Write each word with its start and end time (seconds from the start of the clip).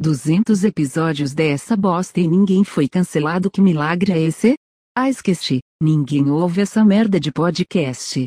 200 0.00 0.64
episódios 0.64 1.34
dessa 1.34 1.76
bosta 1.76 2.18
e 2.20 2.26
ninguém 2.26 2.64
foi 2.64 2.88
cancelado. 2.88 3.50
Que 3.50 3.60
milagre 3.60 4.12
é 4.12 4.18
esse? 4.18 4.54
Ah, 4.96 5.10
esqueci. 5.10 5.58
Ninguém 5.82 6.30
ouve 6.30 6.62
essa 6.62 6.82
merda 6.82 7.20
de 7.20 7.30
podcast. 7.30 8.24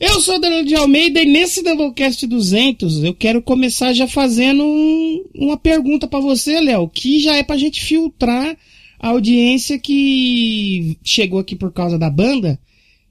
Eu 0.00 0.20
sou 0.20 0.40
Daniel 0.40 0.64
de 0.64 0.76
Almeida 0.76 1.20
e 1.20 1.26
nesse 1.26 1.60
Doublecast 1.62 2.24
200 2.26 3.02
eu 3.02 3.12
quero 3.14 3.42
começar 3.42 3.92
já 3.94 4.06
fazendo 4.06 4.62
um- 4.62 5.24
uma 5.34 5.56
pergunta 5.56 6.06
pra 6.06 6.20
você, 6.20 6.60
Léo, 6.60 6.88
que 6.88 7.18
já 7.18 7.34
é 7.34 7.42
pra 7.42 7.56
gente 7.56 7.82
filtrar 7.82 8.56
a 9.00 9.08
audiência 9.08 9.78
que 9.80 10.96
chegou 11.02 11.40
aqui 11.40 11.56
por 11.56 11.72
causa 11.72 11.98
da 11.98 12.08
banda, 12.10 12.60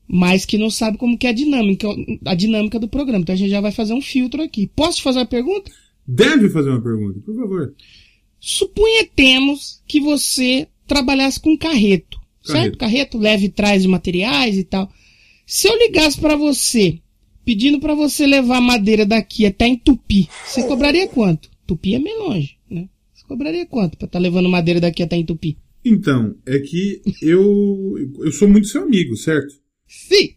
mas 0.07 0.45
que 0.45 0.57
não 0.57 0.69
sabe 0.69 0.97
como 0.97 1.17
que 1.17 1.27
é 1.27 1.31
a 1.31 1.33
dinâmica, 1.33 1.87
a 2.25 2.35
dinâmica 2.35 2.79
do 2.79 2.87
programa. 2.87 3.21
Então 3.23 3.33
a 3.33 3.37
gente 3.37 3.49
já 3.49 3.59
vai 3.59 3.71
fazer 3.73 3.93
um 3.93 4.01
filtro 4.01 4.41
aqui. 4.41 4.65
Posso 4.75 4.97
te 4.97 5.03
fazer 5.03 5.19
uma 5.19 5.25
pergunta? 5.25 5.69
Deve 6.07 6.49
fazer 6.49 6.69
uma 6.69 6.81
pergunta, 6.81 7.19
por 7.19 7.35
favor. 7.35 7.73
Suponhamos 8.39 9.81
que 9.87 9.99
você 9.99 10.67
trabalhasse 10.87 11.39
com 11.39 11.57
carreto, 11.57 12.19
certo? 12.43 12.77
Carreto 12.77 13.17
leve 13.17 13.45
e 13.45 13.49
traz 13.49 13.81
de 13.81 13.87
materiais 13.87 14.57
e 14.57 14.63
tal. 14.63 14.91
Se 15.45 15.67
eu 15.67 15.77
ligasse 15.77 16.19
pra 16.19 16.35
você, 16.35 16.99
pedindo 17.43 17.79
pra 17.79 17.95
você 17.95 18.25
levar 18.25 18.61
madeira 18.61 19.05
daqui 19.05 19.45
até 19.45 19.67
em 19.67 19.77
Tupi, 19.77 20.29
você 20.45 20.63
cobraria 20.63 21.07
quanto? 21.07 21.49
Tupi 21.65 21.95
é 21.95 21.99
meio 21.99 22.19
longe, 22.19 22.57
né? 22.69 22.87
Você 23.13 23.25
cobraria 23.27 23.65
quanto 23.65 23.97
pra 23.97 24.05
estar 24.05 24.19
levando 24.19 24.49
madeira 24.49 24.79
daqui 24.79 25.01
até 25.01 25.15
em 25.15 25.25
Tupi? 25.25 25.57
Então, 25.83 26.35
é 26.45 26.59
que 26.59 27.01
eu 27.21 27.95
eu 28.19 28.31
sou 28.31 28.47
muito 28.47 28.67
seu 28.67 28.83
amigo, 28.83 29.15
certo? 29.15 29.53
Sim. 29.87 30.33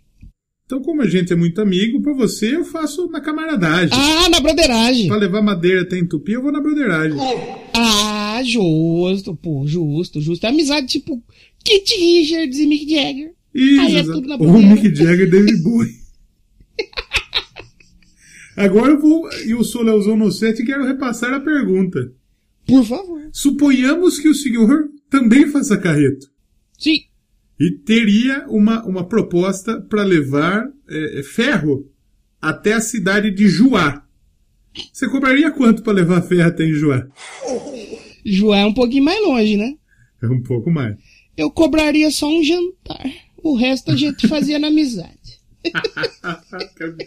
Então, 0.68 0.82
como 0.82 1.00
a 1.00 1.08
gente 1.08 1.32
é 1.32 1.36
muito 1.36 1.62
amigo, 1.62 2.02
pra 2.02 2.12
você 2.12 2.54
eu 2.54 2.62
faço 2.62 3.08
na 3.08 3.22
camaradagem. 3.22 3.88
Ah, 3.90 4.28
na 4.28 4.38
broderagem. 4.38 5.08
Pra 5.08 5.16
levar 5.16 5.40
madeira 5.40 5.80
até 5.80 5.98
Entupi, 5.98 6.32
eu 6.32 6.42
vou 6.42 6.52
na 6.52 6.60
broderagem. 6.60 7.18
Ah, 7.74 8.42
justo, 8.44 9.34
pô, 9.34 9.66
justo, 9.66 10.20
justo. 10.20 10.44
É 10.44 10.50
amizade 10.50 10.86
tipo 10.86 11.24
Kit 11.64 11.94
Richards 11.94 12.58
e 12.58 12.66
Mick 12.66 12.86
Jagger. 12.86 13.32
Isso, 13.54 13.80
Aí 13.80 13.96
é 13.96 14.02
tudo 14.02 14.28
na 14.28 14.36
Ou. 14.36 14.58
Mick 14.58 14.94
Jagger 14.94 15.26
e 15.26 15.30
David 15.30 15.62
Bowie. 15.62 15.94
Agora 18.54 18.92
eu 18.92 19.00
vou, 19.00 19.26
eu 19.46 19.64
sou 19.64 19.80
Leozão 19.80 20.18
no 20.18 20.30
set 20.30 20.60
e 20.60 20.66
quero 20.66 20.84
repassar 20.84 21.32
a 21.32 21.40
pergunta. 21.40 22.12
Por 22.66 22.84
favor. 22.84 23.22
Suponhamos 23.32 24.18
que 24.18 24.28
o 24.28 24.34
senhor 24.34 24.90
também 25.08 25.48
faça 25.48 25.78
carreto. 25.78 26.26
Sim. 26.78 27.07
E 27.60 27.70
teria 27.72 28.46
uma, 28.48 28.84
uma 28.86 29.04
proposta 29.08 29.80
para 29.80 30.02
levar 30.04 30.64
é, 30.88 31.20
é, 31.20 31.22
ferro 31.22 31.90
até 32.40 32.74
a 32.74 32.80
cidade 32.80 33.30
de 33.32 33.48
Juá. 33.48 34.04
Você 34.92 35.08
cobraria 35.08 35.50
quanto 35.50 35.82
para 35.82 35.92
levar 35.92 36.22
ferro 36.22 36.48
até 36.48 36.64
em 36.64 36.72
Juá? 36.72 37.06
João 38.24 38.54
é 38.58 38.66
um 38.66 38.74
pouquinho 38.74 39.04
mais 39.04 39.20
longe, 39.20 39.56
né? 39.56 39.74
É 40.22 40.26
um 40.28 40.40
pouco 40.42 40.70
mais. 40.70 40.96
Eu 41.36 41.50
cobraria 41.50 42.10
só 42.10 42.28
um 42.28 42.42
jantar. 42.44 43.10
O 43.42 43.54
resto 43.56 43.90
a 43.90 43.96
gente 43.96 44.26
fazia 44.28 44.58
na 44.58 44.68
amizade. 44.68 45.40
que, 45.62 45.72
ab- 46.84 47.06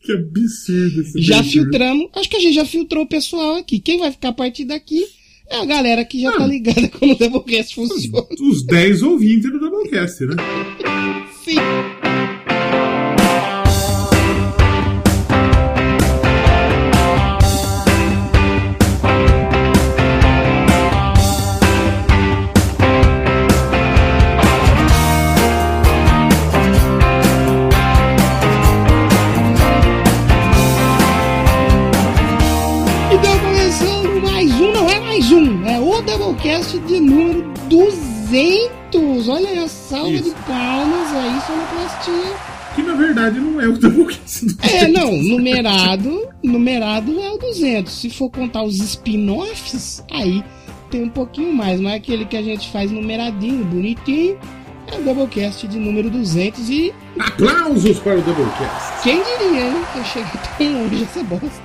que 0.00 0.12
absurdo 0.12 1.00
esse 1.00 1.20
Já 1.22 1.42
filtramos. 1.42 2.08
Acho 2.14 2.28
que 2.28 2.36
a 2.36 2.40
gente 2.40 2.54
já 2.54 2.64
filtrou 2.64 3.04
o 3.04 3.08
pessoal 3.08 3.56
aqui. 3.56 3.78
Quem 3.80 3.98
vai 3.98 4.10
ficar 4.12 4.28
a 4.30 4.32
partir 4.32 4.64
daqui 4.64 5.04
é 5.48 5.56
a 5.56 5.64
galera 5.64 6.04
que 6.04 6.20
já 6.20 6.30
Ah. 6.30 6.38
tá 6.38 6.46
ligada 6.46 6.88
como 6.88 7.12
o 7.12 7.16
Doublecast 7.16 7.74
funciona. 7.74 8.26
Os 8.40 8.64
10 8.66 9.02
ouvintes 9.02 9.50
do 9.50 9.58
Doublecast, 9.58 10.24
né? 10.26 10.34
Sim. 11.44 11.56
De 36.80 37.00
número 37.00 37.52
200. 37.68 39.28
Olha 39.28 39.48
aí 39.48 39.58
a 39.58 39.68
salva 39.68 40.10
Isso. 40.10 40.24
de 40.24 40.30
palmas 40.42 41.12
aí, 41.12 41.40
sonoplastia. 41.46 42.36
Que 42.74 42.82
na 42.82 42.94
verdade 42.94 43.38
não 43.38 43.60
é 43.60 43.68
o 43.68 43.78
Doublecast. 43.78 44.46
do 44.46 44.56
É, 44.62 44.88
não, 44.88 45.12
numerado, 45.16 46.28
numerado 46.42 47.18
é 47.20 47.30
o 47.30 47.38
200. 47.38 47.92
Se 47.92 48.10
for 48.10 48.28
contar 48.30 48.64
os 48.64 48.80
spin-offs, 48.80 50.02
aí 50.10 50.42
tem 50.90 51.04
um 51.04 51.08
pouquinho 51.08 51.52
mais, 51.54 51.80
mas 51.80 51.94
aquele 51.94 52.24
que 52.24 52.36
a 52.36 52.42
gente 52.42 52.68
faz 52.70 52.90
numeradinho, 52.90 53.64
bonitinho, 53.64 54.36
é 54.92 54.98
o 54.98 55.02
Doublecast 55.02 55.66
de 55.68 55.78
número 55.78 56.10
200 56.10 56.68
e 56.68 56.92
Aplausos 57.18 57.98
para 58.00 58.18
o 58.18 58.22
Doublecast. 58.22 59.02
quem 59.04 59.22
diria, 59.22 59.66
hein, 59.68 59.76
eu 59.96 60.04
cheguei 60.04 60.40
tão 60.58 60.82
longe 60.82 61.04
essa 61.04 61.22
bosta. 61.22 61.63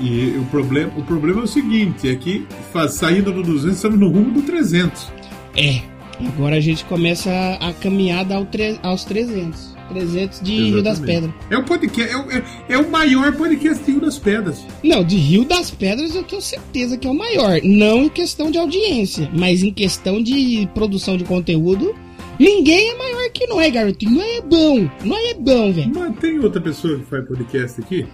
E 0.00 0.36
o 0.38 0.44
problema, 0.46 0.90
o 0.96 1.02
problema 1.02 1.40
é 1.40 1.44
o 1.44 1.46
seguinte, 1.46 2.08
é 2.08 2.14
que 2.16 2.46
faz, 2.72 2.92
saindo 2.94 3.30
do 3.32 3.42
200 3.42 3.76
estamos 3.76 3.98
no 3.98 4.08
rumo 4.08 4.30
do 4.32 4.42
300. 4.42 5.08
É, 5.56 5.82
agora 6.26 6.56
a 6.56 6.60
gente 6.60 6.84
começa 6.86 7.30
a, 7.30 7.68
a 7.68 7.72
caminhada 7.74 8.34
ao 8.34 8.46
tre- 8.46 8.78
aos 8.82 9.04
300. 9.04 9.70
300 9.90 10.40
de 10.40 10.54
Rio 10.54 10.82
das 10.84 10.98
Exatamente. 11.00 11.32
Pedras. 11.34 11.50
É 11.50 11.58
o 11.58 11.64
podcast, 11.64 12.12
é, 12.12 12.16
o- 12.16 12.30
é- 12.30 12.44
é 12.68 12.78
o 12.78 12.88
maior 12.90 13.32
podcast 13.36 13.84
Rio 13.90 14.00
das 14.00 14.18
Pedras. 14.18 14.64
Não, 14.84 15.02
de 15.04 15.16
Rio 15.16 15.44
das 15.44 15.68
Pedras 15.70 16.14
eu 16.14 16.22
tenho 16.22 16.40
certeza 16.40 16.96
que 16.96 17.08
é 17.08 17.10
o 17.10 17.14
maior. 17.14 17.58
Não 17.64 18.04
em 18.04 18.08
questão 18.08 18.50
de 18.52 18.56
audiência, 18.58 19.28
mas 19.36 19.62
em 19.64 19.72
questão 19.72 20.22
de 20.22 20.68
produção 20.74 21.16
de 21.16 21.24
conteúdo. 21.24 21.92
Ninguém 22.38 22.90
é 22.90 22.94
maior 22.96 23.30
que 23.34 23.46
nós, 23.48 23.70
garotinho. 23.72 24.12
Nós 24.12 24.26
é 24.38 24.40
bom. 24.40 24.88
Nós 25.04 25.30
é 25.30 25.34
bom, 25.34 25.72
velho. 25.72 25.92
Mas 25.94 26.16
tem 26.18 26.38
outra 26.38 26.60
pessoa 26.60 26.96
que 26.98 27.04
faz 27.06 27.26
podcast 27.26 27.80
aqui? 27.82 28.06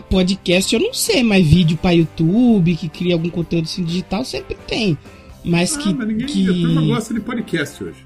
Podcast 0.00 0.74
eu 0.74 0.80
não 0.80 0.92
sei, 0.94 1.22
mas 1.22 1.46
vídeo 1.46 1.76
pra 1.76 1.90
YouTube, 1.90 2.74
que 2.76 2.88
cria 2.88 3.14
algum 3.14 3.30
conteúdo 3.30 3.64
assim 3.64 3.84
digital, 3.84 4.24
sempre 4.24 4.56
tem. 4.66 4.96
Mas 5.44 5.76
ah, 5.76 5.78
que. 5.78 5.94
mas 5.94 6.08
ninguém, 6.08 6.26
que... 6.26 6.86
gosta 6.86 7.14
de 7.14 7.20
podcast 7.20 7.84
hoje. 7.84 8.04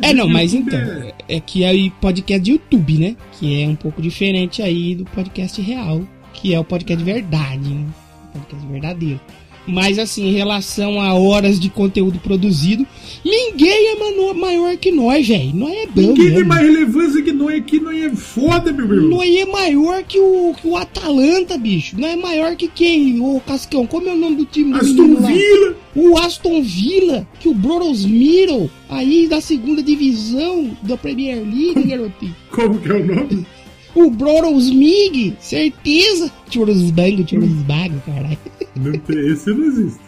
É, 0.00 0.12
não, 0.12 0.28
mas 0.28 0.54
então. 0.54 0.78
é- 0.78 1.14
É 1.28 1.40
que 1.40 1.64
aí 1.64 1.90
podcast 2.00 2.42
de 2.42 2.52
YouTube, 2.52 2.98
né? 2.98 3.16
Que 3.38 3.62
é 3.62 3.68
um 3.68 3.76
pouco 3.76 4.00
diferente 4.00 4.62
aí 4.62 4.94
do 4.94 5.04
podcast 5.04 5.60
real, 5.60 6.02
que 6.32 6.54
é 6.54 6.58
o 6.58 6.64
podcast 6.64 7.04
de 7.04 7.12
verdade, 7.12 7.68
né? 7.68 7.86
Podcast 8.32 8.66
verdadeiro. 8.66 9.20
Mas 9.66 9.98
assim, 9.98 10.28
em 10.28 10.32
relação 10.32 11.00
a 11.00 11.14
horas 11.14 11.58
de 11.58 11.68
conteúdo 11.68 12.18
produzido, 12.18 12.86
ninguém 13.24 13.88
é 13.88 14.34
maior 14.34 14.76
que 14.76 14.90
nós, 14.90 15.26
velho. 15.26 15.54
Nós 15.54 15.72
é 15.72 15.86
bom, 15.86 16.00
Ninguém 16.00 16.34
tem 16.34 16.44
mais 16.44 16.62
relevância 16.62 17.22
que 17.22 17.32
nós 17.32 17.54
aqui, 17.56 17.80
nós 17.80 18.02
é 18.02 18.10
foda, 18.10 18.72
meu 18.72 18.84
irmão. 18.84 19.18
Nós 19.18 19.34
é 19.34 19.44
maior 19.44 20.02
que 20.02 20.18
o, 20.18 20.54
que 20.60 20.66
o 20.66 20.76
Atalanta, 20.76 21.56
bicho. 21.56 21.98
Não 21.98 22.08
é 22.08 22.16
maior 22.16 22.56
que 22.56 22.68
quem? 22.68 23.20
Ô, 23.20 23.40
Cascão, 23.40 23.86
como 23.86 24.08
é 24.08 24.12
o 24.12 24.16
nome 24.16 24.36
do 24.36 24.44
time 24.44 24.72
do 24.72 24.78
Aston? 24.78 25.16
Villa. 25.16 25.76
O 25.94 26.18
Aston 26.18 26.62
Villa, 26.62 27.26
que 27.38 27.48
o 27.48 27.54
Brorosmiro, 27.54 28.70
aí 28.88 29.28
da 29.28 29.40
segunda 29.40 29.82
divisão 29.82 30.76
da 30.82 30.96
Premier 30.96 31.36
League, 31.36 31.82
garotinho. 31.84 32.34
Como 32.50 32.78
que 32.78 32.90
é 32.90 32.94
o 32.94 33.06
nome? 33.06 33.46
O 33.94 34.10
Brorosmig, 34.10 35.36
certeza. 35.40 36.30
Churrosbango, 36.50 37.28
churrosbago, 37.28 38.00
caralho. 38.06 38.38
Não 38.76 38.92
tem, 38.92 39.18
esse 39.30 39.50
não 39.52 39.64
existe. 39.66 40.00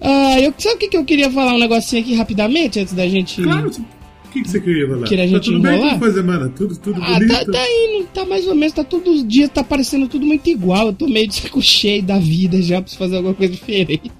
Ah, 0.00 0.40
eu, 0.40 0.52
sabe 0.58 0.76
o 0.76 0.78
que, 0.78 0.88
que 0.88 0.96
eu 0.96 1.04
queria 1.04 1.30
falar 1.30 1.54
um 1.54 1.58
negocinho 1.58 2.02
aqui 2.02 2.14
rapidamente, 2.14 2.78
antes 2.80 2.94
da 2.94 3.06
gente... 3.08 3.42
Claro, 3.42 3.68
o 3.68 4.30
que, 4.30 4.42
que 4.42 4.48
você 4.50 4.60
queria 4.60 4.86
falar? 4.86 5.06
Queria 5.08 5.24
a 5.24 5.26
tá 5.26 5.32
gente 5.34 5.44
tudo 5.44 5.60
bem? 5.60 5.72
enrolar? 5.74 5.88
Como 5.90 6.00
foi 6.00 6.10
a 6.10 6.14
semana? 6.14 6.48
Tudo, 6.50 6.76
tudo 6.76 7.02
Ah, 7.02 7.14
bonito? 7.14 7.32
tá, 7.32 7.44
tá 7.52 7.66
indo, 7.68 8.06
tá 8.12 8.24
mais 8.24 8.46
ou 8.46 8.54
menos, 8.54 8.74
tá 8.74 8.84
todos 8.84 9.16
os 9.20 9.26
dias, 9.26 9.48
tá 9.50 9.64
parecendo 9.64 10.06
tudo 10.06 10.26
muito 10.26 10.48
igual. 10.50 10.88
Eu 10.88 10.92
tô 10.92 11.08
meio 11.08 11.26
de 11.26 11.34
saco 11.36 11.62
cheio 11.62 12.02
da 12.02 12.18
vida 12.18 12.60
já, 12.62 12.80
preciso 12.80 12.98
fazer 12.98 13.16
alguma 13.16 13.34
coisa 13.34 13.52
diferente. 13.52 14.10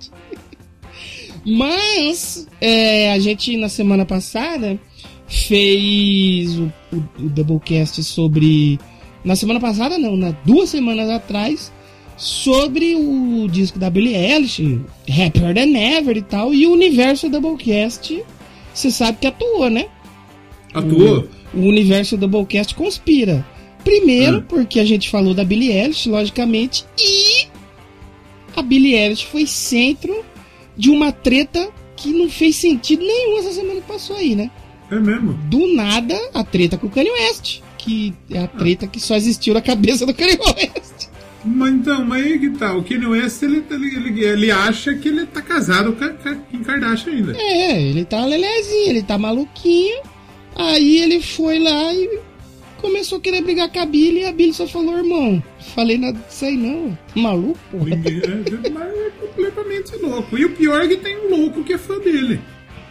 Mas, 1.44 2.46
é, 2.60 3.12
a 3.12 3.18
gente 3.18 3.56
na 3.56 3.68
semana 3.68 4.04
passada 4.04 4.78
fez 5.28 6.58
o, 6.58 6.72
o, 6.92 6.96
o 6.96 7.28
Doublecast 7.28 8.02
sobre. 8.02 8.78
Na 9.24 9.36
semana 9.36 9.60
passada, 9.60 9.98
não, 9.98 10.16
na 10.16 10.30
duas 10.44 10.70
semanas 10.70 11.10
atrás, 11.10 11.72
sobre 12.16 12.94
o 12.94 13.46
disco 13.48 13.78
da 13.78 13.90
Billie 13.90 14.14
Eilish, 14.16 14.80
Happier 15.08 15.54
Than 15.54 15.76
Ever 15.76 16.16
e 16.16 16.22
tal, 16.22 16.54
e 16.54 16.66
o 16.66 16.72
universo 16.72 17.28
Doublecast, 17.28 18.22
você 18.72 18.90
sabe 18.90 19.18
que 19.20 19.26
atuou, 19.26 19.68
né? 19.68 19.86
Atuou? 20.72 21.28
o 21.54 21.60
universo 21.60 22.16
Doublecast 22.16 22.74
conspira. 22.74 23.44
Primeiro, 23.84 24.38
Hum. 24.38 24.44
porque 24.48 24.80
a 24.80 24.84
gente 24.84 25.08
falou 25.08 25.32
da 25.34 25.44
Billie 25.44 25.72
Eilish, 25.72 26.08
logicamente, 26.08 26.84
e 26.98 27.46
a 28.56 28.62
Billie 28.62 28.94
Eilish 28.94 29.24
foi 29.24 29.46
centro 29.46 30.24
de 30.76 30.90
uma 30.90 31.10
treta 31.12 31.68
que 31.96 32.10
não 32.12 32.28
fez 32.28 32.56
sentido 32.56 33.02
nenhum 33.02 33.38
essa 33.38 33.52
semana 33.52 33.80
que 33.80 33.86
passou 33.88 34.16
aí, 34.16 34.34
né? 34.34 34.50
É 34.90 34.94
mesmo? 34.96 35.34
Do 35.50 35.74
nada, 35.74 36.14
a 36.34 36.42
treta 36.42 36.78
com 36.78 36.86
o 36.86 36.90
Kanye 36.90 37.10
West, 37.10 37.60
que 37.76 38.14
é 38.30 38.38
a 38.40 38.46
treta 38.46 38.86
que 38.86 38.98
só 39.00 39.16
existiu 39.16 39.54
na 39.54 39.60
cabeça 39.60 40.06
do 40.06 40.14
Kanye 40.14 40.38
West. 40.38 41.08
Mas 41.44 41.72
então, 41.72 42.04
mas 42.04 42.24
aí 42.24 42.38
que 42.38 42.50
tá, 42.50 42.74
o 42.74 42.82
Kanye 42.82 43.06
West, 43.06 43.42
ele, 43.42 43.62
ele, 43.70 43.96
ele, 43.96 44.24
ele 44.24 44.50
acha 44.50 44.94
que 44.94 45.08
ele 45.08 45.26
tá 45.26 45.40
casado 45.42 45.92
com 45.92 46.04
a 46.04 46.34
Kim 46.34 46.62
Kardashian 46.64 47.12
ainda. 47.12 47.36
É, 47.36 47.82
ele 47.82 48.04
tá 48.04 48.24
lelezinho, 48.24 48.88
ele 48.90 49.02
tá 49.02 49.16
maluquinho. 49.18 50.00
Aí 50.56 50.98
ele 50.98 51.20
foi 51.20 51.58
lá 51.60 51.94
e 51.94 52.18
começou 52.80 53.18
a 53.18 53.20
querer 53.20 53.42
brigar 53.42 53.70
com 53.70 53.78
a 53.78 53.86
Billy 53.86 54.20
e 54.20 54.24
a 54.26 54.32
Billy 54.32 54.52
só 54.52 54.66
falou, 54.66 54.96
irmão, 54.98 55.42
falei 55.74 55.98
nada 55.98 56.18
disso 56.28 56.44
aí 56.44 56.56
não. 56.56 56.98
Maluco, 57.14 57.58
porra. 57.70 57.84
Ninguém- 57.90 58.20
é, 58.64 58.70
mas 58.70 58.88
é 58.88 59.10
completamente 59.20 59.96
louco. 60.02 60.36
E 60.38 60.44
o 60.44 60.50
pior 60.50 60.82
é 60.82 60.88
que 60.88 60.96
tem 60.96 61.16
um 61.26 61.36
louco 61.36 61.62
que 61.62 61.74
é 61.74 61.78
fã 61.78 61.98
dele. 61.98 62.40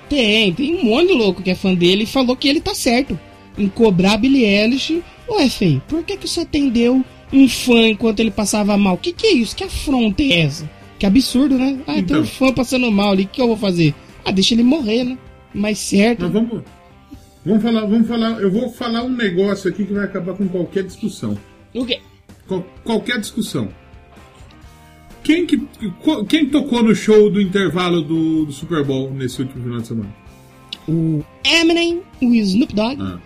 Tem, 0.09 0.54
tem 0.54 0.75
um 0.75 0.86
monte 0.86 1.07
de 1.07 1.13
louco 1.13 1.42
que 1.44 1.50
é 1.51 1.56
fã 1.56 1.74
dele 1.74 2.04
e 2.04 2.07
falou 2.07 2.36
que 2.36 2.48
ele 2.48 2.62
tá 2.62 2.74
certo 2.74 3.19
em 3.57 3.68
cobrar 3.68 4.18
Billie 4.18 4.45
Eilish. 4.45 5.01
Ué, 5.30 5.50
feio, 5.50 5.81
por 5.88 6.04
que, 6.04 6.15
que 6.15 6.27
você 6.27 6.42
atendeu 6.42 7.04
um 7.33 7.48
fã 7.50 7.88
enquanto 7.88 8.19
ele 8.21 8.31
passava 8.31 8.77
mal? 8.77 8.98
Que 8.98 9.12
que 9.12 9.27
é 9.27 9.31
isso? 9.33 9.56
Que 9.56 9.63
afronta 9.65 10.24
é 10.24 10.39
essa? 10.42 10.69
Que 10.98 11.06
absurdo, 11.06 11.57
né? 11.57 11.77
Ah, 11.86 11.94
tem 11.95 12.04
Então. 12.04 12.21
um 12.21 12.25
fã 12.25 12.54
passando 12.54 12.89
mal 12.92 13.12
ali, 13.12 13.24
o 13.24 13.27
que 13.27 13.42
eu 13.42 13.48
vou 13.48 13.57
fazer? 13.57 13.94
Ah, 14.24 14.31
deixa 14.31 14.54
ele 14.54 14.63
morrer, 14.63 15.04
né? 15.04 15.18
Mais 15.54 15.77
certo. 15.80 16.21
Mas 16.24 16.31
vamos, 16.31 16.62
vamos 17.45 17.63
falar, 17.63 17.86
vamos 17.86 18.07
falar. 18.07 18.42
Eu 18.42 18.51
vou 18.51 18.69
falar 18.71 19.03
um 19.03 19.10
negócio 19.10 19.69
aqui 19.69 19.86
que 19.86 19.94
vai 19.94 20.06
acabar 20.06 20.33
com 20.33 20.48
qualquer 20.48 20.83
discussão. 20.83 21.38
O 21.74 21.86
quê? 21.86 22.00
Qual- 22.48 22.65
qualquer 22.83 23.19
discussão. 23.19 23.68
Quem, 25.27 25.45
que, 25.45 25.62
quem 26.29 26.45
tocou 26.45 26.81
no 26.81 26.95
show 26.95 27.29
do 27.29 27.41
intervalo 27.41 28.01
do, 28.01 28.45
do 28.45 28.51
Super 28.53 28.81
Bowl 28.85 29.12
nesse 29.12 29.41
último 29.41 29.62
final 29.62 29.81
de 29.81 29.88
semana? 29.88 30.15
O 30.88 31.21
Eminem, 31.44 32.01
o 32.21 32.33
Snoop 32.33 32.74
Dogg, 32.74 32.97
Ah, 33.01 33.19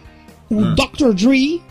o 0.50 0.64
ah. 0.66 0.74
Dr. 0.76 1.14
Dre, 1.14 1.62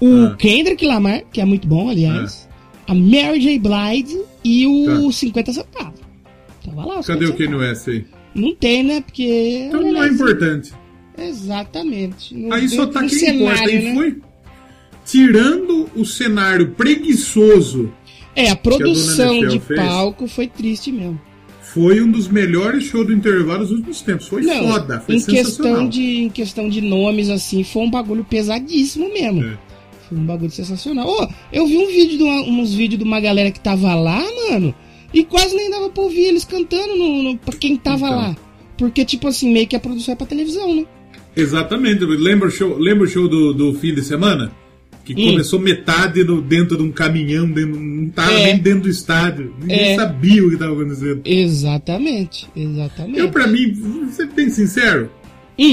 o 0.00 0.24
Ah. 0.26 0.36
Kendrick 0.36 0.84
Lamar, 0.84 1.22
que 1.32 1.40
é 1.40 1.44
muito 1.44 1.68
bom, 1.68 1.88
aliás, 1.88 2.48
a 2.88 2.92
Mary 2.92 3.40
J. 3.40 3.60
Blige 3.60 4.20
e 4.44 4.66
o 4.66 5.06
Tá. 5.06 5.12
50 5.12 5.52
centavos. 5.52 6.00
Tava 6.64 6.84
lá, 6.84 6.98
os 6.98 7.06
cadê 7.06 7.26
50 7.26 7.32
o 7.32 7.36
Kanye. 7.58 7.68
West 7.70 7.88
aí? 7.88 8.04
Não 8.34 8.54
tem, 8.56 8.82
né? 8.82 9.00
Porque. 9.00 9.66
Então 9.68 9.80
não 9.80 9.86
é 9.86 9.90
Aliás, 9.90 10.14
importante. 10.14 10.72
Exatamente. 11.16 12.34
No- 12.36 12.52
Aí 12.52 12.68
só 12.68 12.84
tá 12.86 13.04
quem 13.04 13.16
importa. 13.36 13.56
cenário, 13.56 13.70
E 13.80 13.82
né? 13.84 13.94
foi 13.94 14.16
tirando 15.04 15.88
o 15.94 16.04
cenário 16.04 16.70
preguiçoso, 16.72 17.92
É, 18.38 18.50
a 18.50 18.56
produção 18.56 19.34
NFL 19.34 19.48
de 19.48 19.58
fez. 19.60 19.80
palco 19.80 20.26
foi 20.28 20.46
triste 20.46 20.90
mesmo. 20.92 21.20
foi 21.60 22.00
um 22.00 22.10
dos 22.10 22.28
melhores 22.28 22.84
shows 22.84 23.06
do 23.06 23.12
intervalo 23.12 23.60
dos 23.60 23.70
últimos 23.72 24.00
tempos. 24.00 24.26
Foi 24.28 24.42
Não, 24.42 24.68
foda, 24.72 25.00
foi 25.00 25.16
em 25.16 25.18
sensacional. 25.18 25.44
questão, 25.74 25.88
de, 25.88 26.16
em 26.22 26.28
questão 26.30 26.68
de 26.68 26.80
nomes, 26.80 27.28
assim, 27.30 27.62
foi 27.64 27.82
um 27.82 27.90
bagulho 27.90 28.24
pesadíssimo 28.24 29.12
mesmo. 29.12 29.44
É. 29.44 29.58
Foi 30.08 30.16
um 30.18 30.24
bagulho 30.24 30.50
sensacional. 30.50 31.06
Ô, 31.06 31.28
eu 31.52 31.66
vi 31.66 31.76
um 31.76 31.86
vídeo, 31.86 32.16
de 32.16 32.22
uma- 32.24 32.42
uns 32.42 32.72
vídeos 32.72 32.98
de 32.98 33.04
uma 33.04 33.20
galera 33.20 33.50
que 33.50 33.60
tava 33.60 33.94
lá, 33.94 34.22
mano, 34.50 34.74
e 35.12 35.22
quase 35.24 35.54
nem 35.54 35.70
dava 35.70 35.90
pra 35.90 36.02
ouvir 36.02 36.22
eles 36.24 36.44
cantando 36.44 36.96
no, 36.96 37.22
no, 37.24 37.36
pra 37.38 37.54
quem 37.56 37.76
tava 37.76 38.06
Então. 38.06 38.16
lá. 38.16 38.36
Porque, 38.78 39.04
tipo 39.04 39.26
assim, 39.28 39.52
meio 39.52 39.66
que 39.66 39.76
a 39.76 39.80
produção 39.80 40.12
é 40.12 40.16
pra 40.16 40.26
televisão, 40.26 40.74
né? 40.74 40.86
Exatamente. 41.36 42.04
Lembra 42.04 42.48
o 42.48 42.50
show, 42.50 42.78
lembra 42.78 43.04
o 43.04 43.08
show 43.08 43.28
do, 43.28 43.52
do 43.52 43.74
fim 43.74 43.94
de 43.94 44.02
semana? 44.02 44.50
Que 45.14 45.26
começou 45.30 45.58
metade 45.58 46.22
no- 46.24 46.40
dentro 46.42 46.76
de 46.76 46.82
um 46.82 46.92
caminhão, 46.92 47.50
dentro, 47.50 47.78
não 47.80 48.08
tava 48.10 48.32
É. 48.32 48.44
nem 48.52 48.58
dentro 48.58 48.82
do 48.82 48.88
estádio. 48.90 49.54
Ninguém 49.60 49.92
É. 49.92 49.96
sabia 49.96 50.44
o 50.44 50.48
que 50.48 50.54
estava 50.54 50.72
acontecendo. 50.72 51.22
Exatamente, 51.24 52.46
exatamente. 52.56 53.18
Eu, 53.18 53.30
pra 53.30 53.46
mim, 53.46 53.74
ser 54.10 54.26
bem 54.28 54.50
sincero, 54.50 55.10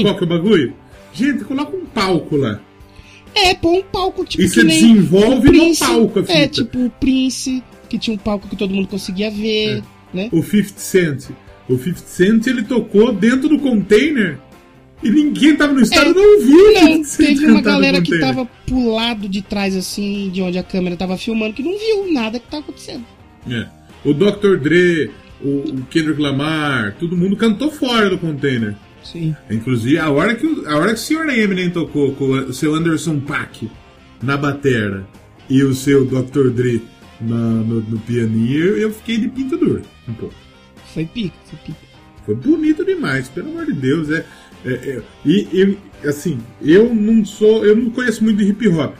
qual 0.02 0.16
que 0.16 0.24
é 0.24 0.26
o 0.26 0.28
bagulho? 0.28 0.72
Gente, 1.12 1.44
coloca 1.44 1.76
um 1.76 1.84
palco 1.86 2.36
lá. 2.36 2.60
É, 3.34 3.54
põe 3.54 3.80
um 3.80 3.82
palco, 3.82 4.24
tipo, 4.24 4.42
E 4.42 4.48
você 4.48 4.64
desenvolve 4.64 5.46
no 5.50 5.58
Prince. 5.58 5.80
palco 5.84 6.18
a 6.20 6.22
fita. 6.22 6.32
É, 6.38 6.48
tipo 6.48 6.78
o 6.86 6.90
Prince, 6.90 7.62
que 7.88 7.98
tinha 7.98 8.14
um 8.14 8.18
palco 8.18 8.48
que 8.48 8.56
todo 8.56 8.72
mundo 8.74 8.88
conseguia 8.88 9.30
ver, 9.30 9.82
né? 10.12 10.28
O 10.32 10.42
50 10.42 10.78
Cent. 10.80 11.24
O 11.68 11.76
50 11.76 11.98
Cent, 12.06 12.46
ele 12.46 12.62
tocou 12.62 13.12
dentro 13.12 13.48
do 13.48 13.58
container 13.58 14.38
e 15.06 15.10
ninguém 15.10 15.56
tava 15.56 15.72
no 15.72 15.80
estádio, 15.80 16.10
É. 16.12 16.14
não 16.14 16.40
viu 16.40 16.72
Não, 16.74 17.04
50 17.04 17.04
Cent 17.04 17.26
teve 17.38 17.46
uma 17.46 17.60
galera 17.62 18.00
que 18.02 18.18
tava 18.18 18.46
pro 18.66 18.92
lado 18.94 19.28
de 19.28 19.42
trás, 19.42 19.76
assim, 19.76 20.30
de 20.30 20.42
onde 20.42 20.58
a 20.58 20.62
câmera 20.62 20.96
tava 20.96 21.16
filmando, 21.16 21.54
que 21.54 21.62
não 21.62 21.72
viu 21.78 22.12
nada 22.12 22.38
que 22.38 22.48
tá 22.50 22.58
acontecendo. 22.58 23.04
É. 23.48 23.66
O 24.04 24.12
Dr. 24.12 24.56
Dre, 24.58 25.10
o, 25.40 25.48
o 25.70 25.82
Kendrick 25.90 26.20
Lamar, 26.20 26.94
todo 26.98 27.16
mundo 27.16 27.36
cantou 27.36 27.70
fora 27.70 28.08
do 28.10 28.18
container. 28.18 28.74
Sim. 29.02 29.34
Inclusive, 29.50 29.98
a 29.98 30.10
hora 30.10 30.34
que 30.34 30.46
o, 30.46 30.68
a 30.68 30.76
hora 30.76 30.88
que 30.94 30.98
o 31.00 31.02
Sr. 31.02 31.28
Eminem 31.30 31.70
tocou 31.70 32.12
com 32.14 32.24
o 32.30 32.52
seu 32.52 32.74
Anderson 32.74 33.20
Paak 33.20 33.70
na 34.22 34.36
batera 34.36 35.06
e 35.48 35.62
o 35.62 35.74
seu 35.74 36.04
Dr. 36.04 36.50
Dre 36.50 36.82
na- 37.20 37.36
no, 37.36 37.80
no 37.80 37.98
pianinho, 38.00 38.58
eu, 38.58 38.78
eu 38.78 38.90
fiquei 38.92 39.16
de 39.18 39.28
pinto 39.28 39.56
duro 39.56 39.82
um 40.08 40.12
pouco. 40.14 40.34
Foi 40.92 41.04
pica, 41.04 41.34
foi 41.44 41.58
pica. 41.64 41.78
Foi 42.24 42.34
bonito 42.34 42.84
demais, 42.84 43.28
pelo 43.28 43.50
amor 43.50 43.66
de 43.66 43.72
Deus. 43.74 44.10
É, 44.10 44.24
é- 44.66 44.90
é- 44.90 45.02
e, 45.24 45.48
e, 46.02 46.08
assim, 46.08 46.38
eu 46.62 46.94
não 46.94 47.24
sou, 47.24 47.64
eu 47.64 47.76
não 47.76 47.90
conheço 47.90 48.22
muito 48.24 48.38
de 48.38 48.48
hip 48.50 48.68
hop, 48.68 48.94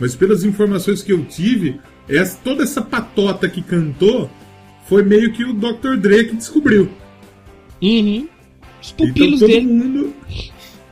mas 0.00 0.14
pelas 0.14 0.44
informações 0.44 1.02
que 1.02 1.12
eu 1.12 1.24
tive, 1.24 1.80
essa, 2.08 2.38
toda 2.42 2.62
essa 2.62 2.80
patota 2.80 3.48
que 3.48 3.60
cantou 3.62 4.30
foi 4.88 5.02
meio 5.02 5.32
que 5.32 5.44
o 5.44 5.52
Dr. 5.52 5.96
Dre 5.98 6.24
que 6.24 6.36
descobriu. 6.36 6.88
Uhum. 7.82 8.28
Os 8.80 8.92
Então 8.94 9.06
pupilos 9.08 9.40
todo 9.40 9.48
dele. 9.48 9.66
mundo. 9.66 10.14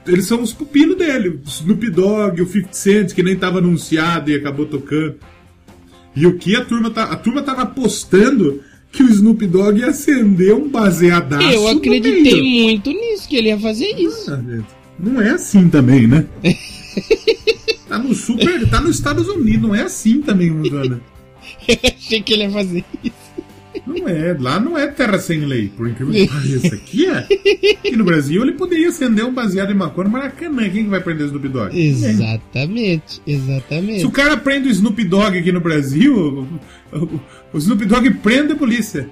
Eles 0.06 0.26
são 0.26 0.40
os 0.42 0.52
pupilos 0.52 0.96
dele. 0.96 1.40
O 1.44 1.48
Snoop 1.48 1.90
Dogg, 1.90 2.40
o 2.42 2.46
50 2.46 2.72
Cent, 2.74 3.12
que 3.14 3.22
nem 3.22 3.34
estava 3.34 3.58
anunciado 3.58 4.30
e 4.30 4.34
acabou 4.34 4.66
tocando. 4.66 5.16
E 6.14 6.26
o 6.26 6.36
que 6.38 6.54
a 6.54 6.64
turma 6.64 6.90
tá. 6.90 7.04
A 7.04 7.16
turma 7.16 7.42
tava 7.42 7.62
apostando 7.62 8.62
que 8.96 9.02
o 9.02 9.10
Snoop 9.10 9.46
Dogg 9.46 9.78
ia 9.78 9.88
acender 9.88 10.54
um 10.54 10.68
baseadaço. 10.68 11.46
Eu 11.46 11.68
acreditei 11.68 12.62
muito 12.62 12.90
nisso, 12.90 13.28
que 13.28 13.36
ele 13.36 13.48
ia 13.48 13.58
fazer 13.58 13.94
isso. 13.98 14.32
Ah, 14.32 14.36
gente, 14.36 14.66
Não 14.98 15.20
é 15.20 15.30
assim 15.30 15.68
também, 15.68 16.06
né? 16.06 16.26
tá 17.86 17.98
no 17.98 18.14
super. 18.14 18.68
Tá 18.70 18.80
nos 18.80 18.96
Estados 18.96 19.28
Unidos, 19.28 19.60
não 19.60 19.74
é 19.74 19.82
assim 19.82 20.22
também, 20.22 20.50
Mudana. 20.50 21.00
Eu 21.68 21.78
achei 21.96 22.22
que 22.22 22.32
ele 22.32 22.44
ia 22.44 22.50
fazer 22.50 22.84
isso. 23.04 23.25
Não 23.86 24.08
é, 24.08 24.36
lá 24.38 24.60
não 24.60 24.78
é 24.78 24.86
terra 24.86 25.18
sem 25.18 25.40
lei, 25.40 25.68
por 25.76 25.88
incrível 25.88 26.12
que 26.14 26.26
pareça. 26.28 26.74
Aqui 26.74 27.06
é. 27.06 27.18
Aqui 27.18 27.96
no 27.96 28.04
Brasil 28.04 28.42
ele 28.42 28.52
poderia 28.52 28.88
acender 28.88 29.24
um 29.24 29.32
baseado 29.34 29.70
em 29.70 29.74
maconha 29.74 30.06
no 30.06 30.12
Maracanã. 30.12 30.62
Quem 30.70 30.84
que 30.84 30.90
vai 30.90 31.00
prender 31.00 31.24
o 31.24 31.26
Snoop 31.28 31.48
Dogg? 31.48 31.78
Exatamente, 31.78 33.20
exatamente. 33.26 34.00
Se 34.00 34.06
o 34.06 34.10
cara 34.10 34.36
prende 34.36 34.68
o 34.68 34.72
Snoop 34.72 35.02
Dogg 35.04 35.38
aqui 35.38 35.50
no 35.52 35.60
Brasil, 35.60 36.46
o, 37.52 37.58
Snoop 37.58 37.84
Dogg 37.84 38.10
prende 38.22 38.52
a 38.52 38.56
polícia. 38.56 39.08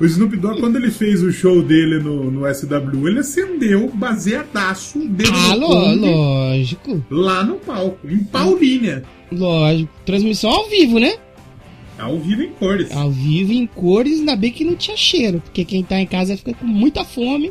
O 0.00 0.04
Snoop 0.04 0.36
Dogg, 0.36 0.60
quando 0.60 0.76
ele 0.76 0.92
fez 0.92 1.24
o 1.24 1.32
show 1.32 1.60
dele 1.60 1.98
no, 1.98 2.30
no 2.30 2.54
SW, 2.54 3.08
ele 3.08 3.18
acendeu 3.18 3.90
baseadaço 3.92 5.00
dentro 5.08 5.34
Ah, 5.34 5.54
do 5.54 5.60
lo- 5.60 5.94
lógico, 5.96 7.04
lá 7.10 7.42
no 7.42 7.56
palco, 7.56 8.08
em 8.08 8.18
Paulínia. 8.22 9.02
lógico. 9.32 9.90
Transmissão 10.06 10.50
ao 10.50 10.68
vivo, 10.70 11.00
né? 11.00 11.14
Ao 11.98 12.18
vivo 12.18 12.42
em 12.42 12.50
cores. 12.50 12.92
Ao 12.92 13.10
vivo, 13.10 13.52
em 13.52 13.66
cores, 13.66 14.20
ainda 14.20 14.36
bem 14.36 14.50
que 14.52 14.64
não 14.64 14.76
tinha 14.76 14.96
cheiro, 14.96 15.40
porque 15.44 15.64
quem 15.64 15.82
tá 15.82 16.00
em 16.00 16.06
casa 16.06 16.36
fica 16.36 16.54
com 16.54 16.66
muita 16.66 17.04
fome 17.04 17.50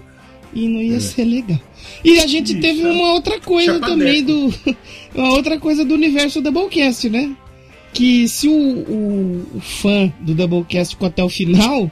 e 0.53 0.67
não 0.69 0.81
ia 0.81 0.95
É. 0.95 0.99
ser 0.99 1.25
legal. 1.25 1.59
E 2.03 2.19
a 2.19 2.27
gente 2.27 2.55
teve 2.55 2.81
chapa- 2.81 2.93
uma 2.93 3.11
outra 3.13 3.39
coisa 3.39 3.73
chapadeco. 3.73 3.97
também 3.99 4.23
do. 4.23 4.53
Uma 5.15 5.31
outra 5.33 5.59
coisa 5.59 5.83
do 5.83 5.93
universo 5.95 6.41
Doublecast, 6.41 7.09
né? 7.09 7.35
Que 7.93 8.27
se 8.27 8.47
o, 8.47 8.51
o, 8.53 9.47
o 9.55 9.59
fã 9.59 10.11
do 10.19 10.35
Doublecast 10.35 10.93
ficou 10.95 11.07
até 11.07 11.23
o 11.23 11.29
final, 11.29 11.89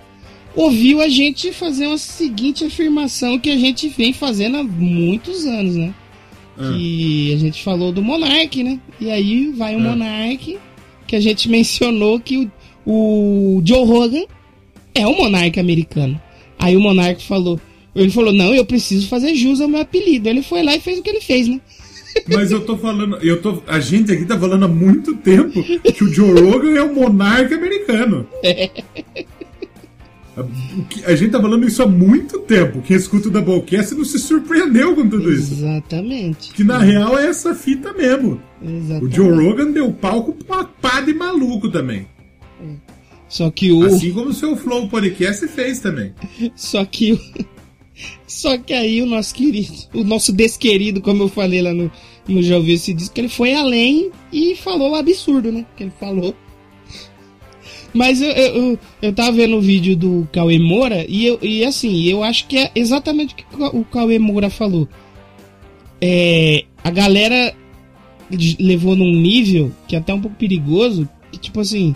ouviu 0.56 1.02
a 1.02 1.10
gente 1.10 1.52
fazer 1.52 1.88
uma 1.88 1.98
seguinte 1.98 2.64
afirmação 2.64 3.40
que 3.40 3.50
a 3.50 3.58
gente 3.58 3.90
vem 3.90 4.14
fazendo 4.14 4.58
há 4.58 4.64
muitos 4.64 5.46
anos, 5.46 5.76
né? 5.76 5.94
Ah. 6.58 6.72
Que 6.78 7.34
a 7.34 7.38
gente 7.38 7.64
falou 7.64 7.92
do 7.92 8.02
Monark, 8.04 8.64
né? 8.64 8.80
E 9.02 9.10
aí 9.10 9.48
vai 9.50 9.76
o 9.76 9.80
Ah. 9.80 9.82
Monark, 9.82 10.58
que 11.08 11.16
a 11.16 11.20
gente 11.20 11.50
mencionou 11.50 12.20
que 12.20 12.50
o, 12.86 13.58
o 13.58 13.62
Joe 13.66 13.86
Rogan 13.86 14.24
é 14.94 15.06
o 15.06 15.16
Monark 15.18 15.60
americano. 15.60 16.20
Aí 16.58 16.76
o 16.76 16.80
Monark 16.82 17.24
falou, 17.26 17.60
ele 17.96 18.10
falou, 18.12 18.34
não, 18.34 18.54
eu 18.54 18.66
preciso 18.66 19.08
fazer 19.08 19.36
jus 19.36 19.60
ao 19.62 19.68
meu 19.68 19.82
apelido. 19.82 20.28
Ele 20.30 20.42
foi 20.42 20.64
lá 20.64 20.76
e 20.76 20.80
fez 20.80 21.00
o 21.00 21.04
que 21.04 21.10
ele 21.10 21.22
fez, 21.22 21.48
né? 21.48 21.60
Mas 22.30 22.50
eu 22.50 22.62
tô 22.66 22.78
falando, 22.78 23.18
eu 23.18 23.42
tô, 23.42 23.62
a 23.68 23.80
gente 23.82 24.10
aqui 24.12 24.24
tá 24.26 24.40
falando 24.40 24.64
há 24.64 24.68
muito 24.70 25.16
tempo 25.18 25.62
que 25.62 26.02
o 26.04 26.14
Joe 26.14 26.40
Rogan 26.40 26.72
é 26.74 26.82
o 26.82 26.96
monarca 26.96 27.56
americano. 27.56 28.26
Que- 28.42 28.72
a 31.06 31.16
gente 31.16 31.32
tá 31.32 31.42
falando 31.42 31.66
isso 31.66 31.82
há 31.82 31.88
muito 31.88 32.40
tempo. 32.40 32.82
Quem 32.82 32.98
escuta 32.98 33.30
o 33.30 33.32
Doublecast 33.32 33.96
não 33.96 34.04
se 34.04 34.20
surpreendeu 34.20 34.94
com 34.94 35.08
tudo 35.08 35.32
isso. 35.32 35.54
Exatamente. 35.54 36.52
Que 36.54 36.64
na 36.64 36.78
real 36.78 37.18
é 37.18 37.28
essa 37.28 37.56
fita 37.56 37.94
mesmo. 37.94 38.42
O 38.62 38.70
Exatamente. 38.70 39.16
Joe 39.16 39.32
Rogan 39.32 39.72
deu 39.72 39.92
palco 39.94 40.34
pra 40.34 40.58
uma 40.58 40.64
pá 40.66 41.00
de 41.00 41.14
maluco 41.14 41.70
também. 41.72 42.08
Só 43.30 43.50
que 43.50 43.72
o. 43.72 43.86
Assim 43.86 44.12
como 44.12 44.30
o 44.30 44.34
seu 44.34 44.56
Flow 44.58 44.90
Podcast 44.90 45.48
fez 45.48 45.80
também. 45.80 46.14
Só 46.56 46.84
que 46.84 47.14
o. 47.14 47.20
Só 48.28 48.58
que 48.58 48.74
aí 48.74 49.02
o 49.02 49.06
nosso 49.06 49.34
querido, 49.34 49.74
o 49.94 50.04
nosso 50.04 50.34
desquerido, 50.34 51.02
como 51.02 51.24
eu 51.24 51.30
falei 51.30 51.62
lá 51.62 51.74
no, 51.74 51.90
não 52.28 52.42
já 52.42 52.58
ouviu 52.58 52.76
esse 52.76 52.94
disco, 52.94 53.16
que 53.16 53.22
ele 53.22 53.30
foi 53.30 53.54
além 53.54 54.12
e 54.34 54.56
falou 54.56 54.92
o 54.92 54.96
absurdo, 54.96 55.50
né? 55.52 55.66
Que 55.78 55.84
ele 55.84 55.94
falou. 55.98 56.36
Mas 57.96 58.22
eu, 58.22 58.30
eu, 58.30 58.80
eu 59.02 59.14
tava 59.14 59.32
vendo 59.32 59.56
o 59.56 59.62
vídeo 59.62 59.96
do 59.96 60.28
Cauê 60.30 60.60
Moura 60.60 61.06
e, 61.08 61.26
eu, 61.26 61.40
e 61.42 61.64
assim, 61.64 62.04
eu 62.04 62.24
acho 62.24 62.46
que 62.46 62.58
é 62.58 62.70
exatamente 62.76 63.34
o 63.34 63.38
que 63.38 63.46
o 63.78 63.86
Cauê 63.86 64.20
Moura 64.20 64.50
falou. 64.50 64.86
É, 66.02 66.66
a 66.84 66.92
galera 66.92 67.56
levou 68.60 68.98
num 68.98 69.14
nível 69.14 69.72
que 69.88 69.96
é 69.96 70.00
até 70.00 70.14
um 70.14 70.20
pouco 70.20 70.36
perigoso, 70.36 71.08
que 71.32 71.40
tipo 71.40 71.62
assim, 71.62 71.96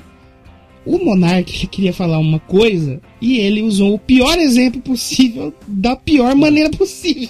o 0.86 0.98
monarca 1.04 1.52
queria 1.70 1.92
falar 1.92 2.18
uma 2.18 2.40
coisa 2.40 3.02
e 3.20 3.38
ele 3.40 3.62
usou 3.62 3.96
o 3.96 4.00
pior 4.00 4.40
exemplo 4.40 4.80
possível 4.80 5.54
da 5.68 5.98
pior 5.98 6.34
maneira 6.34 6.70
possível. 6.70 7.28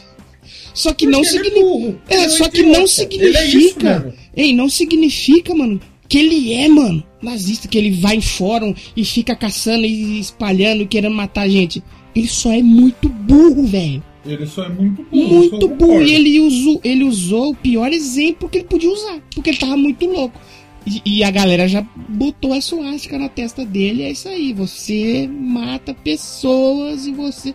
Só 0.75 0.93
que 0.93 1.07
Porque 1.07 1.17
não 1.17 1.23
significa. 1.23 1.99
É, 2.07 2.15
é, 2.17 2.29
só 2.29 2.47
que 2.47 2.61
não 2.61 2.85
significa. 2.85 4.13
É 4.35 4.43
Ei, 4.43 4.53
não 4.53 4.69
significa, 4.69 5.55
mano, 5.55 5.81
que 6.09 6.17
ele 6.17 6.53
é, 6.53 6.67
mano, 6.67 7.03
nazista, 7.21 7.67
que 7.67 7.77
ele 7.77 7.91
vai 7.91 8.15
em 8.15 8.21
fórum 8.21 8.73
e 8.97 9.05
fica 9.05 9.35
caçando 9.35 9.85
e 9.85 10.19
espalhando, 10.19 10.87
querendo 10.87 11.13
matar 11.13 11.43
a 11.43 11.47
gente. 11.47 11.83
Ele 12.15 12.27
só 12.27 12.51
é 12.51 12.63
muito 12.63 13.07
burro, 13.07 13.63
velho. 13.67 14.03
Ele 14.25 14.45
só 14.47 14.65
é 14.65 14.69
muito 14.69 15.03
burro. 15.03 15.35
Muito 15.35 15.67
burro. 15.67 16.01
E 16.01 16.13
ele 16.13 16.39
usou, 16.39 16.81
ele 16.83 17.03
usou 17.03 17.51
o 17.51 17.55
pior 17.55 17.93
exemplo 17.93 18.49
que 18.49 18.57
ele 18.57 18.67
podia 18.67 18.89
usar. 18.89 19.21
Porque 19.33 19.51
ele 19.51 19.59
tava 19.59 19.77
muito 19.77 20.03
louco. 20.07 20.39
E, 20.85 21.01
e 21.05 21.23
a 21.23 21.29
galera 21.29 21.67
já 21.67 21.85
botou 22.09 22.53
a 22.53 22.61
suástica 22.61 23.19
na 23.19 23.29
testa 23.29 23.63
dele. 23.63 24.01
É 24.01 24.11
isso 24.11 24.27
aí. 24.27 24.51
Você 24.53 25.29
mata 25.31 25.93
pessoas 25.93 27.05
e 27.05 27.11
você. 27.11 27.53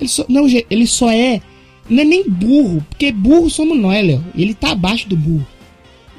Ele 0.00 0.08
só, 0.08 0.24
não, 0.28 0.46
ele 0.48 0.86
só 0.86 1.10
é. 1.10 1.42
Não 1.88 2.00
é 2.00 2.04
nem 2.04 2.28
burro. 2.28 2.84
Porque 2.88 3.12
burro 3.12 3.50
somos 3.50 3.78
nós, 3.78 4.04
Léo. 4.04 4.24
Ele 4.34 4.54
tá 4.54 4.72
abaixo 4.72 5.06
do 5.08 5.16
burro. 5.16 5.46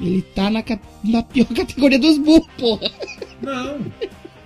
Ele 0.00 0.22
tá 0.22 0.50
na, 0.50 0.62
na 1.04 1.22
pior 1.22 1.46
categoria 1.54 1.98
dos 1.98 2.18
burros, 2.18 2.48
porra. 2.58 2.90
Não. 3.42 3.84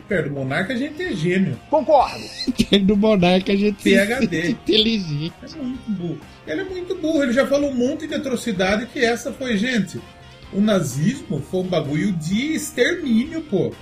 Perto 0.08 0.28
do 0.28 0.34
Monarca 0.34 0.74
a 0.74 0.76
gente 0.76 1.02
é 1.02 1.14
gênio. 1.14 1.58
Concordo. 1.70 2.24
Perto 2.68 2.84
do 2.84 2.96
Monarca 2.96 3.52
a 3.52 3.56
gente 3.56 3.82
PHD. 3.82 4.40
é 4.40 4.50
inteligente. 4.50 5.32
É 5.42 5.62
muito 5.62 5.90
burro. 5.90 6.18
Ele 6.46 6.60
é 6.60 6.64
muito 6.64 6.94
burro. 6.96 7.22
Ele 7.22 7.32
já 7.32 7.46
falou 7.46 7.70
um 7.70 7.74
monte 7.74 8.06
de 8.06 8.14
atrocidade 8.14 8.86
que 8.86 8.98
essa 8.98 9.32
foi, 9.32 9.56
gente 9.56 9.98
o 10.52 10.60
nazismo 10.60 11.40
foi 11.50 11.60
um 11.60 11.66
bagulho 11.66 12.12
de 12.12 12.54
extermínio, 12.54 13.40
pô. 13.42 13.72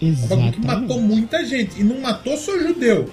Exatamente. 0.00 0.22
Um 0.22 0.28
bagulho 0.28 0.52
que 0.52 0.66
matou 0.66 1.00
muita 1.00 1.44
gente. 1.44 1.80
E 1.80 1.84
não 1.84 2.00
matou 2.00 2.36
só 2.36 2.58
judeu. 2.58 3.08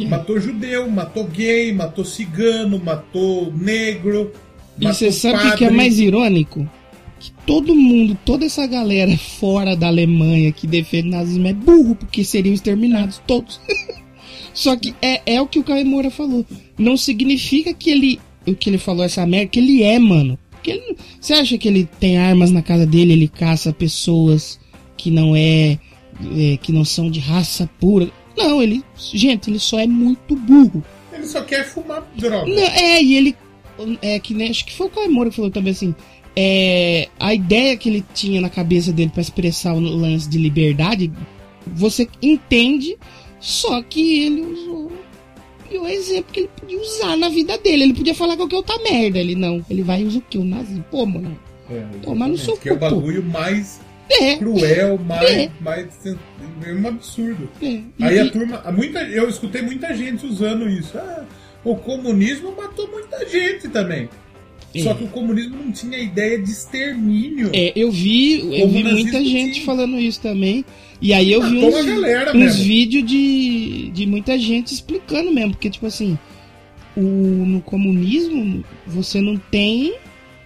É. 0.00 0.04
Matou 0.04 0.40
judeu, 0.40 0.88
matou 0.90 1.24
gay, 1.24 1.72
matou 1.72 2.04
cigano, 2.04 2.78
matou 2.78 3.52
negro. 3.52 4.32
E 4.80 4.86
você 4.86 5.12
sabe 5.12 5.48
o 5.48 5.56
que 5.56 5.64
é 5.64 5.70
mais 5.70 5.98
irônico? 5.98 6.68
Que 7.18 7.32
todo 7.46 7.74
mundo, 7.74 8.16
toda 8.24 8.46
essa 8.46 8.66
galera 8.66 9.16
fora 9.16 9.74
da 9.74 9.88
Alemanha 9.88 10.52
que 10.52 10.66
defende 10.66 11.08
nazismo 11.08 11.46
é 11.48 11.52
burro, 11.52 11.94
porque 11.96 12.22
seriam 12.22 12.54
exterminados 12.54 13.20
todos. 13.26 13.60
Só 14.54 14.76
que 14.76 14.94
é, 15.00 15.34
é 15.34 15.40
o 15.40 15.46
que 15.46 15.58
o 15.58 15.64
Caio 15.64 15.86
Moura 15.86 16.10
falou. 16.10 16.44
Não 16.76 16.96
significa 16.96 17.72
que 17.72 17.90
ele. 17.90 18.20
O 18.46 18.54
que 18.54 18.70
ele 18.70 18.78
falou, 18.78 19.04
essa 19.04 19.26
merda, 19.26 19.48
que 19.48 19.58
ele 19.58 19.82
é, 19.82 19.98
mano. 19.98 20.38
Porque 20.50 20.72
ele, 20.72 20.96
você 21.20 21.34
acha 21.34 21.58
que 21.58 21.68
ele 21.68 21.88
tem 22.00 22.18
armas 22.18 22.50
na 22.50 22.62
casa 22.62 22.86
dele, 22.86 23.12
ele 23.12 23.28
caça 23.28 23.72
pessoas 23.72 24.58
que 24.96 25.10
não 25.10 25.36
é, 25.36 25.78
é, 26.36 26.56
que 26.60 26.72
não 26.72 26.84
são 26.84 27.10
de 27.10 27.20
raça 27.20 27.68
pura? 27.78 28.10
Não, 28.36 28.62
ele, 28.62 28.82
gente, 28.96 29.50
ele 29.50 29.58
só 29.58 29.78
é 29.78 29.86
muito 29.86 30.34
burro. 30.34 30.82
Ele 31.12 31.26
só 31.26 31.42
quer 31.42 31.64
fumar 31.64 32.04
droga. 32.16 32.46
Não, 32.46 32.62
é, 32.62 33.02
e 33.02 33.14
ele 33.16 33.36
é 34.02 34.18
que 34.18 34.34
nem, 34.34 34.50
acho 34.50 34.64
que 34.64 34.74
foi 34.74 34.86
o 34.86 34.90
Caimoro 34.90 35.30
que 35.30 35.36
falou 35.36 35.50
também 35.50 35.72
assim, 35.72 35.94
é, 36.40 37.08
a 37.18 37.34
ideia 37.34 37.76
que 37.76 37.88
ele 37.88 38.04
tinha 38.14 38.40
na 38.40 38.48
cabeça 38.48 38.92
dele 38.92 39.10
para 39.12 39.22
expressar 39.22 39.74
o 39.74 39.80
lance 39.80 40.28
de 40.28 40.38
liberdade, 40.38 41.10
você 41.66 42.08
entende, 42.22 42.96
só 43.40 43.82
que 43.82 44.22
ele 44.24 44.42
usou 44.42 44.92
e 45.68 45.76
o 45.78 45.86
exemplo 45.88 46.32
que 46.32 46.40
ele 46.40 46.50
podia 46.56 46.80
usar 46.80 47.16
na 47.16 47.28
vida 47.28 47.58
dele. 47.58 47.82
Ele 47.82 47.94
podia 47.94 48.14
falar 48.14 48.36
qualquer 48.36 48.54
outra 48.54 48.78
merda. 48.78 49.18
Ele 49.18 49.34
não. 49.34 49.64
Ele 49.68 49.82
vai 49.82 50.04
usar 50.04 50.20
o 50.20 50.22
quê? 50.22 50.38
O 50.38 50.44
nazismo. 50.44 50.84
Pô, 50.90 51.04
mano. 51.04 51.38
É, 51.68 51.84
Toma 52.02 52.28
no 52.28 52.38
seu 52.38 52.56
Que 52.56 52.68
é 52.68 52.72
o 52.72 52.78
bagulho 52.78 53.22
mais 53.22 53.80
é. 54.08 54.36
cruel, 54.36 54.96
mais. 54.96 55.28
É. 55.28 55.50
mais 55.60 55.88
é 56.06 56.72
um 56.72 56.88
absurdo. 56.88 57.50
É. 57.60 57.80
Aí 58.00 58.18
a 58.18 58.30
turma. 58.30 58.62
Muita, 58.72 59.00
eu 59.02 59.28
escutei 59.28 59.60
muita 59.60 59.92
gente 59.94 60.24
usando 60.24 60.68
isso. 60.68 60.96
Ah, 60.96 61.24
o 61.64 61.76
comunismo 61.76 62.54
matou 62.56 62.88
muita 62.88 63.28
gente 63.28 63.68
também. 63.68 64.08
É. 64.74 64.82
Só 64.82 64.94
que 64.94 65.04
o 65.04 65.08
comunismo 65.08 65.56
não 65.56 65.72
tinha 65.72 65.98
ideia 65.98 66.38
de 66.38 66.50
extermínio. 66.50 67.50
É, 67.52 67.72
eu 67.74 67.90
vi, 67.90 68.60
eu 68.60 68.68
vi 68.68 68.84
muita 68.84 69.24
gente 69.24 69.54
tinha. 69.54 69.66
falando 69.66 69.98
isso 69.98 70.20
também. 70.20 70.64
E 71.00 71.12
aí 71.12 71.32
eu 71.32 71.42
vi 71.42 71.58
uns, 71.58 72.34
uns 72.34 72.56
vídeos 72.58 73.06
de, 73.06 73.90
de 73.90 74.06
muita 74.06 74.38
gente 74.38 74.74
explicando 74.74 75.32
mesmo, 75.32 75.52
porque 75.52 75.70
tipo 75.70 75.86
assim, 75.86 76.18
o, 76.96 77.00
no 77.00 77.60
comunismo 77.60 78.64
você 78.84 79.20
não 79.20 79.36
tem 79.36 79.94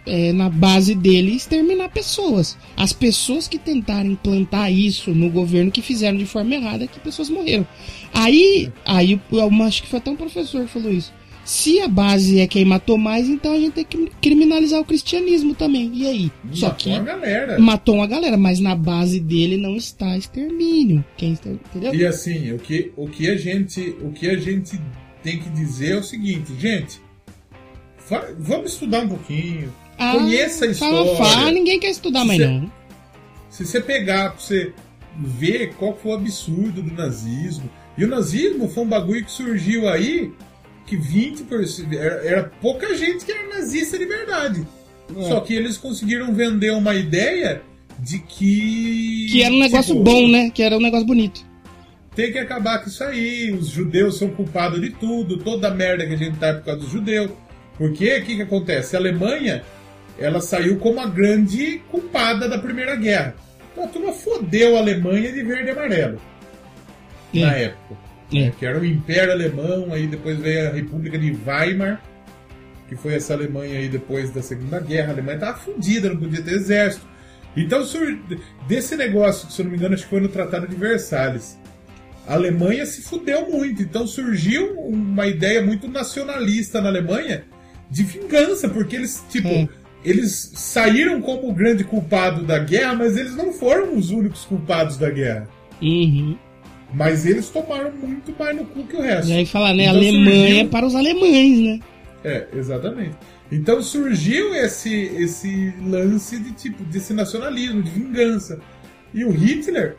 é, 0.07 0.33
na 0.33 0.49
base 0.49 0.95
dele 0.95 1.35
exterminar 1.35 1.89
pessoas. 1.89 2.57
As 2.77 2.93
pessoas 2.93 3.49
que 3.49 3.59
tentaram 3.59 4.11
implantar 4.11 4.71
isso 4.71 5.13
no 5.13 5.31
governo 5.31 5.71
que 5.71 5.81
fizeram 5.81 6.19
de 6.19 6.27
forma 6.27 6.55
errada, 6.55 6.87
que 6.87 7.01
pessoas 7.01 7.31
morreram. 7.31 7.67
Aí, 8.13 8.71
aí 8.85 9.21
eu 9.31 9.63
acho 9.63 9.83
que 9.83 9.89
foi 9.89 9.99
até 9.99 10.11
um 10.11 10.17
professor 10.17 10.65
que 10.65 10.71
falou 10.71 10.93
isso. 10.93 11.13
Se 11.45 11.81
a 11.81 11.89
base 11.89 12.39
é 12.39 12.47
quem 12.47 12.65
matou 12.65 12.97
mais, 12.97 13.29
então 13.29 13.53
a 13.53 13.59
gente 13.59 13.73
tem 13.73 13.85
que 13.85 14.11
criminalizar 14.21 14.81
o 14.81 14.85
cristianismo 14.85 15.55
também. 15.55 15.91
E 15.93 16.07
aí? 16.07 16.33
Matou 16.45 16.57
Só 16.57 16.71
que 16.71 16.91
uma 16.91 17.01
galera. 17.01 17.59
matou 17.59 17.95
uma 17.97 18.07
galera, 18.07 18.37
mas 18.37 18.61
na 18.61 18.77
base 18.77 19.19
dele 19.19 19.57
não 19.57 19.75
está 19.75 20.17
extermínio. 20.17 21.05
Quem 21.17 21.33
está, 21.33 21.51
entendeu? 21.51 21.95
E 21.95 22.07
assim, 22.07 22.53
o 22.53 22.59
que, 22.59 22.93
o 22.97 23.09
que 23.09 23.29
a 23.29 23.37
gente, 23.37 23.97
o 24.01 24.13
que 24.13 24.31
a 24.31 24.37
gente 24.37 24.81
tem 25.23 25.41
que 25.41 25.51
dizer 25.51 25.93
é 25.93 25.97
o 25.97 26.03
seguinte, 26.03 26.53
gente, 26.59 27.01
vamos 28.39 28.73
estudar 28.73 29.01
um 29.01 29.09
pouquinho. 29.09 29.73
Ah, 29.99 30.13
conheça 30.13 30.65
a 30.65 30.69
história. 30.69 31.17
Fala, 31.17 31.31
fala, 31.31 31.51
ninguém 31.51 31.81
quer 31.81 31.91
estudar 31.91 32.25
mais 32.25 32.39
não. 32.39 32.71
Se 33.51 33.67
você 33.67 33.81
pegar 33.81 34.31
pra 34.31 34.41
você 34.41 34.73
ver 35.19 35.75
qual 35.75 35.97
foi 35.97 36.13
o 36.13 36.15
absurdo 36.15 36.83
do 36.83 36.95
nazismo, 36.95 37.69
e 37.99 38.05
o 38.05 38.09
nazismo 38.09 38.69
foi 38.69 38.85
um 38.85 38.89
bagulho 38.89 39.25
que 39.25 39.31
surgiu 39.31 39.89
aí 39.89 40.33
que 40.87 40.97
20% 40.97 41.93
era, 41.95 42.15
era 42.25 42.45
pouca 42.61 42.95
gente 42.97 43.25
que 43.25 43.33
era 43.33 43.49
nazista 43.49 43.99
de 43.99 44.05
verdade. 44.05 44.67
É. 45.17 45.23
Só 45.29 45.41
que 45.41 45.55
eles 45.55 45.77
conseguiram 45.77 46.33
vender 46.35 46.73
uma 46.73 46.95
ideia 46.95 47.63
de 47.99 48.19
que. 48.19 49.27
Que 49.31 49.43
era 49.43 49.55
um 49.55 49.59
negócio 49.59 49.95
tipo, 49.95 50.05
bom, 50.05 50.29
né? 50.29 50.51
Que 50.51 50.63
era 50.63 50.77
um 50.77 50.81
negócio 50.81 51.07
bonito. 51.07 51.45
Tem 52.15 52.31
que 52.31 52.39
acabar 52.39 52.79
com 52.83 52.89
isso 52.89 53.03
aí. 53.05 53.53
Os 53.53 53.69
judeus 53.69 54.19
são 54.19 54.29
culpados 54.29 54.81
de 54.81 54.91
tudo. 54.91 55.39
Toda 55.39 55.69
a 55.69 55.71
merda 55.71 56.07
que 56.07 56.15
a 56.15 56.19
gente 56.19 56.39
tá 56.39 56.49
é 56.49 56.53
por 56.55 56.65
causa 56.65 56.81
dos 56.81 56.91
judeus. 56.91 57.31
Porque 57.77 58.19
o 58.19 58.25
que, 58.25 58.37
que 58.37 58.43
acontece? 58.43 58.97
A 58.97 58.99
Alemanha 58.99 59.63
ela 60.19 60.41
saiu 60.41 60.79
como 60.79 61.01
a 61.01 61.07
grande 61.07 61.83
culpada 61.91 62.49
da 62.49 62.59
Primeira 62.59 62.97
Guerra. 62.97 63.35
Então 63.73 63.85
a 63.85 63.89
turma 63.89 64.13
fodeu 64.13 64.77
a 64.77 64.81
Alemanha 64.81 65.33
de 65.33 65.43
verde 65.43 65.69
e 65.69 65.71
amarelo. 65.71 66.21
É. 67.35 67.41
Na 67.41 67.53
época. 67.53 68.12
É. 68.35 68.51
que 68.51 68.65
era 68.65 68.79
o 68.79 68.85
Império 68.85 69.33
Alemão, 69.33 69.93
aí 69.93 70.07
depois 70.07 70.39
veio 70.39 70.69
a 70.69 70.73
República 70.73 71.19
de 71.19 71.37
Weimar, 71.47 72.03
que 72.89 72.97
foi 72.97 73.15
essa 73.15 73.35
Alemanha 73.35 73.79
aí 73.79 73.89
depois 73.89 74.31
da 74.31 74.43
Segunda 74.43 74.81
Guerra. 74.81 75.09
A 75.09 75.13
Alemanha 75.13 75.37
estava 75.37 75.59
fodida, 75.59 76.09
não 76.09 76.17
podia 76.17 76.43
ter 76.43 76.53
exército. 76.53 77.07
Então, 77.57 77.83
desse 78.67 78.97
negócio, 78.97 79.51
se 79.51 79.61
eu 79.61 79.65
não 79.65 79.73
me 79.73 79.77
engano, 79.77 79.95
acho 79.95 80.05
que 80.05 80.11
foi 80.11 80.21
no 80.21 80.29
Tratado 80.29 80.67
de 80.67 80.75
Versalhes. 80.75 81.59
A 82.27 82.35
Alemanha 82.35 82.87
se 82.87 83.03
fudeu 83.03 83.51
muito, 83.51 83.83
então 83.83 84.07
surgiu 84.07 84.79
uma 84.81 85.27
ideia 85.27 85.61
muito 85.61 85.89
nacionalista 85.89 86.81
na 86.81 86.89
Alemanha 86.89 87.45
de 87.91 88.05
vingança, 88.05 88.69
porque 88.69 88.97
eles, 88.97 89.23
tipo, 89.29 89.49
hum. 89.49 89.69
eles 90.05 90.53
saíram 90.55 91.21
como 91.21 91.51
o 91.51 91.55
grande 91.55 91.85
culpado 91.85 92.43
da 92.43 92.59
guerra, 92.59 92.95
mas 92.95 93.17
eles 93.17 93.37
não 93.37 93.53
foram 93.53 93.97
os 93.97 94.11
únicos 94.11 94.45
culpados 94.45 94.97
da 94.97 95.11
guerra. 95.11 95.49
Uhum. 95.83 96.37
Mas 96.93 97.25
eles 97.25 97.49
tomaram 97.49 97.91
muito 97.93 98.35
mais 98.39 98.57
no 98.57 98.65
cu 98.67 98.85
que 98.85 98.97
o 98.97 99.01
resto. 99.01 99.31
E 99.31 99.33
aí 99.33 99.47
fala, 99.47 99.73
né? 99.73 99.85
Então, 99.85 99.97
Alemanha 99.97 100.49
surgiu... 100.49 100.69
para 100.69 100.87
os 100.87 100.95
alemães, 100.95 101.59
né? 101.61 101.81
É, 102.25 102.47
exatamente. 102.55 103.17
Então 103.51 103.83
surgiu 103.83 104.55
esse, 104.55 104.91
esse 104.91 105.75
lance 105.85 106.39
de 106.39 106.53
tipo 106.53 106.83
desse 106.85 107.13
nacionalismo, 107.13 107.83
de 107.83 107.91
vingança. 107.91 108.59
E 109.13 109.25
o 109.25 109.31
Hitler, 109.31 109.97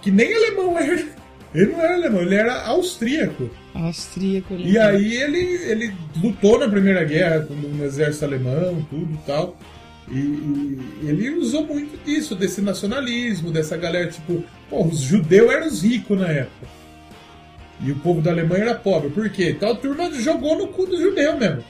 que 0.00 0.10
nem 0.10 0.32
alemão 0.34 0.78
era, 0.78 0.94
ele 1.54 1.72
não 1.72 1.80
era 1.80 1.94
alemão, 1.94 2.22
ele 2.22 2.34
era 2.34 2.62
austríaco. 2.62 3.50
Austríaco. 3.74 4.54
Né? 4.54 4.62
E 4.64 4.78
aí 4.78 5.14
ele, 5.16 5.38
ele 5.38 5.94
lutou 6.22 6.58
na 6.58 6.68
Primeira 6.68 7.04
Guerra 7.04 7.40
no 7.50 7.84
exército 7.84 8.24
alemão, 8.24 8.86
tudo 8.88 9.12
e 9.12 9.26
tal. 9.26 9.56
E, 10.10 10.16
e, 10.16 10.78
ele 11.02 11.30
usou 11.30 11.66
muito 11.66 12.02
disso, 12.04 12.34
desse 12.34 12.60
nacionalismo, 12.60 13.50
dessa 13.50 13.76
galera, 13.76 14.10
tipo, 14.10 14.44
pô, 14.68 14.84
os 14.84 15.00
judeus 15.00 15.50
eram 15.50 15.66
os 15.66 15.82
ricos 15.82 16.18
na 16.18 16.28
época. 16.28 16.66
E 17.80 17.90
o 17.90 17.96
povo 17.96 18.20
da 18.20 18.30
Alemanha 18.30 18.64
era 18.64 18.74
pobre. 18.74 19.10
Por 19.10 19.28
quê? 19.30 19.50
Então 19.50 19.72
a 19.72 19.74
turma 19.74 20.12
jogou 20.12 20.56
no 20.56 20.68
cu 20.68 20.86
do 20.86 20.96
judeu 21.00 21.36
mesmo. 21.36 21.64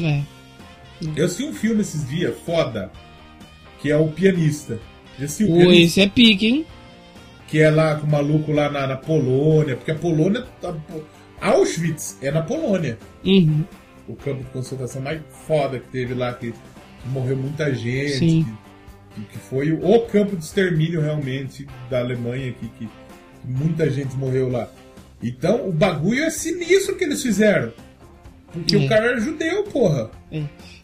É. 0.00 0.22
Eu 1.16 1.24
assisti 1.24 1.44
um 1.44 1.52
filme 1.52 1.80
esses 1.80 2.08
dias, 2.08 2.34
foda, 2.44 2.90
que 3.80 3.90
é 3.90 3.96
o 3.96 4.08
pianista. 4.08 4.78
Esse, 5.18 5.44
o 5.44 5.48
pianista, 5.48 5.82
esse 5.82 6.00
é 6.00 6.08
pique, 6.08 6.46
hein? 6.46 6.66
Que 7.48 7.60
é 7.60 7.70
lá 7.70 7.96
com 7.96 8.06
o 8.06 8.10
maluco 8.10 8.52
lá 8.52 8.70
na, 8.70 8.86
na 8.86 8.96
Polônia, 8.96 9.76
porque 9.76 9.90
a 9.90 9.94
Polônia. 9.94 10.46
Tá, 10.60 10.74
Auschwitz 11.40 12.18
é 12.20 12.30
na 12.30 12.42
Polônia. 12.42 12.98
Uhum. 13.24 13.64
O 14.06 14.14
campo 14.14 14.44
de 14.44 14.50
concentração 14.50 15.00
mais 15.00 15.20
foda 15.46 15.78
que 15.78 15.88
teve 15.88 16.14
lá, 16.14 16.34
que 16.34 16.52
morreu 17.08 17.36
muita 17.36 17.74
gente. 17.74 18.46
Que, 19.14 19.24
que, 19.24 19.38
foi 19.38 19.72
o 19.72 20.00
campo 20.06 20.36
de 20.36 20.44
extermínio 20.44 21.00
realmente 21.00 21.66
da 21.90 21.98
Alemanha, 21.98 22.52
que, 22.52 22.68
que 22.68 22.88
muita 23.44 23.90
gente 23.90 24.16
morreu 24.16 24.48
lá. 24.48 24.68
Então 25.22 25.68
o 25.68 25.72
bagulho 25.72 26.22
é 26.22 26.30
sinistro 26.30 26.96
que 26.96 27.04
eles 27.04 27.22
fizeram. 27.22 27.72
Porque 28.52 28.76
é. 28.76 28.78
o 28.78 28.88
cara 28.88 29.06
era 29.06 29.20
judeu, 29.20 29.64
porra. 29.64 30.10
É. 30.30 30.42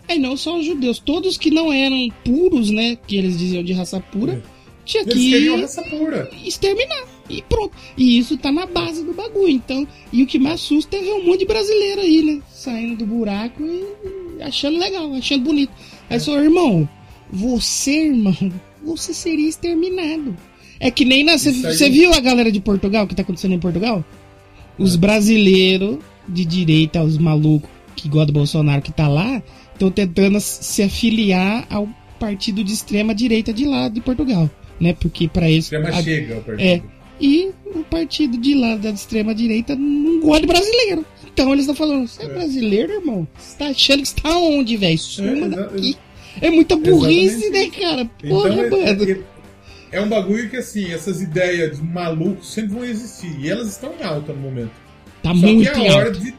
é, 0.08 0.18
não 0.18 0.36
só 0.36 0.58
os 0.58 0.64
judeus, 0.64 0.98
todos 0.98 1.36
que 1.36 1.50
não 1.50 1.72
eram 1.72 2.08
puros, 2.24 2.70
né? 2.70 2.96
Que 3.06 3.16
eles 3.16 3.38
diziam 3.38 3.62
de 3.62 3.72
raça 3.72 4.00
pura, 4.00 4.34
é. 4.34 4.40
tinha 4.84 5.02
eles 5.02 5.14
que 5.14 5.60
raça 5.60 5.82
pura. 5.82 6.30
exterminar. 6.44 7.16
E 7.28 7.42
pronto. 7.42 7.76
E 7.96 8.18
isso 8.18 8.36
tá 8.38 8.52
na 8.52 8.66
base 8.66 9.04
do 9.04 9.12
bagulho. 9.12 9.48
Então, 9.48 9.86
e 10.12 10.22
o 10.22 10.26
que 10.26 10.38
me 10.38 10.48
assusta 10.48 10.96
é 10.96 11.00
ver 11.00 11.12
um 11.14 11.24
monte 11.24 11.40
de 11.40 11.46
brasileiro 11.46 12.00
aí, 12.00 12.22
né? 12.22 12.42
Saindo 12.48 12.96
do 12.96 13.06
buraco 13.06 13.62
e 13.62 14.42
achando 14.42 14.78
legal, 14.78 15.12
achando 15.14 15.44
bonito. 15.44 15.72
Aí 16.08 16.20
só, 16.20 16.40
irmão, 16.40 16.88
você, 17.30 18.08
irmão, 18.08 18.36
você 18.84 19.12
seria 19.12 19.48
exterminado. 19.48 20.36
É 20.78 20.90
que 20.90 21.04
nem 21.04 21.24
na. 21.24 21.38
Você 21.38 21.90
viu 21.90 22.12
a 22.12 22.20
galera 22.20 22.52
de 22.52 22.60
Portugal, 22.60 23.04
o 23.04 23.08
que 23.08 23.14
tá 23.14 23.22
acontecendo 23.22 23.54
em 23.54 23.58
Portugal? 23.58 24.04
Os 24.78 24.94
é. 24.94 24.98
brasileiros 24.98 25.98
de 26.28 26.44
direita, 26.44 27.02
os 27.02 27.16
malucos 27.18 27.70
que 27.94 28.08
gostam 28.08 28.26
do 28.26 28.32
Bolsonaro 28.32 28.82
que 28.82 28.92
tá 28.92 29.08
lá, 29.08 29.42
estão 29.72 29.90
tentando 29.90 30.38
se 30.40 30.82
afiliar 30.82 31.66
ao 31.70 31.88
partido 32.18 32.62
de 32.62 32.72
extrema 32.72 33.14
direita 33.14 33.52
de 33.52 33.64
lá 33.64 33.88
de 33.88 34.00
Portugal, 34.00 34.50
né? 34.78 34.92
Porque 34.92 35.28
para 35.28 35.48
eles 35.48 35.64
extrema 35.64 35.88
a, 35.88 36.02
chega 36.02 36.36
o 36.36 36.42
partido. 36.42 36.68
É, 36.68 36.82
e 37.18 37.50
o 37.74 37.82
partido 37.84 38.36
de 38.36 38.54
lá 38.54 38.76
da 38.76 38.90
extrema 38.90 39.34
direita 39.34 39.74
não 39.74 40.20
gosta 40.20 40.42
de 40.42 40.46
brasileiro. 40.46 41.06
Então 41.36 41.52
eles 41.52 41.68
estão 41.68 41.74
falando, 41.74 42.08
você 42.08 42.22
é, 42.22 42.24
é, 42.24 42.28
brasileiro, 42.30 42.92
irmão? 42.94 43.28
Você 43.38 43.58
tá 43.58 43.66
achando 43.66 44.00
que 44.00 44.08
está 44.08 44.38
onde, 44.38 44.74
velho? 44.78 44.98
Suma 44.98 45.44
é, 45.44 45.48
daqui. 45.50 45.98
É 46.40 46.50
muita 46.50 46.76
burrice, 46.76 47.50
né, 47.50 47.68
cara? 47.68 48.06
Porra, 48.26 48.54
então, 48.54 48.80
é, 48.80 48.94
mano. 48.94 49.24
É, 49.92 49.98
é, 49.98 50.00
um 50.00 50.08
bagulho 50.08 50.48
que, 50.48 50.56
assim, 50.56 50.90
essas 50.90 51.20
ideias 51.20 51.76
de 51.76 51.84
malucos 51.84 52.50
sempre 52.50 52.72
vão 52.72 52.84
existir. 52.86 53.38
E 53.38 53.50
elas 53.50 53.68
estão 53.68 53.92
em 54.00 54.02
alta 54.02 54.32
no 54.32 54.40
momento. 54.40 54.70
Tá 55.22 55.28
Só 55.28 55.34
muito 55.34 55.70
que 55.70 55.78
é 55.78 55.90
a 55.90 55.96
hora 55.96 56.10
de 56.10 56.34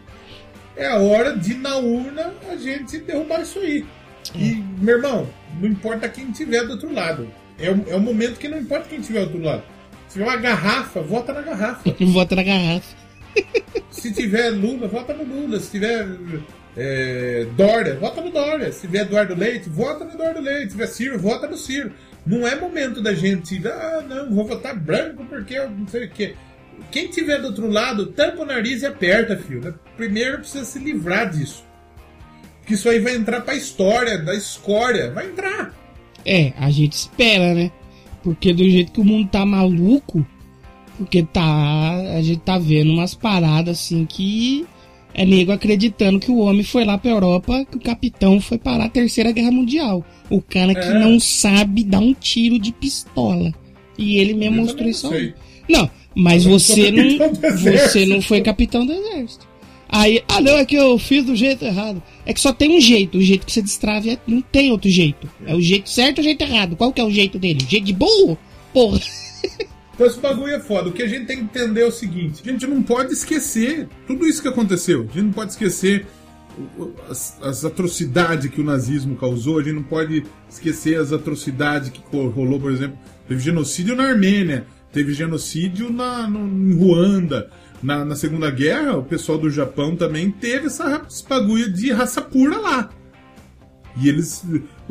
É 0.76 0.88
a 0.88 0.98
hora 0.98 1.38
de, 1.38 1.54
na 1.54 1.78
urna, 1.78 2.34
a 2.50 2.56
gente 2.56 2.98
derrubar 2.98 3.44
isso 3.44 3.60
aí. 3.60 3.86
E, 4.34 4.64
meu 4.80 4.96
irmão, 4.96 5.30
não 5.62 5.70
importa 5.70 6.10
quem 6.10 6.32
tiver 6.32 6.66
do 6.66 6.72
outro 6.72 6.92
lado. 6.92 7.28
É 7.60 7.70
o, 7.70 7.86
é 7.88 7.96
o 7.96 8.02
momento 8.02 8.40
que 8.40 8.48
não 8.48 8.58
importa 8.58 8.90
quem 8.90 9.00
tiver 9.00 9.20
do 9.20 9.34
outro 9.34 9.44
lado. 9.44 9.64
Se 10.08 10.14
tiver 10.14 10.26
uma 10.26 10.38
garrafa, 10.38 11.02
vota 11.04 11.34
na 11.34 11.42
garrafa. 11.42 11.96
vota 12.02 12.36
na 12.36 12.42
garrafa. 12.42 12.97
Se 13.90 14.12
tiver 14.12 14.50
Lula, 14.52 14.88
vota 14.88 15.14
no 15.14 15.24
Lula. 15.24 15.60
Se 15.60 15.72
tiver 15.72 16.08
é, 16.76 17.48
Dória, 17.56 17.96
vota 17.96 18.22
no 18.22 18.32
Dória. 18.32 18.72
Se 18.72 18.82
tiver 18.82 19.02
Eduardo 19.02 19.36
Leite, 19.36 19.70
vota 19.70 20.06
no 20.06 20.12
Eduardo 20.12 20.42
Leite. 20.42 20.64
Se 20.64 20.70
tiver 20.70 20.88
Ciro, 20.88 21.20
vota 21.20 21.48
no 21.48 21.58
Ciro. 21.58 21.92
Não 22.26 22.48
é 22.48 22.56
momento 22.56 23.02
da 23.02 23.14
gente, 23.14 23.62
ah, 23.66 24.04
não, 24.08 24.36
vou 24.36 24.46
votar 24.46 24.78
branco 24.78 25.26
porque 25.26 25.54
eu 25.54 25.70
não 25.70 25.88
sei 25.88 26.06
o 26.06 26.10
quê. 26.10 26.36
Quem 26.92 27.08
tiver 27.08 27.40
do 27.40 27.48
outro 27.48 27.70
lado, 27.70 28.08
tampa 28.08 28.42
o 28.42 28.46
nariz 28.46 28.82
e 28.82 28.86
aperta, 28.86 29.38
filho. 29.38 29.78
Primeiro 29.96 30.40
precisa 30.40 30.66
se 30.66 30.78
livrar 30.78 31.30
disso. 31.30 31.66
Que 32.66 32.74
isso 32.74 32.90
aí 32.90 33.00
vai 33.00 33.16
entrar 33.16 33.42
pra 33.42 33.56
história, 33.56 34.18
da 34.18 34.36
escória. 34.36 35.12
Vai 35.12 35.28
entrar. 35.28 35.74
É, 36.26 36.54
a 36.58 36.70
gente 36.70 36.94
espera, 36.94 37.54
né? 37.54 37.72
Porque 38.22 38.54
do 38.54 38.70
jeito 38.70 38.92
que 38.92 39.00
o 39.00 39.06
mundo 39.06 39.30
tá 39.30 39.46
maluco, 39.46 40.26
porque 40.98 41.24
tá. 41.24 42.16
A 42.16 42.22
gente 42.22 42.40
tá 42.40 42.58
vendo 42.58 42.92
umas 42.92 43.14
paradas 43.14 43.80
assim 43.80 44.06
que 44.06 44.66
é 45.14 45.26
nego 45.26 45.52
acreditando 45.52 46.20
que 46.20 46.32
o 46.32 46.38
homem 46.38 46.64
foi 46.64 46.86
lá 46.86 46.98
pra 46.98 47.12
Europa, 47.12 47.66
que 47.70 47.78
o 47.78 47.82
capitão 47.82 48.40
foi 48.40 48.58
parar 48.58 48.86
a 48.86 48.90
Terceira 48.90 49.32
Guerra 49.32 49.52
Mundial. 49.52 50.06
O 50.30 50.42
cara 50.42 50.76
que 50.76 50.88
é. 50.88 51.00
não 51.00 51.20
sabe 51.20 51.84
dar 51.84 52.00
um 52.00 52.14
tiro 52.14 52.60
de 52.60 52.72
pistola. 52.72 53.54
E 53.98 54.18
ele 54.18 54.34
mesmo 54.34 54.58
mostrou 54.58 54.88
isso 54.88 55.12
aí. 55.12 55.34
Não, 55.68 55.90
mas 56.14 56.46
você 56.46 56.92
não, 56.92 57.34
você 57.58 58.06
não 58.08 58.22
foi 58.22 58.42
capitão 58.42 58.86
do 58.86 58.94
exército. 58.94 59.48
Aí, 59.90 60.22
ah 60.28 60.42
não, 60.42 60.58
é 60.58 60.66
que 60.66 60.76
eu 60.76 61.00
fiz 61.00 61.26
do 61.26 61.36
jeito 61.36 61.64
errado. 61.64 62.04
É 62.26 62.34
que 62.34 62.42
só 62.42 62.52
tem 62.52 62.78
um 62.78 62.82
jeito, 62.82 63.18
o 63.18 63.22
jeito 63.22 63.46
que 63.46 63.52
você 63.52 63.62
destrave 63.62 64.12
é, 64.12 64.18
não 64.28 64.42
tem 64.42 64.72
outro 64.72 64.90
jeito. 64.90 65.30
É 65.46 65.56
o 65.56 65.62
jeito 65.62 65.90
certo 65.90 66.18
ou 66.18 66.22
o 66.22 66.26
jeito 66.26 66.42
errado. 66.42 66.76
Qual 66.76 66.92
que 66.92 67.02
é 67.02 67.04
o 67.04 67.12
jeito 67.12 67.40
dele? 67.40 67.64
O 67.66 67.70
jeito 67.70 67.86
de 67.86 67.94
burro? 67.94 68.38
Porra. 68.74 69.00
Então 69.98 70.06
esse 70.06 70.20
bagulho 70.20 70.54
é 70.54 70.60
foda. 70.60 70.90
O 70.90 70.94
que 70.94 71.02
a 71.02 71.08
gente 71.08 71.26
tem 71.26 71.38
que 71.38 71.44
entender 71.44 71.82
é 71.82 71.88
o 71.88 71.92
seguinte: 71.92 72.48
a 72.48 72.52
gente 72.52 72.68
não 72.68 72.84
pode 72.84 73.12
esquecer 73.12 73.90
tudo 74.06 74.28
isso 74.28 74.44
que 74.44 74.48
aconteceu. 74.48 75.02
A 75.02 75.14
gente 75.14 75.24
não 75.24 75.34
pode 75.34 75.54
esquecer 75.54 76.06
as, 77.10 77.36
as, 77.42 77.66
atrocidades 77.66 78.52
que 78.52 78.62
o 78.62 78.64
nazismo 78.64 79.16
causou, 79.16 79.58
a 79.58 79.64
gente 79.64 79.74
não 79.74 79.84
pode 79.84 80.24
esquecer 80.48 81.00
as 81.00 81.12
atrocidades 81.12 81.90
que 81.90 82.02
rolou, 82.12 82.60
por 82.60 82.72
exemplo, 82.72 82.98
teve 83.28 83.42
genocídio 83.42 83.96
na 83.96 84.04
Armênia, 84.04 84.66
teve 84.92 85.14
genocídio 85.14 85.92
na, 85.92 86.30
no, 86.30 86.48
em 86.48 86.76
Ruanda. 86.76 87.50
Na, 87.82 88.04
na, 88.04 88.16
Segunda 88.16 88.50
Guerra, 88.50 88.98
o 88.98 89.04
pessoal 89.04 89.38
do 89.38 89.52
Japão 89.52 89.96
também 89.96 90.32
teve 90.32 90.66
essa, 90.66 91.06
bagulho 91.30 91.72
de 91.72 91.92
raça 91.92 92.22
pura 92.22 92.58
lá. 92.58 92.90
E 94.00 94.10
eles. 94.10 94.44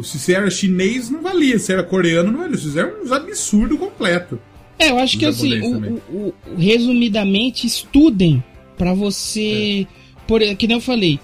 Se 0.02 0.34
era 0.34 0.48
chinês, 0.50 1.10
não 1.10 1.20
valia. 1.20 1.58
Se 1.58 1.72
era 1.72 1.82
coreano, 1.82 2.30
não 2.30 2.38
valia. 2.38 2.52
Eles 2.52 2.62
fizeram 2.62 3.02
uns 3.02 3.10
absurdo 3.10 3.76
completo. 3.76 4.38
É, 4.78 4.90
eu 4.90 4.98
acho 4.98 5.18
que 5.18 5.24
assim, 5.24 5.58
o, 5.60 6.00
o, 6.10 6.34
o, 6.46 6.56
resumidamente, 6.56 7.66
estudem 7.66 8.42
para 8.76 8.92
você. 8.92 9.86
É. 9.88 10.06
Por, 10.26 10.40
que 10.56 10.66
nem 10.66 10.76
eu 10.76 10.80
falei. 10.80 11.18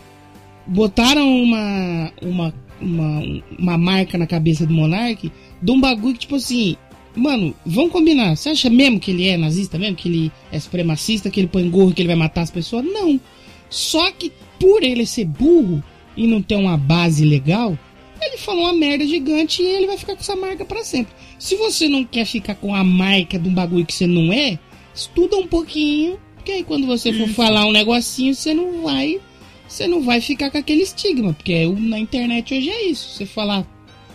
Botaram 0.66 1.28
uma, 1.28 2.12
uma, 2.22 2.54
uma, 2.80 3.42
uma 3.58 3.78
marca 3.78 4.16
na 4.16 4.26
cabeça 4.26 4.64
do 4.64 4.72
Monark 4.72 5.30
de 5.60 5.70
um 5.70 5.80
bagulho 5.80 6.14
que, 6.14 6.20
tipo 6.20 6.36
assim, 6.36 6.76
Mano, 7.14 7.54
vamos 7.64 7.92
combinar. 7.92 8.36
Você 8.36 8.50
acha 8.50 8.70
mesmo 8.70 8.98
que 8.98 9.10
ele 9.10 9.28
é 9.28 9.36
nazista 9.36 9.78
mesmo? 9.78 9.96
Que 9.96 10.08
ele 10.08 10.32
é 10.50 10.58
supremacista, 10.58 11.30
que 11.30 11.40
ele 11.40 11.46
põe 11.46 11.68
gorro, 11.68 11.92
que 11.92 12.00
ele 12.00 12.08
vai 12.08 12.16
matar 12.16 12.42
as 12.42 12.50
pessoas? 12.50 12.84
Não. 12.84 13.20
Só 13.68 14.10
que 14.12 14.32
por 14.58 14.82
ele 14.82 15.04
ser 15.04 15.26
burro 15.26 15.82
e 16.16 16.26
não 16.26 16.40
ter 16.40 16.56
uma 16.56 16.76
base 16.76 17.24
legal, 17.24 17.78
ele 18.20 18.38
falou 18.38 18.64
uma 18.64 18.72
merda 18.72 19.06
gigante 19.06 19.62
e 19.62 19.66
ele 19.66 19.86
vai 19.86 19.98
ficar 19.98 20.14
com 20.14 20.20
essa 20.20 20.36
marca 20.36 20.64
para 20.64 20.84
sempre. 20.84 21.12
Se 21.42 21.56
você 21.56 21.88
não 21.88 22.04
quer 22.04 22.24
ficar 22.24 22.54
com 22.54 22.72
a 22.72 22.84
marca 22.84 23.36
de 23.36 23.48
um 23.48 23.52
bagulho 23.52 23.84
que 23.84 23.92
você 23.92 24.06
não 24.06 24.32
é, 24.32 24.60
estuda 24.94 25.36
um 25.36 25.48
pouquinho, 25.48 26.16
porque 26.36 26.52
aí 26.52 26.62
quando 26.62 26.86
você 26.86 27.12
for 27.12 27.26
falar 27.30 27.66
um 27.66 27.72
negocinho, 27.72 28.32
você 28.32 28.54
não 28.54 28.84
vai, 28.84 29.20
você 29.66 29.88
não 29.88 30.02
vai 30.02 30.20
ficar 30.20 30.52
com 30.52 30.58
aquele 30.58 30.82
estigma, 30.82 31.32
porque 31.32 31.66
na 31.66 31.98
internet 31.98 32.54
hoje 32.54 32.70
é 32.70 32.86
isso. 32.88 33.08
Você 33.08 33.26
falar 33.26 33.66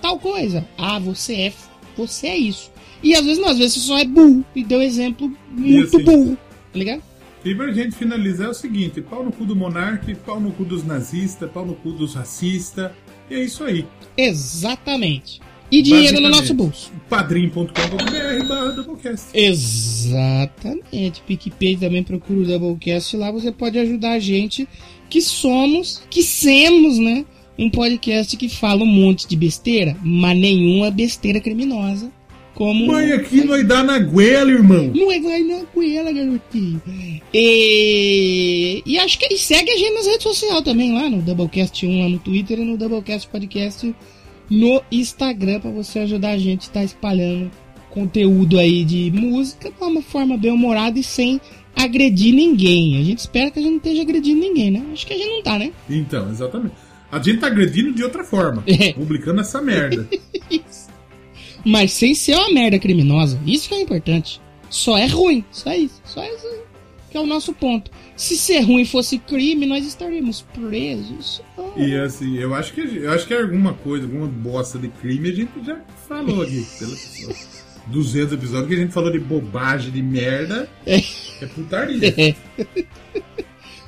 tal 0.01 0.17
coisa, 0.17 0.65
ah, 0.77 0.99
você 0.99 1.33
é, 1.35 1.53
você 1.97 2.27
é 2.27 2.37
isso. 2.37 2.71
E 3.03 3.13
às 3.13 3.25
vezes 3.25 3.39
não, 3.39 3.49
às 3.49 3.57
vezes 3.57 3.73
você 3.73 3.87
só 3.87 3.97
é 3.97 4.05
burro 4.05 4.45
e 4.55 4.63
deu 4.63 4.81
exemplo 4.81 5.29
muito 5.51 5.97
assim, 5.97 6.05
burro, 6.05 6.37
tá 6.71 6.79
ligado? 6.79 7.03
E 7.43 7.53
pra 7.53 7.73
gente 7.73 7.93
finalizar 7.93 8.47
é 8.47 8.51
o 8.51 8.53
seguinte: 8.53 9.01
pau 9.01 9.25
no 9.25 9.33
cu 9.33 9.43
do 9.43 9.53
monarca, 9.53 10.15
pau 10.25 10.39
no 10.39 10.53
cu 10.53 10.63
dos 10.63 10.85
nazistas, 10.85 11.51
pau 11.51 11.65
no 11.65 11.75
cu 11.75 11.91
dos 11.91 12.15
racistas. 12.15 12.89
E 13.29 13.35
é 13.35 13.43
isso 13.43 13.65
aí. 13.65 13.85
Exatamente. 14.15 15.41
E 15.71 15.82
dinheiro 15.82 16.21
no 16.21 16.30
nosso 16.30 16.53
bolso. 16.53 16.91
padrim.com.br 17.10 18.47
barra 18.47 18.71
Doublecast. 18.71 19.27
Exatamente. 19.34 21.21
PicPay 21.27 21.75
também 21.77 22.03
procura 22.03 22.39
o 22.39 22.45
Doublecast 22.45 23.17
lá. 23.17 23.32
Você 23.32 23.51
pode 23.51 23.77
ajudar 23.77 24.13
a 24.13 24.19
gente 24.19 24.67
que 25.10 25.21
somos, 25.21 26.01
que 26.10 26.23
semos, 26.23 26.97
né? 26.97 27.25
Um 27.60 27.69
podcast 27.69 28.38
que 28.38 28.47
fala 28.47 28.84
um 28.84 28.88
monte 28.88 29.27
de 29.27 29.36
besteira, 29.36 29.97
mas 30.03 30.38
nenhuma 30.38 30.91
besteira 30.91 31.39
criminosa 31.39 32.12
como. 32.58 32.88
Mãe, 32.88 33.12
aqui 33.12 33.38
não 33.38 33.47
vai 33.47 33.63
dar 33.63 33.84
na 33.84 33.99
goela, 33.99 34.51
irmão. 34.51 34.91
Não 34.93 35.06
vai 35.06 35.21
dar 35.21 35.39
na 35.39 35.63
goela, 35.73 36.12
garotinho. 36.12 36.82
E... 37.34 38.82
e 38.86 38.97
acho 38.97 39.19
que 39.19 39.38
segue 39.38 39.71
a 39.71 39.77
gente 39.77 39.93
nas 39.93 40.08
redes 40.08 40.23
sociais 40.23 40.63
também, 40.63 40.93
lá 40.93 41.10
no 41.10 41.21
Doublecast 41.21 41.86
1 41.86 42.01
lá 42.01 42.10
no 42.10 42.19
Twitter 42.19 42.60
e 42.60 42.65
no 42.65 42.77
Doublecast 42.77 43.27
Podcast 43.27 43.93
no 44.49 44.81
Instagram, 44.91 45.60
para 45.60 45.71
você 45.71 45.99
ajudar 45.99 46.31
a 46.31 46.38
gente 46.38 46.62
a 46.62 46.63
estar 46.63 46.79
tá 46.79 46.83
espalhando 46.83 47.51
conteúdo 47.89 48.60
aí 48.60 48.83
de 48.83 49.12
música 49.12 49.71
de 49.71 49.83
uma 49.83 50.01
forma 50.01 50.38
bem 50.38 50.51
humorada 50.51 50.99
e 50.99 51.03
sem 51.03 51.41
agredir 51.75 52.33
ninguém. 52.33 52.99
A 52.99 53.03
gente 53.03 53.19
espera 53.19 53.49
que 53.49 53.60
a 53.60 53.62
gente 53.62 53.71
não 53.71 53.77
esteja 53.77 54.01
agredindo 54.01 54.39
ninguém, 54.39 54.71
né? 54.71 54.83
Acho 54.93 55.07
que 55.07 55.13
a 55.13 55.17
gente 55.17 55.29
não 55.29 55.41
tá, 55.41 55.57
né? 55.57 55.71
Então, 55.89 56.29
exatamente. 56.29 56.75
A 57.12 57.17
gente 57.17 57.39
tá 57.39 57.47
agredindo 57.47 57.93
de 57.93 58.03
outra 58.03 58.23
forma, 58.23 58.63
é. 58.67 58.93
publicando 58.93 59.41
essa 59.41 59.62
merda. 59.62 60.07
Isso 60.51 60.88
mas 61.67 61.91
sem 61.91 62.15
ser 62.15 62.36
uma 62.36 62.49
merda 62.49 62.79
criminosa. 62.79 63.39
Isso 63.45 63.67
que 63.67 63.75
é 63.75 63.81
importante. 63.81 64.41
Só 64.69 64.97
é 64.97 65.05
ruim, 65.05 65.43
só 65.51 65.73
isso. 65.73 66.01
Só 66.05 66.23
isso 66.23 66.47
que 66.47 66.67
que 67.12 67.17
é 67.17 67.19
o 67.19 67.25
nosso 67.25 67.53
ponto. 67.53 67.89
Se 68.17 68.36
ser 68.36 68.62
ruim 68.62 68.84
fosse 68.84 69.19
crime, 69.19 69.67
nós 69.67 69.86
estaríamos 69.86 70.41
presos. 70.41 71.41
Oh. 71.56 71.80
E 71.80 71.95
assim, 71.95 72.36
eu 72.38 72.56
acho 72.56 72.73
que 72.73 72.82
eu 72.82 73.12
acho 73.12 73.27
que 73.27 73.34
é 73.34 73.41
alguma 73.41 73.75
coisa, 73.75 74.06
alguma 74.06 74.25
bosta 74.25 74.80
de 74.80 74.88
crime 74.88 75.30
a 75.30 75.34
gente 75.34 75.51
já 75.63 75.80
falou 76.08 76.41
aqui. 76.41 76.65
Pelas 76.80 77.58
200 77.86 78.34
episódios 78.34 78.67
que 78.67 78.75
a 78.75 78.77
gente 78.80 78.91
falou 78.91 79.12
de 79.12 79.19
bobagem, 79.19 79.91
de 79.91 80.01
merda. 80.01 80.67
É, 80.86 80.97
é 80.97 81.45
putaria. 81.45 82.13
É. 82.17 82.36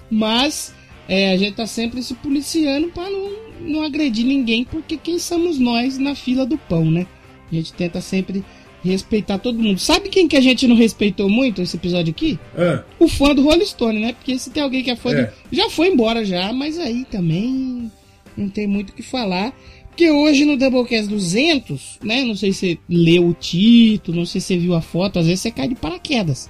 Mas 0.09 0.73
é, 1.07 1.33
a 1.33 1.37
gente 1.37 1.55
tá 1.55 1.65
sempre 1.65 2.01
se 2.01 2.13
policiando 2.13 2.89
para 2.89 3.09
não, 3.09 3.31
não 3.61 3.83
agredir 3.83 4.25
ninguém, 4.25 4.63
porque 4.63 4.95
quem 4.95 5.19
somos 5.19 5.57
nós 5.59 5.97
na 5.97 6.15
fila 6.15 6.45
do 6.45 6.57
pão, 6.57 6.89
né? 6.89 7.07
A 7.51 7.55
gente 7.55 7.73
tenta 7.73 7.99
sempre 7.99 8.45
respeitar 8.83 9.37
todo 9.37 9.59
mundo. 9.59 9.79
Sabe 9.79 10.09
quem 10.09 10.27
que 10.27 10.37
a 10.37 10.41
gente 10.41 10.67
não 10.67 10.75
respeitou 10.75 11.29
muito 11.29 11.61
esse 11.61 11.75
episódio 11.75 12.11
aqui? 12.11 12.39
É. 12.57 12.83
O 12.99 13.07
fã 13.07 13.33
do 13.35 13.43
Rolling 13.43 13.65
Stone, 13.65 13.99
né? 13.99 14.13
Porque 14.13 14.37
se 14.37 14.49
tem 14.49 14.63
alguém 14.63 14.83
que 14.83 14.91
é 14.91 14.95
fã, 14.95 15.11
é. 15.11 15.25
Do... 15.25 15.31
já 15.51 15.69
foi 15.69 15.89
embora 15.89 16.23
já, 16.23 16.53
mas 16.53 16.77
aí 16.79 17.05
também 17.05 17.91
não 18.37 18.49
tem 18.49 18.67
muito 18.67 18.91
o 18.91 18.93
que 18.93 19.03
falar. 19.03 19.53
Porque 19.89 20.09
hoje 20.09 20.45
no 20.45 20.55
Doublecast 20.55 21.09
200, 21.09 21.99
né? 22.01 22.23
Não 22.23 22.35
sei 22.35 22.53
se 22.53 22.59
você 22.59 22.79
leu 22.87 23.27
o 23.27 23.33
título, 23.33 24.19
não 24.19 24.25
sei 24.25 24.39
se 24.39 24.47
você 24.47 24.57
viu 24.57 24.73
a 24.73 24.81
foto, 24.81 25.19
às 25.19 25.25
vezes 25.25 25.41
você 25.41 25.51
cai 25.51 25.67
de 25.67 25.75
paraquedas. 25.75 26.49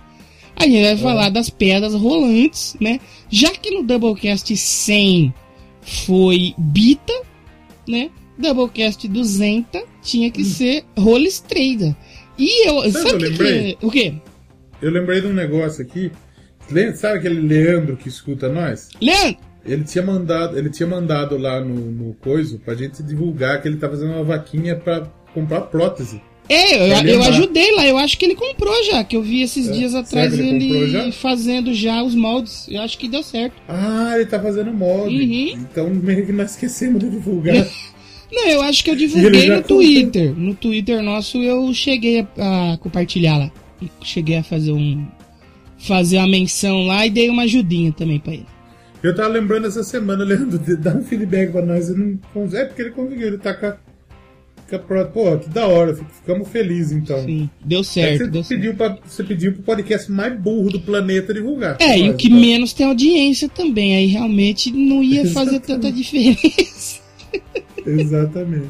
A 0.55 0.63
gente 0.65 0.83
vai 0.83 0.93
é. 0.93 0.97
falar 0.97 1.29
das 1.29 1.49
pedras 1.49 1.93
rolantes, 1.93 2.75
né? 2.79 2.99
Já 3.29 3.49
que 3.51 3.71
no 3.71 3.81
Doublecast 3.81 4.55
100 4.55 5.33
foi 5.81 6.53
Bita, 6.57 7.13
né? 7.87 8.11
Doublecast 8.37 9.07
200 9.07 9.81
tinha 10.03 10.29
que 10.29 10.41
hum. 10.41 10.45
ser 10.45 10.85
Rolling 10.97 11.29
Trader. 11.47 11.95
E 12.39 12.67
eu. 12.67 12.91
Sabe, 12.91 13.09
sabe 13.09 13.25
eu 13.25 13.31
que, 13.31 13.37
que, 13.37 13.85
o 13.85 13.91
quê? 13.91 14.13
Eu 14.81 14.89
lembrei 14.89 15.19
de 15.21 15.27
um 15.27 15.33
negócio 15.33 15.83
aqui. 15.83 16.11
Sabe 16.95 17.19
aquele 17.19 17.41
Leandro 17.41 17.97
que 17.97 18.07
escuta 18.07 18.47
nós? 18.47 18.89
Leandro! 19.01 19.37
Ele 19.65 19.83
tinha 19.83 20.03
mandado, 20.03 20.57
ele 20.57 20.69
tinha 20.69 20.87
mandado 20.87 21.37
lá 21.37 21.59
no, 21.59 21.75
no 21.75 22.13
coiso 22.15 22.59
pra 22.59 22.73
gente 22.75 23.03
divulgar 23.03 23.61
que 23.61 23.67
ele 23.67 23.77
tá 23.77 23.89
fazendo 23.89 24.13
uma 24.13 24.23
vaquinha 24.23 24.75
pra 24.75 25.05
comprar 25.33 25.61
prótese. 25.61 26.21
É, 26.47 27.05
eu, 27.05 27.15
eu 27.15 27.23
ajudei 27.23 27.71
lá, 27.75 27.85
eu 27.85 27.97
acho 27.99 28.17
que 28.17 28.25
ele 28.25 28.33
comprou 28.33 28.73
já, 28.85 29.03
que 29.03 29.15
eu 29.15 29.21
vi 29.21 29.43
esses 29.43 29.69
é, 29.69 29.71
dias 29.71 29.93
atrás 29.93 30.33
ele, 30.33 30.73
ele 30.73 30.89
já? 30.89 31.11
fazendo 31.11 31.71
já 31.75 32.01
os 32.01 32.15
moldes. 32.15 32.67
Eu 32.67 32.81
acho 32.81 32.97
que 32.97 33.07
deu 33.07 33.21
certo. 33.21 33.53
Ah, 33.67 34.13
ele 34.15 34.25
tá 34.25 34.39
fazendo 34.39 34.73
molde. 34.73 35.15
Uhum. 35.15 35.61
Então 35.61 35.89
meio 35.91 36.25
que 36.25 36.31
nós 36.31 36.51
esquecemos 36.51 36.99
de 36.99 37.09
divulgar. 37.09 37.55
Não, 38.31 38.47
eu 38.47 38.61
acho 38.61 38.83
que 38.83 38.91
eu 38.91 38.95
divulguei 38.95 39.49
no 39.49 39.63
Twitter. 39.63 40.33
No 40.37 40.53
Twitter 40.53 41.01
nosso 41.01 41.37
eu 41.37 41.73
cheguei 41.73 42.27
a, 42.37 42.73
a, 42.73 42.77
compartilhar 42.77 43.37
lá. 43.37 43.51
Cheguei 44.03 44.37
a 44.37 44.43
fazer 44.43 44.71
um. 44.71 45.07
Fazer 45.77 46.17
uma 46.17 46.27
menção 46.27 46.85
lá 46.85 47.05
e 47.05 47.09
dei 47.09 47.29
uma 47.29 47.43
ajudinha 47.43 47.93
também 47.93 48.19
pra 48.19 48.33
ele. 48.33 48.45
Eu 49.01 49.15
tava 49.15 49.29
lembrando 49.29 49.65
essa 49.65 49.81
semana, 49.81 50.25
Leandro, 50.25 50.59
de 50.59 50.75
dar 50.75 50.95
um 50.95 51.03
feedback 51.03 51.51
pra 51.51 51.65
nós. 51.65 51.89
Não, 51.89 52.19
é 52.53 52.65
porque 52.65 52.81
ele 52.81 52.91
conseguiu, 52.91 53.27
ele 53.27 53.37
tá 53.37 53.53
com 53.53 53.65
a, 53.67 53.77
a 54.75 55.05
Pô, 55.05 55.37
que 55.37 55.49
da 55.49 55.65
hora, 55.67 55.95
ficamos 55.95 56.49
felizes 56.49 56.91
então. 56.91 57.23
Sim, 57.23 57.49
deu 57.63 57.81
certo. 57.81 58.25
Você, 58.25 58.27
deu 58.29 58.43
pediu 58.43 58.75
certo. 58.75 58.77
Pra, 58.77 59.09
você 59.09 59.23
pediu 59.23 59.53
pro 59.53 59.63
podcast 59.63 60.11
mais 60.11 60.37
burro 60.37 60.69
do 60.69 60.81
planeta 60.81 61.33
divulgar. 61.33 61.77
É, 61.79 61.97
e 61.97 62.09
o 62.09 62.15
que 62.15 62.27
então. 62.27 62.39
menos 62.39 62.73
tem 62.73 62.85
audiência 62.85 63.47
também. 63.47 63.95
Aí 63.95 64.05
realmente 64.07 64.69
não 64.69 65.01
ia 65.01 65.25
fazer 65.31 65.61
tanta 65.61 65.89
diferença. 65.89 66.99
Exatamente. 67.91 68.69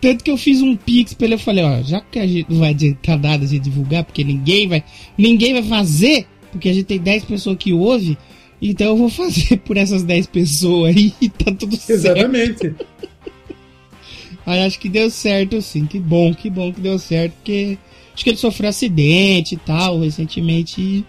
Tanto 0.00 0.22
que 0.22 0.30
eu 0.30 0.36
fiz 0.36 0.62
um 0.62 0.76
pix 0.76 1.12
pra 1.12 1.26
ele, 1.26 1.34
eu 1.34 1.38
falei, 1.38 1.64
ó, 1.64 1.82
já 1.82 2.00
que 2.00 2.18
a 2.18 2.26
gente 2.26 2.50
não 2.50 2.60
vai 2.60 2.70
adiantar 2.70 3.18
nada 3.18 3.44
de 3.44 3.58
divulgar, 3.58 4.04
porque 4.04 4.22
ninguém 4.22 4.68
vai, 4.68 4.84
ninguém 5.16 5.52
vai 5.54 5.62
fazer, 5.62 6.26
porque 6.52 6.68
a 6.68 6.72
gente 6.72 6.84
tem 6.84 7.00
10 7.00 7.24
pessoas 7.24 7.56
que 7.58 7.72
ouvem, 7.72 8.16
então 8.62 8.88
eu 8.88 8.96
vou 8.96 9.08
fazer 9.08 9.58
por 9.66 9.76
essas 9.76 10.04
10 10.04 10.26
pessoas 10.28 10.96
aí 10.96 11.12
e 11.20 11.28
tá 11.28 11.52
tudo 11.52 11.76
certo. 11.76 12.06
Exatamente. 12.06 12.74
Aí 14.46 14.62
acho 14.62 14.78
que 14.78 14.88
deu 14.88 15.10
certo 15.10 15.60
sim, 15.60 15.84
que 15.84 15.98
bom, 15.98 16.32
que 16.32 16.48
bom 16.48 16.72
que 16.72 16.80
deu 16.80 16.98
certo, 16.98 17.34
porque 17.34 17.76
acho 18.14 18.24
que 18.24 18.30
ele 18.30 18.36
sofreu 18.36 18.70
acidente 18.70 19.56
e 19.56 19.58
tal 19.58 20.00
recentemente 20.00 20.80
e, 20.80 21.04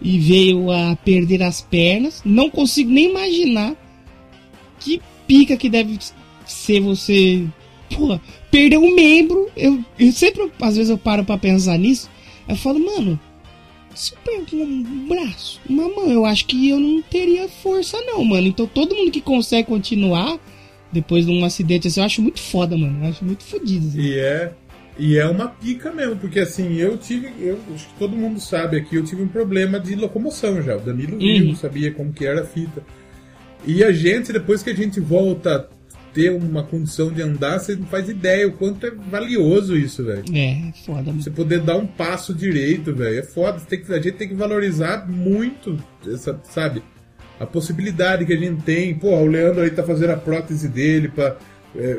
e 0.00 0.18
veio 0.18 0.70
a 0.70 0.96
perder 0.96 1.42
as 1.42 1.60
pernas. 1.60 2.22
Não 2.24 2.50
consigo 2.50 2.90
nem 2.90 3.10
imaginar 3.10 3.76
que 4.80 5.00
pica 5.26 5.56
que 5.56 5.68
deve 5.68 5.98
ser 6.50 6.80
você, 6.80 7.44
perder 8.50 8.78
um 8.78 8.94
membro. 8.94 9.48
Eu, 9.56 9.82
eu 9.98 10.12
sempre, 10.12 10.50
às 10.60 10.76
vezes 10.76 10.90
eu 10.90 10.98
paro 10.98 11.24
para 11.24 11.38
pensar 11.38 11.78
nisso, 11.78 12.10
eu 12.48 12.56
falo, 12.56 12.78
mano, 12.78 13.18
se 13.94 14.12
eu 14.12 14.18
perco 14.24 14.56
um 14.56 15.08
braço, 15.08 15.60
uma 15.68 15.88
mão, 15.88 16.10
eu 16.10 16.24
acho 16.24 16.46
que 16.46 16.68
eu 16.68 16.78
não 16.78 17.02
teria 17.02 17.48
força 17.48 18.00
não, 18.02 18.24
mano. 18.24 18.46
Então 18.46 18.66
todo 18.66 18.94
mundo 18.94 19.10
que 19.10 19.20
consegue 19.20 19.68
continuar 19.68 20.38
depois 20.92 21.26
de 21.26 21.32
um 21.32 21.44
acidente 21.44 21.86
assim, 21.86 22.00
eu 22.00 22.06
acho 22.06 22.22
muito 22.22 22.40
foda, 22.40 22.76
mano. 22.76 23.04
Eu 23.04 23.10
acho 23.10 23.24
muito 23.24 23.44
fodido. 23.44 23.86
Assim. 23.88 24.00
E 24.00 24.18
é 24.18 24.52
e 24.98 25.16
é 25.16 25.26
uma 25.26 25.48
pica 25.48 25.90
mesmo, 25.90 26.16
porque 26.16 26.40
assim, 26.40 26.74
eu 26.76 26.98
tive, 26.98 27.32
eu 27.40 27.58
acho 27.74 27.88
que 27.88 27.94
todo 27.94 28.14
mundo 28.14 28.38
sabe 28.38 28.76
aqui, 28.76 28.96
eu 28.96 29.04
tive 29.04 29.22
um 29.22 29.28
problema 29.28 29.80
de 29.80 29.94
locomoção 29.94 30.60
já. 30.60 30.76
O 30.76 30.80
Danilo 30.80 31.16
viu, 31.16 31.48
uhum. 31.48 31.54
sabia 31.54 31.90
como 31.90 32.12
que 32.12 32.26
era 32.26 32.42
a 32.42 32.44
fita. 32.44 32.82
E 33.66 33.82
a 33.82 33.92
gente, 33.92 34.30
depois 34.30 34.62
que 34.62 34.68
a 34.68 34.74
gente 34.74 35.00
volta 35.00 35.70
ter 36.12 36.30
uma 36.30 36.62
condição 36.62 37.12
de 37.12 37.22
andar, 37.22 37.58
você 37.58 37.74
não 37.76 37.86
faz 37.86 38.08
ideia 38.08 38.48
o 38.48 38.52
quanto 38.52 38.86
é 38.86 38.90
valioso 38.90 39.76
isso, 39.76 40.04
velho. 40.04 40.24
É, 40.32 40.68
é 40.68 40.72
foda. 40.84 41.12
Você 41.12 41.30
poder 41.30 41.60
dar 41.60 41.76
um 41.76 41.86
passo 41.86 42.34
direito, 42.34 42.94
velho, 42.94 43.18
é 43.18 43.22
foda. 43.22 43.60
Tem 43.60 43.80
que, 43.80 43.92
a 43.92 44.00
gente 44.00 44.12
tem 44.12 44.28
que 44.28 44.34
valorizar 44.34 45.08
muito, 45.08 45.76
essa, 46.06 46.38
sabe? 46.44 46.82
A 47.38 47.46
possibilidade 47.46 48.26
que 48.26 48.32
a 48.32 48.36
gente 48.36 48.62
tem. 48.62 48.94
Pô, 48.94 49.16
o 49.16 49.26
Leandro 49.26 49.62
aí 49.62 49.70
tá 49.70 49.82
fazendo 49.82 50.10
a 50.10 50.16
prótese 50.16 50.68
dele 50.68 51.08
pra 51.08 51.36
é, 51.76 51.96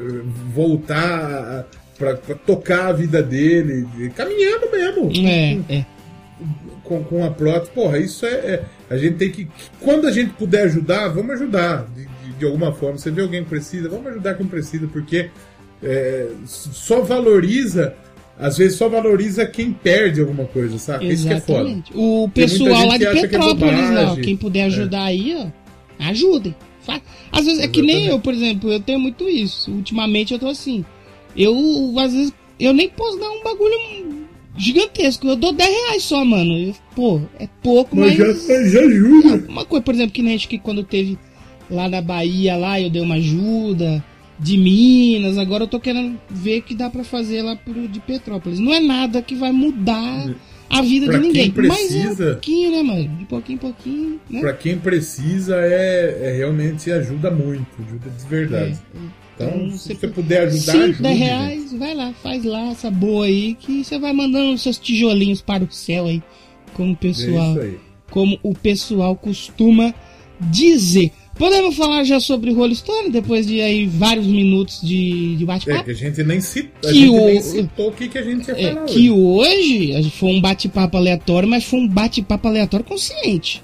voltar 0.54 1.68
pra, 1.98 2.16
pra, 2.16 2.36
tocar 2.36 2.88
a 2.88 2.94
vida 2.94 3.24
dele, 3.24 3.88
caminhando 4.16 4.72
mesmo. 4.72 5.28
É, 5.28 5.78
é 5.78 5.86
com, 6.92 7.04
com 7.04 7.24
a 7.24 7.32
prótese. 7.32 7.72
Porra, 7.72 7.98
isso 7.98 8.26
é, 8.26 8.30
é, 8.30 8.64
A 8.90 8.98
gente 8.98 9.16
tem 9.16 9.32
que. 9.32 9.48
Quando 9.80 10.08
a 10.08 10.12
gente 10.12 10.32
puder 10.34 10.64
ajudar, 10.64 11.08
vamos 11.08 11.32
ajudar. 11.32 11.86
De, 11.96 12.11
de, 12.42 12.46
alguma 12.46 12.74
forma. 12.74 12.98
Você 12.98 13.12
vê 13.12 13.22
alguém 13.22 13.44
que 13.44 13.50
precisa, 13.50 13.88
vamos 13.88 14.08
ajudar 14.08 14.36
quem 14.36 14.48
precisa, 14.48 14.88
porque 14.88 15.30
é, 15.82 16.28
só 16.46 17.02
valoriza. 17.02 17.96
Às 18.38 18.58
vezes 18.58 18.78
só 18.78 18.90
valoriza 18.90 19.46
quem 19.46 19.72
perde 19.72 20.20
alguma 20.20 20.46
coisa, 20.46 20.78
sabe? 20.80 21.10
Isso 21.10 21.28
que 21.28 21.34
é 21.34 21.40
foda. 21.40 21.84
O 21.94 22.28
pessoal 22.34 22.88
lá 22.88 22.98
de 22.98 23.06
é 23.06 23.12
Petrópolis, 23.14 23.80
é 23.80 23.92
não. 23.92 24.16
Quem 24.16 24.36
puder 24.36 24.64
ajudar 24.64 25.04
é. 25.04 25.14
aí, 25.14 25.36
ó, 25.38 25.48
ajudem. 26.10 26.56
Às 27.32 27.46
vezes, 27.46 27.62
é 27.62 27.68
que 27.68 27.82
nem 27.82 28.08
eu, 28.08 28.20
por 28.20 28.34
exemplo, 28.34 28.72
eu 28.72 28.80
tenho 28.80 29.00
muito 29.00 29.30
isso. 29.30 29.72
Ultimamente 29.72 30.34
eu 30.34 30.40
tô 30.40 30.48
assim. 30.48 30.84
Eu, 31.38 31.54
às 32.00 32.12
vezes, 32.12 32.34
eu 32.60 32.74
nem 32.74 32.90
posso 32.90 33.20
dar 33.20 33.30
um 33.30 33.44
bagulho 33.44 33.78
gigantesco. 34.58 35.28
Eu 35.28 35.36
dou 35.36 35.54
10 35.54 35.70
reais 35.70 36.04
só, 36.04 36.26
mano. 36.26 36.52
Eu, 36.58 36.76
pô, 36.96 37.22
é 37.40 37.48
pouco, 37.62 37.96
mas. 37.96 38.18
Mas 38.18 38.48
já, 38.48 38.64
já 38.64 38.80
ajuda. 38.82 39.46
Uma 39.48 39.66
coisa, 39.66 39.84
por 39.84 39.94
exemplo, 39.94 40.14
que 40.14 40.22
nem 40.24 40.36
acho 40.36 40.50
que 40.50 40.58
quando 40.58 40.84
teve 40.84 41.18
lá 41.72 41.90
na 41.90 42.02
Bahia, 42.02 42.56
lá 42.56 42.80
eu 42.80 42.90
dei 42.90 43.02
uma 43.02 43.16
ajuda. 43.16 44.04
De 44.38 44.58
Minas, 44.58 45.38
agora 45.38 45.66
eu 45.66 45.68
tô 45.68 45.80
querendo 45.80 46.20
ver 46.28 46.60
o 46.60 46.64
que 46.64 46.74
dá 46.74 46.90
para 46.90 47.04
fazer 47.04 47.44
lá 47.44 47.56
pro, 47.56 47.88
de 47.88 48.00
Petrópolis. 48.00 48.58
Não 48.58 48.74
é 48.74 48.80
nada 48.80 49.22
que 49.22 49.36
vai 49.36 49.52
mudar 49.52 50.34
a 50.68 50.82
vida 50.82 51.06
pra 51.06 51.18
de 51.18 51.28
ninguém. 51.28 51.52
Precisa, 51.52 52.08
mas 52.10 52.20
é 52.20 52.24
um 52.24 52.32
pouquinho, 52.34 52.72
né, 52.72 52.82
mano? 52.82 53.18
De 53.18 53.26
pouquinho 53.26 53.56
em 53.56 53.60
pouquinho. 53.60 54.20
Né? 54.28 54.40
Pra 54.40 54.54
quem 54.54 54.80
precisa, 54.80 55.58
é, 55.58 56.22
é 56.24 56.38
realmente 56.38 56.92
ajuda 56.92 57.30
muito, 57.30 57.68
ajuda 57.86 58.10
de 58.10 58.26
verdade. 58.26 58.80
É, 58.96 58.98
é. 58.98 59.22
Então, 59.36 59.66
então, 59.66 59.78
se 59.78 59.94
você 59.94 60.08
puder 60.08 60.48
ajudar, 60.48 60.72
5, 60.72 60.84
ajude, 60.84 61.02
10 61.04 61.20
reais, 61.20 61.62
gente. 61.62 61.78
vai 61.78 61.94
lá, 61.94 62.14
faz 62.24 62.44
lá 62.44 62.70
essa 62.72 62.90
boa 62.90 63.26
aí, 63.26 63.56
que 63.56 63.84
você 63.84 64.00
vai 64.00 64.14
mandando 64.14 64.54
os 64.54 64.62
seus 64.62 64.78
tijolinhos 64.78 65.42
para 65.42 65.64
o 65.64 65.72
céu 65.72 66.08
aí, 66.08 66.22
como 66.74 66.94
o 66.94 66.98
pessoal, 66.98 67.60
é 67.62 67.76
como 68.10 68.38
o 68.44 68.54
pessoal 68.54 69.16
costuma 69.16 69.94
dizer. 70.40 71.12
Podemos 71.36 71.76
falar 71.76 72.04
já 72.04 72.20
sobre 72.20 72.52
Rolling 72.52 72.76
Stone, 72.76 73.10
depois 73.10 73.48
de 73.48 73.62
aí 73.62 73.88
vários 73.88 74.28
minutos 74.28 74.82
de, 74.82 75.36
de 75.38 75.46
bate-papo? 75.46 75.82
É, 75.82 75.84
que 75.84 75.92
a 75.92 75.94
gente 75.94 76.24
nem, 76.24 76.42
cita, 76.42 76.92
que 76.92 77.10
o, 77.10 77.26
nem 77.26 77.42
citou 77.42 77.90
o 77.90 77.92
que, 77.92 78.08
que 78.08 78.18
a 78.18 78.22
gente 78.22 78.48
ia 78.48 78.60
é, 78.60 78.74
falar 78.74 78.86
Que 78.86 79.10
hoje. 79.10 79.96
hoje 79.96 80.12
foi 80.12 80.30
um 80.30 80.42
bate-papo 80.42 80.98
aleatório, 80.98 81.50
mas 81.50 81.64
foi 81.64 81.80
um 81.80 81.88
bate-papo 81.88 82.48
aleatório 82.48 82.86
consciente. 82.86 83.64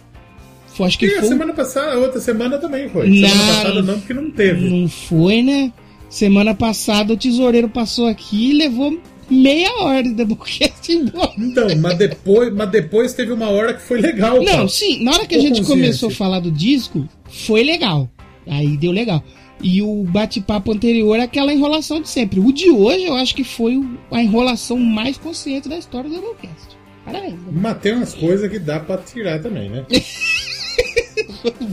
Foi, 0.67 0.88
acho 0.88 0.97
que 0.97 1.06
e 1.06 1.10
foi... 1.10 1.19
a 1.19 1.23
semana 1.23 1.53
passada, 1.53 1.99
outra 1.99 2.21
semana 2.21 2.58
também 2.58 2.89
foi. 2.89 3.10
Não, 3.10 3.30
semana 3.30 3.53
passada 3.53 3.82
não, 3.82 3.99
porque 3.99 4.13
não 4.13 4.32
teve. 4.32 4.69
Não 4.69 4.88
foi, 4.88 5.41
né? 5.41 5.71
Semana 6.10 6.56
passada 6.56 7.13
o 7.13 7.17
tesoureiro 7.17 7.67
passou 7.67 8.08
aqui 8.08 8.51
e 8.51 8.53
levou 8.53 8.97
meia 9.30 9.72
hora 9.80 10.04
de 10.04 10.13
Doublecast 10.13 10.92
embora. 10.92 11.32
Então, 11.38 11.68
mas 11.78 11.98
depois, 11.98 12.54
mas 12.54 12.70
depois 12.70 13.13
teve 13.13 13.32
uma 13.32 13.50
hora 13.50 13.74
que 13.74 13.82
foi 13.82 14.00
legal. 14.00 14.38
Não, 14.38 14.46
cara. 14.46 14.68
sim, 14.68 15.04
na 15.04 15.12
hora 15.12 15.26
que 15.26 15.36
a 15.36 15.40
gente 15.40 15.63
começou 15.63 16.10
a 16.10 16.13
falar 16.13 16.40
do 16.40 16.52
disco, 16.52 17.08
foi 17.30 17.63
legal. 17.63 18.10
Aí 18.46 18.78
deu 18.78 18.92
legal. 18.92 19.24
E 19.62 19.82
o 19.82 20.04
bate-papo 20.04 20.72
anterior 20.72 21.18
é 21.18 21.24
aquela 21.24 21.52
enrolação 21.52 22.00
de 22.00 22.08
sempre. 22.10 22.40
O 22.40 22.52
de 22.52 22.70
hoje 22.70 23.06
eu 23.06 23.16
acho 23.16 23.36
que 23.36 23.44
foi 23.44 23.82
a 24.12 24.22
enrolação 24.22 24.78
mais 24.78 25.18
consciente 25.18 25.68
da 25.68 25.78
história 25.78 26.10
do 26.10 26.22
Doublecast. 26.22 26.78
Parabéns. 27.04 27.40
Mas 27.52 27.78
tem 27.80 27.94
umas 27.94 28.13
coisas 28.13 28.50
que 28.52 28.60
dá 28.60 28.80
pra 28.80 28.98
tirar 28.98 29.42
também, 29.42 29.70
né? 29.70 29.86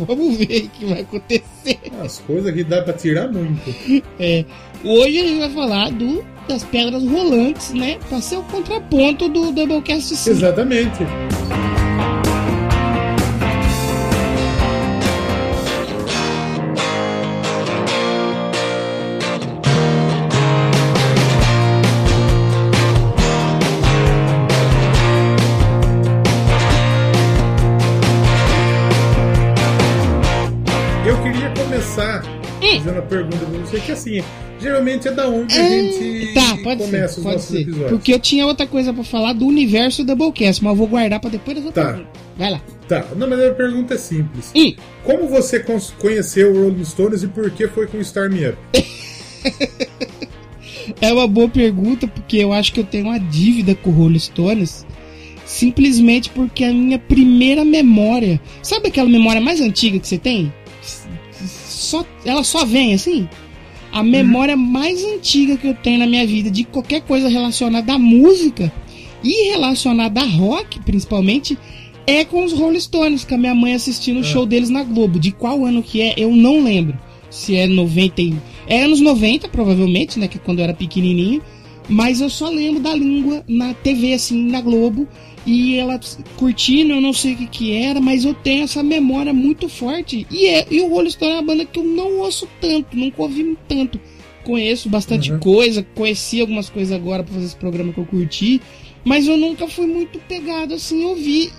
Vamos 0.06 0.36
ver 0.36 0.64
o 0.64 0.68
que 0.70 0.86
vai 0.86 1.00
acontecer. 1.00 1.78
As 2.02 2.18
coisas 2.20 2.52
que 2.54 2.64
dá 2.64 2.82
pra 2.82 2.92
tirar 2.92 3.30
muito. 3.30 3.74
É, 4.18 4.44
hoje 4.84 5.20
a 5.20 5.26
gente 5.26 5.38
vai 5.40 5.50
falar 5.50 5.90
do, 5.90 6.24
das 6.48 6.62
pedras 6.64 7.02
rolantes, 7.02 7.72
né? 7.72 7.98
Pra 8.08 8.20
ser 8.20 8.36
o 8.36 8.42
contraponto 8.42 9.28
do 9.28 9.50
Doublecast 9.52 10.14
5. 10.14 10.30
Exatamente. 10.30 10.98
Você, 33.78 33.86
que 33.86 33.92
assim, 33.92 34.22
geralmente 34.60 35.08
é 35.08 35.12
da 35.12 35.28
onde 35.28 35.58
a 35.58 35.68
gente 35.68 36.34
Tá, 36.34 36.56
pode 36.62 36.82
começa 36.82 37.14
ser, 37.14 37.18
os 37.20 37.24
pode 37.24 37.36
nossos 37.36 37.50
ser. 37.50 37.60
episódios. 37.62 37.90
Porque 37.90 38.12
eu 38.14 38.18
tinha 38.18 38.46
outra 38.46 38.66
coisa 38.66 38.92
pra 38.92 39.04
falar 39.04 39.32
do 39.32 39.46
universo 39.46 40.04
Doublecast, 40.04 40.62
mas 40.62 40.72
eu 40.72 40.76
vou 40.76 40.86
guardar 40.86 41.20
pra 41.20 41.30
depois 41.30 41.64
outras 41.64 41.96
Tá. 41.96 42.02
Vai 42.36 42.50
lá. 42.50 42.60
Tá, 42.88 43.04
não, 43.16 43.28
mas 43.28 43.40
a 43.40 43.50
pergunta 43.54 43.94
é 43.94 43.98
simples. 43.98 44.50
Hum, 44.54 44.74
Como 45.04 45.28
você 45.28 45.64
conheceu 45.98 46.52
o 46.52 46.64
Rolling 46.64 46.84
Stones 46.84 47.22
e 47.22 47.28
por 47.28 47.50
que 47.50 47.66
foi 47.68 47.86
com 47.86 47.98
o 47.98 48.04
Star 48.04 48.30
Me 48.30 48.48
Up? 48.48 48.58
é 51.00 51.12
uma 51.12 51.26
boa 51.26 51.48
pergunta, 51.48 52.06
porque 52.06 52.36
eu 52.38 52.52
acho 52.52 52.72
que 52.72 52.80
eu 52.80 52.84
tenho 52.84 53.04
uma 53.06 53.18
dívida 53.18 53.74
com 53.74 53.90
o 53.90 53.92
Rolling 53.92 54.18
Stones. 54.18 54.86
Simplesmente 55.46 56.30
porque 56.30 56.64
a 56.64 56.72
minha 56.72 56.98
primeira 56.98 57.64
memória. 57.64 58.40
Sabe 58.62 58.88
aquela 58.88 59.08
memória 59.08 59.40
mais 59.40 59.60
antiga 59.60 59.98
que 59.98 60.08
você 60.08 60.18
tem? 60.18 60.52
Só, 61.66 62.04
ela 62.24 62.42
só 62.42 62.64
vem 62.64 62.94
assim? 62.94 63.28
A 63.94 64.02
memória 64.02 64.56
mais 64.56 65.04
antiga 65.04 65.56
que 65.56 65.68
eu 65.68 65.74
tenho 65.74 66.00
na 66.00 66.06
minha 66.08 66.26
vida 66.26 66.50
de 66.50 66.64
qualquer 66.64 67.02
coisa 67.02 67.28
relacionada 67.28 67.92
à 67.92 67.98
música 67.98 68.72
e 69.22 69.52
relacionada 69.52 70.20
a 70.20 70.24
rock, 70.24 70.80
principalmente, 70.80 71.56
é 72.04 72.24
com 72.24 72.44
os 72.44 72.52
Rolling 72.52 72.80
Stones, 72.80 73.24
com 73.24 73.36
a 73.36 73.38
minha 73.38 73.54
mãe 73.54 73.72
assistindo 73.72 74.18
o 74.18 74.24
show 74.24 74.44
deles 74.44 74.68
na 74.68 74.82
Globo. 74.82 75.20
De 75.20 75.30
qual 75.30 75.64
ano 75.64 75.80
que 75.80 76.02
é, 76.02 76.12
eu 76.16 76.34
não 76.34 76.64
lembro. 76.64 76.98
Se 77.30 77.54
é 77.54 77.68
90 77.68 78.20
e... 78.20 78.34
É 78.66 78.82
anos 78.82 79.00
90, 79.00 79.48
provavelmente, 79.48 80.18
né? 80.18 80.26
Que 80.26 80.38
é 80.38 80.40
quando 80.40 80.58
eu 80.58 80.64
era 80.64 80.74
pequenininho. 80.74 81.40
Mas 81.88 82.20
eu 82.20 82.28
só 82.28 82.48
lembro 82.48 82.82
da 82.82 82.96
língua 82.96 83.44
na 83.46 83.74
TV, 83.74 84.14
assim, 84.14 84.50
na 84.50 84.60
Globo. 84.60 85.06
E 85.46 85.76
ela 85.76 86.00
curtindo, 86.36 86.94
eu 86.94 87.00
não 87.02 87.12
sei 87.12 87.34
o 87.34 87.36
que 87.36 87.46
que 87.46 87.72
era, 87.72 88.00
mas 88.00 88.24
eu 88.24 88.32
tenho 88.32 88.64
essa 88.64 88.82
memória 88.82 89.32
muito 89.32 89.68
forte. 89.68 90.26
E, 90.30 90.46
é, 90.46 90.66
e 90.70 90.80
o 90.80 90.88
Rolling 90.88 91.10
Stone 91.10 91.32
é 91.32 91.34
uma 91.34 91.42
banda 91.42 91.64
que 91.66 91.78
eu 91.78 91.84
não 91.84 92.18
ouço 92.20 92.48
tanto, 92.60 92.96
nunca 92.96 93.20
ouvi 93.22 93.56
tanto. 93.68 94.00
Conheço 94.42 94.88
bastante 94.88 95.32
Uhum. 95.32 95.38
coisa, 95.38 95.82
conheci 95.94 96.40
algumas 96.40 96.68
coisas 96.70 96.92
agora 96.94 97.22
pra 97.22 97.34
fazer 97.34 97.46
esse 97.46 97.56
programa 97.56 97.92
que 97.92 97.98
eu 97.98 98.06
curti. 98.06 98.60
Mas 99.04 99.26
eu 99.26 99.36
nunca 99.36 99.68
fui 99.68 99.86
muito 99.86 100.18
pegado, 100.20 100.72
assim, 100.74 101.04
ouvir. 101.04 101.52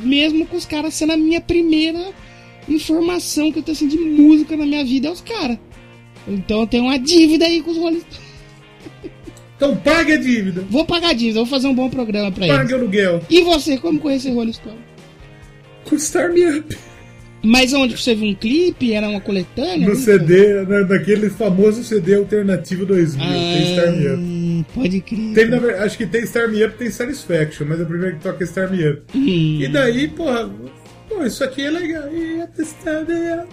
Mesmo 0.00 0.46
com 0.46 0.56
os 0.56 0.64
caras 0.64 0.94
sendo 0.94 1.12
a 1.12 1.16
minha 1.16 1.40
primeira 1.42 2.12
informação 2.66 3.52
que 3.52 3.58
eu 3.58 3.62
tenho, 3.62 3.76
assim, 3.76 3.88
de 3.88 3.98
música 3.98 4.56
na 4.56 4.64
minha 4.64 4.84
vida, 4.84 5.08
é 5.08 5.10
os 5.10 5.20
caras. 5.20 5.58
Então 6.26 6.60
eu 6.60 6.66
tenho 6.66 6.84
uma 6.84 6.98
dívida 6.98 7.44
aí 7.46 7.62
com 7.62 7.70
os 7.70 7.76
Rolling 7.76 8.00
Stones. 8.00 8.27
Então 9.58 9.74
pague 9.76 10.12
a 10.12 10.16
dívida, 10.16 10.62
Vou 10.70 10.84
pagar 10.86 11.08
a 11.08 11.12
dívida, 11.12 11.40
vou 11.40 11.46
fazer 11.46 11.66
um 11.66 11.74
bom 11.74 11.90
programa 11.90 12.30
pra 12.30 12.46
pague 12.46 12.60
eles. 12.60 12.72
o 12.72 12.76
aluguel. 12.76 13.20
E 13.28 13.40
você, 13.42 13.76
como 13.76 13.98
conheceu 13.98 14.32
Rolling 14.32 14.52
Stone? 14.52 14.78
Com 15.84 15.96
o 15.96 15.98
Star 15.98 16.32
Me 16.32 16.46
Up. 16.58 16.78
Mas 17.42 17.72
onde 17.72 17.96
você 17.96 18.14
viu 18.14 18.28
um 18.28 18.34
clipe? 18.34 18.92
Era 18.92 19.08
uma 19.08 19.20
coletânea? 19.20 19.88
No? 19.88 19.96
CD, 19.96 20.62
na- 20.64 20.84
naquele 20.84 21.28
famoso 21.30 21.82
CD 21.82 22.14
alternativo 22.16 22.86
2000, 22.86 23.24
tem 23.26 23.74
Star 23.74 23.92
Me 23.96 24.06
Up. 24.08 24.22
Ah, 24.68 24.72
pode 24.74 25.00
crer. 25.00 25.34
Tem, 25.34 25.46
na 25.46 25.56
acho 25.84 25.98
que 25.98 26.06
tem 26.06 26.24
Star 26.26 26.48
Me 26.48 26.64
Up 26.64 26.76
tem 26.76 26.90
Satisfaction, 26.90 27.66
mas 27.68 27.80
a 27.80 27.84
primeira 27.84 28.14
que 28.16 28.22
toca 28.22 28.42
é 28.42 28.46
Star 28.46 28.70
Me 28.70 28.88
Up. 28.88 29.02
Hum. 29.14 29.58
E 29.60 29.66
daí, 29.68 30.06
porra, 30.08 30.48
pô, 31.08 31.24
isso 31.24 31.42
aqui 31.42 31.62
é 31.62 31.70
legal. 31.70 32.04
E. 32.12 32.38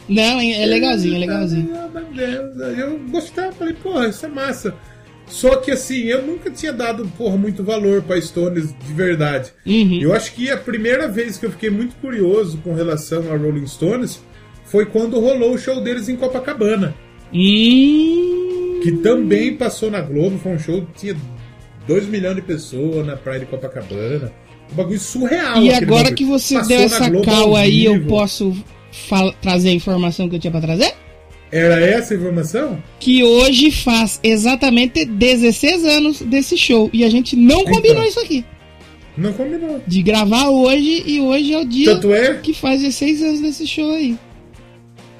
Não, 0.10 0.40
é 0.40 0.62
é 0.62 0.66
legalzinho, 0.68 1.16
é 1.16 1.20
legalzinho. 1.20 1.70
Eu 2.78 3.00
gostava, 3.10 3.52
falei, 3.54 3.74
porra, 3.74 4.08
isso 4.08 4.26
é 4.26 4.30
massa. 4.30 4.74
Só 5.28 5.56
que 5.58 5.72
assim, 5.72 6.04
eu 6.04 6.22
nunca 6.22 6.52
tinha 6.52 6.72
dado, 6.72 7.06
porra, 7.18 7.36
muito 7.38 7.64
valor 7.64 8.02
pra 8.04 8.20
Stones 8.22 8.74
de 8.78 8.94
verdade. 8.94 9.52
Uhum. 9.66 10.00
Eu 10.00 10.14
acho 10.14 10.34
que 10.34 10.50
a 10.50 10.58
primeira 10.58 11.08
vez 11.08 11.38
que 11.38 11.46
eu 11.46 11.52
fiquei 11.52 11.70
muito 11.70 11.96
curioso 11.96 12.60
com 12.64 12.74
relação 12.74 13.32
a 13.32 13.36
Rolling 13.36 13.68
Stones 13.68 14.22
foi 14.66 14.86
quando 14.86 15.20
rolou 15.20 15.54
o 15.54 15.58
show 15.58 15.82
deles 15.82 16.10
em 16.10 16.16
Copacabana. 16.16 16.96
Que 18.84 18.92
também 19.02 19.56
passou 19.56 19.90
na 19.90 20.02
Globo, 20.02 20.38
foi 20.38 20.54
um 20.54 20.60
show 20.60 20.82
que 20.82 21.00
tinha 21.00 21.18
2 21.88 22.08
milhões 22.08 22.36
de 22.36 22.42
pessoas 22.42 23.06
na 23.06 23.16
praia 23.16 23.40
de 23.40 23.46
Copacabana. 23.48 24.32
Um 24.72 24.76
bagulho 24.76 25.00
surreal. 25.00 25.58
E 25.62 25.70
aquele 25.70 25.86
agora 25.86 26.04
bagulho. 26.04 26.16
que 26.16 26.26
você 26.26 26.56
Passou 26.56 26.70
deu 26.70 26.82
essa 26.82 27.12
cal 27.22 27.56
aí, 27.56 27.86
eu 27.86 28.06
posso 28.06 28.56
trazer 29.42 29.70
a 29.70 29.74
informação 29.74 30.30
que 30.30 30.36
eu 30.36 30.40
tinha 30.40 30.52
pra 30.52 30.62
trazer? 30.62 30.94
Era 31.52 31.80
essa 31.80 32.14
a 32.14 32.18
informação? 32.18 32.84
Que 33.00 33.24
hoje 33.24 33.72
faz 33.72 34.20
exatamente 34.24 35.06
16 35.06 35.86
anos 35.86 36.22
desse 36.22 36.58
show. 36.58 36.90
E 36.92 37.04
a 37.04 37.10
gente 37.10 37.36
não 37.36 37.62
Então. 37.62 37.74
combinou 37.74 38.04
isso 38.04 38.20
aqui. 38.20 38.44
Não 39.18 39.32
combinou. 39.32 39.82
De 39.88 40.02
gravar 40.04 40.50
hoje 40.50 41.04
e 41.06 41.22
hoje 41.22 41.54
é 41.54 41.60
o 41.60 41.66
dia 41.66 41.86
Tanto 41.94 42.14
é, 42.14 42.34
que 42.36 42.54
faz 42.54 42.82
16 42.82 43.22
anos 43.24 43.40
desse 43.42 43.66
show 43.66 43.92
aí. 43.94 44.18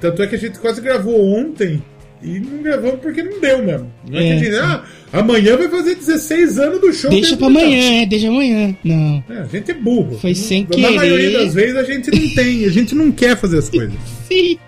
tanto 0.00 0.22
é 0.22 0.26
que 0.26 0.34
a 0.34 0.38
gente 0.38 0.58
quase 0.58 0.80
gravou 0.82 1.18
ontem 1.34 1.82
e 2.22 2.38
não 2.40 2.62
gravamos 2.62 3.00
porque 3.00 3.22
não 3.22 3.40
deu 3.40 3.64
mesmo. 3.64 3.90
Não 4.10 4.18
é, 4.18 4.28
É. 4.28 4.38
que 4.38 4.46
a 4.46 4.50
gente, 4.50 4.56
ah, 4.58 4.84
amanhã 5.14 5.56
vai 5.56 5.68
fazer 5.70 5.94
16 5.94 6.58
anos 6.58 6.80
do 6.82 6.92
show. 6.92 7.08
Deixa 7.10 7.36
pra 7.38 7.46
amanhã, 7.46 8.02
é, 8.02 8.06
deixa 8.06 8.28
amanhã. 8.28 8.76
Não. 8.84 9.24
É, 9.30 9.38
a 9.40 9.44
gente 9.46 9.70
é 9.70 9.74
burro. 9.74 10.18
Foi 10.18 10.34
sem 10.34 10.62
Na 10.64 10.68
querer. 10.68 10.90
maioria 10.90 11.38
das 11.38 11.54
vezes 11.54 11.76
a 11.76 11.82
gente 11.84 12.10
não 12.10 12.34
tem, 12.34 12.64
a 12.66 12.70
gente 12.70 12.94
não 12.94 13.10
quer 13.10 13.36
fazer 13.38 13.58
as 13.58 13.68
coisas. 13.70 13.94
Sim. 14.28 14.58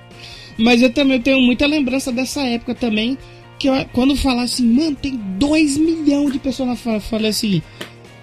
Mas 0.58 0.82
eu 0.82 0.90
também 0.90 1.20
tenho 1.20 1.40
muita 1.40 1.66
lembrança 1.66 2.10
dessa 2.12 2.42
época 2.42 2.74
também. 2.74 3.16
Que 3.58 3.68
eu- 3.68 3.84
quando 3.92 4.14
falar 4.16 4.42
assim, 4.42 4.66
mano, 4.66 4.96
tem 4.96 5.18
2 5.38 5.76
milhões 5.78 6.32
de 6.32 6.38
pessoas 6.38 6.68
na 6.68 6.76
praia. 6.76 6.96
Eu 6.96 7.00
falei 7.00 7.30
assim. 7.30 7.62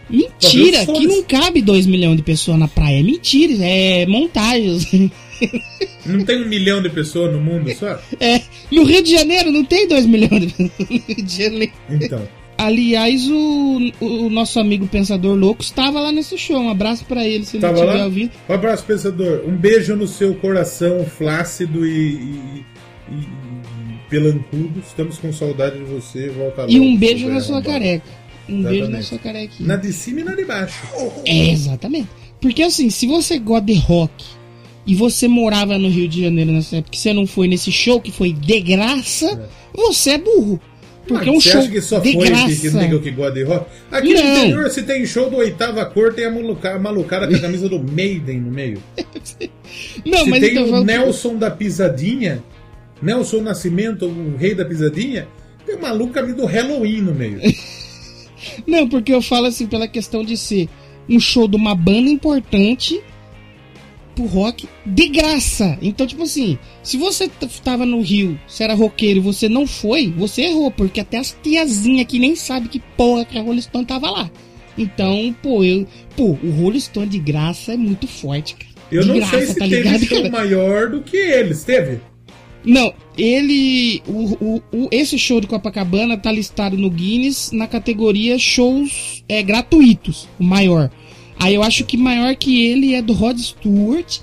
Mentira, 0.08 0.86
que 0.86 1.08
não 1.08 1.24
cabe 1.24 1.62
2 1.64 1.88
milhões 1.88 2.16
de 2.18 2.22
pessoas 2.24 2.60
na 2.60 2.68
praia. 2.68 3.00
É 3.00 3.04
mentira, 3.04 3.54
é 3.66 4.06
montagens. 4.06 4.86
Não 6.06 6.24
tem 6.24 6.44
um 6.44 6.48
milhão 6.48 6.82
de 6.82 6.90
pessoas 6.90 7.34
no 7.34 7.42
mundo 7.42 7.70
só? 7.74 8.00
É, 8.22 8.40
no 8.72 8.84
Rio 8.84 9.02
de 9.02 9.12
Janeiro 9.12 9.52
não 9.52 9.66
tem 9.66 9.86
2 9.88 10.06
milhões 10.06 10.40
de 10.40 10.48
pessoas 10.54 10.72
no 10.80 10.86
Rio 10.96 11.26
de 11.26 11.44
Janeiro. 11.44 11.74
Então. 11.90 12.28
Aliás, 12.66 13.28
o, 13.30 13.92
o 14.02 14.30
nosso 14.30 14.60
amigo 14.60 14.88
Pensador 14.88 15.36
Louco 15.38 15.62
estava 15.62 16.00
lá 16.00 16.12
nesse 16.12 16.38
show. 16.38 16.58
Um 16.60 16.70
abraço 16.70 17.06
pra 17.06 17.26
ele, 17.26 17.46
se 17.46 17.58
ele 17.58 17.62
Tava 17.62 17.74
estiver 17.76 17.98
lá? 17.98 18.06
ouvindo. 18.06 18.32
Um 18.50 18.54
abraço, 18.54 18.84
pensador. 18.86 19.44
Um 19.48 19.56
beijo 19.56 19.96
no 19.96 20.08
seu 20.08 20.34
coração 20.36 21.06
flácido 21.06 21.86
e, 21.86 21.92
e, 21.92 22.66
e- 23.12 23.14
e 23.14 24.10
pelancudo. 24.10 24.80
Estamos 24.86 25.18
com 25.18 25.32
saudade 25.32 25.78
de 25.78 25.84
você. 25.86 26.30
Volta 26.30 26.66
E 26.68 26.80
logo, 26.80 26.90
um 26.92 26.98
beijo 26.98 27.28
na 27.28 27.40
sua 27.40 27.62
careca. 27.62 28.06
Um 28.50 28.62
beijo 28.62 28.88
na 28.90 29.00
Exatamente. 29.00 29.06
sua 29.08 29.18
carequinha. 29.20 29.68
Na 29.68 29.76
de 29.76 29.94
cima 29.94 30.22
e 30.22 30.24
na 30.24 30.36
de 30.36 30.46
baixo. 30.46 30.84
É, 31.26 31.50
exatamente. 31.52 32.08
Porque 32.42 32.62
assim, 32.64 32.90
se 32.90 33.08
você 33.08 33.38
gosta 33.40 33.66
de 33.66 33.74
rock 33.74 34.24
e 34.88 34.94
você 34.94 35.28
morava 35.28 35.78
no 35.78 35.90
Rio 35.90 36.08
de 36.08 36.22
Janeiro 36.24 36.52
nessa 36.52 36.78
época, 36.78 36.92
que 36.92 37.00
você 37.00 37.12
não 37.14 37.26
foi 37.26 37.48
nesse 37.48 37.72
show 37.72 38.00
que 38.00 38.12
foi 38.12 38.32
de 38.34 38.60
graça, 38.62 39.50
você 39.74 40.12
é 40.12 40.18
burro. 40.20 40.60
Porque 41.08 41.30
um 41.30 41.40
você 41.40 41.50
show 41.52 41.62
acha 41.62 41.70
que 41.70 41.82
só 41.82 42.00
de 42.00 42.14
foi 42.14 42.28
graça. 42.28 42.48
que, 42.48 42.56
que 42.62 42.70
não 42.72 42.80
tem 42.80 42.90
que, 42.90 43.00
que 43.00 43.12
gosta 43.12 43.32
de 43.34 43.44
rock? 43.44 43.66
Aqui 43.92 44.14
no 44.14 44.20
Não. 44.24 44.38
interior, 44.38 44.70
se 44.72 44.84
tem 44.84 45.06
show 45.06 45.30
do 45.30 45.38
oitava 45.38 45.86
cor, 45.86 46.14
tem 46.14 46.26
a 46.26 46.32
maluca- 46.32 46.76
a 46.76 46.80
malucada 46.80 47.28
com 47.28 47.36
a 47.36 47.40
camisa 47.40 47.70
do 47.70 47.80
Maiden 47.84 48.40
no 48.42 48.52
meio. 48.52 48.82
Não, 50.06 50.24
se 50.24 50.30
mas 50.30 50.40
tem 50.40 50.52
então 50.58 50.70
o 50.82 50.84
Nelson 50.84 51.36
da 51.36 51.52
Pisadinha, 51.52 52.44
Nelson 53.02 53.42
Nascimento, 53.42 54.06
o 54.08 54.36
rei 54.38 54.56
da 54.56 54.66
pisadinha, 54.66 55.28
tem 55.66 55.76
uma 55.76 55.90
maluca 55.90 56.20
ali 56.20 56.34
do 56.34 56.46
Halloween 56.46 57.02
no 57.02 57.14
meio. 57.14 57.40
Não, 58.66 58.88
porque 58.88 59.14
eu 59.14 59.22
falo 59.22 59.48
assim, 59.48 59.68
pela 59.68 59.88
questão 59.88 60.24
de 60.24 60.38
ser 60.38 60.70
um 61.10 61.20
show 61.20 61.48
de 61.48 61.56
uma 61.56 61.76
banda 61.76 62.10
importante 62.10 63.02
pro 64.16 64.26
rock 64.26 64.68
de 64.86 65.08
graça. 65.10 65.78
Então, 65.82 66.08
tipo 66.08 66.24
assim, 66.24 66.58
se 66.82 66.98
você 66.98 67.30
tava 67.64 67.86
no 67.86 68.02
Rio, 68.02 68.40
você 68.48 68.64
era 68.64 68.74
roqueiro 68.74 69.20
e 69.20 69.22
você 69.22 69.48
não 69.50 69.68
foi, 69.68 70.12
você 70.18 70.44
errou, 70.44 70.72
porque 70.72 71.00
até 71.02 71.18
as 71.18 71.36
tiazinhas 71.44 72.08
que 72.08 72.18
nem 72.20 72.36
sabe 72.36 72.70
que 72.70 72.80
porra 72.98 73.26
que 73.26 73.38
a 73.38 73.42
Rolling 73.42 73.62
Stone 73.62 73.86
tava 73.86 74.10
lá. 74.10 74.32
Então, 74.78 75.34
pô, 75.42 75.64
eu. 75.64 75.88
Pô, 76.18 76.38
o 76.44 76.52
Rolling 76.62 76.80
Stone 76.80 77.08
de 77.08 77.20
graça 77.20 77.74
é 77.74 77.78
muito 77.78 78.08
forte, 78.08 78.56
cara. 78.56 78.74
Eu 78.92 79.02
de 79.02 79.08
não 79.08 79.16
graça, 79.16 79.38
sei 79.38 79.48
se 79.48 79.56
tá 79.56 79.68
teve 79.68 79.76
ligado, 79.78 80.06
show 80.06 80.18
cara? 80.18 80.30
maior 80.32 80.90
do 80.90 81.02
que 81.02 81.18
eles, 81.18 81.64
teve? 81.64 82.00
Não, 82.64 82.94
ele. 83.18 84.02
O, 84.08 84.34
o, 84.44 84.64
o- 84.74 84.90
esse 84.92 85.18
show 85.20 85.40
de 85.40 85.48
Copacabana 85.48 86.18
tá 86.18 86.32
listado 86.32 86.78
no 86.78 86.90
Guinness 86.90 87.52
na 87.52 87.68
categoria 87.68 88.38
shows 88.40 89.24
é, 89.30 89.42
gratuitos, 89.44 90.28
o 90.40 90.44
maior. 90.44 90.90
Aí 91.40 91.56
eu 91.56 91.64
acho 91.64 91.84
que 91.86 91.98
maior 91.98 92.36
que 92.36 92.66
ele 92.66 92.94
é 92.94 93.02
do 93.02 93.14
Rod 93.14 93.38
Stewart, 93.38 94.20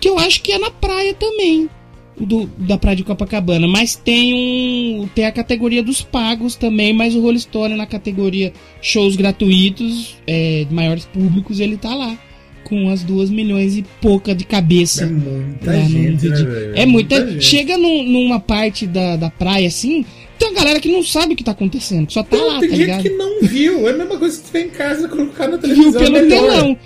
que 0.00 0.08
eu 0.08 0.18
acho 0.18 0.42
que 0.42 0.52
é 0.52 0.58
na 0.58 0.70
praia 0.70 1.14
também. 1.14 1.68
Do, 2.16 2.46
da 2.56 2.78
praia 2.78 2.96
de 2.96 3.02
Copacabana, 3.02 3.66
mas 3.66 3.96
tem 3.96 4.32
um. 4.32 5.08
Tem 5.16 5.24
a 5.26 5.32
categoria 5.32 5.82
dos 5.82 6.00
pagos 6.00 6.54
também, 6.54 6.92
mas 6.92 7.12
o 7.16 7.20
Rolling 7.20 7.40
Stone 7.40 7.74
na 7.74 7.86
categoria 7.86 8.52
shows 8.80 9.16
gratuitos, 9.16 10.14
é, 10.24 10.64
de 10.68 10.72
maiores 10.72 11.06
públicos, 11.06 11.58
ele 11.58 11.76
tá 11.76 11.92
lá 11.92 12.16
com 12.62 12.88
as 12.88 13.02
duas 13.02 13.30
milhões 13.30 13.76
e 13.76 13.84
pouca 14.00 14.32
de 14.32 14.44
cabeça. 14.44 15.02
É 15.04 15.06
muita 15.08 15.72
no 15.72 15.88
gente, 15.88 16.28
né, 16.28 16.36
velho? 16.36 16.72
É 16.76 16.86
muita. 16.86 17.30
gente. 17.32 17.44
Chega 17.44 17.76
num- 17.76 18.04
numa 18.04 18.38
parte 18.38 18.86
da, 18.86 19.16
da 19.16 19.28
praia 19.28 19.66
assim, 19.66 20.06
tem 20.38 20.48
uma 20.48 20.54
galera 20.54 20.80
que 20.80 20.90
não 20.90 21.02
sabe 21.02 21.34
o 21.34 21.36
que 21.36 21.44
tá 21.44 21.52
acontecendo, 21.52 22.10
só 22.10 22.22
tá 22.22 22.36
Não, 22.36 22.48
lá, 22.48 22.60
tem 22.60 22.70
tá 22.70 22.76
gente 22.76 22.86
ligado? 22.86 23.02
que 23.02 23.10
não 23.10 23.40
viu. 23.40 23.88
É 23.88 23.92
a 23.92 23.96
mesma 23.96 24.18
coisa 24.18 24.40
que 24.40 24.46
você 24.46 24.52
tem 24.52 24.66
em 24.66 24.70
casa 24.70 25.08
colocar 25.08 25.48
na 25.48 25.58
televisão. 25.58 25.92
Viu 25.92 26.00
pelo 26.00 26.12
melhor. 26.12 26.50
telão. 26.50 26.78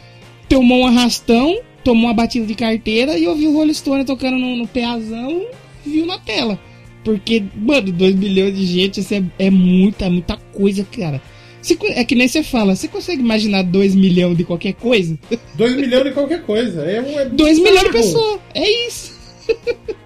Tomou 0.48 0.78
um 0.80 0.86
arrastão, 0.86 1.58
tomou 1.84 2.06
uma 2.06 2.14
batida 2.14 2.46
de 2.46 2.54
carteira 2.54 3.18
e 3.18 3.26
ouviu 3.26 3.50
o 3.50 3.54
Rolling 3.54 3.74
Stone 3.74 4.04
tocando 4.04 4.38
no, 4.38 4.56
no 4.56 4.66
peazão 4.66 5.46
viu 5.84 6.06
na 6.06 6.18
tela. 6.18 6.58
Porque, 7.04 7.42
mano, 7.56 7.90
2 7.92 8.14
milhões 8.16 8.56
de 8.56 8.66
gente, 8.66 9.00
isso 9.00 9.14
é, 9.14 9.22
é 9.38 9.50
muita, 9.50 10.10
muita 10.10 10.36
coisa, 10.52 10.84
cara. 10.84 11.22
Você 11.60 11.76
é 11.88 12.04
que 12.04 12.14
nem 12.14 12.28
você 12.28 12.42
fala, 12.42 12.76
você 12.76 12.86
consegue 12.86 13.20
imaginar 13.20 13.62
2 13.62 13.94
milhões 13.94 14.36
de 14.36 14.44
qualquer 14.44 14.74
coisa? 14.74 15.18
2 15.54 15.76
milhões 15.76 16.04
de 16.04 16.10
qualquer 16.12 16.42
coisa. 16.42 16.84
É 16.84 17.22
é 17.22 17.24
2 17.24 17.58
milhões 17.58 17.84
de 17.84 17.90
pessoas, 17.90 18.40
é 18.54 18.86
isso. 18.86 19.18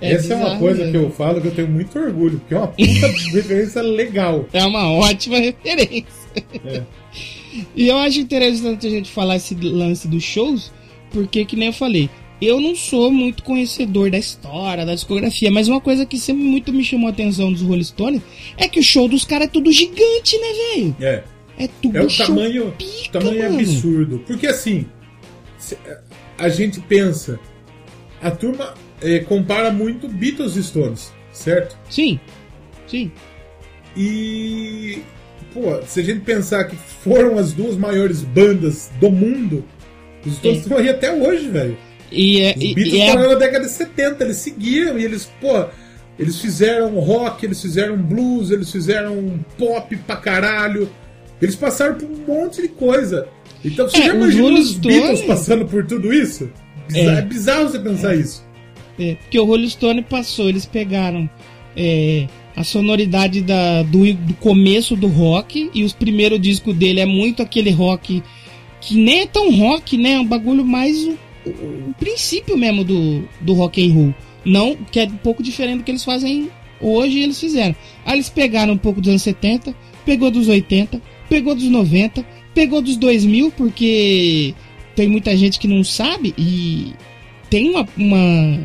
Essa 0.00 0.34
é 0.34 0.36
uma 0.36 0.58
coisa 0.58 0.84
mesmo. 0.84 0.92
que 0.92 1.04
eu 1.06 1.10
falo 1.10 1.40
que 1.40 1.48
eu 1.48 1.54
tenho 1.54 1.68
muito 1.68 1.98
orgulho, 1.98 2.38
porque 2.38 2.54
é 2.54 2.58
uma 2.58 2.68
puta 2.68 2.82
referência 3.32 3.82
legal. 3.82 4.46
É 4.52 4.64
uma 4.64 4.90
ótima 4.92 5.38
referência. 5.38 6.04
É. 6.64 6.82
E 7.74 7.88
eu 7.88 7.98
acho 7.98 8.20
interessante 8.20 8.86
a 8.86 8.90
gente 8.90 9.10
falar 9.10 9.36
esse 9.36 9.54
lance 9.54 10.06
dos 10.08 10.22
shows, 10.22 10.72
porque, 11.10 11.44
que 11.44 11.56
nem 11.56 11.68
eu 11.68 11.72
falei, 11.72 12.08
eu 12.40 12.60
não 12.60 12.74
sou 12.74 13.10
muito 13.10 13.42
conhecedor 13.42 14.10
da 14.10 14.16
história, 14.18 14.86
da 14.86 14.94
discografia, 14.94 15.50
mas 15.50 15.68
uma 15.68 15.80
coisa 15.80 16.06
que 16.06 16.18
sempre 16.18 16.42
muito 16.44 16.72
me 16.72 16.82
chamou 16.84 17.08
a 17.08 17.10
atenção 17.10 17.52
dos 17.52 17.60
Rolling 17.60 17.82
Stones 17.84 18.22
é 18.56 18.68
que 18.68 18.78
o 18.80 18.82
show 18.82 19.08
dos 19.08 19.24
caras 19.24 19.48
é 19.48 19.50
tudo 19.50 19.70
gigante, 19.72 20.38
né, 20.38 20.48
velho? 20.74 20.96
É. 21.00 21.24
É 21.58 21.68
tudo 21.82 21.98
É 21.98 22.02
o 22.02 22.16
tamanho, 22.16 22.72
pica, 22.78 23.18
tamanho 23.18 23.42
mano. 23.42 23.60
absurdo. 23.60 24.22
Porque 24.26 24.46
assim, 24.46 24.86
a 26.38 26.48
gente 26.48 26.80
pensa, 26.80 27.38
a 28.22 28.30
turma 28.30 28.72
eh, 29.02 29.20
compara 29.20 29.70
muito 29.70 30.08
Beatles 30.08 30.56
e 30.56 30.62
Stones, 30.62 31.12
certo? 31.32 31.76
Sim, 31.88 32.18
sim. 32.86 33.10
E, 33.96 34.98
pô, 35.52 35.80
se 35.86 36.00
a 36.00 36.02
gente 36.02 36.20
pensar 36.20 36.64
que 36.64 36.76
foram 36.76 37.38
as 37.38 37.52
duas 37.52 37.76
maiores 37.76 38.22
bandas 38.22 38.90
do 39.00 39.10
mundo, 39.10 39.64
os 40.24 40.34
Stones 40.36 40.58
É. 40.58 40.60
estão 40.60 40.78
aí 40.78 40.88
até 40.88 41.12
hoje, 41.12 41.48
velho. 41.48 41.76
E 42.12 42.40
é, 42.40 42.50
Os 42.52 42.58
Beatles 42.74 42.92
e 42.94 43.00
é 43.00 43.12
foram 43.12 43.28
na 43.30 43.34
década 43.36 43.64
de 43.66 43.70
70, 43.70 44.24
eles 44.24 44.36
seguiram 44.36 44.98
e 44.98 45.04
eles, 45.04 45.30
pô, 45.40 45.64
eles 46.18 46.40
fizeram 46.40 46.98
rock, 46.98 47.44
eles 47.46 47.60
fizeram 47.62 47.96
blues, 47.96 48.50
eles 48.50 48.70
fizeram 48.70 49.38
pop 49.56 49.96
pra 49.96 50.16
caralho. 50.16 50.88
Eles 51.40 51.54
passaram 51.56 51.94
por 51.94 52.04
um 52.08 52.16
monte 52.26 52.60
de 52.62 52.68
coisa. 52.68 53.26
Então 53.64 53.88
você 53.88 53.98
É, 53.98 54.06
já 54.06 54.14
imaginou 54.14 54.48
Rolling 54.50 54.60
os 54.60 54.72
Beatles 54.74 55.22
passando 55.22 55.64
por 55.66 55.86
tudo 55.86 56.12
isso? 56.12 56.50
Bizarro- 56.88 57.08
É. 57.10 57.18
É, 57.18 57.22
bizarro 57.22 57.68
você 57.68 57.78
pensar 57.78 58.14
isso. 58.14 58.44
É, 58.98 59.14
porque 59.14 59.38
o 59.38 59.44
Rolling 59.44 59.68
Stone 59.68 60.02
passou, 60.02 60.48
eles 60.48 60.66
pegaram 60.66 61.28
é, 61.76 62.26
a 62.56 62.62
sonoridade 62.64 63.40
da, 63.40 63.82
do, 63.82 64.12
do 64.12 64.34
começo 64.34 64.94
do 64.96 65.06
rock 65.06 65.70
e 65.74 65.84
os 65.84 65.92
primeiros 65.92 66.40
discos 66.40 66.74
dele 66.76 67.00
é 67.00 67.06
muito 67.06 67.42
aquele 67.42 67.70
rock 67.70 68.22
que 68.80 68.94
nem 68.94 69.20
é 69.20 69.26
tão 69.26 69.54
rock, 69.54 69.96
né? 69.96 70.12
É 70.12 70.20
um 70.20 70.26
bagulho 70.26 70.64
mais 70.64 70.96
o, 71.04 71.16
o- 71.46 71.90
o 71.90 71.94
princípio 71.98 72.56
mesmo 72.56 72.82
do, 72.84 73.28
do 73.40 73.52
rock 73.54 73.82
and 73.86 73.92
roll. 73.94 74.14
Não, 74.44 74.74
que 74.90 75.00
é 75.00 75.04
um 75.04 75.10
pouco 75.18 75.42
diferente 75.42 75.78
do 75.78 75.84
que 75.84 75.90
eles 75.90 76.04
fazem 76.04 76.48
hoje 76.80 77.20
eles 77.20 77.38
fizeram. 77.38 77.76
Aí 78.06 78.14
eles 78.14 78.30
pegaram 78.30 78.72
um 78.72 78.78
pouco 78.78 79.00
dos 79.00 79.10
anos 79.10 79.22
70, 79.22 79.74
pegou 80.04 80.30
dos 80.30 80.48
80, 80.48 81.00
pegou 81.28 81.54
dos 81.54 81.64
90, 81.68 82.24
pegou 82.54 82.80
dos 82.80 82.96
2000, 82.96 83.50
porque 83.52 84.54
tem 84.96 85.06
muita 85.08 85.36
gente 85.36 85.58
que 85.58 85.68
não 85.68 85.84
sabe 85.84 86.34
e 86.38 86.94
tem 87.50 87.68
uma, 87.70 87.86
uma- 87.98 88.60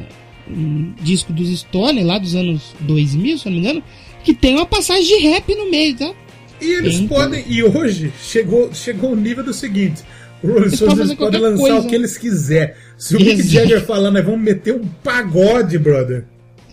um 0.49 0.93
disco 1.01 1.31
dos 1.33 1.49
Stone 1.59 2.03
lá 2.03 2.17
dos 2.17 2.35
anos 2.35 2.61
2000, 2.81 3.37
se 3.37 3.45
não 3.45 3.53
me 3.53 3.59
engano, 3.59 3.83
que 4.23 4.33
tem 4.33 4.55
uma 4.55 4.65
passagem 4.65 5.03
de 5.05 5.27
rap 5.27 5.53
no 5.55 5.69
meio, 5.69 5.95
tá? 5.95 6.13
E 6.61 6.65
eles 6.71 6.95
Sim. 6.97 7.07
podem. 7.07 7.43
E 7.47 7.63
hoje 7.63 8.11
chegou, 8.21 8.73
chegou 8.73 9.11
o 9.11 9.15
nível 9.15 9.43
do 9.43 9.53
seguinte: 9.53 10.01
o 10.43 10.47
Rolling 10.47 10.61
Eles 10.67 10.75
Stones 10.75 10.93
podem 10.93 11.05
eles 11.05 11.17
fazer 11.17 11.31
podem 11.31 11.41
lançar 11.41 11.57
coisa. 11.73 11.79
o 11.79 11.89
que 11.89 11.95
eles 11.95 12.17
quiserem. 12.17 12.73
Se 12.97 13.15
o 13.15 13.19
Mick. 13.19 13.41
Jagger 13.43 13.85
falar, 13.85 14.09
nós 14.11 14.23
vamos 14.23 14.39
meter 14.41 14.73
um 14.73 14.85
pagode, 15.03 15.77
brother. 15.77 16.25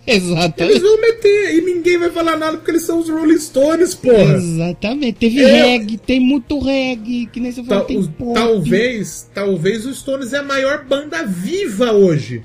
Eles 0.04 0.24
Exatamente. 0.24 0.80
vão 0.80 1.00
meter 1.00 1.54
e 1.54 1.60
ninguém 1.60 1.96
vai 1.96 2.10
falar 2.10 2.36
nada 2.36 2.56
porque 2.56 2.72
eles 2.72 2.82
são 2.82 2.98
os 2.98 3.08
Rolling 3.08 3.38
Stones, 3.38 3.94
porra. 3.94 4.34
Exatamente. 4.34 5.12
Teve 5.12 5.42
É. 5.44 5.62
reggae, 5.62 5.96
tem 5.96 6.18
muito 6.18 6.58
reggae, 6.58 7.26
que 7.26 7.38
nem 7.38 7.52
você 7.52 7.62
falou, 7.62 7.84
Tal- 7.86 8.34
talvez, 8.34 9.30
talvez 9.32 9.86
os 9.86 9.98
Stones 10.00 10.32
é 10.32 10.38
a 10.38 10.42
maior 10.42 10.84
banda 10.84 11.24
viva 11.24 11.92
hoje. 11.92 12.42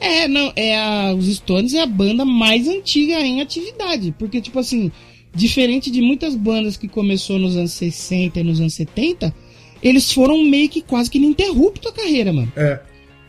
É, 0.00 0.28
não, 0.28 0.52
é 0.54 0.78
a, 0.78 1.14
os 1.14 1.26
Stones 1.26 1.74
é 1.74 1.82
a 1.82 1.86
banda 1.86 2.24
mais 2.24 2.68
antiga 2.68 3.20
em 3.20 3.40
atividade, 3.40 4.14
porque 4.18 4.40
tipo 4.40 4.58
assim, 4.58 4.92
diferente 5.34 5.90
de 5.90 6.00
muitas 6.00 6.34
bandas 6.34 6.76
que 6.76 6.88
começou 6.88 7.38
nos 7.38 7.56
anos 7.56 7.72
60 7.72 8.38
e 8.38 8.42
nos 8.44 8.60
anos 8.60 8.74
70, 8.74 9.34
eles 9.82 10.12
foram 10.12 10.42
meio 10.44 10.68
que 10.68 10.82
quase 10.82 11.10
que 11.10 11.18
ininterrupto 11.18 11.88
a 11.88 11.92
carreira, 11.92 12.32
mano. 12.32 12.52
É. 12.56 12.80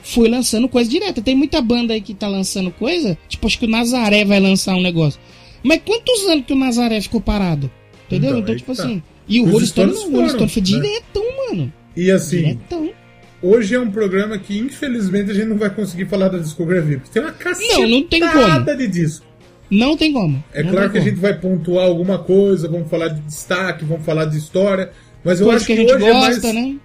Foi 0.01 0.29
lançando 0.29 0.69
coisa 0.69 0.89
direta. 0.89 1.21
Tem 1.21 1.35
muita 1.35 1.61
banda 1.61 1.93
aí 1.93 2.01
que 2.01 2.13
tá 2.13 2.27
lançando 2.27 2.71
coisa, 2.71 3.17
tipo 3.27 3.47
acho 3.47 3.59
que 3.59 3.65
o 3.65 3.69
Nazaré 3.69 4.23
vai 4.23 4.39
lançar 4.39 4.75
um 4.75 4.81
negócio. 4.81 5.19
Mas 5.63 5.81
quantos 5.85 6.27
anos 6.27 6.45
que 6.45 6.53
o 6.53 6.57
Nazaré 6.57 7.01
ficou 7.01 7.19
parado? 7.19 7.69
Entendeu? 8.07 8.31
Então, 8.31 8.39
Então, 8.41 8.55
tipo 8.55 8.75
tá. 8.75 8.83
assim, 8.83 9.03
e 9.27 9.41
o 9.41 9.45
Rolling 9.45 9.65
Stone 9.65 9.91
Stones 9.91 9.95
não, 9.95 10.09
o 10.09 10.15
Rolling 10.15 10.29
Stone 10.29 10.49
foi 10.49 10.61
né? 10.61 10.65
diretão, 10.65 11.23
mano. 11.49 11.73
E 11.95 12.11
assim, 12.11 12.37
Diretão. 12.37 12.89
Hoje 13.41 13.75
é 13.75 13.79
um 13.79 13.91
programa 13.91 14.37
que 14.37 14.57
infelizmente 14.57 15.31
a 15.31 15.33
gente 15.33 15.47
não 15.47 15.57
vai 15.57 15.69
conseguir 15.69 16.05
falar 16.05 16.27
da 16.29 16.37
discografia, 16.37 16.97
porque 16.97 17.11
tem 17.13 17.21
uma 17.21 17.31
cacetada 17.31 17.79
Não, 17.81 17.89
não 17.89 18.03
tem 18.03 18.19
como. 18.21 18.77
de 18.77 18.87
disco. 18.87 19.25
Não 19.71 19.95
tem 19.97 20.11
como. 20.13 20.43
É 20.53 20.63
Não 20.63 20.71
claro 20.71 20.89
que 20.91 20.97
a 20.97 21.01
como. 21.01 21.11
gente 21.11 21.21
vai 21.21 21.39
pontuar 21.39 21.85
alguma 21.85 22.19
coisa, 22.19 22.67
vamos 22.67 22.89
falar 22.89 23.09
de 23.09 23.21
destaque, 23.21 23.85
vamos 23.85 24.05
falar 24.05 24.25
de 24.25 24.37
história, 24.37 24.91
mas 25.23 25.39
eu 25.39 25.45
Coisa 25.47 25.57
acho 25.57 25.67
que 25.67 25.75
que, 25.75 25.79
a 25.79 25.81
gente 25.83 25.93
hoje 25.95 26.05
é 26.05 26.11
gosta, 26.13 26.53
mais, 26.53 26.55
né? 26.55 26.75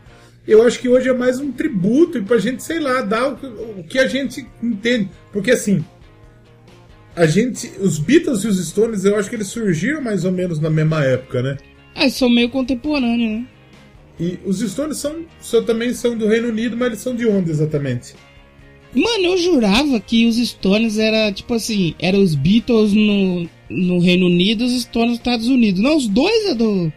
eu 0.47 0.63
acho 0.67 0.79
que 0.79 0.89
hoje 0.89 1.09
é 1.09 1.13
mais 1.15 1.41
um 1.41 1.51
tributo 1.51 2.19
e 2.19 2.23
pra 2.23 2.37
gente, 2.39 2.63
sei 2.63 2.79
lá, 2.81 3.01
dar 3.01 3.29
o, 3.33 3.37
que- 3.85 3.99
a 3.99 4.07
gente 4.07 4.47
entende, 4.63 5.09
porque 5.33 5.53
assim, 5.53 5.83
a 7.17 7.27
gente, 7.27 7.71
os 7.81 7.99
Beatles 7.99 8.43
e 8.45 8.49
os 8.49 8.69
Stones, 8.69 9.05
eu 9.05 9.17
acho 9.17 9.31
que 9.31 9.37
eles 9.37 9.47
surgiram 9.47 10.03
mais 10.03 10.25
ou 10.25 10.33
menos 10.33 10.59
na 10.61 10.69
mesma 10.69 11.03
época, 11.05 11.43
né? 11.43 11.57
Ah, 11.95 12.03
eles 12.03 12.15
são 12.15 12.29
meio 12.29 12.51
contemporâneos, 12.51 13.41
né? 13.41 13.47
E 14.19 14.39
os 14.45 14.61
Stones 14.61 14.99
são, 14.99 15.25
também 15.65 15.93
são 15.93 16.17
do 16.17 16.27
Reino 16.27 16.49
Unido, 16.49 16.77
mas 16.77 16.89
eles 16.89 17.01
são 17.01 17.15
de 17.15 17.27
onde 17.27 17.51
exatamente? 17.51 18.15
Mano, 18.95 19.25
eu 19.25 19.39
jurava 19.39 19.99
que 19.99 20.27
os 20.27 20.37
Stones 20.37 20.99
era 20.99 21.33
tipo 21.33 21.53
assim, 21.55 21.95
eram 21.99 22.23
os 22.23 22.37
Beatles 22.37 22.93
no, 22.93 23.49
no 23.69 23.99
Reino 23.99 24.27
Unido 24.27 24.63
e 24.63 24.67
os 24.67 24.83
Stones 24.83 25.11
nos 25.11 25.19
Estados 25.19 25.49
Unidos. 25.49 25.81
Não, 25.81 25.97
os 25.97 26.07
dois 26.07 26.47
é 26.47 26.55
do, 26.55 26.93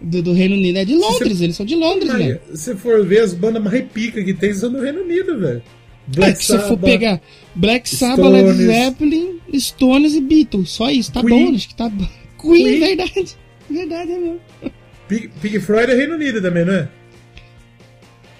do, 0.00 0.22
do 0.22 0.32
Reino 0.32 0.56
Unido, 0.56 0.78
é 0.78 0.84
de 0.84 0.96
Londres, 0.96 1.40
eles 1.40 1.54
são 1.54 1.64
de 1.64 1.76
Londres, 1.76 2.08
Mas, 2.08 2.18
velho. 2.18 2.40
se 2.52 2.74
for 2.74 3.06
ver, 3.06 3.20
as 3.20 3.32
bandas 3.32 3.62
mais 3.62 3.84
pica 3.92 4.24
que 4.24 4.34
tem 4.34 4.52
são 4.52 4.72
do 4.72 4.80
Reino 4.80 5.02
Unido, 5.02 5.38
velho. 5.38 5.62
É 6.08 6.16
Black 6.16 6.38
que 6.38 6.44
se 6.44 6.58
for 6.60 6.78
pegar 6.78 7.20
Black 7.54 7.88
Sabbath, 7.88 8.32
Led. 8.32 8.52
Zeppelin, 8.52 9.38
Stones 9.54 10.14
e 10.14 10.20
Beatles, 10.20 10.70
só 10.70 10.90
isso, 10.90 11.12
tá 11.12 11.20
Queen. 11.20 11.46
bom, 11.50 11.54
acho 11.54 11.68
que 11.68 11.74
tá 11.76 11.88
bom. 11.88 12.06
Queen, 12.40 12.64
Queen. 12.64 12.80
verdade. 12.80 13.36
Verdade, 13.68 14.12
é 14.12 14.18
mesmo. 14.18 14.40
Pink, 15.08 15.28
Pink 15.40 15.60
Floyd 15.60 15.90
é 15.90 15.94
Reino 15.94 16.14
Unido 16.14 16.40
também, 16.42 16.64
não 16.64 16.74
é? 16.74 16.88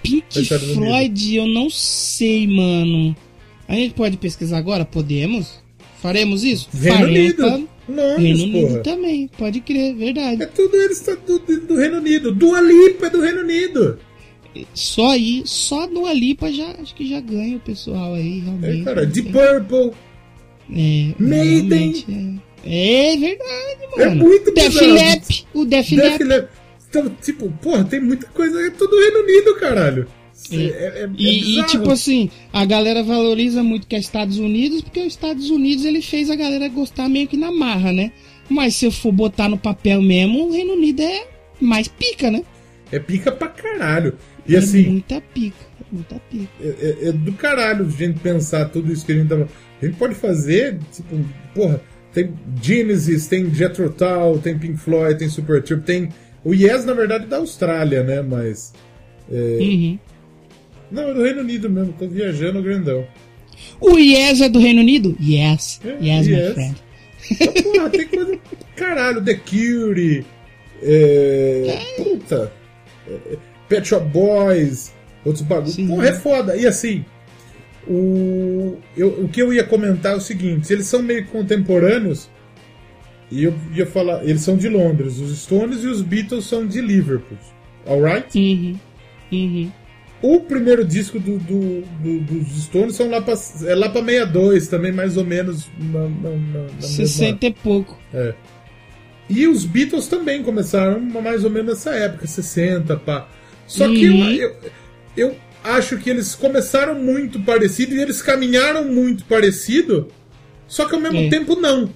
Pink. 0.03 0.45
Floyd, 0.73 1.35
eu 1.35 1.47
não 1.47 1.69
sei, 1.69 2.47
mano. 2.47 3.15
A 3.67 3.75
gente 3.75 3.93
pode 3.93 4.17
pesquisar 4.17 4.57
agora? 4.57 4.85
Podemos? 4.85 5.61
Faremos 6.01 6.43
isso? 6.43 6.69
Reino 6.73 6.97
Faremos, 6.99 7.19
Unido. 7.19 7.37
tá? 7.43 7.61
Londres, 7.89 8.17
Reino 8.19 8.43
Unido 8.43 8.67
porra. 8.67 8.79
também, 8.79 9.29
pode 9.37 9.59
crer, 9.61 9.95
verdade. 9.95 10.43
É 10.43 10.45
tudo 10.45 10.75
eles 10.75 10.99
tá 10.99 11.15
do, 11.15 11.39
do 11.39 11.75
Reino 11.77 11.97
Unido. 11.97 12.33
Dua 12.33 12.59
Lipa 12.61 13.07
é 13.07 13.09
do 13.09 13.21
Reino 13.21 13.41
Unido. 13.41 13.99
Só 14.73 15.11
aí, 15.11 15.43
só 15.45 15.87
no 15.87 16.05
Alipa 16.05 16.51
já 16.51 16.71
acho 16.81 16.95
que 16.95 17.07
já 17.07 17.19
ganha 17.19 17.57
o 17.57 17.59
pessoal 17.59 18.13
aí, 18.15 18.39
É, 18.39 18.43
realmente. 18.43 18.83
cara, 18.83 19.05
Deep 19.05 19.31
Purple. 19.31 19.91
É, 20.73 21.13
Maiden. 21.19 22.41
É. 22.65 23.11
É 23.13 23.15
verdade, 23.17 23.77
É 23.99 24.05
mano. 24.09 24.23
muito 24.25 24.51
Def 24.53 24.67
bizarro. 24.73 24.93
Lepp, 24.93 25.45
o 25.53 25.65
Def 25.65 25.89
Def. 25.91 26.19
Leppard. 26.19 26.47
Então, 26.89 27.09
tipo, 27.21 27.51
porra, 27.61 27.83
tem 27.83 27.99
muita 27.99 28.27
coisa. 28.27 28.59
É 28.65 28.69
tudo 28.69 28.99
Reino 28.99 29.19
Unido, 29.19 29.55
caralho. 29.55 30.07
É, 30.51 30.55
é, 30.55 31.03
é 31.03 31.09
E, 31.17 31.59
e, 31.59 31.63
tipo 31.65 31.89
assim, 31.89 32.29
a 32.53 32.63
galera 32.63 33.03
valoriza 33.03 33.63
muito 33.63 33.87
que 33.87 33.95
é 33.95 33.99
Estados 33.99 34.37
Unidos, 34.37 34.81
porque 34.81 34.99
os 35.01 35.07
Estados 35.07 35.49
Unidos 35.49 35.83
ele 35.83 36.01
fez 36.01 36.29
a 36.29 36.35
galera 36.35 36.67
gostar 36.69 37.09
meio 37.09 37.27
que 37.27 37.35
na 37.35 37.51
marra, 37.51 37.91
né? 37.91 38.11
Mas 38.49 38.75
se 38.75 38.85
eu 38.85 38.91
for 38.91 39.11
botar 39.11 39.49
no 39.49 39.57
papel 39.57 40.01
mesmo, 40.01 40.45
o 40.45 40.51
Reino 40.51 40.73
Unido 40.73 41.01
é 41.01 41.27
mais 41.59 41.87
pica, 41.87 42.31
né? 42.31 42.43
É 42.91 42.99
pica 42.99 43.31
pra 43.31 43.47
caralho. 43.47 44.15
E 44.47 44.55
é 44.55 44.59
assim. 44.59 44.83
Muita 44.83 45.19
pica, 45.21 45.65
muita 45.91 46.15
pica. 46.29 46.49
É, 46.61 46.67
é, 46.67 47.09
é, 47.09 47.11
do 47.11 47.33
caralho 47.33 47.85
a 47.85 47.89
gente 47.89 48.19
pensar 48.19 48.65
tudo 48.69 48.91
isso 48.93 49.05
que 49.05 49.11
a 49.11 49.15
gente 49.15 49.27
tava. 49.27 49.49
A 49.81 49.85
gente 49.85 49.97
pode 49.97 50.15
fazer, 50.15 50.79
tipo, 50.91 51.19
porra, 51.53 51.81
tem 52.13 52.33
Genesis, 52.61 53.27
tem 53.27 53.53
Jethro 53.53 53.89
Tull, 53.89 54.39
tem 54.39 54.57
Pink 54.57 54.77
Floyd, 54.77 55.19
tem 55.19 55.29
Supertramp, 55.29 55.83
tem. 55.83 56.09
O 56.47 56.53
Yes, 56.53 56.85
na 56.85 56.93
verdade, 56.93 57.25
é 57.25 57.27
da 57.27 57.37
Austrália, 57.37 58.03
né? 58.03 58.21
Mas. 58.21 58.73
É... 59.29 59.57
Uhum. 59.59 59.99
Não, 60.89 61.09
é 61.09 61.13
do 61.13 61.21
Reino 61.21 61.41
Unido 61.41 61.69
mesmo, 61.69 61.93
tô 61.99 62.07
viajando 62.07 62.63
grandão. 62.63 63.05
O 63.81 63.97
Yes 63.97 64.39
é 64.39 64.47
do 64.47 64.57
Reino 64.57 64.79
Unido? 64.79 65.17
Yes. 65.21 65.81
É, 65.83 65.97
yes, 66.01 66.25
yes. 66.25 66.47
my 66.47 66.53
friend. 66.53 66.83
Então, 67.29 67.53
porra, 67.63 67.89
tem 67.89 68.07
coisa. 68.07 68.39
Caralho, 68.77 69.21
The 69.21 69.33
Cure. 69.33 70.25
É... 70.81 71.79
Puta. 71.97 72.53
É, 73.05 73.37
Pet 73.67 73.85
Shop 73.85 74.07
Boys. 74.07 74.93
Outros 75.25 75.43
bagulhos. 75.43 75.75
Porra, 75.75 76.07
é 76.07 76.13
foda. 76.13 76.55
E 76.55 76.65
assim. 76.65 77.03
O, 77.85 78.77
eu, 78.95 79.09
o 79.23 79.27
que 79.27 79.41
eu 79.41 79.53
ia 79.53 79.65
comentar 79.65 80.13
é 80.13 80.15
o 80.15 80.21
seguinte: 80.21 80.71
eles 80.71 80.85
são 80.85 81.01
meio 81.01 81.25
contemporâneos. 81.27 82.29
E 83.29 83.43
eu 83.43 83.53
ia 83.75 83.85
falar, 83.85 84.23
eles 84.23 84.41
são 84.41 84.55
de 84.55 84.69
Londres. 84.69 85.19
Os 85.19 85.37
Stones 85.39 85.83
e 85.83 85.87
os 85.87 86.01
Beatles 86.01 86.45
são 86.45 86.65
de 86.65 86.79
Liverpool. 86.81 87.37
Alright? 87.85 88.37
Uhum. 88.37 88.79
Uhum. 89.31 89.71
O 90.21 90.39
primeiro 90.39 90.83
disco 90.83 91.19
do, 91.19 91.37
do- 91.37 91.81
do- 92.01 92.19
dos 92.21 92.63
Stones 92.63 92.95
são 92.95 93.09
lá 93.09 93.21
pra, 93.21 93.35
é 93.65 93.75
lá 93.75 93.89
pra 93.89 94.01
62, 94.01 94.67
também 94.67 94.91
mais 94.91 95.15
ou 95.17 95.23
menos 95.25 95.67
na, 95.77 96.01
na, 96.01 96.07
na, 96.09 96.29
na 96.29 96.59
mesma- 96.63 96.81
60 96.81 97.45
e 97.45 97.53
pouco. 97.53 97.99
É. 98.13 98.33
E 99.29 99.45
os 99.47 99.65
Beatles 99.65 100.07
também 100.07 100.41
começaram 100.41 100.99
mais 100.99 101.43
ou 101.43 101.49
menos 101.49 101.75
nessa 101.75 101.91
época, 101.93 102.25
60, 102.25 102.95
pá. 102.97 103.27
Só 103.67 103.87
que 103.89 104.05
eu, 104.05 104.13
Uhum. 104.13 104.31
eu, 104.31 104.55
eu 105.17 105.35
acho 105.63 105.97
que 105.97 106.09
eles 106.09 106.33
começaram 106.33 106.95
muito 106.95 107.39
parecido 107.41 107.93
e 107.93 107.99
eles 108.01 108.21
caminharam 108.21 108.85
muito 108.85 109.25
parecido, 109.25 110.07
só 110.67 110.85
que 110.87 110.95
ao 110.95 111.01
mesmo 111.01 111.19
É. 111.19 111.29
tempo 111.29 111.55
não. 111.57 111.89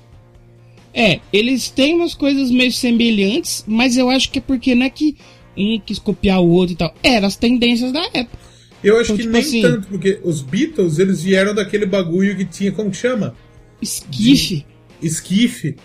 É, 0.94 1.20
eles 1.32 1.70
têm 1.70 1.96
umas 1.96 2.14
coisas 2.14 2.52
meio 2.52 2.72
semelhantes, 2.72 3.64
mas 3.68 3.96
eu 3.98 4.10
acho 4.10 4.30
que 4.32 4.40
é 4.40 4.42
porque 4.42 4.76
não 4.76 4.86
é 4.86 4.90
que 4.90 5.16
um 5.58 5.80
quis 5.86 6.00
copiar 6.00 6.42
o 6.42 6.50
outro 6.50 6.74
e 6.74 6.78
tal. 6.78 6.94
Eram 7.04 7.28
as 7.28 7.36
tendências 7.36 7.92
da 7.92 8.02
época. 8.14 8.40
Eu 8.84 8.96
acho 9.00 9.14
Então, 9.14 9.18
que 9.18 9.22
tipo 9.24 9.34
nem 9.34 9.42
assim- 9.42 9.62
tanto, 9.62 9.88
porque 9.88 10.20
os 10.24 10.42
Beatles, 10.42 10.98
eles 11.00 11.22
vieram 11.22 11.54
daquele 11.54 11.86
bagulho 11.86 12.36
que 12.36 12.46
tinha, 12.46 12.72
como 12.72 12.90
que 12.92 12.98
chama? 12.98 13.36
Esquife. 13.82 14.66
Esquife. 15.02 15.76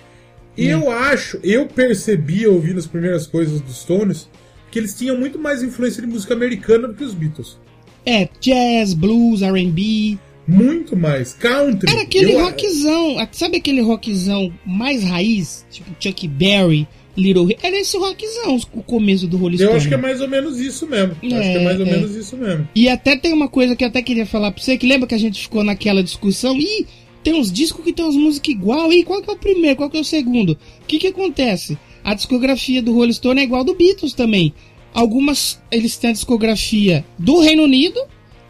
E 0.56 0.68
É. 0.68 0.72
eu 0.74 0.90
acho, 0.90 1.38
eu 1.42 1.66
percebi 1.66 2.46
ouvindo 2.46 2.78
as 2.78 2.86
primeiras 2.86 3.26
coisas 3.26 3.60
dos 3.60 3.80
Stones, 3.80 4.28
que 4.70 4.78
eles 4.78 4.94
tinham 4.96 5.18
muito 5.18 5.38
mais 5.38 5.62
influência 5.62 6.00
de 6.02 6.08
música 6.08 6.32
americana 6.34 6.88
do 6.88 6.94
que 6.94 7.04
os 7.04 7.12
Beatles. 7.14 7.58
É, 8.04 8.28
jazz, 8.40 8.94
blues, 8.94 9.42
R&B. 9.42 10.16
Muito 10.46 10.96
mais. 10.96 11.32
Country. 11.34 11.90
Era 11.90 12.02
aquele 12.02 12.32
Eu- 12.34 12.40
rockzão, 12.44 13.28
sabe 13.32 13.56
aquele 13.58 13.80
rockzão 13.80 14.52
mais 14.64 15.02
raiz? 15.02 15.66
Tipo 15.70 15.90
Chuck 16.00 16.28
Berry, 16.28 16.86
Little... 17.16 17.48
Era 17.62 17.78
esse 17.78 17.96
rockzão, 17.96 18.58
o 18.74 18.82
começo 18.82 19.26
do 19.26 19.36
Rolling 19.36 19.54
Eu 19.56 19.60
Stone. 19.68 19.76
acho 19.76 19.88
que 19.88 19.94
é 19.94 19.96
mais 19.96 20.20
ou 20.20 20.28
menos 20.28 20.60
isso 20.60 20.86
mesmo. 20.86 21.12
acho 21.12 21.20
que 21.20 21.34
é 21.34 21.64
mais 21.64 21.80
ou 21.80 21.86
É, 21.86 21.88
é. 21.88 21.92
menos 21.92 22.14
isso 22.14 22.36
mesmo. 22.36 22.68
E 22.74 22.88
até 22.88 23.16
tem 23.16 23.32
uma 23.32 23.48
coisa 23.48 23.74
que 23.74 23.82
eu 23.82 23.88
até 23.88 24.02
queria 24.02 24.26
falar 24.26 24.52
pra 24.52 24.62
você, 24.62 24.76
que 24.76 24.86
lembra 24.86 25.08
que 25.08 25.14
a 25.14 25.18
gente 25.18 25.40
ficou 25.40 25.64
naquela 25.64 26.02
discussão, 26.02 26.56
ih, 26.58 26.86
tem 27.24 27.34
uns 27.34 27.50
discos 27.50 27.84
que 27.84 27.92
tem 27.92 28.04
umas 28.04 28.14
músicas 28.14 28.54
igual, 28.54 28.92
e 28.92 29.02
qual 29.02 29.20
que 29.22 29.30
é 29.30 29.32
o 29.32 29.36
primeiro, 29.38 29.76
qual 29.76 29.90
que 29.90 29.96
é 29.96 30.00
o 30.00 30.04
segundo? 30.04 30.50
O 30.52 30.86
que 30.86 30.98
que 30.98 31.06
acontece? 31.08 31.76
A 32.04 32.14
discografia 32.14 32.80
do 32.82 32.92
Rolling 32.92 33.12
Stone 33.14 33.40
é 33.40 33.44
igual 33.44 33.64
do 33.64 33.74
Beatles 33.74 34.12
também. 34.12 34.52
Algumas, 34.94 35.60
eles 35.70 35.96
têm 35.96 36.10
a 36.10 36.12
discografia 36.12 37.04
do 37.18 37.40
Reino 37.40 37.64
Unido 37.64 37.98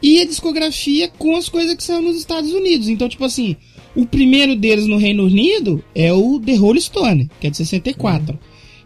e 0.07 0.21
a 0.21 0.25
discografia 0.25 1.09
com 1.09 1.35
as 1.35 1.49
coisas 1.49 1.75
que 1.75 1.83
são 1.83 2.01
nos 2.01 2.17
Estados 2.17 2.53
Unidos. 2.53 2.89
Então, 2.89 3.09
tipo 3.09 3.25
assim, 3.25 3.57
o 3.97 4.07
primeiro 4.07 4.55
deles 4.55 4.87
no 4.87 4.99
Reino 4.99 5.25
Unido 5.25 5.85
é 5.97 6.13
o 6.13 6.39
The 6.39 6.55
Rolling 6.55 6.81
Stone, 6.81 7.29
que 7.41 7.49
é 7.49 7.51
de 7.51 7.57
64. 7.57 8.39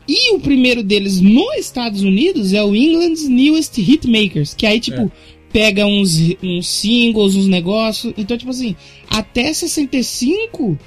E 0.08 0.34
o 0.34 0.40
primeiro 0.40 0.82
deles 0.82 1.20
nos 1.20 1.56
Estados 1.58 2.00
Unidos 2.00 2.54
é 2.54 2.64
o 2.64 2.74
England's 2.74 3.28
Newest 3.28 3.78
Hitmakers, 3.78 4.54
que 4.54 4.64
aí, 4.64 4.80
tipo, 4.80 5.12
pega 5.52 5.84
uns, 5.84 6.16
uns 6.42 6.66
singles, 6.66 7.36
uns 7.36 7.48
negócios. 7.48 8.14
Então, 8.16 8.38
tipo 8.38 8.50
assim, 8.50 8.74
até 9.10 9.52
65 9.52 10.78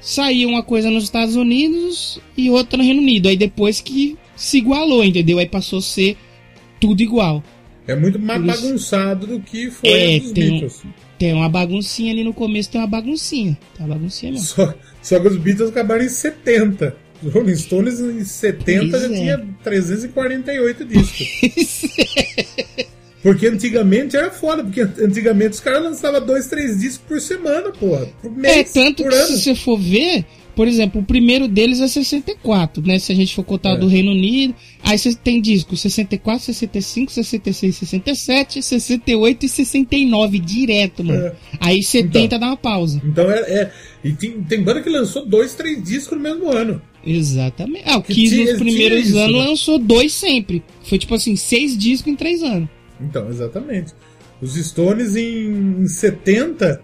saía 0.00 0.46
uma 0.46 0.62
coisa 0.62 0.88
nos 0.88 1.02
Estados 1.02 1.34
Unidos 1.34 2.20
e 2.36 2.48
outra 2.48 2.78
no 2.78 2.84
Reino 2.84 3.02
Unido. 3.02 3.28
Aí 3.28 3.36
depois 3.36 3.80
que 3.80 4.16
se 4.36 4.58
igualou, 4.58 5.02
entendeu? 5.02 5.40
Aí 5.40 5.46
passou 5.46 5.80
a 5.80 5.82
ser 5.82 6.16
tudo 6.78 7.02
igual. 7.02 7.42
É 7.90 7.96
muito 7.96 8.18
mais 8.18 8.42
bagunçado 8.44 9.26
do 9.26 9.40
que 9.40 9.70
foi 9.70 9.88
É, 9.90 10.16
a 10.16 10.18
dos 10.20 10.32
tem- 10.32 10.50
Beatles. 10.50 10.82
Tem 11.18 11.34
uma 11.34 11.48
baguncinha 11.48 12.12
ali 12.12 12.24
no 12.24 12.32
começo, 12.32 12.70
tem 12.70 12.80
uma 12.80 12.86
baguncinha. 12.86 13.58
Tem 13.76 13.84
uma 13.86 13.94
baguncinha 13.94 14.32
mesmo. 14.32 14.46
Só, 14.46 14.74
só 15.02 15.20
que 15.20 15.28
os 15.28 15.36
Beatles 15.36 15.68
acabaram 15.70 16.02
em 16.02 16.08
70. 16.08 16.96
Os 17.22 17.32
Rolling 17.34 17.54
Stones 17.56 18.00
em 18.00 18.24
70 18.24 18.98
já 18.98 19.06
Pois 19.06 19.12
é. 19.12 19.20
tinha 19.20 19.46
348 19.62 20.84
discos. 20.86 21.26
Porque 23.22 23.46
antigamente 23.48 24.16
era 24.16 24.30
foda, 24.30 24.64
porque 24.64 24.80
antigamente 24.80 25.50
os 25.50 25.60
caras 25.60 25.82
lançavam 25.82 26.24
dois, 26.24 26.46
três 26.46 26.78
discos 26.80 27.06
por 27.06 27.20
semana, 27.20 27.70
porra. 27.70 28.06
Por 28.22 28.32
mês, 28.34 28.56
É, 28.56 28.64
tanto 28.64 29.02
por 29.02 29.10
que 29.12 29.18
ano. 29.18 29.26
se 29.26 29.40
você 29.42 29.54
for 29.54 29.78
ver, 29.78 30.24
por 30.54 30.66
exemplo, 30.68 31.00
o 31.00 31.04
primeiro 31.04 31.46
deles 31.48 31.80
é 31.80 31.88
64, 31.88 32.82
né? 32.86 32.98
Se 32.98 33.12
a 33.12 33.14
gente 33.14 33.34
for 33.34 33.44
contar 33.44 33.70
É. 33.72 33.76
do 33.76 33.86
Reino 33.86 34.10
Unido, 34.12 34.54
aí 34.82 34.98
você 34.98 35.14
tem 35.14 35.40
disco 35.40 35.76
64, 35.76 36.44
65, 36.44 37.12
66, 37.12 37.76
67, 37.76 38.62
68 38.62 39.46
e 39.46 39.48
69 39.48 40.38
direto, 40.38 41.04
mano. 41.04 41.26
É. 41.26 41.32
Aí 41.60 41.82
70 41.82 42.18
Então. 42.24 42.38
dá 42.38 42.46
uma 42.48 42.56
pausa. 42.56 43.00
Então 43.04 43.30
é. 43.30 43.38
é- 43.40 43.72
e 44.02 44.12
tem, 44.12 44.42
tem 44.42 44.62
banda 44.62 44.80
que 44.82 44.88
lançou 44.88 45.26
dois, 45.26 45.54
três 45.54 45.82
discos 45.82 46.16
no 46.16 46.22
mesmo 46.22 46.48
ano. 46.50 46.80
Exatamente. 47.04 47.84
Ah, 47.86 47.98
o 47.98 48.02
Que 48.02 48.14
Kiss 48.14 48.36
nos 48.44 48.58
primeiros 48.58 49.06
isso, 49.08 49.18
anos 49.18 49.36
né? 49.36 49.46
lançou 49.48 49.78
dois 49.78 50.12
sempre. 50.12 50.62
Foi 50.84 50.98
tipo 50.98 51.14
assim, 51.14 51.36
seis 51.36 51.76
discos 51.76 52.12
em 52.12 52.16
três 52.16 52.42
anos. 52.42 52.68
Então, 53.00 53.28
exatamente. 53.28 53.92
Os 54.40 54.54
Stones 54.54 55.16
em, 55.16 55.82
em 55.82 55.86
70 55.88 56.82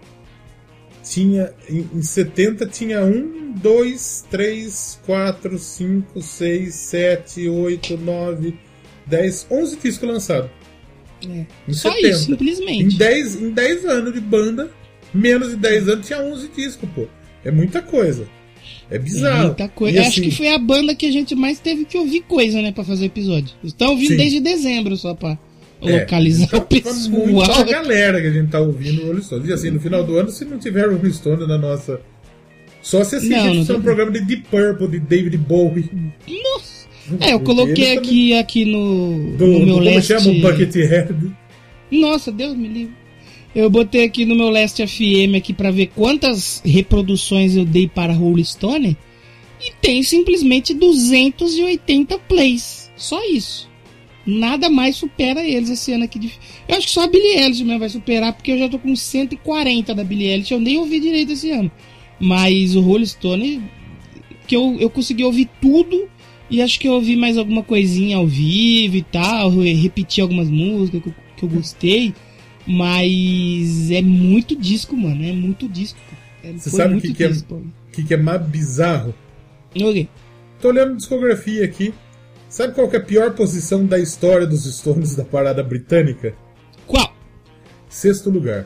tinha. 1.09 1.51
Em, 1.69 1.87
em 1.93 2.01
70 2.01 2.65
tinha 2.67 3.03
1, 3.03 3.53
2, 3.53 4.25
3, 4.29 4.99
4, 5.05 5.57
5, 5.57 6.21
6, 6.21 6.73
7, 6.73 7.49
8, 7.49 7.97
9, 7.97 8.59
10, 9.05 9.47
11 9.49 9.77
discos 9.77 10.09
lançados. 10.09 10.49
É. 11.27 11.45
Em 11.67 11.73
Só 11.73 11.91
70. 11.91 12.07
isso, 12.07 12.25
simplesmente. 12.25 12.95
Em 12.95 12.97
10, 12.97 13.35
em 13.41 13.49
10 13.51 13.85
anos 13.85 14.13
de 14.13 14.19
banda, 14.19 14.71
menos 15.13 15.49
de 15.49 15.55
10 15.55 15.89
anos, 15.89 16.07
tinha 16.07 16.19
11 16.19 16.47
discos, 16.49 16.89
pô. 16.93 17.07
É 17.43 17.51
muita 17.51 17.81
coisa. 17.81 18.27
É 18.89 18.97
bizarro. 18.97 19.47
Muita 19.47 19.67
coisa. 19.67 19.97
E 19.97 19.99
Acho 19.99 20.09
assim, 20.09 20.29
que 20.29 20.35
foi 20.35 20.49
a 20.49 20.57
banda 20.57 20.95
que 20.95 21.05
a 21.05 21.11
gente 21.11 21.35
mais 21.35 21.59
teve 21.59 21.85
que 21.85 21.97
ouvir 21.97 22.21
coisa, 22.21 22.61
né, 22.61 22.71
pra 22.71 22.83
fazer 22.83 23.05
episódio. 23.05 23.53
Estão 23.63 23.91
ouvindo 23.91 24.11
Sim. 24.11 24.17
desde 24.17 24.39
dezembro 24.39 24.95
só 24.95 25.11
é, 25.11 25.37
localizar 25.81 26.45
então, 26.45 26.59
o 26.59 26.61
pra 26.65 26.81
pessoal. 26.81 27.65
galera 27.65 28.21
que 28.21 28.27
a 28.27 28.31
gente 28.31 28.49
tá 28.49 28.59
ouvindo 28.59 29.03
o 29.03 29.07
Rolling 29.07 29.21
Stones. 29.21 29.47
E 29.49 29.53
assim, 29.53 29.69
no 29.71 29.79
final 29.79 30.03
do 30.03 30.17
ano, 30.17 30.29
se 30.29 30.43
não 30.45 30.57
tiver 30.57 30.87
Rolling 30.89 31.13
Stones 31.13 31.47
na 31.47 31.57
nossa. 31.57 31.99
Só 32.81 33.03
se 33.03 33.15
assistir 33.17 33.35
Não, 33.35 33.53
não 33.53 33.61
um 33.61 33.65
tem- 33.65 33.81
programa 33.81 34.11
de 34.11 34.21
Deep 34.25 34.47
Purple, 34.49 34.87
de 34.87 34.99
David 34.99 35.37
Bowie. 35.37 35.89
Nossa! 36.27 36.87
É, 37.21 37.33
eu 37.33 37.39
coloquei 37.39 37.85
Ele 37.91 37.97
aqui, 37.97 38.33
aqui 38.37 38.65
no, 38.65 39.35
Do, 39.37 39.47
no 39.47 39.59
do 39.59 39.65
meu 39.65 39.75
como 39.75 39.85
last... 39.89 40.07
chama? 40.07 40.29
O 40.29 40.41
Buckethead. 40.41 41.15
Nossa, 41.91 42.31
Deus 42.31 42.55
me 42.55 42.67
livre. 42.67 42.93
Eu 43.55 43.69
botei 43.69 44.03
aqui 44.03 44.23
no 44.25 44.35
meu 44.35 44.49
Last 44.49 44.85
FM 44.85 45.35
aqui 45.37 45.51
pra 45.53 45.71
ver 45.71 45.87
quantas 45.95 46.61
reproduções 46.65 47.55
eu 47.55 47.65
dei 47.65 47.87
para 47.87 48.13
Rolling 48.13 48.43
Stone 48.43 48.95
e 49.59 49.71
tem 49.81 50.03
simplesmente 50.03 50.73
280 50.73 52.19
plays. 52.19 52.91
Só 52.95 53.19
isso. 53.25 53.66
Nada 54.27 54.69
mais 54.69 54.97
supera 54.97 55.41
eles 55.41 55.69
esse 55.69 55.93
ano 55.93 56.03
aqui. 56.03 56.19
De... 56.19 56.33
Eu 56.67 56.75
acho 56.75 56.87
que 56.87 56.93
só 56.93 57.05
a 57.05 57.07
Billie 57.07 57.39
Eilish 57.39 57.63
mesmo 57.63 57.79
vai 57.79 57.87
superar, 57.87 58.33
porque 58.33 58.51
eu 58.51 58.59
já 58.59 58.67
tô 58.67 58.77
com 58.77 58.93
140 58.93 59.95
da 59.95 60.03
Billie 60.03 60.27
Eilish. 60.27 60.51
Eu 60.51 60.59
nem 60.59 60.77
ouvi 60.77 60.99
direito 60.99 61.31
esse 61.31 61.49
ano. 61.49 61.71
Mas 62.19 62.75
o 62.75 62.81
Rolling 62.81 63.05
Stone, 63.05 63.63
que 64.45 64.55
eu, 64.55 64.75
eu 64.79 64.89
consegui 64.89 65.23
ouvir 65.23 65.47
tudo 65.61 66.09
e 66.49 66.61
acho 66.61 66.77
que 66.77 66.87
eu 66.87 66.93
ouvi 66.93 67.15
mais 67.15 67.37
alguma 67.37 67.63
coisinha 67.63 68.17
ao 68.17 68.27
vivo 68.27 68.97
e 68.97 69.01
tal. 69.03 69.49
Repeti 69.59 70.19
algumas 70.19 70.49
músicas 70.49 71.01
que 71.01 71.09
eu, 71.09 71.15
que 71.37 71.43
eu 71.43 71.49
gostei. 71.49 72.13
Mas 72.65 73.91
é 73.91 74.01
muito 74.01 74.57
disco, 74.57 74.97
mano. 74.97 75.23
É 75.23 75.31
muito 75.31 75.69
disco. 75.69 75.99
É, 76.43 76.51
Você 76.51 76.69
sabe 76.69 76.95
o 76.95 77.01
que, 77.01 77.13
que, 77.13 77.23
é, 77.23 77.31
que, 77.93 78.03
que 78.03 78.13
é 78.13 78.17
mais 78.17 78.45
bizarro? 78.45 79.15
Tô 80.61 80.69
olhando 80.69 80.97
discografia 80.97 81.63
aqui. 81.63 81.93
Sabe 82.49 82.73
qual 82.73 82.87
que 82.89 82.95
é 82.95 82.99
a 82.99 83.03
pior 83.03 83.33
posição 83.33 83.85
da 83.85 83.99
história 83.99 84.47
dos 84.47 84.63
Stones 84.65 85.15
da 85.15 85.23
parada 85.25 85.61
britânica? 85.61 86.33
Qual? 86.85 87.13
Sexto 87.89 88.29
lugar. 88.29 88.65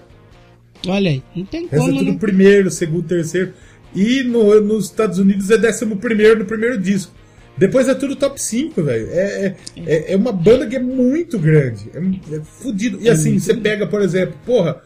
Olha 0.88 1.10
aí. 1.12 1.24
Não 1.36 1.46
tem 1.46 1.66
Essa 1.66 1.76
é 1.76 1.80
como, 1.80 1.98
tudo 1.98 2.12
né? 2.12 2.18
primeiro, 2.20 2.70
segundo, 2.72 3.08
terceiro. 3.08 3.54
E 3.96 4.24
no- 4.24 4.62
nos 4.62 4.86
Estados 4.86 5.18
Unidos 5.20 5.50
é 5.50 5.58
décimo 5.58 5.98
primeiro 5.98 6.40
no 6.40 6.46
primeiro 6.46 6.78
disco. 6.78 7.12
Depois 7.58 7.88
é 7.90 7.94
tudo 7.94 8.16
top 8.16 8.42
5, 8.42 8.82
velho. 8.84 9.08
É, 9.12 9.46
é, 9.46 9.56
é, 9.86 10.14
é 10.14 10.16
uma 10.16 10.32
banda 10.32 10.66
que 10.66 10.76
é 10.76 10.80
muito 10.80 11.38
grande. 11.38 11.90
É, 11.94 12.36
é 12.38 12.42
fudido. 12.42 13.00
E 13.02 13.10
assim, 13.10 13.38
você 13.38 13.54
pega, 13.54 13.86
por 13.86 14.02
exemplo, 14.02 14.36
porra, 14.46 14.82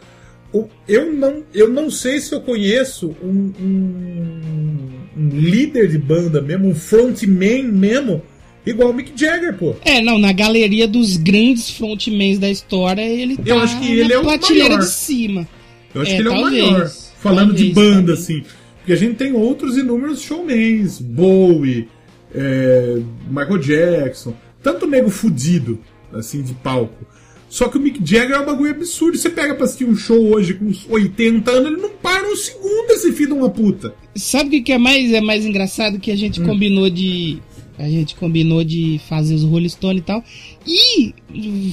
eu 0.87 1.13
não, 1.13 1.43
eu 1.53 1.69
não 1.69 1.89
sei 1.91 2.19
se 2.19 2.33
eu 2.33 2.41
conheço 2.41 3.15
um, 3.21 3.53
um- 3.59 4.89
um 5.17 5.29
líder 5.29 5.87
de 5.87 5.97
banda 5.97 6.41
mesmo, 6.41 6.67
um 6.69 6.75
frontman 6.75 7.63
mesmo, 7.63 8.21
igual 8.65 8.89
o 8.89 8.93
Mick 8.93 9.11
Jagger, 9.15 9.55
pô. 9.57 9.75
É, 9.83 10.01
não, 10.01 10.17
na 10.17 10.31
galeria 10.31 10.87
dos 10.87 11.17
grandes 11.17 11.69
frontmans 11.69 12.39
da 12.39 12.49
história, 12.49 13.01
ele 13.01 13.35
tá 13.37 13.43
Eu 13.45 13.59
acho 13.59 13.79
que 13.79 13.91
ele 13.91 14.13
é 14.13 14.19
o 14.19 14.23
maior. 14.25 14.79
de 14.79 14.85
cima. 14.87 15.47
Eu 15.93 16.01
acho 16.01 16.11
É, 16.11 16.15
que 16.15 16.21
ele 16.21 16.29
é 16.29 16.31
talvez. 16.31 16.63
o 16.63 16.71
maior. 16.71 16.91
Falando 17.19 17.53
de 17.53 17.71
Talvez, 17.71 17.73
banda, 17.73 17.95
talvez. 18.15 18.19
assim. 18.19 18.43
Porque 18.77 18.93
a 18.93 18.95
gente 18.95 19.15
tem 19.15 19.33
outros 19.33 19.77
inúmeros 19.77 20.21
showmans. 20.21 20.99
Bowie, 21.01 21.87
é, 22.33 22.99
Michael 23.29 23.57
Jackson. 23.59 24.35
Tanto 24.61 24.85
nego 24.87 25.09
fudido, 25.09 25.79
assim, 26.13 26.41
de 26.41 26.53
palco. 26.53 27.05
Só 27.49 27.67
que 27.69 27.77
o 27.77 27.79
Mick 27.81 27.99
Jagger 28.03 28.35
é 28.35 28.39
um 28.39 28.45
bagulho 28.45 28.71
absurdo. 28.71 29.17
Você 29.17 29.29
pega 29.29 29.55
pra 29.55 29.65
assistir 29.65 29.85
um 29.85 29.95
show 29.95 30.19
hoje 30.35 30.55
com 30.55 30.65
uns 30.65 30.85
80 30.89 31.49
anos, 31.51 31.71
ele 31.71 31.81
não 31.81 31.89
para 31.89 32.27
um 32.29 32.35
segundo 32.35 32.91
esse 32.91 33.11
filho 33.13 33.29
de 33.29 33.33
uma 33.33 33.49
puta. 33.49 33.93
Sabe 34.15 34.47
o 34.47 34.51
que, 34.51 34.61
que 34.61 34.71
é 34.73 34.77
mais 34.77 35.13
é 35.13 35.21
mais 35.21 35.45
engraçado 35.45 35.99
que 35.99 36.11
a 36.11 36.15
gente 36.17 36.41
Hum. 36.41 36.45
combinou 36.45 36.89
de 36.89 37.37
a 37.77 37.89
gente 37.89 38.15
combinou 38.15 38.63
de 38.63 38.99
fazer 39.07 39.35
os 39.35 39.43
Rolling 39.43 39.69
Stone 39.69 39.99
e 39.99 40.01
tal. 40.01 40.23
E 40.65 41.13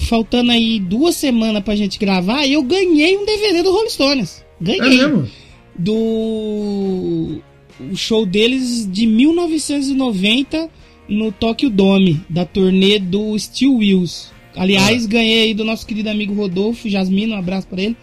faltando 0.09 0.51
aí 0.51 0.81
duas 0.81 1.17
semanas 1.17 1.63
pra 1.63 1.77
gente 1.77 1.99
gravar, 1.99 2.47
eu 2.47 2.63
ganhei 2.63 3.17
um 3.17 3.25
DVD 3.25 3.63
do 3.63 3.73
Rolling 3.73 3.91
Stones. 3.91 4.45
É 4.61 4.65
Ganhei. 4.65 4.99
mesmo? 4.99 5.29
do 5.79 7.41
o 7.91 7.97
show 7.97 8.25
deles 8.25 8.87
de 8.91 9.07
1990 9.07 10.69
no 11.09 11.33
Tokyo 11.33 11.69
Dome, 11.69 12.21
da 12.29 12.45
turnê 12.45 12.99
do 12.99 13.37
Steel 13.39 13.77
Wheels. 13.77 14.31
Aliás, 14.55 15.07
ganhei 15.07 15.45
aí 15.45 15.55
do 15.55 15.65
nosso 15.65 15.87
querido 15.87 16.11
amigo 16.11 16.35
Rodolfo 16.35 16.89
Jasmine, 16.89 17.33
um 17.33 17.37
abraço 17.37 17.67
pra 17.67 17.83
ele. 17.83 17.97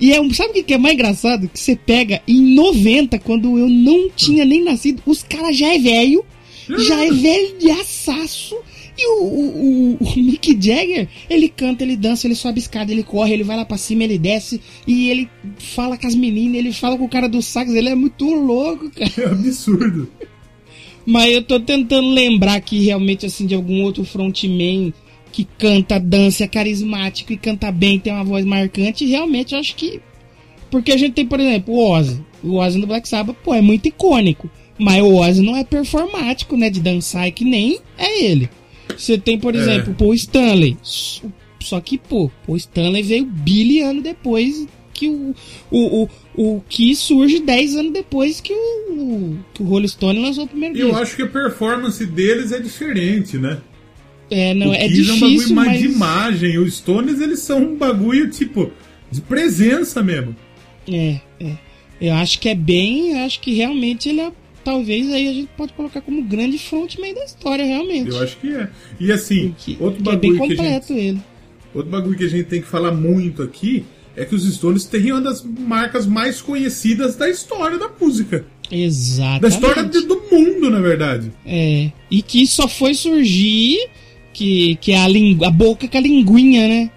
E 0.00 0.12
é 0.12 0.20
um, 0.20 0.32
sabe 0.32 0.50
o 0.50 0.52
que 0.54 0.62
que 0.62 0.74
é 0.74 0.78
mais 0.78 0.94
engraçado? 0.94 1.48
Que 1.48 1.60
você 1.60 1.76
pega 1.76 2.20
em 2.26 2.54
90, 2.54 3.18
quando 3.20 3.58
eu 3.58 3.68
não 3.68 4.10
tinha 4.10 4.44
nem 4.44 4.64
nascido, 4.64 5.02
os 5.06 5.22
caras 5.22 5.56
já 5.56 5.72
é 5.72 5.78
velho, 5.78 6.24
já 6.68 7.04
é 7.04 7.10
velho 7.10 7.58
de 7.58 7.70
assaço. 7.70 8.56
E 8.96 9.06
o, 9.06 9.24
o, 9.24 9.92
o- 9.94 9.96
o 10.00 10.16
Mick 10.20 10.50
Jagger, 10.60 11.08
ele 11.30 11.48
canta, 11.48 11.82
ele 11.82 11.96
dança, 11.96 12.26
ele 12.26 12.34
sobe 12.34 12.58
escada, 12.58 12.92
ele 12.92 13.02
corre, 13.02 13.32
ele 13.32 13.42
vai 13.42 13.56
lá 13.56 13.64
pra 13.64 13.78
cima, 13.78 14.04
ele 14.04 14.18
desce 14.18 14.60
e 14.86 15.08
ele 15.08 15.30
fala 15.58 15.96
com 15.96 16.06
as 16.06 16.14
meninas, 16.14 16.58
ele 16.58 16.72
fala 16.72 16.98
com 16.98 17.04
o 17.04 17.08
cara 17.08 17.26
do 17.26 17.40
sax, 17.40 17.72
ele 17.72 17.88
é 17.88 17.94
muito 17.94 18.26
louco, 18.30 18.90
cara. 18.90 19.10
É 19.16 19.24
absurdo. 19.32 20.10
Mas 21.06 21.32
eu 21.32 21.42
tô 21.42 21.58
tentando 21.58 22.10
lembrar 22.10 22.54
aqui 22.54 22.84
realmente 22.84 23.24
assim 23.26 23.46
de 23.46 23.54
algum 23.54 23.82
outro 23.82 24.04
frontman 24.04 24.92
que 25.32 25.48
canta, 25.58 25.98
dança, 25.98 26.44
é 26.44 26.46
carismático 26.46 27.32
e 27.32 27.36
canta 27.38 27.72
bem, 27.72 27.98
tem 27.98 28.12
uma 28.12 28.22
voz 28.24 28.44
marcante. 28.44 29.04
E 29.04 29.08
realmente 29.08 29.54
eu 29.54 29.58
acho 29.58 29.74
que. 29.74 30.00
Porque 30.70 30.92
a 30.92 30.96
gente 30.98 31.14
tem, 31.14 31.26
por 31.26 31.40
exemplo, 31.40 31.74
o 31.74 31.90
Ozzy. 31.90 32.20
O 32.44 32.56
Ozzy 32.56 32.78
no 32.78 32.86
Black 32.86 33.08
Sabbath, 33.08 33.36
pô, 33.42 33.54
é 33.54 33.60
muito 33.62 33.86
icônico. 33.88 34.50
Mas 34.78 35.02
o 35.02 35.14
Ozzy 35.16 35.42
não 35.42 35.56
é 35.56 35.64
performático, 35.64 36.56
né? 36.56 36.70
De 36.70 36.80
dançar, 36.80 37.28
e 37.28 37.32
que 37.32 37.44
nem 37.44 37.78
é 37.98 38.24
ele. 38.24 38.48
Você 38.96 39.16
tem, 39.18 39.38
por 39.38 39.54
É. 39.54 39.58
exemplo, 39.58 39.92
o 39.92 39.96
Paul 39.96 40.14
Stanley. 40.14 40.76
Só 41.60 41.80
que, 41.80 41.96
pô, 41.98 42.30
Paul 42.46 42.56
Stanley 42.56 43.02
veio 43.02 43.24
bilhões 43.24 43.88
anos 43.90 44.02
depois 44.02 44.66
que 44.92 45.08
o, 45.08 45.34
o, 45.70 46.02
o, 46.04 46.08
o 46.56 46.62
que 46.68 46.94
surge 46.94 47.40
10 47.40 47.76
anos 47.76 47.92
depois 47.92 48.40
que 48.40 48.52
o, 48.52 49.38
que 49.54 49.62
o 49.62 49.66
Rolling 49.66 49.88
Stone 49.88 50.18
lançou 50.20 50.44
o 50.44 50.48
primeiro 50.48 50.76
E 50.76 50.80
eu 50.80 50.88
disco. 50.88 51.02
acho 51.02 51.16
que 51.16 51.22
a 51.22 51.26
performance 51.28 52.04
deles 52.04 52.52
é 52.52 52.58
diferente, 52.60 53.38
né? 53.38 53.58
É, 54.30 54.54
não, 54.54 54.70
o 54.70 54.74
é 54.74 54.88
Kiss 54.88 55.10
é 55.10 55.12
um 55.12 55.14
bagulho 55.20 55.30
difícil, 55.36 55.54
mais 55.56 55.68
mas... 55.72 55.80
de 55.80 55.86
imagem. 55.86 56.58
Os 56.58 56.76
Stones, 56.78 57.20
eles 57.20 57.38
são 57.40 57.58
um 57.62 57.76
bagulho, 57.76 58.30
tipo, 58.30 58.70
de 59.10 59.20
presença 59.20 60.02
mesmo. 60.02 60.34
É, 60.88 61.20
é. 61.40 61.52
Eu 62.00 62.14
acho 62.14 62.38
que 62.40 62.48
é 62.48 62.54
bem, 62.54 63.12
eu 63.12 63.18
acho 63.24 63.40
que 63.40 63.54
realmente 63.54 64.08
ele 64.08 64.20
é, 64.20 64.32
talvez 64.62 65.12
aí 65.12 65.28
a 65.28 65.32
gente 65.32 65.48
pode 65.56 65.72
colocar 65.72 66.00
como 66.00 66.22
grande 66.22 66.58
frontman 66.58 67.12
da 67.14 67.24
história, 67.24 67.64
realmente. 67.64 68.10
Eu 68.10 68.22
acho 68.22 68.36
que 68.38 68.48
é. 68.54 68.68
E 69.00 69.10
assim, 69.12 69.54
que, 69.58 69.76
outro 69.80 70.02
que 70.02 70.08
é 70.10 70.16
bem 70.16 70.32
bagulho 70.32 70.38
que 70.38 70.42
a 70.44 70.46
gente 70.48 70.56
completo 70.56 70.92
ele. 70.94 71.20
Outro 71.74 71.90
bagulho 71.90 72.16
que 72.18 72.24
a 72.24 72.28
gente 72.28 72.44
tem 72.46 72.60
que 72.60 72.66
falar 72.68 72.92
muito 72.92 73.42
aqui 73.42 73.84
é 74.16 74.24
que 74.24 74.34
os 74.34 74.44
Stones 74.54 74.84
têm 74.84 75.10
uma 75.12 75.20
das 75.22 75.42
marcas 75.42 76.06
mais 76.06 76.40
conhecidas 76.42 77.16
da 77.16 77.28
história 77.30 77.78
da 77.78 77.90
música. 78.00 78.44
Exatamente. 78.70 79.40
Da 79.42 79.48
história 79.48 79.84
de- 79.84 80.06
do 80.06 80.22
mundo, 80.30 80.70
na 80.70 80.80
verdade. 80.80 81.32
É, 81.46 81.90
e 82.10 82.20
que 82.22 82.46
só 82.46 82.68
foi 82.68 82.94
surgir 82.94 83.78
que, 84.32 84.76
que 84.76 84.92
é 84.92 84.98
a, 84.98 85.08
lingu, 85.08 85.44
a 85.44 85.50
boca 85.50 85.86
com 85.88 85.96
a 85.96 86.00
linguinha, 86.00 86.68
né? 86.68 86.90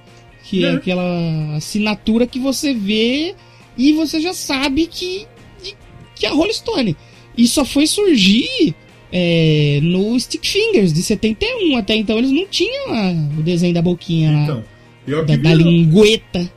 Que 0.43 0.63
é. 0.65 0.67
É. 0.69 0.71
aquela 0.73 1.55
assinatura 1.55 2.27
que 2.27 2.39
você 2.39 2.73
vê 2.73 3.33
e 3.77 3.93
você 3.93 4.19
já 4.21 4.33
sabe 4.33 4.85
que, 4.87 5.25
de- 5.63 5.75
que 6.15 6.25
é 6.25 6.29
a 6.29 6.33
Rolling 6.33 6.53
Stone. 6.53 6.95
E 7.37 7.47
só 7.47 7.63
foi 7.65 7.85
surgir 7.87 8.73
é, 9.11 9.79
no 9.81 10.19
Stick 10.19 10.45
Fingers 10.45 10.91
de 10.93 11.01
71. 11.03 11.77
Até 11.77 11.95
então 11.95 12.17
eles 12.17 12.31
não 12.31 12.45
tinham 12.47 12.93
a- 12.93 13.11
o 13.39 13.43
desenho 13.43 13.73
da 13.73 13.81
boquinha 13.81 14.31
lá, 14.31 14.43
Então, 14.43 14.63
ó 15.09 15.21
da, 15.23 15.35
da 15.37 15.53
lingueta. 15.53 16.51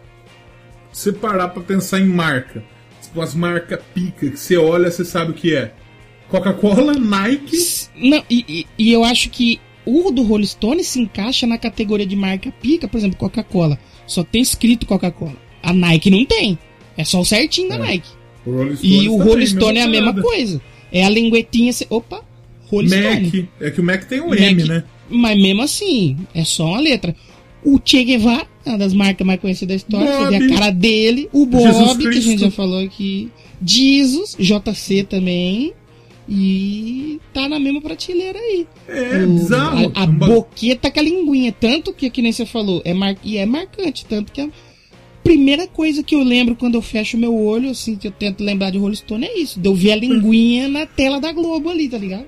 você 0.92 1.12
parar 1.12 1.48
pra 1.48 1.62
pensar 1.62 2.00
em 2.00 2.06
marca, 2.06 2.64
tipo 3.02 3.20
as 3.20 3.34
marcas 3.34 3.80
pica, 3.94 4.30
que 4.30 4.36
você 4.36 4.56
olha, 4.56 4.90
você 4.90 5.04
sabe 5.04 5.30
o 5.32 5.34
que 5.34 5.54
é. 5.54 5.72
Coca-Cola, 6.28 6.92
Nike. 6.94 7.56
Não, 7.96 8.22
e, 8.28 8.44
e- 8.48 8.66
e 8.78 8.92
eu 8.92 9.02
acho 9.04 9.30
que 9.30 9.60
o 9.86 10.10
do 10.10 10.22
Rolling 10.22 10.44
Stone 10.46 10.84
se 10.84 11.00
encaixa 11.00 11.46
na 11.46 11.56
categoria 11.56 12.06
de 12.06 12.14
marca 12.16 12.52
pica, 12.60 12.86
por 12.86 12.98
exemplo, 12.98 13.16
Coca-Cola. 13.16 13.78
Só 14.06 14.22
tem 14.22 14.42
escrito 14.42 14.84
Coca-Cola. 14.84 15.36
A 15.62 15.72
Nike 15.72 16.10
não 16.10 16.24
tem. 16.26 16.58
É 16.96 17.04
só 17.04 17.20
o 17.20 17.24
certinho 17.24 17.68
da 17.70 17.76
É. 17.76 17.78
Nike. 17.78 18.08
O 18.49 18.76
E 18.82 19.09
o 19.09 19.16
Rolling 19.22 19.46
Stone 19.46 19.78
é 19.78 19.82
a 19.82 19.88
mesma 19.88 20.14
coisa. 20.14 20.61
É 20.90 21.05
a 21.05 21.09
linguetinha. 21.11 21.72
Opa! 21.90 22.22
Rolling 22.70 22.88
Mac. 22.88 23.26
Stone. 23.26 23.49
É 23.61 23.70
que 23.70 23.80
o 23.80 23.84
Mac 23.84 24.05
tem 24.05 24.20
um 24.20 24.28
Mac. 24.30 24.40
M, 24.40 24.64
né? 24.64 24.84
Mas 25.11 25.40
mesmo 25.40 25.62
assim, 25.62 26.16
é 26.34 26.44
só 26.44 26.66
uma 26.66 26.80
letra. 26.80 27.14
O 27.64 27.78
Che 27.84 28.05
Guevara, 28.05 28.46
uma 28.64 28.78
das 28.78 28.92
marcas 28.94 29.26
mais 29.26 29.40
conhecidas 29.40 29.82
da 29.82 29.99
história, 29.99 30.12
você 30.30 30.38
vê 30.38 30.38
Bob. 30.46 30.53
a 30.53 30.59
cara 30.59 30.70
dele. 30.70 31.28
O 31.32 31.44
Bob, 31.46 31.99
que 31.99 32.09
a 32.09 32.20
gente 32.20 32.40
já 32.40 32.51
falou 32.51 32.78
aqui. 32.84 33.30
Jesus, 33.64 34.36
JC 34.38 35.03
também. 35.05 35.72
E 36.30 37.18
tá 37.32 37.49
na 37.49 37.59
mesma 37.59 37.80
prateleira 37.80 38.38
aí. 38.38 38.66
É, 38.86 39.24
O- 39.24 39.28
bizarro. 39.34 39.90
A, 39.94 40.03
a 40.03 40.07
boqueta 40.07 40.90
com 40.90 41.01
a 41.01 41.03
linguinha. 41.03 41.53
Tanto 41.59 41.92
que, 41.92 42.11
que 42.11 42.20
nem 42.20 42.32
você 42.32 42.44
falou, 42.44 42.82
é 42.84 42.92
mar... 42.92 43.16
e 43.24 43.38
é 43.38 43.46
marcante. 43.46 44.05
Tanto 44.05 44.30
que 44.30 44.42
a 44.42 44.49
primeira 45.28 45.66
coisa 45.66 46.02
que 46.02 46.14
eu 46.14 46.22
lembro 46.22 46.56
quando 46.56 46.74
eu 46.76 46.82
fecho 46.82 47.18
meu 47.18 47.34
olho, 47.34 47.70
assim, 47.70 47.96
que 47.96 48.08
eu 48.08 48.12
tento 48.12 48.42
lembrar 48.42 48.70
de 48.70 48.78
Rolling 48.78 48.94
Stone 48.96 49.26
é 49.26 49.38
isso. 49.38 49.60
De 49.60 49.68
eu 49.68 49.74
ver 49.74 49.92
a 49.92 49.96
linguinha 49.96 50.68
na 50.68 50.86
tela 50.86 51.20
da 51.20 51.32
Globo 51.32 51.68
ali, 51.68 51.88
tá 51.88 51.98
ligado? 51.98 52.26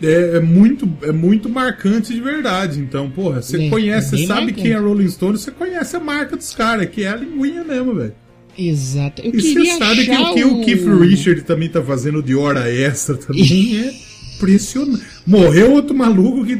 É, 0.00 0.36
é 0.36 0.40
muito, 0.40 0.88
é 1.02 1.12
muito 1.12 1.48
marcante 1.48 2.14
de 2.14 2.20
verdade. 2.20 2.78
Então, 2.78 3.10
porra, 3.10 3.42
você 3.42 3.66
É, 3.66 3.68
conhece, 3.68 4.14
é 4.14 4.26
sabe 4.26 4.52
marcante. 4.52 4.62
quem 4.62 4.70
é 4.72 4.78
Rolling 4.78 5.08
Stone, 5.08 5.38
você 5.38 5.50
conhece 5.50 5.96
a 5.96 6.00
marca 6.00 6.36
dos 6.36 6.54
caras, 6.54 6.88
que 6.88 7.02
é 7.04 7.08
a 7.08 7.16
linguinha 7.16 7.64
mesmo, 7.64 7.94
velho. 7.94 8.14
Exato. 8.56 9.22
Eu 9.22 9.32
E 9.34 9.40
você 9.40 9.64
sabe 9.76 10.06
que 10.06 10.16
o 10.16 10.34
que 10.34 10.44
o 10.44 10.60
Keith 10.64 10.86
Richard 11.00 11.42
também 11.42 11.68
tá 11.68 11.82
fazendo 11.82 12.22
de 12.22 12.34
hora 12.34 12.70
extra 12.72 13.16
também 13.16 13.78
é 13.84 13.92
impressionante. 14.36 15.04
Morreu 15.26 15.72
outro 15.72 15.94
maluco 15.96 16.44
que 16.44 16.56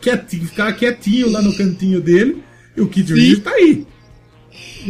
quietinho, 0.00 0.46
ficava 0.46 0.72
quietinho 0.72 1.30
lá 1.30 1.40
no 1.42 1.54
cantinho 1.56 2.00
dele, 2.00 2.42
e 2.76 2.80
o 2.80 2.90
Sim. 2.92 3.14
Richard 3.14 3.40
tá 3.42 3.50
aí. 3.52 3.86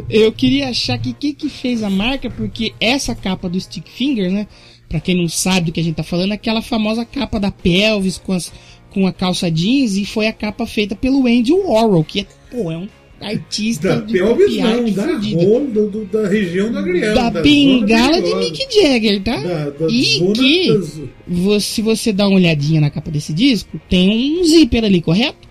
Eu 0.09 0.33
queria 0.33 0.69
achar 0.69 0.99
que 0.99 1.13
quem 1.13 1.35
que 1.35 1.49
fez 1.49 1.83
a 1.83 1.91
marca, 1.91 2.31
porque 2.31 2.73
essa 2.81 3.15
capa 3.15 3.49
do 3.49 3.61
Stick 3.61 3.89
Finger, 3.89 4.31
né? 4.31 4.47
Pra 4.89 5.01
quem 5.01 5.15
não 5.17 5.29
sabe 5.29 5.67
do 5.67 5.73
que 5.73 5.81
a 5.81 5.85
gente 5.85 5.95
tá 5.97 6.03
falando, 6.03 6.33
é 6.33 6.35
aquela 6.35 6.63
famosa 6.63 7.05
capa 7.05 7.39
da 7.39 7.51
Pelvis 7.51 8.19
com, 8.19 8.33
as, 8.33 8.53
com 8.91 9.07
a 9.07 9.13
calça 9.13 9.51
jeans 9.51 9.97
e 9.97 10.05
foi 10.05 10.27
a 10.27 10.33
capa 10.33 10.67
feita 10.67 10.97
pelo 10.97 11.27
Andy 11.27 11.53
Warhol, 11.53 12.03
que 12.05 12.21
é, 12.21 12.27
pô, 12.51 12.71
é 12.73 12.77
um 12.77 12.89
artista 13.21 13.97
Da 13.97 14.01
de 14.01 14.15
pelvis 14.15 14.57
não, 14.57 14.91
da 14.93 15.05
rola, 15.05 15.61
do, 15.91 16.05
da 16.07 16.27
região 16.27 16.73
do 16.73 16.79
agrião. 16.79 17.15
Da 17.15 17.31
bengala 17.31 18.21
de. 18.23 18.35
Mick 18.35 18.67
Jagger, 18.83 19.23
tá? 19.23 19.37
Da, 19.37 19.71
da 19.71 19.87
e 19.91 20.33
que, 20.33 20.69
das- 20.73 21.63
se 21.65 21.83
você 21.83 22.13
dá 22.13 22.27
uma 22.27 22.37
olhadinha 22.37 22.81
na 22.81 22.91
capa 22.91 23.11
desse 23.11 23.33
disco, 23.35 23.79
tem 23.89 24.41
um 24.41 24.45
zíper 24.45 24.85
ali, 24.85 25.01
correto? 25.03 25.50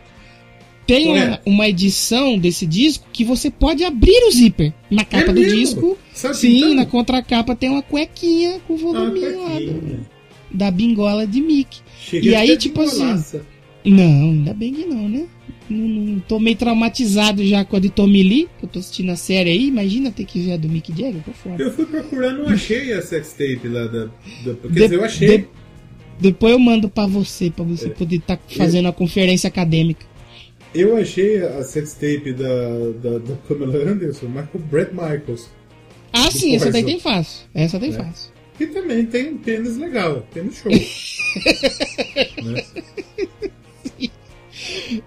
Tem 0.94 1.08
uma, 1.08 1.20
Correto. 1.20 1.42
uma 1.46 1.68
edição 1.70 2.38
desse 2.38 2.66
disco 2.66 3.06
que 3.14 3.24
você 3.24 3.52
pode 3.52 3.84
abrir 3.84 4.28
o 4.28 4.32
zíper. 4.32 4.74
Na 4.90 5.06
capa 5.06 5.32
É 5.32 5.34
do 5.34 5.42
mesmo? 5.42 5.58
disco, 5.60 5.98
Sabe 6.14 6.36
sim, 6.38 6.58
então? 6.58 6.74
na 6.76 6.86
contracapa 6.86 7.56
tem 7.56 7.70
uma 7.70 7.82
cuequinha 7.82 8.60
com 8.68 8.74
o 8.74 8.76
Ah, 8.76 8.80
voluminho 8.80 9.44
lá 9.44 9.60
do- 9.60 10.06
da 10.52 10.72
bingola 10.72 11.28
de 11.28 11.42
Mick. 11.42 11.78
Cheguei 12.02 12.32
E 12.32 12.36
aí, 12.36 12.58
tipo 12.58 12.82
assim. 12.82 13.22
Não, 13.86 14.04
ainda 14.32 14.54
bem 14.54 14.74
que 14.74 14.86
não, 14.86 15.08
né? 15.08 15.26
Não, 15.70 15.88
não- 15.88 16.20
tô 16.22 16.40
meio 16.40 16.56
traumatizado 16.58 17.46
já 17.46 17.64
com 17.64 17.76
a 17.78 17.80
de 17.80 17.90
Tommy 17.90 18.24
Lee, 18.24 18.48
que 18.58 18.66
eu 18.66 18.70
tô 18.70 18.80
assistindo 18.80 19.12
a 19.12 19.16
série 19.16 19.52
aí. 19.52 19.68
Imagina 19.68 20.10
ter 20.12 20.26
que 20.26 20.40
ver 20.40 20.54
a 20.54 20.58
do 20.58 20.68
Mick 20.68 20.92
Jagger, 20.92 21.22
tô 21.24 21.32
fora. 21.32 21.62
Eu 21.62 21.72
fui 21.72 21.86
procurar, 21.86 22.34
não 22.34 22.48
achei 22.48 22.92
a 22.94 23.02
sextape 23.04 23.68
lá 23.68 23.86
da. 23.86 24.06
da 24.06 24.10
quer 24.56 24.68
De- 24.68 24.74
dizer, 24.74 24.96
eu 24.96 25.04
achei. 25.06 25.38
de- 25.38 25.48
Depois 26.20 26.52
eu 26.52 26.60
mando 26.60 26.90
pra 26.90 27.06
você, 27.06 27.50
pra 27.50 27.64
você 27.64 27.90
poder 27.90 28.18
estar 28.18 28.36
tá 28.36 28.44
fazendo 28.58 28.88
a 28.90 28.92
conferência 28.92 29.48
acadêmica. 29.48 30.06
Eu 30.74 30.96
achei 30.98 31.42
a 31.42 31.64
sextape 31.64 32.34
da, 32.34 32.48
da, 33.02 33.18
da 33.20 33.36
Pamela 33.48 33.92
Anderson, 33.92 34.28
mas 34.28 34.50
com 34.50 34.58
o 34.58 34.62
Brett 34.62 34.92
Michaels. 34.92 35.50
Ah, 36.14 36.30
sim, 36.32 36.56
essa 36.56 36.72
daí 36.72 36.84
tem 36.84 37.00
fácil. 37.00 37.48
Essa 37.54 37.80
tem 37.80 37.90
é. 37.90 37.94
fácil. 37.94 38.32
E 38.60 38.68
também 38.68 39.06
tem 39.06 39.34
um 39.34 39.38
pênis 39.38 39.78
legal, 39.78 40.28
pênis 40.34 40.58
show. 40.58 40.72
né? 42.44 42.64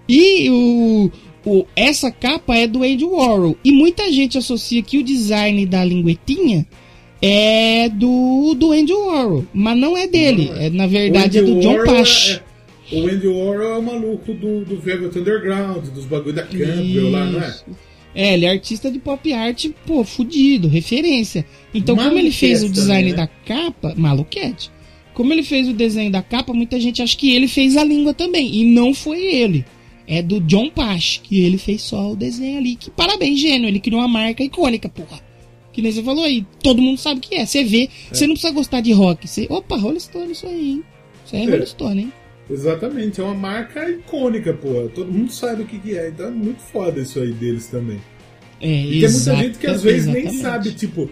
E 0.07 0.49
o, 0.49 1.11
o, 1.45 1.65
essa 1.75 2.11
capa 2.11 2.55
é 2.55 2.67
do 2.67 2.83
Andy 2.83 3.05
Warhol. 3.05 3.55
E 3.63 3.71
muita 3.71 4.11
gente 4.11 4.37
associa 4.37 4.81
que 4.81 4.97
o 4.97 5.03
design 5.03 5.65
da 5.65 5.83
linguetinha 5.83 6.65
é 7.21 7.89
do, 7.89 8.55
do 8.55 8.71
Andy 8.71 8.93
Warhol. 8.93 9.45
Mas 9.53 9.77
não 9.77 9.95
é 9.95 10.07
dele. 10.07 10.49
Não, 10.49 10.57
é. 10.57 10.65
é. 10.65 10.69
na 10.69 10.87
verdade, 10.87 11.37
é 11.37 11.41
do 11.41 11.59
John 11.59 11.85
Pash. 11.85 12.31
É, 12.31 12.33
é, 12.35 12.52
o 12.93 13.07
Andy 13.07 13.27
Warhol 13.27 13.61
é 13.61 13.77
o 13.77 13.81
maluco 13.81 14.33
do, 14.33 14.65
do 14.65 14.79
Velvet 14.79 15.17
Underground, 15.17 15.85
dos 15.87 16.05
bagulho 16.05 16.33
da 16.33 16.43
Campbell 16.43 17.11
lá, 17.11 17.25
não 17.25 17.41
é? 17.41 17.55
É, 18.15 18.33
ele 18.35 18.45
é 18.45 18.51
artista 18.51 18.91
de 18.91 18.99
pop 18.99 19.33
art, 19.33 19.67
pô, 19.85 20.03
fudido, 20.03 20.67
referência. 20.67 21.45
Então, 21.73 21.95
como 21.95 22.17
ele 22.17 22.31
fez 22.31 22.63
o 22.63 22.69
design 22.69 23.11
né? 23.11 23.17
da 23.17 23.27
capa, 23.27 23.93
maluquete. 23.97 24.71
Como 25.13 25.31
ele 25.33 25.43
fez 25.43 25.67
o 25.67 25.73
desenho 25.73 26.11
da 26.11 26.21
capa, 26.21 26.53
muita 26.53 26.79
gente 26.79 27.01
acha 27.01 27.15
que 27.17 27.35
ele 27.35 27.47
fez 27.47 27.75
a 27.77 27.83
língua 27.83 28.13
também. 28.13 28.53
E 28.55 28.65
não 28.65 28.93
foi 28.93 29.19
ele. 29.23 29.65
É 30.07 30.21
do 30.21 30.39
John 30.41 30.69
Pash, 30.69 31.21
que 31.23 31.43
ele 31.43 31.57
fez 31.57 31.81
só 31.81 32.11
o 32.11 32.15
desenho 32.15 32.57
ali. 32.57 32.75
Que 32.75 32.91
parabéns, 32.91 33.39
gênio. 33.39 33.67
Ele 33.67 33.79
criou 33.79 34.01
uma 34.01 34.07
marca 34.07 34.43
icônica, 34.43 34.89
porra. 34.89 35.19
Que 35.71 35.81
nem 35.81 35.91
você 35.91 36.03
falou 36.03 36.23
aí. 36.23 36.45
Todo 36.61 36.81
mundo 36.81 36.97
sabe 36.97 37.19
o 37.19 37.21
que 37.21 37.35
é. 37.35 37.45
Você 37.45 37.63
vê, 37.63 37.83
é. 37.83 38.13
você 38.13 38.27
não 38.27 38.33
precisa 38.33 38.53
gostar 38.53 38.81
de 38.81 38.91
rock. 38.91 39.27
Você, 39.27 39.47
opa, 39.49 39.75
Rolling 39.75 39.99
Stone 39.99 40.31
isso 40.31 40.45
aí, 40.45 40.71
hein? 40.71 40.83
Isso 41.25 41.35
aí 41.35 41.41
é, 41.41 41.45
é. 41.45 41.49
Rolling 41.49 41.65
Stone, 41.65 42.01
hein? 42.01 42.13
Exatamente, 42.49 43.21
é 43.21 43.23
uma 43.23 43.33
marca 43.33 43.89
icônica, 43.89 44.53
pô. 44.53 44.89
Todo 44.93 45.11
mundo 45.11 45.31
sabe 45.31 45.63
o 45.63 45.65
que, 45.65 45.79
que 45.79 45.97
é, 45.97 46.09
então 46.09 46.27
é 46.27 46.31
muito 46.31 46.61
foda 46.61 46.99
isso 46.99 47.19
aí 47.19 47.31
deles 47.31 47.67
também. 47.67 48.01
É, 48.61 48.67
e 48.67 49.01
tem 49.01 49.09
muita 49.09 49.35
gente 49.35 49.57
que 49.57 49.67
às 49.67 49.83
vezes 49.83 50.07
exatamente. 50.07 50.31
nem 50.31 50.41
sabe, 50.41 50.71
tipo, 50.71 51.09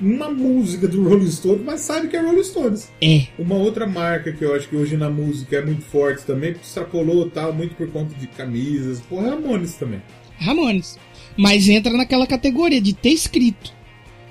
uma 0.00 0.30
música 0.30 0.88
do 0.88 1.06
Rolling 1.06 1.30
Stones, 1.30 1.62
mas 1.64 1.80
sabe 1.80 2.08
que 2.08 2.16
é 2.16 2.20
Rolling 2.20 2.44
Stones. 2.44 2.90
É. 3.02 3.26
Uma 3.38 3.56
outra 3.56 3.86
marca 3.86 4.32
que 4.32 4.44
eu 4.44 4.54
acho 4.54 4.68
que 4.68 4.76
hoje 4.76 4.96
na 4.96 5.10
música 5.10 5.56
é 5.56 5.64
muito 5.64 5.82
forte 5.82 6.24
também, 6.24 6.52
extrapolou 6.52 7.28
tal, 7.28 7.52
muito 7.52 7.74
por 7.74 7.90
conta 7.90 8.14
de 8.14 8.26
camisas, 8.26 9.00
pô, 9.00 9.20
Ramones 9.20 9.74
também. 9.74 10.02
Ramones. 10.38 10.98
Mas 11.36 11.68
entra 11.68 11.92
naquela 11.92 12.26
categoria 12.26 12.80
de 12.80 12.94
ter 12.94 13.10
escrito. 13.10 13.72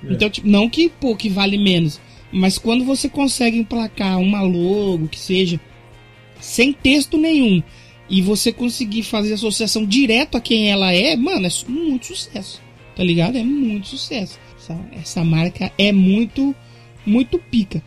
É. 0.04 0.14
Então, 0.14 0.30
tipo, 0.30 0.48
não 0.48 0.70
que, 0.70 0.90
pô, 0.90 1.16
que 1.16 1.30
vale 1.30 1.58
menos. 1.58 2.00
Mas 2.32 2.58
quando 2.58 2.86
você 2.86 3.10
consegue 3.10 3.58
emplacar 3.58 4.20
uma 4.20 4.42
logo, 4.42 5.08
que 5.08 5.20
seja, 5.20 5.60
sem 6.40 6.74
texto 6.74 7.18
nenhum, 7.18 7.62
e 8.10 8.22
você 8.22 8.52
conseguir 8.52 9.04
fazer 9.04 9.34
associação 9.34 9.86
direto 9.86 10.36
a 10.36 10.42
quem 10.42 10.72
ela 10.72 10.92
é, 10.92 11.16
mano, 11.16 11.46
é 11.46 11.50
muito 11.70 12.08
sucesso. 12.08 12.62
Tá 12.96 13.04
ligado? 13.04 13.38
É 13.38 13.44
muito 13.44 13.88
sucesso. 13.88 14.40
Essa, 14.58 14.78
essa 14.92 15.24
marca 15.24 15.72
é 15.78 15.92
muito, 15.92 16.54
muito 17.06 17.40
pica. 17.40 17.82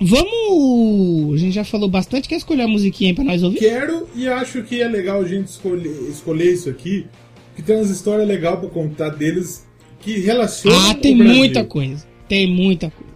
Vamos. 0.00 1.34
A 1.34 1.36
gente 1.38 1.54
já 1.54 1.64
falou 1.64 1.88
bastante. 1.88 2.28
Quer 2.28 2.36
escolher 2.36 2.62
a 2.62 2.68
musiquinha 2.68 3.10
aí 3.10 3.14
pra 3.14 3.24
nós 3.24 3.42
ouvir? 3.42 3.58
Quero 3.58 4.08
e 4.14 4.26
acho 4.26 4.62
que 4.62 4.80
é 4.80 4.88
legal 4.88 5.20
a 5.20 5.28
gente 5.28 5.48
escolher, 5.48 6.08
escolher 6.08 6.52
isso 6.52 6.68
aqui. 6.68 7.06
Que 7.54 7.62
tem 7.62 7.76
umas 7.76 7.90
histórias 7.90 8.26
legais 8.26 8.58
pra 8.58 8.68
contar 8.68 9.10
deles 9.10 9.66
que 10.00 10.18
relacionam. 10.20 10.90
Ah, 10.90 10.94
tem 10.94 11.14
muita 11.14 11.64
coisa. 11.64 12.06
Tem 12.28 12.46
muita 12.50 12.90
coisa. 12.90 13.12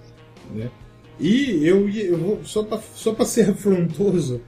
Né? 0.55 0.71
E 1.19 1.67
eu, 1.67 1.89
eu 1.89 2.19
vou, 2.19 2.41
só 2.45 2.63
pra, 2.63 2.81
só 2.95 3.13
pra 3.13 3.25
ser 3.25 3.51
afrontoso, 3.51 4.41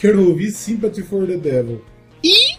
quero 0.00 0.28
ouvir 0.28 0.50
Sympathy 0.50 1.02
for 1.02 1.26
the 1.26 1.36
Devil. 1.36 1.82
E? 2.22 2.56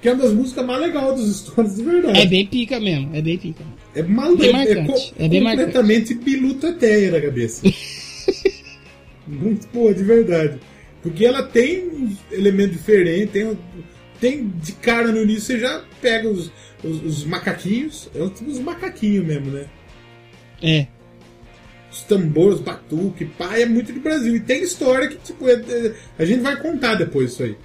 Que 0.00 0.08
é 0.08 0.12
uma 0.12 0.22
das 0.22 0.32
músicas 0.32 0.64
mais 0.64 0.80
legais 0.80 1.16
dos 1.16 1.36
Stones 1.38 1.76
de 1.76 1.82
verdade. 1.82 2.18
É 2.20 2.26
bem 2.26 2.46
pica 2.46 2.78
mesmo, 2.78 3.14
é 3.14 3.22
bem 3.22 3.38
pica. 3.38 3.64
É, 3.94 4.02
mal, 4.02 4.36
bem 4.36 4.54
é, 4.54 4.72
é, 4.72 5.24
é 5.24 5.28
bem 5.28 5.42
completamente 5.42 6.14
biluta 6.14 6.72
teia 6.74 7.10
na 7.10 7.20
cabeça. 7.20 7.66
Muito 9.26 9.66
boa, 9.68 9.92
de 9.92 10.04
verdade. 10.04 10.60
Porque 11.02 11.24
ela 11.24 11.42
tem 11.42 11.88
um 11.88 12.16
elemento 12.30 12.72
diferente, 12.72 13.32
tem, 13.32 13.58
tem 14.20 14.48
de 14.48 14.72
cara 14.72 15.10
no 15.10 15.22
início, 15.22 15.42
você 15.42 15.58
já 15.58 15.82
pega 16.00 16.28
os, 16.28 16.52
os, 16.84 17.02
os 17.04 17.24
macaquinhos, 17.24 18.10
é 18.14 18.22
os 18.22 18.58
macaquinhos 18.58 19.24
mesmo, 19.24 19.50
né? 19.50 19.66
É 20.62 20.86
os 21.96 22.02
tambores, 22.02 22.60
batuque, 22.60 23.24
pá, 23.24 23.58
é 23.58 23.66
muito 23.66 23.92
de 23.92 24.00
Brasil. 24.00 24.36
E 24.36 24.40
tem 24.40 24.62
história 24.62 25.08
que, 25.08 25.16
tipo, 25.16 25.48
é, 25.48 25.54
é, 25.54 25.94
a 26.18 26.24
gente 26.24 26.40
vai 26.40 26.60
contar 26.60 26.94
depois 26.94 27.32
isso 27.32 27.42
aí. 27.42 27.56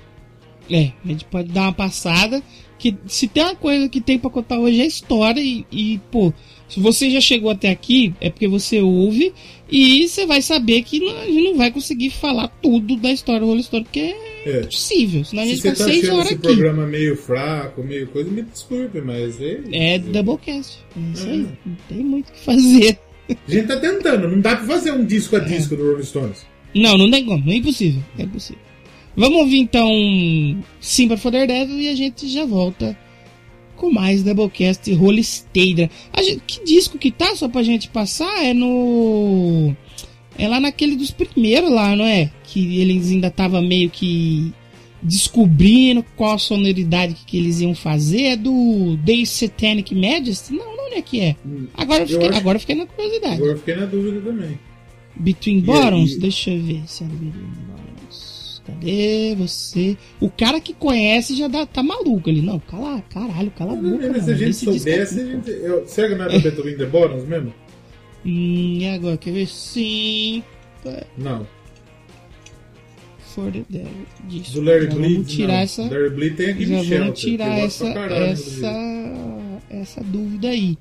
É, 0.69 0.91
a 1.03 1.07
gente 1.07 1.25
pode 1.25 1.49
dar 1.49 1.63
uma 1.63 1.73
passada. 1.73 2.41
Que 2.79 2.97
se 3.05 3.27
tem 3.27 3.43
uma 3.43 3.55
coisa 3.55 3.87
que 3.87 4.01
tem 4.01 4.17
para 4.17 4.29
contar 4.29 4.57
hoje 4.57 4.81
é 4.81 4.87
história. 4.87 5.39
E, 5.39 5.65
e, 5.71 5.99
pô, 6.11 6.33
se 6.67 6.79
você 6.79 7.11
já 7.11 7.21
chegou 7.21 7.51
até 7.51 7.69
aqui, 7.69 8.13
é 8.19 8.29
porque 8.29 8.47
você 8.47 8.81
ouve. 8.81 9.33
E 9.71 10.07
você 10.07 10.25
vai 10.25 10.41
saber 10.41 10.81
que 10.83 10.99
não, 10.99 11.15
a 11.19 11.25
gente 11.25 11.43
não 11.43 11.57
vai 11.57 11.71
conseguir 11.71 12.09
falar 12.09 12.47
tudo 12.61 12.95
da 12.95 13.11
história 13.11 13.41
do 13.41 13.47
Rolling 13.47 13.63
Stone, 13.63 13.83
porque 13.83 13.99
é, 13.99 14.49
é. 14.49 14.61
possível. 14.63 15.23
Senão 15.23 15.43
a 15.43 15.45
gente 15.45 15.61
fica 15.61 15.75
tá 15.75 15.83
seis 15.83 16.09
horas 16.09 16.25
esse 16.25 16.33
aqui. 16.35 16.41
programa 16.41 16.87
meio 16.87 17.15
fraco, 17.15 17.83
meio 17.83 18.07
coisa, 18.07 18.31
me 18.31 18.41
desculpe, 18.41 18.99
mas 19.01 19.39
é. 19.39 19.61
É 19.71 19.99
Doublecast. 19.99 20.79
É 20.97 21.13
isso 21.13 21.27
aí. 21.27 21.47
Não 21.65 21.75
tem 21.87 21.97
muito 21.99 22.29
o 22.29 22.31
que 22.31 22.39
fazer. 22.39 22.99
A 23.47 23.51
gente 23.51 23.67
tá 23.67 23.77
tentando, 23.77 24.27
não 24.27 24.39
dá 24.39 24.55
pra 24.55 24.65
fazer 24.65 24.91
um 24.91 25.05
disco 25.05 25.35
a 25.35 25.39
é. 25.39 25.45
disco 25.45 25.75
do 25.75 25.91
Rolling 25.91 26.03
Stones. 26.03 26.45
Não, 26.73 26.97
não 26.97 27.09
tem 27.09 27.25
como, 27.25 27.49
é 27.49 27.55
impossível. 27.55 28.01
É 28.17 28.23
impossível. 28.23 28.61
Vamos 29.15 29.39
ouvir 29.39 29.59
então 29.59 29.89
Simba 30.79 31.17
for 31.17 31.31
the 31.31 31.45
Devil 31.45 31.79
e 31.79 31.89
a 31.89 31.95
gente 31.95 32.29
já 32.29 32.45
volta 32.45 32.97
com 33.75 33.91
mais 33.91 34.23
Doublecast 34.23 34.93
Holy 34.93 35.21
Stadia. 35.21 35.89
Que 36.45 36.63
disco 36.63 36.97
que 36.97 37.11
tá, 37.11 37.35
só 37.35 37.49
pra 37.49 37.63
gente 37.63 37.89
passar, 37.89 38.43
é 38.43 38.53
no. 38.53 39.75
É 40.37 40.47
lá 40.47 40.59
naquele 40.59 40.95
dos 40.95 41.11
primeiros 41.11 41.71
lá, 41.71 41.95
não 41.95 42.05
é? 42.05 42.31
Que 42.43 42.79
eles 42.79 43.09
ainda 43.09 43.29
tava 43.29 43.61
meio 43.61 43.89
que 43.89 44.53
descobrindo 45.01 46.03
qual 46.15 46.35
a 46.35 46.37
sonoridade 46.37 47.13
que, 47.13 47.25
que 47.25 47.37
eles 47.37 47.59
iam 47.61 47.73
fazer. 47.73 48.21
É 48.21 48.35
do 48.35 48.97
The 49.05 49.25
Satanic 49.25 49.93
Majesty? 49.95 50.53
Não, 50.53 50.77
não 50.77 50.93
é 50.93 51.01
que 51.01 51.19
é. 51.19 51.35
Hum. 51.45 51.67
Agora 51.73 52.03
eu 52.03 52.07
fiquei, 52.07 52.27
eu 52.27 52.35
agora 52.35 52.55
eu 52.55 52.59
fiquei 52.59 52.75
na 52.75 52.85
curiosidade. 52.85 53.35
Agora 53.35 53.51
eu 53.51 53.57
fiquei 53.57 53.75
na 53.75 53.85
dúvida 53.85 54.21
também. 54.21 54.59
Between 55.15 55.57
e 55.57 55.61
Bottoms? 55.61 56.13
Aí? 56.13 56.19
Deixa 56.19 56.51
eu 56.51 56.61
ver 56.61 56.81
se 56.85 57.03
é 57.03 57.07
Between 57.07 57.31
Bottoms. 57.31 58.61
Cadê 58.65 59.35
você? 59.35 59.97
O 60.19 60.29
cara 60.29 60.59
que 60.59 60.73
conhece 60.73 61.35
já 61.35 61.47
dá, 61.47 61.65
tá 61.65 61.81
maluco 61.81 62.29
ali. 62.29 62.41
Não, 62.41 62.59
cala, 62.59 63.01
caralho, 63.09 63.51
cala 63.51 63.73
a 63.73 63.75
boca. 63.75 64.09
Mas 64.11 64.23
se 64.23 64.31
a 64.31 64.35
gente 64.35 64.53
soubesse, 64.53 65.19
a 65.19 65.25
gente. 65.25 65.49
Eu, 65.49 65.87
será 65.87 66.09
que 66.09 66.15
não 66.15 66.25
era 66.25 66.35
é. 66.35 66.39
Between 66.39 66.77
the 66.77 66.85
Bottoms 66.85 67.27
mesmo? 67.27 67.53
Hum, 68.23 68.77
e 68.79 68.87
agora? 68.87 69.17
Quer 69.17 69.31
ver? 69.31 69.47
Sim. 69.47 70.43
Não 71.17 71.45
for 73.33 73.51
the 73.51 73.63
devil. 73.69 73.91
Disso. 74.27 74.53
Do 74.53 74.61
Larry 74.61 74.87
Bleed, 74.87 75.13
vamos 75.13 75.33
tirar 75.33 75.53
não. 75.53 75.59
essa. 75.59 75.81
Larry 75.83 76.09
Bleed 76.09 76.35
tem 76.35 76.49
aqui 76.49 76.65
já 76.65 76.97
vamos 76.99 77.19
tirar 77.19 77.59
essa, 77.59 77.87
essa, 77.87 79.61
essa 79.69 80.03
dúvida 80.03 80.49
aí. 80.49 80.77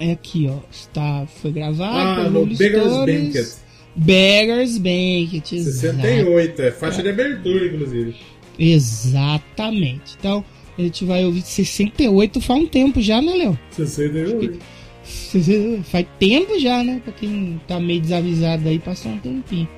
É 0.00 0.12
aqui, 0.12 0.48
ó. 0.48 0.58
Está, 0.70 1.26
foi 1.26 1.52
gravado 1.52 2.20
ah, 2.22 2.30
no 2.30 2.46
Beggars 2.46 2.92
Banquet. 2.92 3.62
Beggars 3.94 4.78
Banquet, 4.78 5.62
68, 5.62 6.62
é 6.62 6.70
faixa 6.72 7.02
de 7.02 7.10
abertura, 7.10 7.66
inclusive. 7.66 8.14
Exatamente. 8.58 10.16
Então, 10.18 10.44
a 10.78 10.82
gente 10.82 11.04
vai 11.04 11.24
ouvir 11.24 11.42
68 11.42 12.40
faz 12.40 12.62
um 12.62 12.66
tempo 12.66 13.00
já, 13.00 13.20
né, 13.20 13.34
Léo? 13.34 13.58
68. 13.70 14.58
Faz 15.84 16.06
tempo 16.18 16.58
já, 16.58 16.82
né? 16.82 17.00
Pra 17.02 17.12
quem 17.12 17.60
tá 17.66 17.80
meio 17.80 18.00
desavisado 18.00 18.68
aí, 18.68 18.78
passou 18.78 19.12
um 19.12 19.18
tempinho. 19.18 19.68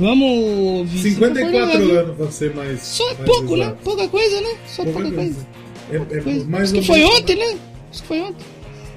Vamos. 0.00 0.90
54 0.90 1.98
anos 1.98 2.16
pra 2.16 2.30
ser 2.30 2.54
mais. 2.54 2.80
Só 2.80 3.04
mais 3.04 3.18
pouco, 3.18 3.54
exato. 3.54 3.70
né? 3.70 3.76
Pouca 3.84 4.08
coisa, 4.08 4.40
né? 4.40 4.56
Só 4.66 4.82
pouca, 4.82 5.00
pouca 5.00 5.14
coisa. 5.14 5.46
É, 5.90 5.96
é 5.96 6.20
coisa. 6.20 6.44
Mais 6.46 6.72
que 6.72 6.82
foi 6.82 7.04
ontem, 7.04 7.36
né? 7.36 7.58
Acho 7.90 8.02
que 8.02 8.08
foi 8.08 8.20
ontem. 8.22 8.46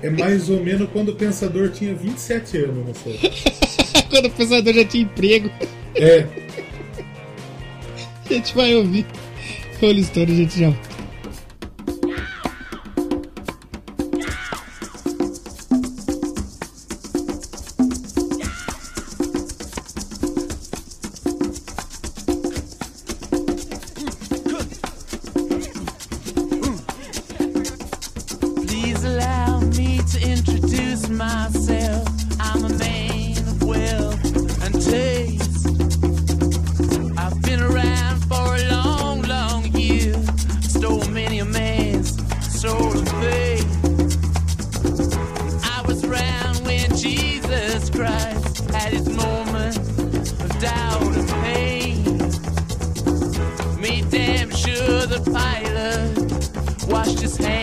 É 0.02 0.10
mais 0.10 0.50
ou 0.50 0.64
menos 0.64 0.90
quando 0.92 1.10
o 1.10 1.16
pensador 1.16 1.70
tinha 1.72 1.94
27 1.94 2.58
anos, 2.58 2.88
não 2.88 2.94
sei. 2.94 3.20
quando 4.10 4.26
o 4.28 4.30
pensador 4.32 4.74
já 4.74 4.86
tinha 4.86 5.04
emprego. 5.04 5.52
É. 5.96 6.26
a 8.30 8.34
gente 8.34 8.56
vai 8.56 8.74
ouvir. 8.74 9.06
Rolling 9.82 10.04
Stone, 10.04 10.32
a 10.32 10.36
gente 10.36 10.60
já. 10.60 10.70
myself. 10.70 10.93
just 57.24 57.38
hang. 57.38 57.63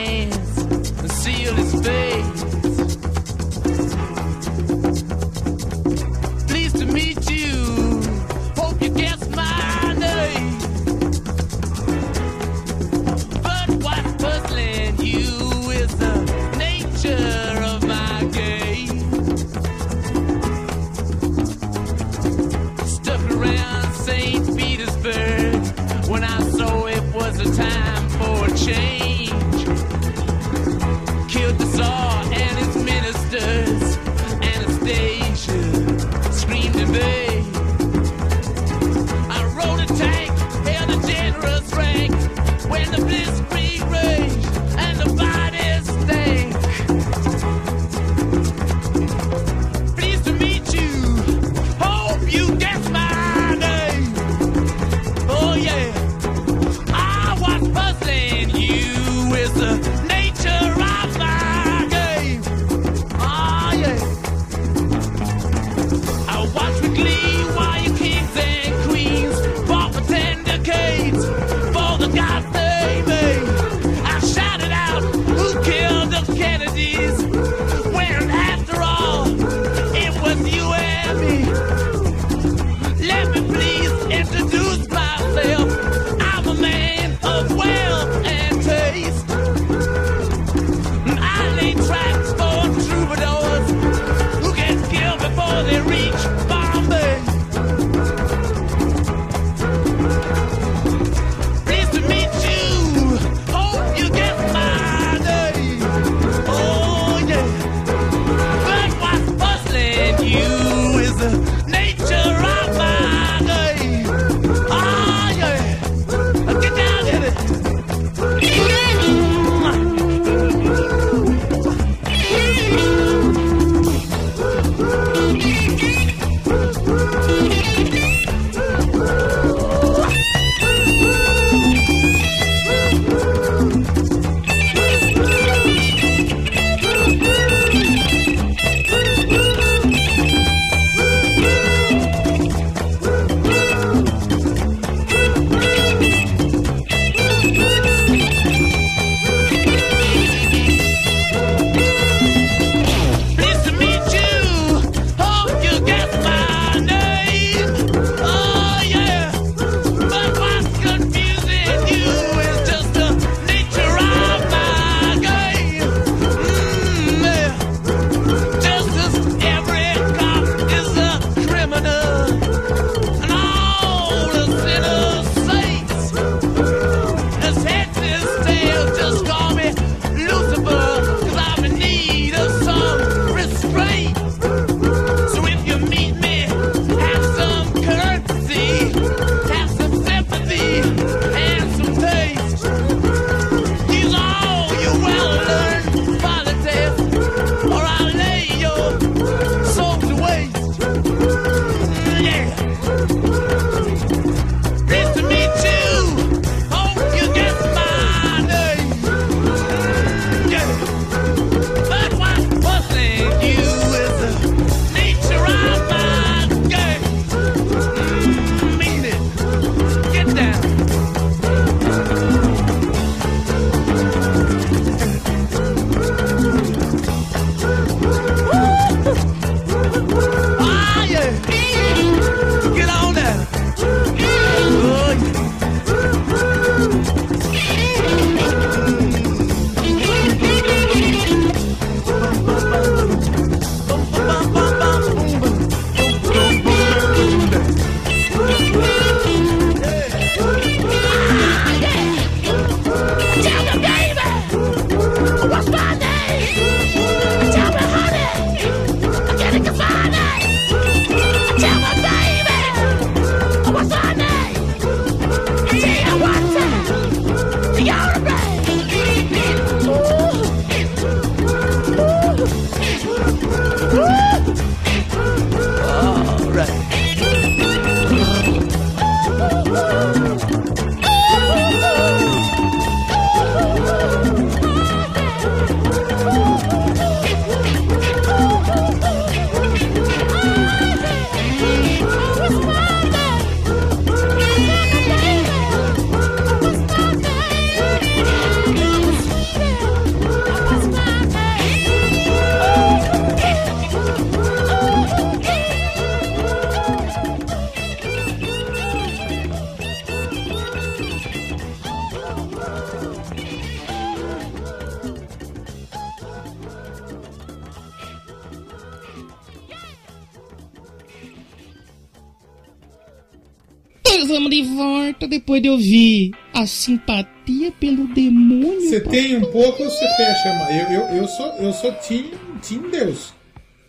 Depois 325.29 325.62
de 325.62 325.68
ouvir 325.68 326.33
a 326.55 326.66
simpatia 326.66 327.73
pelo 327.79 328.07
demônio. 328.09 328.81
Você 328.81 329.01
tem 329.01 329.37
um 329.37 329.41
pouco 329.43 329.83
ou 329.83 329.91
você 329.91 330.07
fecha 330.16 330.49
mais? 330.59 330.91
Eu, 330.91 331.01
eu, 331.01 331.16
eu 331.16 331.29
sou, 331.29 331.47
eu 331.59 331.73
sou 331.73 331.93
team, 331.93 332.25
team 332.66 332.91
Deus. 332.91 333.33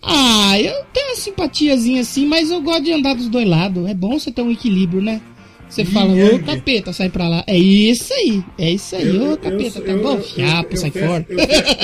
Ah, 0.04 0.60
eu 0.60 0.84
tenho 0.94 1.10
uma 1.10 1.16
simpatiazinha 1.16 2.02
assim, 2.02 2.26
mas 2.26 2.50
eu 2.50 2.62
gosto 2.62 2.84
de 2.84 2.92
andar 2.92 3.14
dos 3.14 3.30
dois 3.30 3.48
lados. 3.48 3.88
É 3.88 3.94
bom 3.94 4.18
você 4.18 4.32
ter 4.32 4.42
um 4.42 4.52
equilíbrio, 4.52 5.02
né? 5.02 5.22
Você 5.70 5.86
fala, 5.86 6.12
ô 6.14 6.40
capeta, 6.40 6.92
sai 6.92 7.10
pra 7.10 7.30
lá. 7.30 7.44
É 7.48 7.58
isso 7.58 8.14
aí, 8.14 8.44
é 8.58 8.72
isso 8.72 8.94
aí, 8.96 9.16
Eu- 9.16 9.34
ô 9.34 9.38
capeta, 9.38 9.80
eu- 9.80 9.86
tá 9.86 9.92
eu- 9.92 10.02
bom? 10.04 10.16
eu- 10.16 10.24
Fiapo, 10.24 10.76
sai 10.76 10.92
fecho- 10.92 11.06
fora. 11.08 11.26
Eu 11.30 11.40
fecho, 11.48 11.78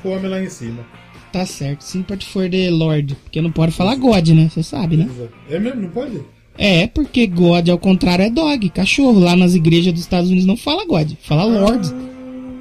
com 0.00 0.08
o 0.08 0.12
homem 0.16 0.30
lá 0.30 0.40
em, 0.42 0.48
cima. 0.48 0.86
Tá 1.30 1.44
certo, 1.44 1.82
simpati 1.82 2.24
for 2.24 2.48
de 2.48 2.70
Lord. 2.70 3.14
Porque 3.24 3.42
não 3.42 3.52
pode 3.52 3.72
falar 3.72 3.96
God, 3.96 4.28
né? 4.28 4.48
Você 4.50 4.62
sabe, 4.62 4.96
né? 4.96 5.10
É 5.50 5.58
mesmo? 5.58 5.82
Não 5.82 5.90
pode? 5.90 6.22
É, 6.58 6.86
porque 6.86 7.26
God, 7.26 7.68
ao 7.68 7.78
contrário, 7.78 8.24
é 8.24 8.30
dog, 8.30 8.68
cachorro. 8.70 9.20
Lá 9.20 9.36
nas 9.36 9.54
igrejas 9.54 9.92
dos 9.92 10.02
Estados 10.02 10.28
Unidos 10.30 10.46
não 10.46 10.56
fala 10.56 10.84
God, 10.86 11.12
fala 11.22 11.44
Lord. 11.44 11.88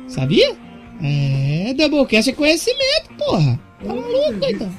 Sabia? 0.08 0.54
É, 1.02 1.74
Doublecast 1.78 2.30
é 2.30 2.34
conhecimento, 2.34 3.10
porra. 3.18 3.60
Tá 3.86 3.94
maluco, 3.94 4.46
então. 4.50 4.70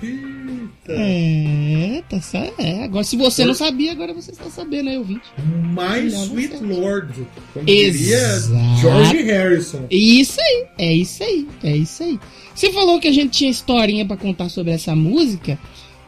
É, 0.88 2.02
tá 2.08 2.20
sa- 2.20 2.48
é. 2.58 2.84
Agora, 2.84 3.02
se 3.04 3.16
você 3.16 3.44
não 3.44 3.54
sabia, 3.54 3.90
agora 3.92 4.14
você 4.14 4.30
está 4.30 4.48
sabendo 4.48 4.88
aí, 4.88 4.96
ouvinte. 4.96 5.22
My 5.38 6.08
Não, 6.10 6.24
Sweet. 6.26 6.62
Lord. 6.62 7.26
Como 7.52 7.64
diria 7.66 7.86
Exato. 7.88 8.80
George 8.80 9.22
Harrison. 9.22 9.80
Isso 9.90 10.40
aí, 10.40 10.64
é 10.78 10.92
isso 10.94 11.22
aí, 11.24 11.48
é 11.64 11.76
isso 11.76 12.02
aí. 12.04 12.18
Você 12.54 12.72
falou 12.72 13.00
que 13.00 13.08
a 13.08 13.12
gente 13.12 13.30
tinha 13.30 13.50
historinha 13.50 14.06
pra 14.06 14.16
contar 14.16 14.48
sobre 14.48 14.72
essa 14.72 14.94
música. 14.94 15.58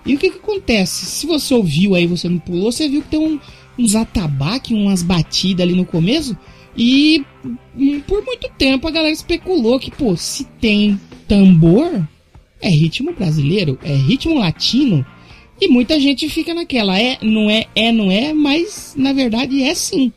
E 0.07 0.15
o 0.15 0.19
que 0.19 0.31
que 0.31 0.39
acontece? 0.39 1.07
Se 1.07 1.27
você 1.27 1.55
ouviu 1.55 1.95
aí, 1.95 2.07
você 2.07 2.29
não 2.29 2.39
pulou, 2.39 2.73
você 2.73 2.89
viu 2.89 3.03
que 3.03 3.09
tem 3.09 3.21
um, 3.21 3.39
uns 3.79 3.95
atabaque, 3.95 4.75
umas 4.75 5.03
batidas 5.03 5.67
ali 5.67 5.75
no 5.75 5.85
começo. 5.85 6.37
E 6.77 7.25
por 8.07 8.25
muito 8.25 8.49
tempo 8.57 8.87
a 8.87 8.91
galera 8.91 9.13
especulou 9.13 9.79
que, 9.79 9.91
pô, 9.91 10.17
se 10.17 10.45
tem 10.61 10.99
tambor, 11.27 12.07
é 12.61 12.69
ritmo 12.69 13.13
brasileiro, 13.13 13.79
é 13.83 13.95
ritmo 13.95 14.39
latino. 14.39 15.05
E 15.61 15.69
muita 15.69 15.99
gente 15.99 16.29
fica 16.29 16.55
naquela, 16.55 16.99
é, 16.99 17.19
não 17.21 17.51
é, 17.51 17.67
é, 17.75 17.91
não 17.91 18.11
é, 18.11 18.33
mas 18.33 18.95
na 18.97 19.13
verdade 19.13 19.63
é 19.63 19.75
sim. 19.75 20.13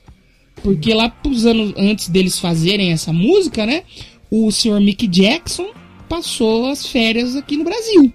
Porque 0.62 0.94
lá 0.94 1.10
pros 1.10 1.46
anos 1.46 1.74
antes 1.76 2.08
deles 2.08 2.40
fazerem 2.40 2.92
essa 2.92 3.12
música, 3.12 3.66
né? 3.66 3.84
O 4.30 4.52
senhor 4.52 4.80
Mick 4.80 5.08
Jackson 5.08 5.72
passou 6.08 6.68
as 6.68 6.86
férias 6.86 7.36
aqui 7.36 7.58
no 7.58 7.64
Brasil. 7.64 8.14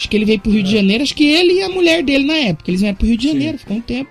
Acho 0.00 0.08
que 0.08 0.16
ele 0.16 0.24
veio 0.24 0.40
pro 0.40 0.50
Rio 0.50 0.62
de 0.62 0.72
Janeiro, 0.72 1.02
acho 1.02 1.14
que 1.14 1.24
ele 1.26 1.58
e 1.58 1.62
a 1.62 1.68
mulher 1.68 2.02
dele 2.02 2.24
na 2.24 2.32
época. 2.32 2.70
Eles 2.70 2.80
vieram 2.80 2.96
pro 2.96 3.06
Rio 3.06 3.18
de 3.18 3.28
Janeiro, 3.28 3.58
ficou 3.58 3.76
um 3.76 3.82
tempo. 3.82 4.08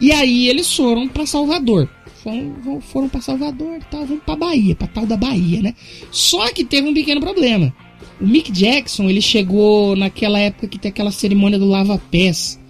E 0.00 0.12
aí 0.12 0.48
eles 0.48 0.72
foram 0.72 1.08
pra 1.08 1.26
Salvador. 1.26 1.88
Foram, 2.22 2.52
vão- 2.64 2.80
foram 2.80 3.08
pra 3.08 3.20
Salvador 3.20 3.78
e 3.80 3.84
tal, 3.90 4.06
vamos 4.06 4.22
pra 4.22 4.36
Bahia, 4.36 4.76
pra 4.76 4.86
tal 4.86 5.04
da 5.04 5.16
Bahia, 5.16 5.60
né? 5.60 5.74
Só 6.12 6.48
que 6.52 6.62
teve 6.64 6.88
um 6.88 6.94
pequeno 6.94 7.20
problema. 7.20 7.74
O 8.20 8.24
Mick 8.26 8.52
Jackson, 8.52 9.10
ele 9.10 9.20
chegou 9.20 9.96
naquela 9.96 10.38
época 10.38 10.68
que 10.68 10.78
tem 10.78 10.90
aquela 10.90 11.10
cerimônia 11.10 11.58
do 11.58 11.66
lava-pés, 11.66 12.60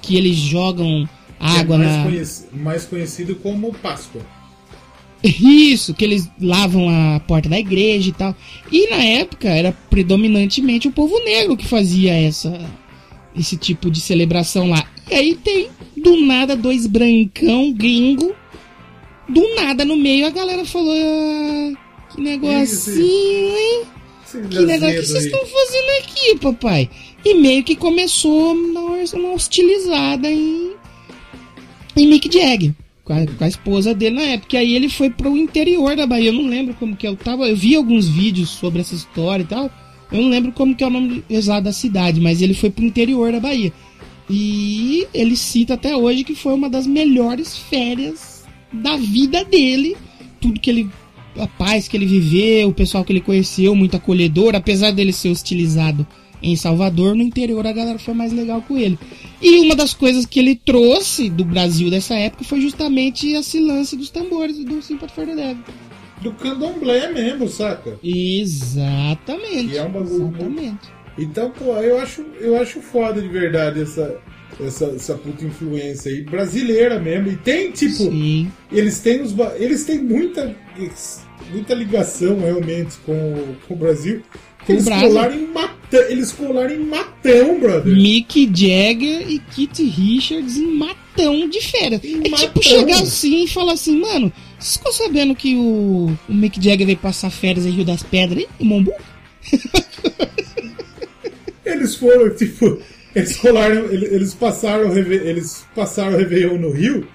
que 0.00 0.16
eles 0.16 0.36
jogam 0.36 1.08
água 1.40 1.76
que 1.78 1.82
é 1.82 1.86
mais, 1.86 1.96
na. 1.96 2.04
conheci- 2.04 2.44
mais 2.52 2.84
conhecido 2.84 3.34
como 3.34 3.72
Páscoa. 3.74 4.22
Isso, 5.22 5.92
que 5.92 6.04
eles 6.04 6.30
lavam 6.40 6.88
a 6.88 7.20
porta 7.20 7.48
da 7.48 7.58
igreja 7.58 8.08
e 8.08 8.12
tal. 8.12 8.34
E 8.72 8.88
na 8.88 8.96
época 8.96 9.48
era 9.48 9.72
predominantemente 9.90 10.88
o 10.88 10.92
povo 10.92 11.18
negro 11.24 11.56
que 11.56 11.66
fazia 11.66 12.12
essa 12.12 12.58
esse 13.36 13.56
tipo 13.56 13.90
de 13.90 14.00
celebração 14.00 14.70
lá. 14.70 14.84
E 15.10 15.14
aí 15.14 15.34
tem 15.34 15.68
do 15.96 16.20
nada 16.20 16.56
dois 16.56 16.86
brancão 16.86 17.72
gringo. 17.72 18.34
Do 19.28 19.54
nada 19.54 19.84
no 19.84 19.96
meio 19.96 20.26
a 20.26 20.30
galera 20.30 20.64
falou: 20.64 20.92
ah, 20.92 21.72
que 22.10 22.20
negocinho, 22.20 23.56
hein? 23.56 23.82
Que 24.48 24.60
negócio 24.64 25.00
que 25.00 25.06
vocês 25.06 25.24
estão 25.24 25.40
fazendo 25.40 25.90
aqui, 25.98 26.38
papai? 26.38 26.90
E 27.24 27.34
meio 27.34 27.64
que 27.64 27.74
começou 27.74 28.52
uma, 28.52 28.96
uma 29.14 29.32
hostilizada 29.32 30.30
em, 30.30 30.72
em 31.96 32.06
Mick 32.06 32.32
Jagger. 32.32 32.72
Com 33.10 33.14
a, 33.14 33.26
com 33.26 33.44
a 33.44 33.48
esposa 33.48 33.92
dele 33.92 34.14
na 34.14 34.22
época. 34.22 34.54
E 34.54 34.58
aí 34.60 34.76
ele 34.76 34.88
foi 34.88 35.10
pro 35.10 35.36
interior 35.36 35.96
da 35.96 36.06
Bahia. 36.06 36.28
Eu 36.28 36.34
não 36.34 36.46
lembro 36.46 36.74
como 36.74 36.94
que 36.94 37.08
eu 37.08 37.16
tava. 37.16 37.48
Eu 37.48 37.56
vi 37.56 37.74
alguns 37.74 38.06
vídeos 38.06 38.50
sobre 38.50 38.82
essa 38.82 38.94
história 38.94 39.42
e 39.42 39.46
tal. 39.46 39.68
Eu 40.12 40.22
não 40.22 40.30
lembro 40.30 40.52
como 40.52 40.76
que 40.76 40.84
é 40.84 40.86
o 40.86 40.90
nome 40.90 41.24
exato 41.28 41.64
da 41.64 41.72
cidade, 41.72 42.20
mas 42.20 42.40
ele 42.40 42.54
foi 42.54 42.70
pro 42.70 42.84
interior 42.84 43.32
da 43.32 43.40
Bahia. 43.40 43.72
E 44.28 45.08
ele 45.12 45.36
cita 45.36 45.74
até 45.74 45.96
hoje 45.96 46.22
que 46.22 46.36
foi 46.36 46.54
uma 46.54 46.70
das 46.70 46.86
melhores 46.86 47.58
férias 47.58 48.44
da 48.72 48.96
vida 48.96 49.44
dele. 49.44 49.96
Tudo 50.40 50.60
que 50.60 50.70
ele. 50.70 50.88
A 51.36 51.48
paz 51.48 51.88
que 51.88 51.96
ele 51.96 52.06
viveu, 52.06 52.68
o 52.68 52.74
pessoal 52.74 53.04
que 53.04 53.12
ele 53.12 53.20
conheceu, 53.20 53.74
muito 53.74 53.96
acolhedor, 53.96 54.54
apesar 54.54 54.92
dele 54.92 55.12
ser 55.12 55.30
hostilizado 55.30 56.06
em 56.42 56.56
Salvador, 56.56 57.14
no 57.14 57.22
interior 57.22 57.66
a 57.66 57.72
galera 57.72 57.98
foi 57.98 58.14
mais 58.14 58.32
legal 58.32 58.62
com 58.62 58.76
ele. 58.76 58.98
E 59.40 59.60
uma 59.60 59.74
das 59.74 59.94
coisas 59.94 60.26
que 60.26 60.38
ele 60.38 60.54
trouxe 60.54 61.28
do 61.28 61.44
Brasil 61.44 61.90
dessa 61.90 62.14
época 62.14 62.44
foi 62.44 62.60
justamente 62.60 63.28
esse 63.30 63.60
lance 63.60 63.96
dos 63.96 64.10
tambores 64.10 64.58
do 64.64 64.82
Sympathy 64.82 65.14
for 65.14 65.26
the 65.26 65.34
Devil. 65.34 65.64
Do 66.20 66.32
candomblé 66.32 67.10
mesmo, 67.12 67.48
saca? 67.48 67.98
Exatamente. 68.02 69.68
Que 69.68 69.78
é 69.78 69.82
um 69.82 69.90
bagulho 69.90 70.28
Exatamente. 70.28 71.00
Então, 71.18 71.50
pô, 71.50 71.76
eu 71.76 71.98
acho, 71.98 72.24
eu 72.40 72.60
acho 72.60 72.80
foda 72.80 73.20
de 73.20 73.28
verdade 73.28 73.82
essa, 73.82 74.18
essa, 74.60 74.86
essa 74.86 75.14
puta 75.14 75.44
influência 75.44 76.10
aí, 76.10 76.22
brasileira 76.22 76.98
mesmo. 76.98 77.28
E 77.28 77.36
tem, 77.36 77.70
tipo, 77.70 77.94
Sim. 77.94 78.50
eles 78.70 79.00
têm 79.00 79.22
os 79.22 79.34
eles 79.58 79.84
têm 79.84 79.98
muita 79.98 80.54
muita 81.50 81.74
ligação 81.74 82.38
realmente 82.38 82.96
com, 83.04 83.54
com 83.66 83.74
o 83.74 83.76
Brasil. 83.76 84.22
Eles 84.68 84.84
colaram 84.84 85.34
em 85.34 85.46
matão, 85.46 86.00
eles 86.08 86.32
colaram 86.32 86.74
em 86.74 86.84
matão, 86.84 87.58
brother. 87.60 87.92
Mick 87.94 88.44
Jagger 88.46 89.28
e 89.30 89.38
Kit 89.38 89.82
Richards 89.82 90.56
em 90.56 90.74
matão 90.76 91.48
de 91.48 91.60
férias. 91.60 92.02
Em 92.04 92.18
é 92.18 92.22
tipo 92.22 92.30
matão. 92.58 92.62
chegar 92.62 93.02
assim 93.02 93.44
e 93.44 93.48
falar 93.48 93.72
assim, 93.72 93.98
mano, 94.00 94.32
vocês 94.58 94.76
ficou 94.76 94.92
sabendo 94.92 95.34
que 95.34 95.56
o, 95.56 96.16
o 96.28 96.32
Mick 96.34 96.62
Jagger 96.62 96.86
veio 96.86 96.98
passar 96.98 97.30
férias 97.30 97.66
em 97.66 97.70
Rio 97.70 97.84
das 97.84 98.02
Pedras, 98.02 98.38
hein? 98.42 98.48
Em 98.60 98.64
Mombu? 98.64 98.92
Eles 101.64 101.94
foram, 101.94 102.34
tipo, 102.34 102.80
eles 103.14 103.36
colaram, 103.36 103.84
ele- 103.90 104.06
eles 104.06 104.34
passaram, 104.34 104.96
eles 104.96 105.64
passaram 105.74 106.14
o 106.14 106.18
Réveillon 106.18 106.58
no 106.58 106.70
Rio, 106.72 107.06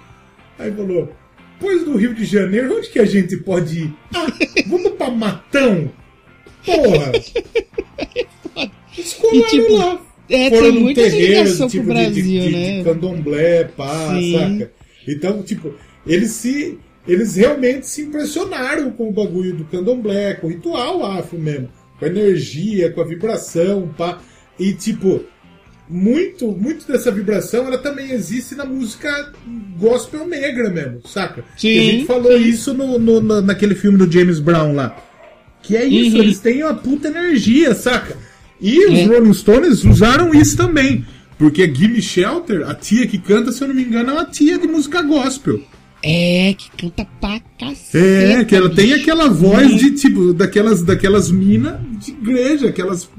aí 0.57 0.71
falou, 0.71 1.11
pois 1.59 1.83
do 1.83 1.97
Rio 1.97 2.13
de 2.13 2.23
Janeiro, 2.25 2.77
onde 2.77 2.89
que 2.89 2.99
a 2.99 3.05
gente 3.05 3.35
pode 3.37 3.79
ir? 3.81 3.93
Ah, 4.13 4.27
vamos 4.67 4.91
pra 4.93 5.09
Matão? 5.11 5.91
Porra! 6.66 7.11
Eles 8.97 9.13
colaram 9.13 9.49
tipo, 9.49 9.74
lá. 9.76 10.01
é, 10.30 10.49
Foram 10.49 10.72
tem 10.72 10.80
muita 10.82 11.01
terreiro, 11.01 11.43
ligação 11.43 11.68
tipo, 11.68 11.86
com 11.86 11.91
o 11.91 11.95
de- 11.95 12.05
de- 12.05 12.11
Brasil, 12.22 12.51
né? 12.51 12.78
De 12.78 12.84
candomblé, 12.84 13.63
pá, 13.66 14.09
Sim. 14.20 14.34
saca? 14.59 14.72
Então, 15.07 15.43
tipo, 15.43 15.74
eles 16.07 16.32
se... 16.32 16.78
Eles 17.07 17.36
realmente 17.36 17.86
se 17.88 18.01
impressionaram 18.01 18.89
com 18.89 19.07
o 19.09 19.11
bagulho 19.11 19.53
do 19.53 19.63
candomblé, 19.66 20.34
com 20.34 20.47
o 20.47 20.49
ritual 20.49 21.05
afro 21.05 21.38
mesmo. 21.38 21.70
Com 21.99 22.05
a 22.05 22.07
energia, 22.07 22.89
com 22.91 22.99
a 23.01 23.05
vibração, 23.05 23.93
pá. 23.95 24.20
E, 24.59 24.74
tipo, 24.74 25.22
muito, 25.88 26.47
muito 26.47 26.88
dessa 26.91 27.11
vibração, 27.11 27.68
ela 27.68 27.78
também 27.78 28.09
existe 28.09 28.55
na 28.55 28.66
música 28.66 29.32
gospel 29.78 30.26
negra 30.28 30.68
mesmo, 30.72 31.01
saca? 31.07 31.43
Sim, 31.55 31.68
E 31.68 31.78
a 31.78 31.91
gente 31.91 32.05
falou 32.05 32.36
isso 32.36 32.74
no, 32.74 32.97
no- 32.97 33.22
na- 33.22 33.41
naquele 33.41 33.76
filme 33.76 33.99
do 33.99 34.11
James 34.11 34.39
Brown 34.39 34.74
lá. 34.74 34.97
Que 35.66 35.76
é 35.76 35.86
isso, 35.86 36.16
Uhum. 36.18 36.24
eles 36.24 36.39
têm 36.39 36.63
uma 36.63 36.74
puta 36.74 37.07
energia, 37.07 37.74
saca? 37.74 38.18
E 38.61 38.86
os 38.86 38.99
É. 38.99 39.05
Rolling 39.05 39.34
Stones 39.34 39.84
usaram 39.84 40.34
isso 40.34 40.55
também. 40.55 41.03
Porque 41.38 41.63
a 41.63 41.74
Gimme 41.74 42.01
Shelter, 42.01 42.68
a 42.70 42.74
tia 42.74 43.05
que 43.07 43.18
canta, 43.18 43.51
se 43.51 43.61
eu 43.63 43.68
não 43.68 43.76
me 43.76 43.84
engano, 43.84 44.09
é 44.11 44.13
uma 44.13 44.26
tia 44.26 44.57
de 44.57 44.68
música 44.68 45.01
gospel. 45.01 45.59
É, 46.07 46.53
que 46.53 46.70
canta 46.78 47.05
pra 47.20 47.41
cacete. 47.59 47.97
É, 47.97 48.45
que 48.45 48.55
ela 48.55 48.70
tem 48.70 48.88
bicho. 48.89 49.01
aquela 49.01 49.28
voz 49.28 49.76
de 49.80 49.91
tipo, 49.91 50.34
daquelas, 50.34 50.84
daquelas 50.84 51.32
minas 51.32 51.80
de 51.99 52.11
igreja, 52.11 52.68
aquelas, 52.70 53.09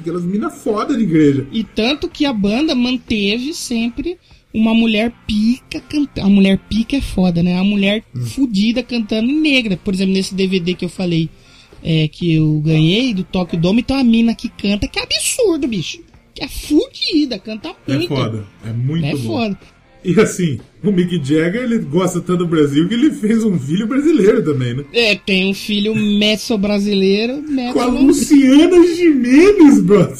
aquelas 0.00 0.24
minas 0.24 0.52
foda 0.62 0.96
de 0.96 1.04
igreja. 1.04 1.46
E 1.52 1.62
tanto 1.62 2.08
que 2.08 2.26
a 2.26 2.32
banda 2.32 2.74
manteve 2.74 3.54
sempre 3.54 4.18
uma 4.52 4.74
mulher 4.74 5.12
pica 5.26 5.80
cantando. 5.80 6.26
A 6.26 6.30
mulher 6.30 6.58
pica 6.68 6.96
é 6.96 7.00
foda, 7.00 7.40
né? 7.42 7.56
A 7.58 7.64
mulher 7.64 8.02
Hum. 8.14 8.20
fudida 8.26 8.82
cantando 8.82 9.32
negra. 9.32 9.76
Por 9.76 9.94
exemplo, 9.94 10.12
nesse 10.14 10.34
DVD 10.34 10.74
que 10.74 10.84
eu 10.84 10.88
falei 10.88 11.28
é, 11.84 12.08
que 12.08 12.34
eu 12.34 12.60
ganhei 12.64 13.12
do 13.14 13.22
Tokyo 13.22 13.58
Dome, 13.60 13.82
tem 13.82 13.94
uma 13.96 14.02
mina 14.02 14.34
que 14.34 14.48
canta 14.48 14.88
que 14.88 14.98
é 14.98 15.02
absurdo, 15.02 15.68
bicho. 15.68 16.00
Que 16.34 16.42
é 16.42 16.48
fudida, 16.48 17.38
canta 17.38 17.74
É 17.86 17.94
muito. 17.94 18.08
foda, 18.08 18.44
é 18.66 18.72
muito 18.72 19.04
É 19.06 19.12
bom. 19.12 19.18
foda. 19.18 19.58
E 20.04 20.20
assim, 20.20 20.58
o 20.82 20.90
Mick 20.90 21.16
Jagger, 21.24 21.62
ele 21.62 21.78
gosta 21.78 22.20
tanto 22.20 22.38
do 22.40 22.46
Brasil 22.46 22.86
que 22.88 22.94
ele 22.94 23.10
fez 23.12 23.42
um 23.44 23.58
filho 23.58 23.86
brasileiro 23.86 24.42
também, 24.44 24.74
né? 24.74 24.84
É, 24.92 25.14
tem 25.14 25.48
um 25.48 25.54
filho 25.54 25.94
messo 25.94 26.58
brasileiro, 26.58 27.40
messo 27.40 27.72
Com 27.74 27.80
a 27.80 27.86
Luciana 27.86 28.86
Gimenez, 28.94 29.80
brother. 29.82 30.18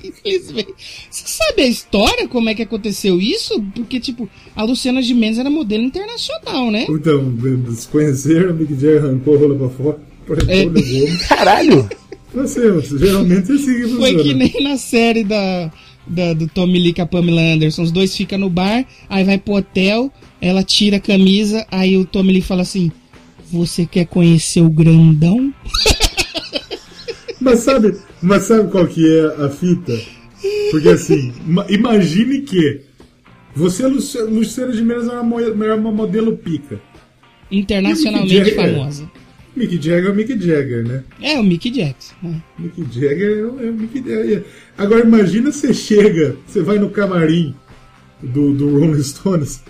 Simplesmente. 0.00 0.74
Você 1.10 1.24
sabe 1.26 1.62
a 1.62 1.66
história, 1.66 2.28
como 2.28 2.48
é 2.48 2.54
que 2.54 2.62
aconteceu 2.62 3.20
isso? 3.20 3.60
Porque, 3.74 3.98
tipo, 3.98 4.28
a 4.54 4.62
Luciana 4.62 5.00
Gimenez 5.02 5.38
era 5.38 5.50
modelo 5.50 5.82
internacional, 5.84 6.70
né? 6.70 6.86
Então, 6.88 7.34
eles 7.42 7.86
conheceram, 7.86 8.50
o 8.50 8.54
Mick 8.54 8.72
Jagger 8.74 9.04
arrancou 9.04 9.34
a 9.36 9.38
rola 9.38 9.54
pra 9.56 9.68
fora, 9.70 10.00
É. 10.48 10.64
levou. 10.64 11.08
Caralho! 11.28 11.88
Não 12.34 12.46
sei, 12.46 12.62
geralmente 12.98 13.50
é 13.50 13.54
assim 13.54 13.74
que 13.80 13.88
Foi 13.96 14.14
que 14.22 14.34
nem 14.34 14.62
na 14.62 14.76
série 14.76 15.24
da, 15.24 15.72
da- 16.06 16.34
do 16.34 16.46
Tommy 16.46 16.78
Lee 16.78 16.92
com 16.92 17.02
a 17.02 17.06
Pamela 17.06 17.40
Anderson. 17.40 17.82
Os 17.82 17.90
dois 17.90 18.14
ficam 18.14 18.38
no 18.38 18.50
bar, 18.50 18.84
aí 19.08 19.24
vai 19.24 19.38
pro 19.38 19.54
hotel, 19.54 20.12
ela 20.40 20.62
tira 20.62 20.98
a 20.98 21.00
camisa, 21.00 21.66
aí 21.70 21.96
o 21.96 22.04
Tommy 22.04 22.34
Lee 22.34 22.42
fala 22.42 22.62
assim: 22.62 22.92
Você 23.50 23.86
quer 23.86 24.06
conhecer 24.06 24.60
o 24.60 24.68
grandão? 24.68 25.52
Mas 27.40 27.60
sabe, 27.60 27.94
mas 28.20 28.42
sabe 28.44 28.68
qual 28.68 28.86
que 28.86 29.06
é 29.16 29.44
a 29.44 29.48
fita? 29.48 29.96
Porque 30.72 30.88
assim, 30.88 31.32
ma- 31.46 31.64
imagine 31.68 32.40
que 32.42 32.80
você, 33.54 33.86
Luci- 33.86 34.20
Luciana 34.22 34.72
Gimenez, 34.72 35.04
era 35.06 35.22
uma, 35.22 35.22
mo- 35.22 35.64
era 35.64 35.76
uma 35.76 35.92
modelo 35.92 36.36
pica. 36.36 36.80
Internacionalmente 37.50 38.34
Jagger? 38.34 38.54
famosa. 38.56 39.10
Mick 39.58 39.74
Jagger 39.76 40.06
é 40.06 40.10
o 40.10 40.14
Mick 40.14 40.28
Jagger, 40.40 40.86
né? 40.86 41.04
É, 41.20 41.38
o 41.38 41.42
Mickey 41.42 41.70
Jackson. 41.70 42.14
né? 42.22 42.42
Mick 42.58 42.80
Jagger 42.92 43.38
é 43.38 43.42
o, 43.42 43.66
é 43.66 43.70
o 43.70 43.74
Mick 43.74 43.98
Jagger. 43.98 44.44
Agora 44.76 45.04
imagina 45.04 45.50
você 45.52 45.74
chega, 45.74 46.36
você 46.46 46.62
vai 46.62 46.78
no 46.78 46.88
camarim 46.90 47.54
do, 48.22 48.52
do 48.54 48.78
Rolling 48.78 49.02
Stones, 49.02 49.62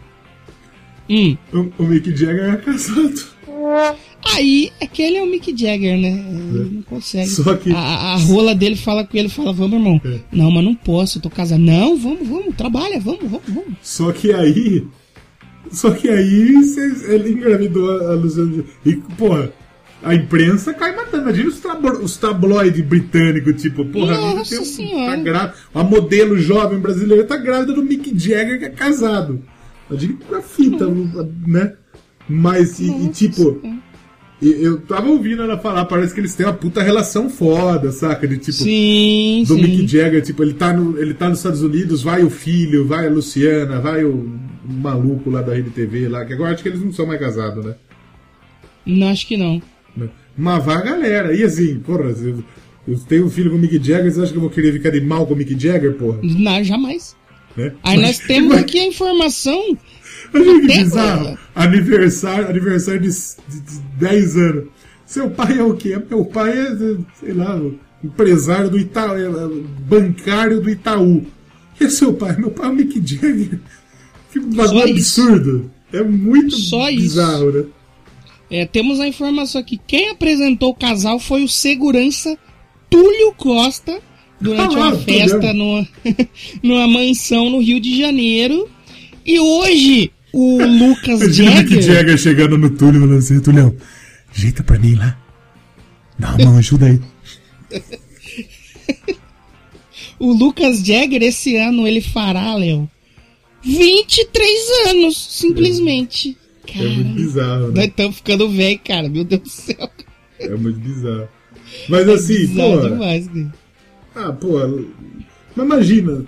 Hum. 1.10 1.36
O, 1.52 1.82
o 1.82 1.86
Mick 1.86 2.10
Jagger 2.16 2.44
era 2.44 2.56
casado. 2.56 3.32
Aí 4.24 4.70
é 4.80 4.86
que 4.86 5.02
ele 5.02 5.16
é 5.16 5.22
o 5.22 5.26
Mick 5.26 5.50
Jagger, 5.56 5.98
né? 5.98 6.08
Ele 6.10 6.70
não 6.76 6.82
consegue. 6.82 7.28
Só 7.28 7.54
que- 7.54 7.72
A, 7.72 7.78
a- 7.78 8.12
a 8.14 8.16
rola 8.16 8.54
dele 8.54 8.76
fala 8.76 9.04
com 9.04 9.16
ele, 9.16 9.28
fala, 9.28 9.52
vamos, 9.52 9.72
irmão. 9.74 10.00
É. 10.04 10.20
Não, 10.32 10.50
mas 10.50 10.64
não 10.64 10.74
posso, 10.74 11.18
eu 11.18 11.22
tô 11.22 11.30
casado. 11.30 11.60
Não, 11.60 11.96
vamos, 11.96 12.26
vamos, 12.28 12.54
trabalha, 12.56 13.00
vamos, 13.00 13.22
vamos, 13.22 13.42
vamos. 13.48 13.74
Só 13.82 14.12
que 14.12 14.32
aí. 14.32 14.86
Só 15.70 15.90
que 15.90 16.08
aí 16.08 16.54
ele 17.08 17.30
engravidou 17.32 17.90
a, 17.90 18.12
a 18.12 18.14
Luciana. 18.14 18.62
E, 18.84 18.94
porra, 19.16 19.52
a 20.02 20.14
imprensa 20.14 20.72
cai 20.74 20.94
matando. 20.94 21.22
Imagina 21.24 21.48
os, 21.48 21.60
tablo, 21.60 21.90
os 22.04 22.16
tabloides 22.16 22.84
britânicos, 22.84 23.60
tipo, 23.62 23.84
porra, 23.86 24.14
a 24.16 24.34
Nossa 24.36 24.56
tem 24.56 24.64
Senhora. 24.64 25.16
tá 25.16 25.22
grávida. 25.22 25.54
Uma 25.74 25.84
modelo 25.84 26.38
jovem 26.38 26.78
brasileira 26.78 27.24
tá 27.24 27.36
grávida 27.36 27.72
do 27.72 27.82
Mick 27.82 28.10
Jagger, 28.18 28.58
que 28.58 28.64
é 28.66 28.70
casado. 28.70 29.42
Imagina 29.90 30.18
a 30.38 30.42
fita, 30.42 30.86
né? 31.46 31.74
Mas, 32.28 32.78
e, 32.78 32.86
e, 32.90 33.08
tipo. 33.08 33.60
E 34.42 34.64
Eu 34.64 34.80
tava 34.80 35.08
ouvindo 35.08 35.42
ela 35.42 35.56
falar, 35.56 35.84
parece 35.84 36.12
que 36.12 36.18
eles 36.18 36.34
têm 36.34 36.44
uma 36.44 36.52
puta 36.52 36.82
relação 36.82 37.30
foda, 37.30 37.92
saca? 37.92 38.26
De 38.26 38.36
tipo, 38.36 38.52
Sim, 38.52 39.44
do 39.46 39.54
sim. 39.54 39.62
Mick 39.62 39.86
Jagger, 39.86 40.20
tipo, 40.20 40.42
ele 40.42 40.54
tá, 40.54 40.72
no, 40.72 40.98
ele 40.98 41.14
tá 41.14 41.28
nos 41.28 41.38
Estados 41.38 41.62
Unidos, 41.62 42.02
vai 42.02 42.24
o 42.24 42.30
filho, 42.30 42.84
vai 42.84 43.06
a 43.06 43.10
Luciana, 43.10 43.78
vai 43.78 44.04
o 44.04 44.36
maluco 44.64 45.30
lá 45.30 45.42
da 45.42 45.54
Rede 45.54 45.70
TV 45.70 46.08
lá, 46.08 46.24
que 46.24 46.32
agora 46.32 46.52
acho 46.52 46.62
que 46.62 46.68
eles 46.68 46.82
não 46.82 46.92
são 46.92 47.06
mais 47.06 47.20
casados, 47.20 47.64
né? 47.64 47.76
Não, 48.84 49.08
acho 49.08 49.26
que 49.28 49.36
não. 49.36 49.62
Né? 49.96 50.08
Mas 50.36 50.64
vai 50.64 50.76
a 50.76 50.80
galera, 50.80 51.32
e 51.32 51.44
assim, 51.44 51.78
porra, 51.78 52.10
eu, 52.10 52.42
eu 52.88 52.98
tenho 53.08 53.26
um 53.26 53.30
filho 53.30 53.50
com 53.50 53.56
o 53.56 53.60
Mick 53.60 53.76
Jagger, 53.76 54.10
você 54.10 54.22
acha 54.22 54.32
que 54.32 54.38
eu 54.38 54.42
vou 54.42 54.50
querer 54.50 54.72
ficar 54.72 54.90
de 54.90 55.00
mal 55.00 55.24
com 55.24 55.34
o 55.34 55.36
Mick 55.36 55.56
Jagger, 55.58 55.94
porra? 55.94 56.18
Não, 56.20 56.64
jamais. 56.64 57.16
Né? 57.56 57.72
Aí 57.82 58.00
nós 58.00 58.18
temos 58.18 58.56
aqui 58.56 58.80
a 58.80 58.86
informação. 58.86 59.78
Olha 60.34 60.60
que 60.60 60.66
bizarro, 60.66 61.38
aniversário, 61.54 62.48
aniversário 62.48 63.00
de, 63.00 63.08
de, 63.08 63.60
de 63.60 63.78
10 63.98 64.36
anos. 64.36 64.64
Seu 65.06 65.30
pai 65.30 65.58
é 65.58 65.62
o 65.62 65.74
quê? 65.74 66.00
Meu 66.08 66.24
pai 66.24 66.50
é, 66.58 66.76
sei 67.20 67.32
lá, 67.34 67.60
empresário 68.02 68.70
do 68.70 68.78
Itaú, 68.78 69.16
é, 69.16 69.28
bancário 69.86 70.60
do 70.60 70.70
Itaú. 70.70 71.24
E 71.80 71.84
é 71.84 71.90
seu 71.90 72.14
pai? 72.14 72.36
Meu 72.36 72.50
pai 72.50 72.66
é 72.66 72.70
o 72.70 72.74
Mick 72.74 72.94
Jagger. 73.04 73.60
Que 74.32 74.40
bagulho 74.40 74.96
isso. 74.96 75.20
absurdo. 75.22 75.70
É 75.92 76.02
muito 76.02 76.54
Só 76.56 76.88
isso. 76.88 77.02
bizarro, 77.02 77.50
né? 77.52 77.64
É, 78.50 78.66
temos 78.66 79.00
a 79.00 79.06
informação 79.08 79.60
aqui. 79.60 79.80
Quem 79.86 80.10
apresentou 80.10 80.70
o 80.70 80.74
casal 80.74 81.18
foi 81.18 81.42
o 81.42 81.48
segurança 81.48 82.36
Túlio 82.88 83.32
Costa 83.36 83.98
durante 84.40 84.76
Ah, 84.76 84.78
uma 84.78 84.96
festa 84.98 85.52
numa, 85.52 85.86
numa 86.62 86.88
mansão 86.88 87.48
no 87.50 87.60
Rio 87.60 87.80
de 87.80 87.98
Janeiro. 87.98 88.68
E 89.24 89.38
hoje 89.38 90.10
o 90.32 90.62
Lucas 90.64 91.20
Imagina 91.20 91.50
o 91.50 91.54
Jagger. 91.56 91.82
Jagger 91.82 92.18
chegando 92.18 92.58
no 92.58 92.70
Túlio 92.70 93.00
falando 93.00 93.18
assim, 93.18 93.40
Tulhão, 93.40 93.74
ajeita 94.34 94.62
pra 94.64 94.78
mim 94.78 94.94
lá. 94.94 95.18
Dá 96.18 96.34
uma 96.36 96.58
ajuda 96.58 96.86
aí. 96.86 97.00
O 100.18 100.32
Lucas 100.32 100.84
Jagger, 100.84 101.22
esse 101.22 101.56
ano, 101.56 101.86
ele 101.86 102.00
fará, 102.00 102.54
Léo, 102.54 102.88
23 103.62 104.50
anos, 104.88 105.16
simplesmente. 105.18 106.36
É 106.68 106.78
muito 106.78 107.02
Cara, 107.02 107.14
bizarro, 107.14 107.68
né? 107.68 107.72
nós 107.74 107.84
estamos 107.86 108.16
ficando 108.16 108.48
velho, 108.48 108.80
cara. 108.86 109.08
Meu 109.08 109.24
Deus 109.24 109.42
do 109.42 109.48
céu. 109.48 109.90
É 110.38 110.54
muito 110.56 110.78
bizarro. 110.78 111.28
Mas 111.88 112.08
assim, 112.08 112.46
Bizarro 112.46 112.80
pô. 112.82 112.88
demais, 112.88 113.26
cara. 113.28 113.54
Ah, 114.14 114.32
pô. 114.32 114.84
Mas 115.56 115.66
imagina. 115.66 116.24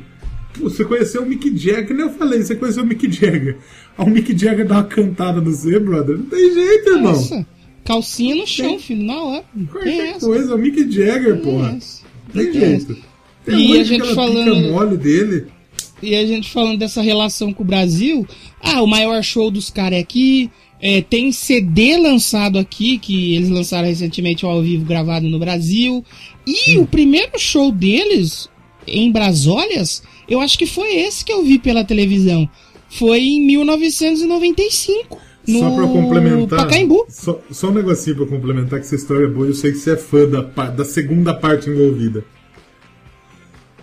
Você 0.60 0.84
conheceu 0.84 1.22
o 1.22 1.26
Mick 1.26 1.56
Jagger, 1.56 1.94
nem 1.96 2.06
eu 2.06 2.12
falei, 2.12 2.42
você 2.42 2.54
conheceu 2.54 2.82
o 2.82 2.86
Mick 2.86 3.10
Jagger. 3.10 3.56
Aí 3.98 4.06
o 4.06 4.10
Mick 4.10 4.36
Jagger 4.38 4.66
dá 4.66 4.76
uma 4.76 4.84
cantada 4.84 5.40
no 5.40 5.52
Z, 5.52 5.80
brother. 5.80 6.16
Não 6.18 6.26
tem 6.26 6.54
jeito, 6.54 6.90
irmão. 6.90 7.12
Nossa, 7.12 7.46
calcinha 7.84 8.36
no 8.36 8.46
chão, 8.46 8.78
filho, 8.78 9.04
na 9.04 9.20
hora. 9.22 9.44
Tem 9.54 9.66
Qualquer 9.66 10.08
essa. 10.10 10.26
coisa, 10.26 10.52
é 10.52 10.54
o 10.54 10.58
Mick 10.58 10.90
Jagger, 10.90 11.34
tem 11.34 11.42
porra. 11.42 11.76
essa. 11.76 12.02
Tem 12.32 12.50
Tem 12.50 12.60
jeito. 12.60 12.96
Tem 13.44 13.72
E 13.72 13.78
a 13.80 13.84
gente 13.84 14.14
falando- 14.14 14.70
mole 14.72 14.96
dele. 14.96 15.46
E 16.02 16.14
a 16.14 16.26
gente 16.26 16.50
falando 16.50 16.78
dessa 16.78 17.00
relação 17.02 17.52
com 17.52 17.62
o 17.62 17.66
Brasil, 17.66 18.26
ah, 18.60 18.82
o 18.82 18.86
maior 18.86 19.22
show 19.22 19.50
dos 19.50 19.70
caras 19.70 19.98
é 19.98 20.00
aqui, 20.02 20.50
é, 20.80 21.00
tem 21.00 21.32
CD 21.32 21.96
lançado 21.96 22.58
aqui, 22.58 22.98
que 22.98 23.34
eles 23.34 23.48
lançaram 23.48 23.88
recentemente 23.88 24.44
ao 24.44 24.60
vivo 24.62 24.84
gravado 24.84 25.28
no 25.28 25.38
Brasil. 25.38 26.04
E 26.46 26.76
o 26.78 26.86
primeiro 26.86 27.38
show 27.38 27.72
deles, 27.72 28.48
em 28.86 29.10
Brasólias, 29.10 30.02
eu 30.28 30.40
acho 30.40 30.58
que 30.58 30.66
foi 30.66 30.94
esse 30.96 31.24
que 31.24 31.32
eu 31.32 31.44
vi 31.44 31.58
pela 31.58 31.84
televisão. 31.84 32.48
Foi 32.88 33.20
em 33.20 33.46
1995. 33.46 35.18
No 35.46 35.58
Só 35.58 35.70
pra 35.74 35.86
complementar. 35.86 36.58
Pacaembu. 36.60 37.06
Só, 37.08 37.40
só 37.50 37.68
um 37.68 37.74
negocinho 37.74 38.16
pra 38.16 38.26
complementar 38.26 38.80
que 38.80 38.86
essa 38.86 38.94
história 38.94 39.26
é 39.26 39.28
boa. 39.28 39.46
Eu 39.46 39.54
sei 39.54 39.72
que 39.72 39.78
você 39.78 39.92
é 39.92 39.96
fã 39.96 40.26
da, 40.26 40.40
da 40.40 40.84
segunda 40.84 41.34
parte 41.34 41.68
envolvida. 41.68 42.24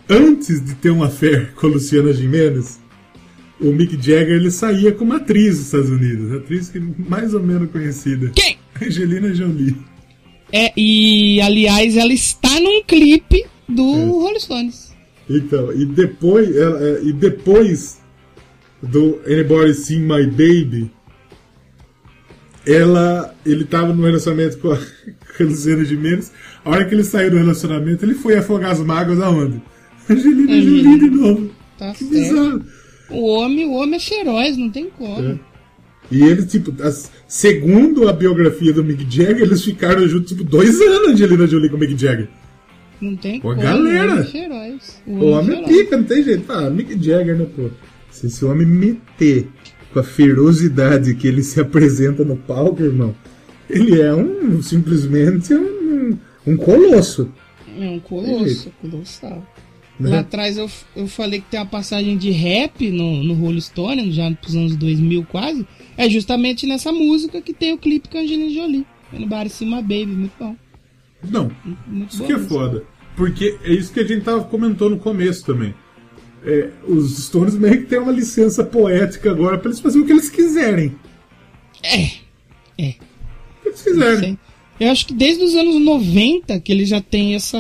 Antes 0.10 0.64
de 0.64 0.76
ter 0.76 0.90
uma 0.90 1.10
fé 1.10 1.50
com 1.56 1.68
a 1.68 1.70
Luciana 1.70 2.12
Gimenez, 2.14 2.80
o 3.60 3.72
Mick 3.72 3.94
Jagger 3.96 4.38
ele 4.38 4.50
saía 4.50 4.92
com 4.92 5.04
uma 5.04 5.18
atriz 5.18 5.58
dos 5.58 5.66
Estados 5.68 5.90
Unidos. 5.90 6.34
Atriz 6.34 6.70
que 6.70 6.80
mais 6.80 7.34
ou 7.34 7.42
menos 7.42 7.70
conhecida. 7.70 8.32
Quem? 8.34 8.58
Angelina 8.82 9.34
Jolie. 9.34 9.76
É, 10.52 10.74
e 10.76 11.40
aliás, 11.42 11.96
ela 11.96 12.12
está 12.12 12.60
num 12.60 12.84
clipe 12.84 13.46
do 13.70 13.84
Rolling 14.20 14.40
Stones. 14.40 14.91
Então, 15.30 15.72
e 15.72 15.86
depois, 15.86 16.50
é, 16.56 17.02
e 17.04 17.14
depois 17.14 18.00
do 18.82 19.20
Anybody 19.26 19.74
Seen 19.74 20.00
My 20.02 20.26
Baby, 20.28 20.92
ela, 22.66 23.34
ele 23.46 23.64
tava 23.66 23.94
no 23.94 24.04
relacionamento 24.04 24.58
com 24.60 24.72
a, 24.72 24.78
Luciana 25.40 25.84
Gimenez. 25.84 26.32
A 26.64 26.70
hora 26.70 26.86
que 26.86 26.94
ele 26.94 27.04
saiu 27.04 27.32
do 27.32 27.38
relacionamento, 27.38 28.06
ele 28.06 28.14
foi 28.14 28.36
afogar 28.38 28.72
as 28.72 28.80
mágoas 28.80 29.20
aonde? 29.20 29.62
Angelina 30.10 30.62
Jolie 30.62 31.00
de 31.00 31.10
novo. 31.10 31.50
Tá 31.78 31.92
Que 31.94 32.00
certo. 32.06 32.12
bizarro. 32.12 32.64
O 33.10 33.26
homem, 33.28 33.66
o 33.66 33.72
homem 33.74 33.96
é 33.96 34.00
feroz, 34.00 34.58
não 34.58 34.70
tem 34.70 34.90
como. 34.90 35.26
É. 35.26 35.40
E 36.12 36.22
ele, 36.24 36.46
tipo, 36.46 36.74
as- 36.84 37.10
segundo 37.28 38.08
a 38.08 38.14
biografia 38.14 38.72
do 38.74 38.84
Mick 38.84 39.04
Jagger, 39.10 39.44
eles 39.44 39.64
ficaram 39.64 40.08
juntos, 40.08 40.30
tipo, 40.32 40.44
dois 40.44 40.80
anos, 40.82 41.10
Angelina 41.10 41.48
Jolie 41.48 41.70
com 41.70 41.78
o 41.78 41.80
Mick 41.80 41.98
Jagger. 41.98 42.28
Não 43.02 43.16
tem 43.16 43.42
Pô, 43.42 43.50
como. 43.50 43.62
galera. 43.62 44.28
O 45.08 45.26
homem. 45.26 45.62
O 45.62 45.64
é 45.64 45.68
pica, 45.68 45.98
não 45.98 46.04
tem 46.04 46.24
jeito. 46.24 46.52
Ah, 46.52 46.70
Mick 46.70 46.92
Jagger, 47.04 47.36
né, 47.36 47.46
pô? 47.56 47.70
Se 48.12 48.28
esse 48.28 48.46
homem 48.46 48.68
meter 48.68 49.48
com 49.92 50.00
a 50.00 50.04
ferocidade 50.04 51.16
que 51.16 51.28
ele 51.28 51.42
se 51.44 51.60
apresenta 51.60 52.24
no 52.24 52.38
palco, 52.38 52.84
irmão, 52.84 53.16
ele 53.70 54.00
é 54.00 54.14
um 54.14 54.62
simplesmente 54.62 55.54
um, 55.54 56.18
um 56.46 56.56
colosso. 56.58 57.32
É 57.80 57.90
um 57.90 58.00
colosso, 58.00 58.72
colossal. 58.82 59.46
né? 60.00 60.10
Lá 60.10 60.20
atrás 60.20 60.58
eu, 60.58 60.70
eu 60.96 61.08
falei 61.08 61.40
que 61.40 61.50
tem 61.50 61.60
uma 61.60 61.66
passagem 61.66 62.18
de 62.18 62.30
rap 62.32 62.90
no, 62.92 63.24
no 63.24 63.34
Rolling 63.34 63.62
Stone, 63.62 64.12
já 64.12 64.30
pros 64.32 64.56
anos 64.56 64.76
2000 64.76 65.26
quase. 65.26 65.66
É 65.98 66.10
justamente 66.10 66.68
nessa 66.68 66.92
música 66.92 67.42
que 67.42 67.54
tem 67.54 67.74
o 67.74 67.78
clipe 67.78 68.10
com 68.10 68.18
a 68.18 68.22
Angelina 68.22 68.50
Jolie. 68.50 68.86
No 69.14 69.28
bar 69.28 69.50
Cima 69.50 69.82
Baby, 69.82 70.08
muito 70.08 70.34
bom. 70.40 70.56
Não, 71.30 71.52
Muito 71.86 72.14
isso 72.14 72.24
que 72.24 72.34
é 72.34 72.40
foda. 72.40 72.84
Porque 73.16 73.58
é 73.64 73.72
isso 73.74 73.92
que 73.94 74.00
a 74.00 74.08
gente 74.08 74.24
tava 74.24 74.44
comentou 74.44 74.90
no 74.90 74.98
começo 74.98 75.46
também. 75.46 75.74
É, 76.44 76.70
os 76.88 77.26
Stones 77.26 77.56
meio 77.56 77.82
que 77.82 77.86
têm 77.88 78.00
uma 78.00 78.12
licença 78.12 78.64
poética 78.64 79.30
agora 79.30 79.58
pra 79.58 79.70
eles 79.70 79.80
fazerem 79.80 80.04
o 80.04 80.08
que 80.08 80.14
eles 80.14 80.30
quiserem. 80.30 80.96
É, 81.84 82.06
O 82.80 83.62
que 83.62 83.68
eles 83.68 83.82
quiserem. 83.82 84.40
Eu 84.80 84.90
acho 84.90 85.06
que 85.06 85.14
desde 85.14 85.44
os 85.44 85.54
anos 85.54 85.80
90 85.80 86.60
que 86.60 86.72
eles 86.72 86.90
já 86.90 87.00
têm 87.00 87.36
essa. 87.36 87.58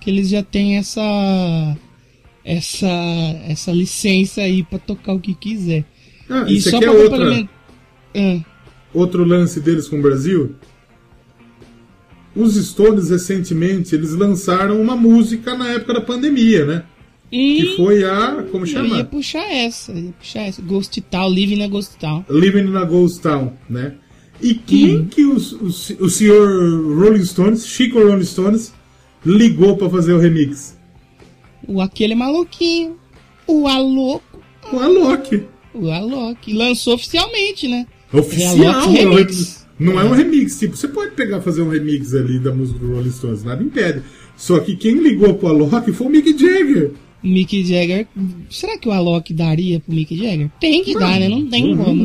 que 0.00 0.10
eles 0.10 0.28
já 0.28 0.42
têm 0.42 0.76
essa. 0.76 1.76
essa. 2.44 2.90
essa 3.48 3.72
licença 3.72 4.42
aí 4.42 4.62
pra 4.62 4.78
tocar 4.78 5.14
o 5.14 5.20
que 5.20 5.34
quiser. 5.34 5.84
Ah, 6.28 6.44
E 6.46 6.56
isso 6.58 6.70
só 6.70 6.76
aqui 6.76 6.84
é 6.84 6.90
outra, 6.90 7.18
complementar. 7.18 7.54
Ah, 8.14 8.40
outro 8.92 9.24
lance 9.24 9.60
deles 9.60 9.88
com 9.88 9.98
o 9.98 10.02
Brasil. 10.02 10.54
Os 12.38 12.54
Stones, 12.54 13.10
recentemente, 13.10 13.94
eles 13.94 14.12
lançaram 14.12 14.80
uma 14.80 14.94
música 14.96 15.54
na 15.56 15.68
época 15.68 15.94
da 15.94 16.00
pandemia, 16.00 16.64
né? 16.64 16.84
e 17.30 17.56
Que 17.60 17.76
foi 17.76 18.04
a. 18.04 18.44
Como 18.50 18.64
eu 18.64 18.68
ia 18.68 18.72
chama? 18.88 19.04
puxar 19.04 19.50
essa, 19.52 19.92
ia 19.92 20.12
puxar 20.18 20.40
essa. 20.42 20.62
Ghost 20.62 21.00
Town, 21.02 21.28
Living 21.30 21.56
na 21.58 21.66
Ghost 21.68 21.96
Town. 21.98 22.24
Living 22.30 22.62
na 22.70 22.84
Ghost 22.84 23.20
Town, 23.20 23.52
né? 23.68 23.94
E 24.40 24.54
quem 24.54 25.04
que 25.06 25.24
os, 25.24 25.52
os- 25.52 25.90
o 25.98 26.08
senhor 26.08 26.48
Rolling 26.96 27.24
Stones, 27.24 27.66
Chico 27.66 27.98
Rolling 27.98 28.24
Stones, 28.24 28.72
ligou 29.26 29.76
pra 29.76 29.90
fazer 29.90 30.12
o 30.12 30.18
remix? 30.18 30.78
O 31.66 31.80
aquele 31.80 32.14
maluquinho. 32.14 32.96
O 33.46 33.66
Aloco. 33.66 34.40
O 34.72 34.78
Alok. 34.78 35.42
O 35.74 35.90
Alok. 35.90 36.52
Lançou 36.52 36.94
oficialmente, 36.94 37.66
né? 37.68 37.86
Oficial, 38.12 38.74
Alok 38.74 38.96
é 38.96 39.00
Remix. 39.00 39.66
Não 39.78 39.98
é 40.00 40.04
um 40.04 40.12
remix, 40.12 40.58
tipo, 40.58 40.76
você 40.76 40.88
pode 40.88 41.12
pegar 41.12 41.38
e 41.38 41.42
fazer 41.42 41.62
um 41.62 41.68
remix 41.68 42.14
ali 42.14 42.38
da 42.38 42.52
música 42.52 42.78
do 42.78 42.92
Rolling 42.94 43.10
Stones, 43.12 43.44
nada 43.44 43.62
impede. 43.62 44.02
Só 44.36 44.58
que 44.60 44.76
quem 44.76 44.96
ligou 44.98 45.34
pro 45.34 45.48
Alok 45.48 45.92
foi 45.92 46.06
o 46.06 46.10
Mick 46.10 46.30
Jagger. 46.36 46.92
Mick 47.22 47.64
Jagger. 47.64 48.06
Será 48.50 48.78
que 48.78 48.88
o 48.88 48.92
Alok 48.92 49.32
daria 49.34 49.80
pro 49.80 49.94
Mick 49.94 50.16
Jagger? 50.16 50.50
Tem 50.60 50.84
que 50.84 50.94
dar, 50.94 51.18
né? 51.18 51.28
Não 51.28 51.46
tem 51.46 51.74
Não, 51.74 51.84
como. 51.84 52.04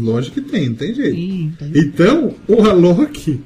lógico 0.00 0.40
que 0.40 0.50
tem, 0.50 0.68
não 0.70 0.76
tem 0.76 0.94
jeito. 0.94 1.16
Hum, 1.18 1.52
tem. 1.58 1.72
Então, 1.74 2.34
o 2.48 2.62
Alok, 2.62 3.40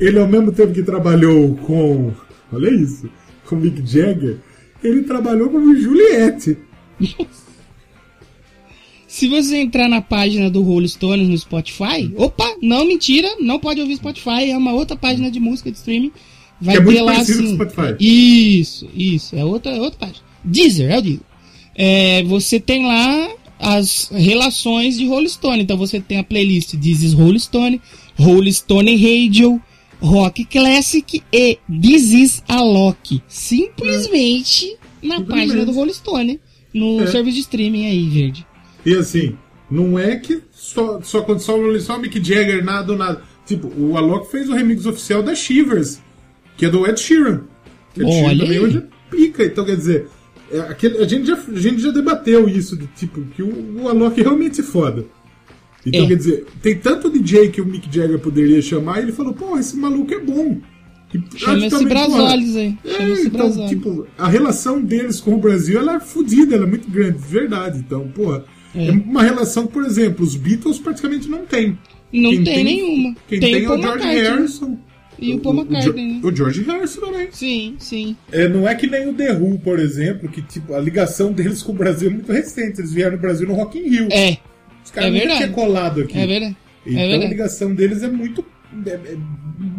ele 0.00 0.18
ao 0.18 0.28
mesmo 0.28 0.52
tempo 0.52 0.72
que 0.72 0.82
trabalhou 0.82 1.54
com. 1.56 2.12
Olha 2.52 2.70
isso, 2.70 3.08
com 3.46 3.56
o 3.56 3.60
Mick 3.60 3.80
Jagger, 3.84 4.36
ele 4.82 5.02
trabalhou 5.02 5.50
com 5.50 5.58
o 5.58 5.76
Juliette. 5.76 6.56
Se 9.12 9.26
você 9.26 9.56
entrar 9.56 9.88
na 9.88 10.00
página 10.00 10.48
do 10.48 10.62
Rolling 10.62 10.86
Stones 10.86 11.28
no 11.28 11.36
Spotify, 11.36 12.12
opa, 12.16 12.48
não 12.62 12.84
mentira, 12.86 13.28
não 13.40 13.58
pode 13.58 13.80
ouvir 13.80 13.96
Spotify, 13.96 14.50
é 14.50 14.56
uma 14.56 14.72
outra 14.72 14.96
página 14.96 15.28
de 15.32 15.40
música 15.40 15.68
de 15.68 15.76
streaming. 15.78 16.12
Vai 16.60 16.76
Que 16.76 16.80
é 16.80 16.84
muito 16.84 16.96
ter 16.96 17.02
lá 17.02 17.16
assim. 17.18 17.58
o. 17.58 17.96
Isso, 17.98 18.88
isso, 18.94 19.34
é 19.34 19.44
outra, 19.44 19.72
é 19.72 19.80
outra 19.80 19.98
página. 20.06 20.20
Deezer, 20.44 20.92
eu 20.92 21.02
digo. 21.02 21.24
É, 21.74 22.22
você 22.22 22.60
tem 22.60 22.86
lá 22.86 23.30
as 23.58 24.08
relações 24.14 24.96
de 24.96 25.06
Rolling 25.08 25.28
Stone. 25.28 25.60
Então 25.62 25.76
você 25.76 25.98
tem 25.98 26.18
a 26.18 26.22
playlist 26.24 26.74
is 26.74 27.12
Rolling 27.12 27.38
Stone, 27.40 27.80
Rolling 28.16 28.52
Stone 28.52 28.94
Radio, 28.96 29.60
Rock 30.00 30.44
Classic 30.44 31.20
e 31.32 31.58
is 31.82 32.44
Alok. 32.46 33.20
Simplesmente 33.26 34.76
na 35.02 35.16
Simplesmente. 35.16 35.26
página 35.26 35.64
do 35.66 35.72
Rolling 35.72 35.94
Stone, 35.94 36.40
no 36.72 37.02
É. 37.02 37.06
serviço 37.08 37.34
de 37.36 37.40
streaming 37.40 37.86
aí, 37.86 38.08
verde. 38.08 38.46
E 38.84 38.94
assim, 38.94 39.36
não 39.70 39.98
é 39.98 40.16
que 40.16 40.42
só, 40.50 41.00
só 41.02 41.22
quando 41.22 41.38
o- 41.40 41.80
só 41.80 41.98
Mick 41.98 42.16
Jagger, 42.22 42.64
nada, 42.64 42.96
nada. 42.96 43.22
Tipo, 43.46 43.68
o 43.76 43.96
Alok 43.96 44.30
fez 44.30 44.48
o 44.48 44.54
remix 44.54 44.86
oficial 44.86 45.22
da 45.22 45.34
Shivers, 45.34 46.00
que 46.56 46.66
é 46.66 46.70
do 46.70 46.86
Ed 46.86 46.98
Sheeran. 47.00 47.42
Ed 47.96 48.10
Sheeran 48.10 48.38
também 48.38 48.60
hoje 48.60 48.78
é 48.78 48.82
pica, 49.16 49.44
então 49.44 49.64
quer 49.64 49.76
dizer, 49.76 50.08
é, 50.52 50.60
aquele- 50.60 50.98
a, 50.98 51.06
gente 51.08 51.26
já, 51.26 51.34
a 51.34 51.58
gente 51.60 51.80
já 51.82 51.90
debateu 51.90 52.48
isso, 52.48 52.76
de 52.76 52.86
tipo, 52.88 53.20
que 53.34 53.42
o, 53.42 53.82
o 53.82 53.88
Alok 53.88 54.20
é 54.20 54.22
realmente 54.22 54.62
foda. 54.62 55.04
Então 55.84 56.04
É. 56.04 56.08
quer 56.08 56.16
dizer, 56.16 56.46
tem 56.62 56.76
tanto 56.76 57.08
DJ 57.10 57.48
que 57.48 57.60
o 57.60 57.66
Mick 57.66 57.88
Jagger 57.94 58.18
poderia 58.18 58.60
chamar 58.60 58.98
e 59.00 59.04
ele 59.04 59.12
falou, 59.12 59.32
pô, 59.32 59.58
esse 59.58 59.76
maluco 59.76 60.12
é 60.12 60.18
bom. 60.20 60.58
Chama 61.36 61.58
esse 61.66 61.70
também, 61.70 61.88
Brasoles 61.88 62.54
aí. 62.56 62.78
é, 62.84 62.90
Chama 62.92 63.08
esse 63.10 63.26
então, 63.26 63.66
tipo, 63.68 64.06
a 64.16 64.28
relação 64.28 64.80
deles 64.80 65.20
com 65.20 65.34
o 65.34 65.38
Brasil 65.38 65.80
ela 65.80 65.96
é 65.96 66.00
fodida, 66.00 66.54
ela 66.54 66.64
é 66.66 66.68
muito 66.68 66.88
grande, 66.88 67.18
de 67.18 67.26
verdade. 67.26 67.78
Então, 67.78 68.06
porra, 68.08 68.44
é. 68.74 68.88
É. 68.88 68.90
uma 68.90 69.22
relação 69.22 69.66
que, 69.66 69.72
por 69.72 69.84
exemplo, 69.84 70.24
os 70.24 70.36
Beatles 70.36 70.78
praticamente 70.78 71.28
não 71.28 71.44
tem. 71.46 71.78
Não 72.12 72.30
Quem 72.30 72.44
tem, 72.44 72.64
nenhuma. 72.64 73.16
Quem 73.28 73.40
tem, 73.40 73.52
tem, 73.54 73.68
o 73.68 73.72
é 73.74 73.78
o 73.78 73.82
George 73.82 74.04
McCartney. 74.06 74.22
Harrison. 74.22 74.78
E 75.18 75.34
o 75.34 75.38
Paul 75.40 75.54
McCartney, 75.56 76.12
né? 76.14 76.20
O, 76.22 76.28
o 76.28 76.34
George 76.36 76.62
Harrison 76.62 77.00
também. 77.00 77.28
Sim, 77.30 77.76
sim. 77.78 78.16
É, 78.32 78.48
não 78.48 78.66
é 78.66 78.74
que 78.74 78.86
nem 78.86 79.08
o 79.08 79.12
The 79.12 79.32
Who, 79.34 79.58
por 79.58 79.78
exemplo, 79.78 80.28
que 80.28 80.40
tipo, 80.42 80.74
a 80.74 80.80
ligação 80.80 81.32
deles 81.32 81.62
com 81.62 81.72
o 81.72 81.74
Brasil 81.74 82.10
é 82.10 82.12
muito 82.12 82.32
recente. 82.32 82.80
Eles 82.80 82.92
vieram 82.92 83.12
no 83.12 83.18
Brasil 83.18 83.46
no 83.46 83.54
Rock 83.54 83.78
in 83.78 83.88
Rio. 83.88 84.08
É, 84.10 84.38
Os 84.84 84.90
caras 84.90 85.14
é 85.14 85.18
nunca 85.24 85.36
tinham 85.36 85.52
colado 85.52 86.00
aqui. 86.02 86.18
é 86.18 86.26
verdade. 86.26 86.56
Então 86.86 86.98
é 86.98 87.04
a 87.04 87.08
verdade. 87.08 87.30
ligação 87.30 87.74
deles 87.74 88.02
é 88.02 88.08
muito. 88.08 88.44
É, 88.86 88.90
é 88.90 89.16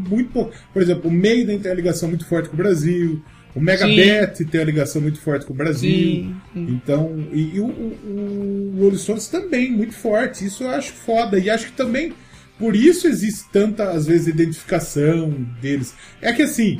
muito 0.10 0.30
pouco. 0.32 0.54
Por 0.72 0.82
exemplo, 0.82 1.10
o 1.10 1.14
Maiden 1.14 1.60
tem 1.60 1.72
a 1.72 1.76
ligação 1.76 2.08
muito 2.08 2.26
forte 2.26 2.50
com 2.50 2.54
o 2.54 2.58
Brasil. 2.58 3.22
O 3.54 3.60
Megadeth 3.60 4.46
tem 4.50 4.62
a 4.62 4.64
ligação 4.64 5.02
muito 5.02 5.20
forte 5.20 5.46
com 5.46 5.54
o 5.54 5.56
Brasil. 5.56 5.90
Sim, 5.92 6.36
sim. 6.54 6.68
Então, 6.70 7.28
e, 7.34 7.56
e 7.56 7.60
o, 7.60 7.66
o, 7.66 8.74
o 8.76 8.82
Rolling 8.82 8.98
Stones 8.98 9.28
também, 9.28 9.72
muito 9.72 9.94
forte. 9.94 10.46
Isso 10.46 10.64
eu 10.64 10.70
acho 10.70 10.94
foda. 10.94 11.38
E 11.38 11.50
acho 11.50 11.68
que 11.68 11.74
também, 11.74 12.14
por 12.58 12.76
isso 12.76 13.08
existe 13.08 13.46
tanta, 13.52 13.92
às 13.92 14.06
vezes, 14.06 14.28
identificação 14.28 15.30
deles. 15.62 15.94
É 16.22 16.32
que 16.32 16.44
assim, 16.44 16.80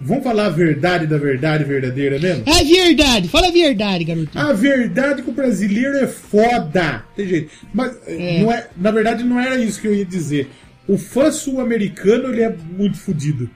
vamos 0.00 0.24
falar 0.24 0.46
a 0.46 0.50
verdade 0.50 1.06
da 1.06 1.18
verdade 1.18 1.64
verdadeira 1.64 2.18
mesmo? 2.18 2.44
É 2.46 2.64
verdade, 2.64 3.28
fala 3.28 3.48
a 3.48 3.52
verdade, 3.52 4.04
garoto. 4.04 4.38
A 4.38 4.52
verdade 4.54 5.22
que 5.22 5.30
o 5.30 5.34
brasileiro 5.34 5.98
é 5.98 6.06
foda. 6.06 7.04
Tem 7.14 7.28
jeito. 7.28 7.50
Mas, 7.74 7.94
eh, 8.06 8.40
Não 8.40 8.50
é, 8.50 8.68
na 8.76 8.90
verdade, 8.90 9.22
não 9.22 9.38
era 9.38 9.58
isso 9.58 9.80
que 9.80 9.86
eu 9.86 9.94
ia 9.94 10.04
dizer. 10.04 10.48
O 10.88 10.96
fã 10.96 11.30
sul-americano, 11.30 12.28
ele 12.28 12.42
é 12.42 12.56
muito 12.76 12.96
fodido. 12.98 13.50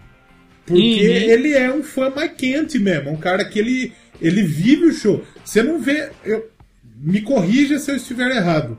Porque 0.70 1.08
Uhum. 1.08 1.30
ele 1.32 1.52
é 1.52 1.72
um 1.72 1.82
fã 1.82 2.10
mais 2.10 2.32
quente 2.32 2.78
mesmo. 2.78 3.10
Um 3.10 3.16
cara 3.16 3.44
que 3.44 3.58
ele, 3.58 3.92
ele 4.20 4.42
vive 4.42 4.86
o 4.86 4.92
show. 4.92 5.22
Você 5.44 5.62
não 5.62 5.80
vê... 5.80 6.10
Eu, 6.24 6.48
me 7.02 7.20
corrija 7.22 7.78
se 7.78 7.90
eu 7.90 7.96
estiver 7.96 8.30
errado. 8.34 8.78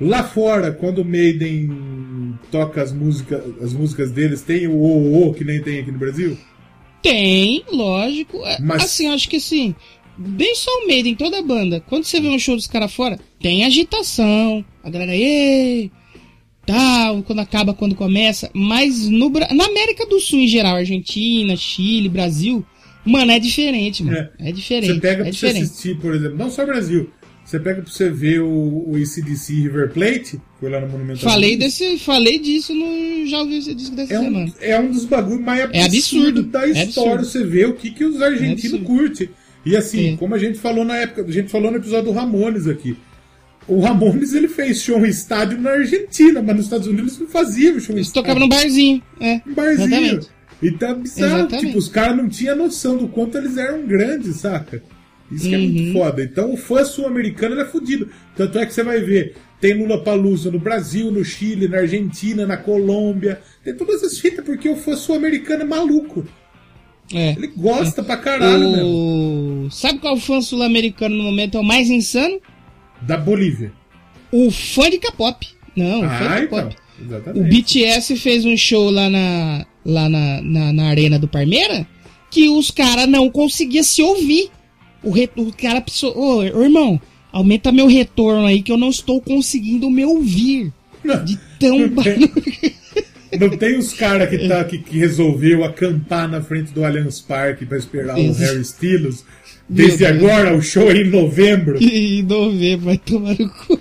Lá 0.00 0.22
fora, 0.24 0.72
quando 0.72 0.98
o 0.98 1.04
Maiden 1.04 2.38
toca 2.50 2.82
as 2.82 2.92
músicas, 2.92 3.42
as 3.62 3.72
músicas 3.72 4.10
deles, 4.10 4.42
tem 4.42 4.66
o 4.66 4.72
o, 4.72 5.28
o 5.28 5.34
que 5.34 5.44
nem 5.44 5.60
tem 5.62 5.80
aqui 5.80 5.90
no 5.90 5.98
Brasil? 5.98 6.36
Tem, 7.02 7.64
lógico. 7.72 8.44
É, 8.44 8.58
Mas- 8.60 8.84
Assim, 8.84 9.08
acho 9.08 9.28
que 9.28 9.36
assim, 9.36 9.74
bem 10.18 10.54
só 10.54 10.70
o 10.86 10.90
em 10.90 11.14
toda 11.14 11.38
a 11.38 11.42
banda. 11.42 11.80
Quando 11.88 12.04
você 12.04 12.20
vê 12.20 12.28
um 12.28 12.38
show 12.38 12.56
dos 12.56 12.66
caras 12.66 12.92
fora, 12.92 13.18
tem 13.40 13.64
agitação. 13.64 14.64
A 14.84 14.90
galera, 14.90 15.14
ei, 15.14 15.90
tal, 16.66 17.22
quando 17.22 17.40
acaba, 17.40 17.74
quando 17.74 17.94
começa. 17.94 18.50
Mas 18.54 19.08
no, 19.08 19.30
na 19.30 19.64
América 19.66 20.06
do 20.06 20.20
Sul, 20.20 20.40
em 20.40 20.48
geral, 20.48 20.76
Argentina, 20.76 21.56
Chile, 21.56 22.08
Brasil, 22.08 22.64
mano, 23.04 23.30
é 23.32 23.38
diferente, 23.38 24.02
mano. 24.02 24.28
É, 24.38 24.52
diferente. 24.52 24.94
Você 24.94 25.00
pega 25.00 25.22
é 25.22 25.24
pra 25.24 25.32
você 25.32 25.46
assistir, 25.46 25.96
por 25.98 26.14
exemplo, 26.14 26.36
não 26.36 26.50
só 26.50 26.64
Brasil. 26.64 27.10
Você 27.44 27.58
pega 27.58 27.82
pra 27.82 27.90
você 27.90 28.08
ver 28.08 28.40
o, 28.42 28.48
o 28.90 28.94
ACDC 28.94 29.52
River 29.54 29.90
Plate, 29.92 30.40
foi 30.60 30.70
lá 30.70 30.80
no 30.80 30.88
Monumental. 30.88 31.28
Falei, 31.28 31.56
desse, 31.56 31.98
falei 31.98 32.38
disso 32.38 32.72
no. 32.72 33.26
Já 33.26 33.40
ouvi 33.40 33.56
esse 33.56 33.74
disco 33.74 33.96
dessa 33.96 34.14
É 34.14 34.20
um, 34.20 34.24
semana. 34.24 34.52
é 34.60 34.78
um 34.78 34.92
dos 34.92 35.04
bagulhos 35.04 35.40
mais 35.44 35.62
absurdos 35.64 35.84
absurdo, 35.84 36.42
da 36.44 36.68
é 36.68 36.70
história. 36.70 37.12
absurdo. 37.14 37.24
Você 37.24 37.44
vê 37.44 37.64
o 37.64 37.74
que, 37.74 37.90
que 37.90 38.04
os 38.04 38.22
argentinos 38.22 38.74
absurdo. 38.74 38.84
curtem. 38.84 39.28
E 39.66 39.76
assim, 39.76 40.12
É. 40.14 40.16
como 40.16 40.34
a 40.34 40.38
gente 40.38 40.58
falou 40.60 40.84
na 40.84 40.96
época, 40.96 41.22
a 41.22 41.30
gente 41.32 41.50
falou 41.50 41.72
no 41.72 41.78
episódio 41.78 42.04
do 42.04 42.12
Ramones 42.12 42.68
aqui. 42.68 42.96
O 43.68 43.80
Ramones 43.80 44.32
ele 44.34 44.48
fez 44.48 44.82
show 44.82 45.04
em 45.04 45.08
estádio 45.08 45.60
na 45.60 45.70
Argentina, 45.70 46.42
mas 46.42 46.56
nos 46.56 46.64
Estados 46.64 46.86
Unidos 46.88 47.18
não 47.18 47.26
fazia 47.28 47.78
show 47.78 47.94
em 47.94 47.98
Eles 47.98 48.08
estádio. 48.08 48.12
tocavam 48.22 48.40
no 48.40 48.48
barzinho. 48.48 49.02
É, 49.20 49.40
Um 49.46 49.54
barzinho. 49.54 49.86
Exatamente. 49.88 50.26
Então 50.62 50.90
é 50.90 50.94
bizarro. 50.94 51.34
Exatamente. 51.38 51.66
Tipo, 51.66 51.78
os 51.78 51.88
caras 51.88 52.16
não 52.16 52.28
tinham 52.28 52.56
noção 52.56 52.96
do 52.96 53.08
quanto 53.08 53.38
eles 53.38 53.56
eram 53.56 53.86
grandes, 53.86 54.36
saca? 54.36 54.82
Isso 55.30 55.48
que 55.48 55.54
é 55.54 55.58
muito 55.58 55.80
Uhum. 55.82 55.92
foda. 55.92 56.22
Então 56.24 56.52
o 56.52 56.56
fã 56.56 56.84
sul-americano 56.84 57.60
é 57.60 57.64
fudido. 57.64 58.08
Tanto 58.36 58.58
é 58.58 58.66
que 58.66 58.74
você 58.74 58.82
vai 58.82 59.00
ver, 59.00 59.36
tem 59.60 59.74
Lula 59.74 60.02
Palusa 60.02 60.50
no 60.50 60.58
Brasil, 60.58 61.10
no 61.12 61.24
Chile, 61.24 61.68
na 61.68 61.78
Argentina, 61.78 62.44
na 62.46 62.56
Colômbia. 62.56 63.40
Tem 63.62 63.72
todas 63.74 63.96
essas 64.02 64.18
fitas 64.18 64.44
porque 64.44 64.68
o 64.68 64.74
fã 64.76 64.96
sul-americano 64.96 65.62
é 65.62 65.66
maluco. 65.66 66.26
é. 67.14 67.32
Ele 67.32 67.46
gosta 67.56 68.02
pra 68.02 68.16
caralho 68.16 68.70
mesmo. 68.72 69.66
O... 69.66 69.70
Sabe 69.70 69.98
qual 70.00 70.16
fã 70.16 70.40
sul-americano 70.40 71.14
no 71.16 71.22
momento 71.22 71.56
é 71.56 71.60
o 71.60 71.64
mais 71.64 71.88
insano? 71.88 72.40
Da 73.02 73.16
Bolívia. 73.16 73.72
O 74.32 74.50
fã 74.50 74.88
de 74.90 74.98
K-pop. 74.98 75.46
Não, 75.76 76.00
o 76.00 76.08
fã 76.08 76.28
Ah, 76.30 76.38
de 76.40 76.44
então. 76.46 76.68
K-pop. 76.68 76.76
O. 77.38 77.44
BTS 77.44 78.16
fez 78.16 78.44
um 78.44 78.56
show 78.56 78.90
lá 78.90 79.08
na, 79.08 79.66
lá 79.84 80.08
na, 80.08 80.42
na, 80.42 80.72
na 80.72 80.84
arena 80.88 81.18
do 81.18 81.26
Parmeira 81.26 81.86
que 82.30 82.48
os 82.48 82.70
caras 82.70 83.08
não 83.08 83.30
conseguiam 83.30 83.82
se 83.82 84.02
ouvir. 84.02 84.50
O, 85.02 85.10
re, 85.10 85.28
o 85.36 85.50
cara 85.52 85.80
precisou. 85.80 86.16
Ô, 86.16 86.42
irmão, 86.44 87.00
aumenta 87.32 87.72
meu 87.72 87.86
retorno 87.86 88.44
aí 88.46 88.62
que 88.62 88.70
eu 88.70 88.76
não 88.76 88.90
estou 88.90 89.20
conseguindo 89.20 89.90
me 89.90 90.04
ouvir. 90.04 90.72
De 91.24 91.38
tão 91.58 91.88
barulho. 91.88 92.30
Não 93.40 93.48
tem 93.56 93.78
os 93.78 93.92
caras 93.94 94.28
que, 94.28 94.46
tá, 94.48 94.62
que, 94.64 94.78
que 94.78 94.98
resolveu 94.98 95.64
acampar 95.64 96.28
na 96.28 96.42
frente 96.42 96.72
do 96.72 96.84
Allianz 96.84 97.20
Parque 97.20 97.64
pra 97.64 97.78
esperar 97.78 98.16
o 98.16 98.20
Isso. 98.20 98.40
Harry 98.40 98.60
Styles. 98.60 99.24
Desde 99.72 100.04
agora, 100.04 100.54
o 100.56 100.60
show 100.60 100.90
é 100.90 100.96
em 100.96 101.08
novembro. 101.08 101.78
E 101.82 102.22
novembro 102.24 102.86
vai 102.86 102.98
tomar 102.98 103.38
no 103.38 103.48
cu. 103.48 103.78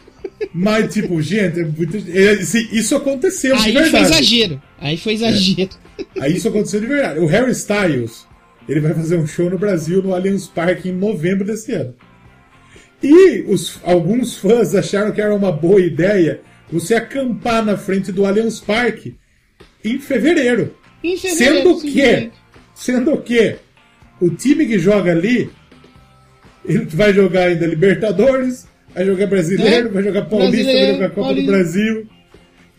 Mas, 0.54 0.94
tipo, 0.94 1.22
gente, 1.22 1.60
é 1.60 1.66
muito- 1.66 1.98
é, 1.98 2.34
isso 2.72 2.96
aconteceu 2.96 3.56
de 3.58 3.64
Aí 3.64 3.74
foi 3.74 3.82
verdade. 3.84 4.06
exagero. 4.06 4.62
Aí 4.80 4.98
foi 4.98 5.14
exagero. 5.14 5.70
Aí 6.20 6.36
isso 6.36 6.48
aconteceu 6.48 6.80
de 6.80 6.86
verdade. 6.88 7.20
O 7.20 7.26
Harry 7.26 7.52
Styles, 7.52 8.26
ele 8.68 8.80
vai 8.80 8.94
fazer 8.94 9.18
um 9.18 9.28
show 9.28 9.50
no 9.50 9.58
Brasil, 9.58 10.02
no 10.02 10.14
Allianz 10.14 10.48
Parque, 10.48 10.90
em 10.90 10.94
novembro 10.94 11.44
desse 11.46 11.74
ano. 11.74 11.94
E 13.02 13.42
os, 13.48 13.80
alguns 13.84 14.38
fãs 14.38 14.76
acharam 14.76 15.12
que 15.12 15.22
era 15.22 15.34
uma 15.34 15.52
boa 15.52 15.82
ideia 15.82 16.42
você 16.72 16.94
acampar 16.96 17.66
na 17.66 17.78
frente 17.78 18.12
do 18.12 18.26
Allianz 18.26 18.60
Parque 18.60 19.16
em 19.84 19.98
fevereiro. 20.00 20.76
Em 21.04 21.18
fevereiro, 21.18 21.80
Sendo 21.80 21.82
que, 21.82 22.32
sendo 22.76 23.18
que 23.22 23.56
o 24.22 24.30
time 24.30 24.66
que 24.66 24.78
joga 24.78 25.12
ali, 25.12 25.50
ele 26.70 26.86
vai 26.86 27.14
jogar 27.14 27.44
ainda 27.48 27.66
Libertadores, 27.68 28.68
vai 28.94 29.06
jogar 29.06 29.28
Brasileiro, 29.28 29.88
É, 29.88 29.92
vai 29.92 30.04
jogar 30.04 30.22
Paulista, 30.26 30.56
vai 30.56 30.64
Brasileiro, 30.64 30.94
jogar 30.96 31.10
Copa 31.10 31.22
Paulista. 31.22 31.52
do 31.52 31.58
Brasil. 31.58 32.08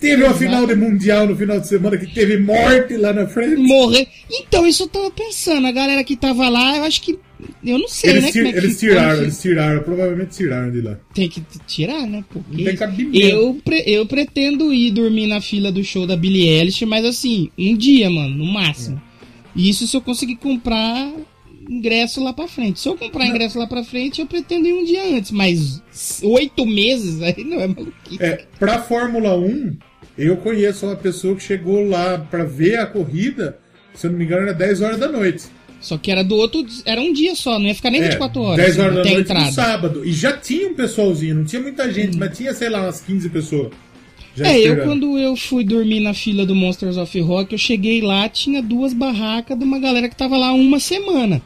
Teve 0.01 0.25
uma 0.25 0.33
final 0.33 0.67
de 0.67 0.75
Mundial 0.75 1.27
no 1.27 1.37
final 1.37 1.61
de 1.61 1.69
semana 1.69 1.99
que 1.99 2.07
teve 2.07 2.39
morte 2.39 2.97
lá 2.97 3.13
na 3.13 3.27
frente. 3.27 3.57
Morrer. 3.61 4.09
Então, 4.33 4.67
isso 4.67 4.85
eu 4.85 4.89
tava 4.89 5.11
pensando. 5.11 5.67
A 5.67 5.73
galera 5.73 6.03
que 6.03 6.17
tava 6.17 6.49
lá, 6.49 6.79
eu 6.79 6.85
acho 6.85 7.03
que. 7.03 7.19
Eu 7.63 7.79
não 7.79 7.87
sei, 7.87 8.11
Eles, 8.13 8.25
né? 8.25 8.31
tir- 8.33 8.47
é 8.47 8.49
eles 8.57 8.81
ficou, 8.81 8.95
tiraram, 8.97 9.23
eles 9.23 9.41
tiraram, 9.43 9.83
provavelmente 9.83 10.31
tiraram 10.37 10.71
de 10.71 10.81
lá. 10.81 10.99
Tem 11.15 11.29
que 11.29 11.43
tirar, 11.67 12.07
né? 12.07 12.25
Porque 12.31 12.65
tem 12.65 12.77
cabimento. 12.77 13.19
eu, 13.19 13.61
pre- 13.63 13.85
eu 13.87 14.07
pretendo 14.07 14.73
ir 14.73 14.91
dormir 14.91 15.27
na 15.27 15.41
fila 15.43 15.71
do 15.71 15.85
show 15.85 16.07
da 16.07 16.17
Billie 16.17 16.49
Eilish, 16.49 16.85
mas 16.87 17.05
assim, 17.05 17.51
um 17.59 17.77
dia, 17.77 18.09
mano, 18.09 18.35
no 18.37 18.45
máximo. 18.47 19.01
Isso 19.55 19.87
se 19.87 19.95
eu 19.97 20.01
conseguir 20.01 20.37
comprar 20.37 21.13
ingresso 21.71 22.23
lá 22.23 22.33
pra 22.33 22.49
frente. 22.49 22.81
Se 22.81 22.89
eu 22.89 22.97
comprar 22.97 23.27
ingresso 23.27 23.59
lá 23.59 23.67
pra 23.67 23.85
frente, 23.85 24.21
eu 24.21 24.27
pretendo 24.27 24.67
ir 24.67 24.73
um 24.73 24.85
dia 24.85 25.05
antes, 25.17 25.31
mas 25.31 25.81
oito 26.23 26.67
meses 26.67 27.23
aí 27.23 27.45
não 27.45 27.61
é 27.61 27.69
maluquice. 27.69 28.23
É, 28.23 28.45
pra 28.59 28.81
Fórmula 28.81 29.37
1, 29.37 29.77
eu 30.19 30.37
conheço 30.39 30.87
uma 30.87 30.97
pessoa 30.97 31.37
que 31.37 31.43
chegou 31.43 31.89
lá 31.89 32.19
pra 32.19 32.45
ver 32.45 32.77
a 32.81 32.87
corrida, 32.87 33.59
se 33.95 34.07
eu 34.07 34.11
não 34.11 34.19
me 34.19 34.25
engano, 34.25 34.43
era 34.43 34.55
10 34.55 34.81
horas 34.83 34.99
da 34.99 35.09
noite. 35.09 35.45
Só 35.81 35.97
que 35.97 36.11
era 36.11 36.23
do 36.23 36.37
outro, 36.37 36.63
era 36.85 37.01
um 37.01 37.11
dia 37.11 37.35
só, 37.35 37.59
não 37.59 37.67
ia 37.67 37.75
ficar 37.75 37.91
nem 37.91 38.03
24 38.03 38.43
horas 38.43 38.57
10 38.59 38.71
assim, 38.71 38.81
horas 38.81 38.95
da 38.97 39.01
até 39.01 39.11
a 39.11 39.15
noite 39.15 39.33
no 39.33 39.53
sábado. 39.53 40.05
E 40.05 40.13
já 40.13 40.37
tinha 40.37 40.69
um 40.69 40.75
pessoalzinho, 40.75 41.37
não 41.37 41.45
tinha 41.45 41.63
muita 41.63 41.91
gente, 41.91 42.19
mas 42.19 42.37
tinha, 42.37 42.53
sei 42.53 42.69
lá, 42.69 42.83
umas 42.83 43.01
15 43.01 43.31
pessoas. 43.31 43.71
Já 44.37 44.47
É, 44.47 44.57
eu 44.57 44.59
esperando. 44.59 44.85
quando 44.87 45.19
eu 45.19 45.35
fui 45.37 45.65
dormir 45.65 46.01
na 46.01 46.13
fila 46.13 46.45
do 46.45 46.55
Monsters 46.55 46.99
of 46.99 47.19
Rock, 47.21 47.53
eu 47.53 47.59
cheguei 47.59 48.03
lá, 48.03 48.29
tinha 48.29 48.63
duas 48.63 48.93
barracas 48.93 49.59
de 49.59 49.65
uma 49.65 49.79
galera 49.79 50.09
que 50.09 50.15
tava 50.15 50.37
lá 50.37 50.53
uma 50.53 50.79
semana. 50.79 51.41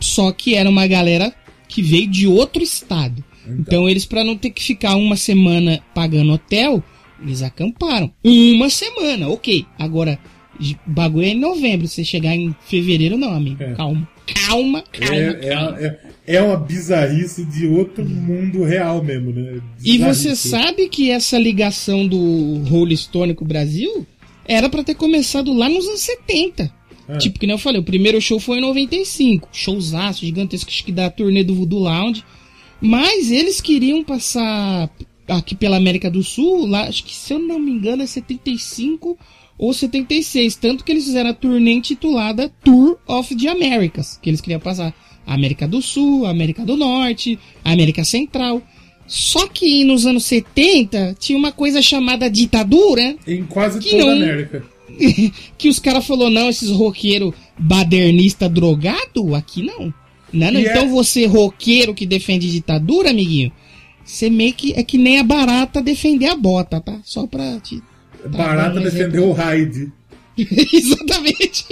Só 0.00 0.30
que 0.32 0.54
era 0.54 0.68
uma 0.68 0.86
galera 0.86 1.32
que 1.68 1.82
veio 1.82 2.06
de 2.06 2.26
outro 2.26 2.62
estado. 2.62 3.24
Então, 3.48 3.88
eles, 3.88 4.04
pra 4.04 4.24
não 4.24 4.36
ter 4.36 4.50
que 4.50 4.62
ficar 4.62 4.96
uma 4.96 5.16
semana 5.16 5.80
pagando 5.94 6.32
hotel, 6.32 6.82
eles 7.22 7.42
acamparam. 7.42 8.10
Uma 8.24 8.68
semana, 8.68 9.28
ok. 9.28 9.64
Agora, 9.78 10.18
bagulho 10.86 11.26
é 11.26 11.30
em 11.30 11.38
novembro. 11.38 11.86
Se 11.86 12.04
chegar 12.04 12.34
em 12.34 12.54
fevereiro, 12.66 13.16
não, 13.16 13.32
amigo. 13.32 13.62
É. 13.62 13.74
Calma. 13.74 14.08
Calma, 14.48 14.82
calma, 14.90 15.14
É, 15.16 15.32
calma. 15.34 15.78
é, 15.78 15.98
é, 16.26 16.34
é 16.36 16.42
uma 16.42 16.56
bizarrice 16.56 17.44
de 17.44 17.64
outro 17.68 18.04
mundo 18.04 18.64
real 18.64 19.00
mesmo, 19.02 19.30
né? 19.32 19.60
E 19.84 19.98
você 19.98 20.34
sabe 20.34 20.88
que 20.88 21.12
essa 21.12 21.38
ligação 21.38 22.08
do 22.08 22.64
Rolling 22.68 22.96
Stone 22.96 23.34
com 23.34 23.44
o 23.44 23.48
Brasil 23.48 24.04
era 24.44 24.68
pra 24.68 24.82
ter 24.82 24.96
começado 24.96 25.52
lá 25.52 25.68
nos 25.68 25.86
anos 25.86 26.00
70. 26.00 26.72
Ah. 27.08 27.18
Tipo, 27.18 27.38
que 27.38 27.46
nem 27.46 27.54
eu 27.54 27.58
falei, 27.58 27.80
o 27.80 27.84
primeiro 27.84 28.20
show 28.20 28.40
foi 28.40 28.58
em 28.58 28.60
95. 28.60 29.48
Showzaço 29.52 30.24
gigantesco 30.24 30.70
acho 30.70 30.84
que 30.84 30.92
da 30.92 31.10
turnê 31.10 31.44
do 31.44 31.54
Voodoo 31.54 31.80
Lounge. 31.80 32.24
Mas 32.80 33.30
eles 33.30 33.60
queriam 33.60 34.04
passar 34.04 34.90
aqui 35.28 35.54
pela 35.54 35.76
América 35.76 36.10
do 36.10 36.22
Sul, 36.22 36.66
lá, 36.66 36.82
acho 36.82 37.04
que 37.04 37.14
se 37.14 37.32
eu 37.32 37.38
não 37.38 37.58
me 37.58 37.72
engano 37.72 38.02
é 38.02 38.06
75 38.06 39.16
ou 39.58 39.72
76. 39.72 40.56
Tanto 40.56 40.84
que 40.84 40.92
eles 40.92 41.04
fizeram 41.04 41.30
a 41.30 41.34
turnê 41.34 41.72
intitulada 41.72 42.52
Tour 42.62 42.98
of 43.06 43.34
the 43.34 43.48
Americas. 43.48 44.18
Que 44.20 44.30
eles 44.30 44.40
queriam 44.40 44.60
passar 44.60 44.94
a 45.26 45.34
América 45.34 45.66
do 45.66 45.80
Sul, 45.82 46.26
a 46.26 46.30
América 46.30 46.64
do 46.64 46.76
Norte, 46.76 47.38
a 47.64 47.72
América 47.72 48.04
Central. 48.04 48.62
Só 49.06 49.46
que 49.46 49.84
nos 49.84 50.04
anos 50.04 50.24
70 50.24 51.16
tinha 51.18 51.38
uma 51.38 51.52
coisa 51.52 51.80
chamada 51.80 52.28
ditadura, 52.28 53.16
Em 53.26 53.44
quase 53.44 53.80
toda 53.80 54.10
a 54.10 54.12
América. 54.12 54.75
Que 55.58 55.68
os 55.68 55.78
caras 55.78 56.06
falaram, 56.06 56.30
não, 56.30 56.48
esses 56.48 56.70
roqueiro 56.70 57.34
badernista 57.58 58.48
drogado, 58.48 59.34
aqui 59.34 59.62
não. 59.62 59.92
Não, 60.32 60.50
não. 60.50 60.60
E 60.60 60.64
Então 60.66 60.84
é- 60.84 60.88
você 60.88 61.26
roqueiro 61.26 61.94
que 61.94 62.06
defende 62.06 62.50
ditadura, 62.50 63.10
amiguinho, 63.10 63.52
você 64.04 64.28
meio 64.30 64.54
que 64.54 64.72
é 64.74 64.82
que 64.82 64.98
nem 64.98 65.18
a 65.18 65.22
barata 65.22 65.82
defender 65.82 66.26
a 66.28 66.36
bota, 66.36 66.80
tá? 66.80 67.00
Só 67.04 67.26
pra 67.26 67.58
te... 67.60 67.82
Barata 68.28 68.80
é- 68.80 68.82
defendeu 68.84 69.28
o 69.28 69.32
Hyde. 69.32 69.92
Exatamente. 70.36 71.64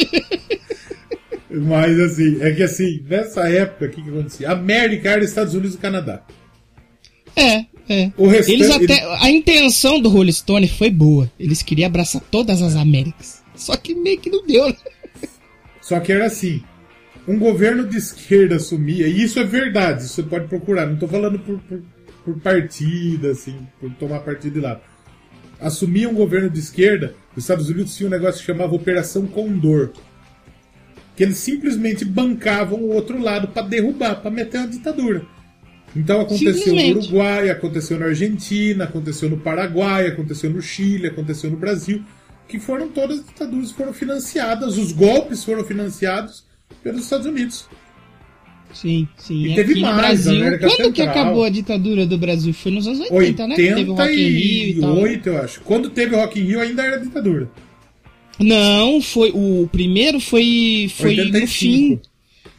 Mas 1.51 1.98
assim, 2.01 2.40
é 2.42 2.52
que 2.52 2.62
assim, 2.62 3.02
nessa 3.09 3.48
época, 3.48 3.86
o 3.86 3.90
que, 3.90 4.02
que 4.02 4.09
acontecia? 4.10 4.51
América 4.51 5.10
era 5.10 5.24
Estados 5.24 5.55
Unidos 5.55 5.74
e 5.74 5.78
Canadá. 5.78 6.22
É, 7.36 7.64
é. 7.89 8.11
O 8.16 8.27
restante. 8.27 8.52
Eles 8.52 8.70
até. 8.70 9.05
A 9.20 9.31
intenção 9.31 10.01
do 10.01 10.09
Rolling 10.09 10.32
Stone 10.32 10.69
foi 10.69 10.90
boa. 10.90 11.31
Eles 11.39 11.62
queriam 11.62 11.86
abraçar 11.86 12.23
todas 12.31 12.62
as 12.62 12.77
Américas. 12.77 13.43
Só 13.55 13.77
que 13.77 13.94
meio 13.94 14.19
que 14.19 14.31
não 14.31 14.47
deu, 14.47 14.69
né? 14.69 14.77
Só 15.81 16.01
que 16.01 16.12
era 16.12 16.27
assim. 16.27 16.62
Um 17.27 17.39
governo 17.39 17.86
de 17.86 17.97
esquerda 17.97 18.56
assumia, 18.56 19.09
e 19.09 19.23
isso 19.23 19.39
é 19.39 19.44
verdade, 19.44 20.06
você 20.06 20.23
pode 20.23 20.47
procurar, 20.47 20.85
não 20.85 20.97
tô 20.97 21.09
falando 21.09 21.39
por, 21.39 21.59
por, 21.61 21.82
por 22.23 22.39
partida, 22.39 23.31
assim, 23.31 23.56
por 23.81 23.90
tomar 23.93 24.20
partido 24.20 24.52
de 24.52 24.61
lado. 24.61 24.82
Assumia 25.59 26.06
um 26.06 26.12
governo 26.12 26.51
de 26.51 26.59
esquerda, 26.59 27.15
os 27.35 27.44
Estados 27.44 27.70
Unidos 27.70 27.97
tinha 27.97 28.09
um 28.09 28.11
negócio 28.11 28.40
que 28.40 28.47
chamava 28.47 28.74
Operação 28.74 29.27
Condor. 29.27 29.93
Que 31.16 31.23
eles 31.23 31.39
simplesmente 31.39 32.05
bancavam 32.05 32.78
o 32.81 32.93
outro 32.93 33.19
lado 33.19 33.48
para 33.48 33.66
derrubar, 33.66 34.16
para 34.16 34.31
meter 34.31 34.59
uma 34.59 34.69
ditadura. 34.69 35.24
Então 35.94 36.20
aconteceu 36.20 36.74
no. 36.74 36.98
Uruguai, 36.98 37.50
aconteceu 37.50 37.98
na 37.98 38.06
Argentina, 38.06 38.84
aconteceu 38.84 39.30
no 39.30 39.38
Paraguai, 39.38 40.08
aconteceu 40.08 40.50
no 40.50 40.60
Chile, 40.60 41.06
aconteceu 41.06 41.50
no 41.50 41.56
Brasil, 41.56 42.02
que 42.48 42.58
foram 42.58 42.88
todas 42.88 43.20
as 43.20 43.26
ditaduras 43.26 43.70
que 43.70 43.76
foram 43.76 43.92
financiadas, 43.92 44.76
os 44.76 44.92
golpes 44.92 45.44
foram 45.44 45.64
financiados 45.64 46.44
pelos 46.82 47.04
Estados 47.04 47.26
Unidos. 47.26 47.68
Sim, 48.72 49.06
sim. 49.16 49.46
E 49.46 49.54
teve 49.54 49.72
Aqui 49.72 49.80
no 49.80 49.86
mais, 49.86 49.96
Brasil. 49.98 50.32
América 50.32 50.66
Quando 50.66 50.92
que 50.92 51.02
Central. 51.02 51.08
acabou 51.08 51.44
a 51.44 51.48
ditadura 51.48 52.06
do 52.06 52.18
Brasil? 52.18 52.52
Foi 52.52 52.72
nos 52.72 52.86
anos 52.88 53.08
80, 53.08 53.46
né? 53.46 53.54
Teve 53.54 53.84
o 53.84 53.94
Rock 53.94 54.12
in 54.12 54.28
Rio 54.28 54.68
e 54.68 54.80
tal. 54.80 54.90
88, 54.96 55.28
eu 55.28 55.38
acho. 55.38 55.60
Quando 55.60 55.90
teve 55.90 56.14
o 56.14 56.18
Rock 56.18 56.40
in 56.40 56.44
Rio 56.44 56.60
ainda 56.60 56.82
era 56.82 56.98
ditadura. 56.98 57.48
Não, 58.38 59.00
foi. 59.00 59.30
O 59.32 59.68
primeiro 59.70 60.18
foi. 60.18 60.90
Foi 60.96 61.14
no 61.14 61.22
85. 61.22 61.48
fim. 61.48 62.00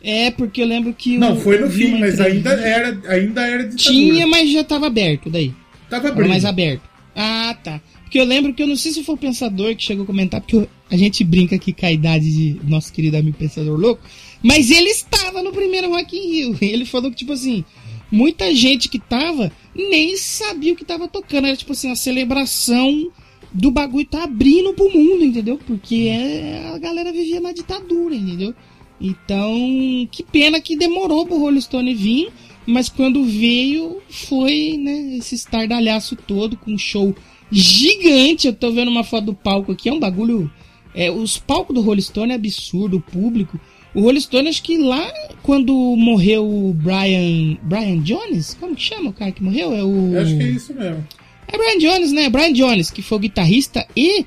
É, 0.07 0.29
porque 0.29 0.61
eu 0.61 0.67
lembro 0.67 0.93
que. 0.93 1.17
Não, 1.17 1.33
o- 1.33 1.41
foi 1.41 1.57
no 1.59 1.67
fim, 1.69 1.97
mas 1.99 2.19
ainda 2.21 2.51
era, 2.51 2.89
ainda 3.09 3.41
era 3.47 3.63
ditadura. 3.63 3.77
Tinha, 3.77 4.27
mas 4.27 4.51
já 4.51 4.63
tava 4.63 4.85
aberto 4.85 5.29
daí. 5.31 5.51
Tava 5.89 6.09
abrindo. 6.09 6.29
mais 6.29 6.45
aberto. 6.45 6.83
Ah, 7.15 7.57
tá. 7.63 7.81
Porque 8.03 8.19
eu 8.19 8.25
lembro 8.25 8.53
que 8.53 8.61
eu 8.61 8.67
não 8.67 8.75
sei 8.75 8.91
se 8.91 9.03
foi 9.03 9.15
o 9.15 9.17
Pensador 9.17 9.75
que 9.75 9.83
chegou 9.83 10.03
a 10.03 10.05
comentar, 10.07 10.41
porque 10.41 10.57
eu- 10.57 10.69
a 10.91 10.95
gente 10.95 11.23
brinca 11.23 11.55
aqui 11.55 11.73
com 11.73 11.85
a 11.87 11.91
idade 11.91 12.31
de 12.31 12.59
nosso 12.69 12.93
querido 12.93 13.17
amigo 13.17 13.35
Pensador 13.37 13.79
Louco, 13.79 14.03
mas 14.43 14.69
ele 14.69 14.89
estava 14.89 15.41
no 15.41 15.51
primeiro 15.51 15.89
Rock 15.89 16.15
in 16.15 16.31
Rio. 16.51 16.57
Ele 16.61 16.85
falou 16.85 17.09
que, 17.09 17.17
tipo 17.17 17.33
assim, 17.33 17.65
muita 18.11 18.53
gente 18.53 18.87
que 18.87 18.99
tava 18.99 19.51
nem 19.75 20.15
sabia 20.17 20.73
o 20.73 20.75
que 20.75 20.85
tava 20.85 21.07
tocando. 21.07 21.47
Era, 21.47 21.57
tipo 21.57 21.71
assim, 21.71 21.89
a 21.91 21.95
celebração 21.95 23.11
do 23.51 23.71
bagulho 23.71 24.05
tá 24.05 24.23
abrindo 24.23 24.73
pro 24.73 24.91
mundo, 24.93 25.23
entendeu? 25.23 25.57
Porque 25.65 26.07
é, 26.09 26.71
a 26.75 26.77
galera 26.77 27.11
vivia 27.11 27.39
na 27.41 27.51
ditadura, 27.53 28.13
entendeu? 28.13 28.53
Então, 28.99 30.07
que 30.11 30.23
pena 30.23 30.59
que 30.59 30.77
demorou 30.77 31.25
pro 31.25 31.37
Rolling 31.37 31.61
Stone 31.61 31.93
vir, 31.93 32.31
mas 32.65 32.89
quando 32.89 33.23
veio, 33.25 34.01
foi, 34.09 34.77
né, 34.77 35.17
esse 35.17 35.35
estardalhaço 35.35 36.15
todo 36.15 36.57
com 36.57 36.73
um 36.73 36.77
show 36.77 37.13
gigante. 37.51 38.47
Eu 38.47 38.53
tô 38.53 38.71
vendo 38.71 38.89
uma 38.89 39.03
foto 39.03 39.25
do 39.25 39.33
palco 39.33 39.71
aqui, 39.71 39.89
é 39.89 39.93
um 39.93 39.99
bagulho. 39.99 40.51
É, 40.93 41.11
os 41.11 41.37
palcos 41.37 41.75
do 41.75 41.81
Rolling 41.81 42.01
Stone 42.01 42.31
é 42.31 42.35
absurdo, 42.35 42.97
o 42.97 43.01
público. 43.01 43.59
O 43.93 44.01
Rolling 44.01 44.19
Stone, 44.19 44.49
acho 44.49 44.63
que 44.63 44.77
lá, 44.77 45.11
quando 45.43 45.73
morreu 45.95 46.45
o 46.45 46.73
Brian. 46.73 47.57
Brian 47.63 47.99
Jones? 47.99 48.55
Como 48.59 48.75
que 48.75 48.81
chama 48.81 49.09
o 49.09 49.13
cara 49.13 49.31
que 49.31 49.43
morreu? 49.43 49.73
É 49.73 49.83
o. 49.83 50.13
Eu 50.13 50.21
acho 50.21 50.37
que 50.37 50.43
é 50.43 50.49
isso 50.49 50.73
mesmo. 50.73 51.05
É 51.47 51.57
Brian 51.57 51.77
Jones, 51.77 52.11
né? 52.11 52.29
Brian 52.29 52.53
Jones, 52.53 52.89
que 52.89 53.01
foi 53.01 53.17
o 53.17 53.21
guitarrista 53.21 53.85
e 53.95 54.25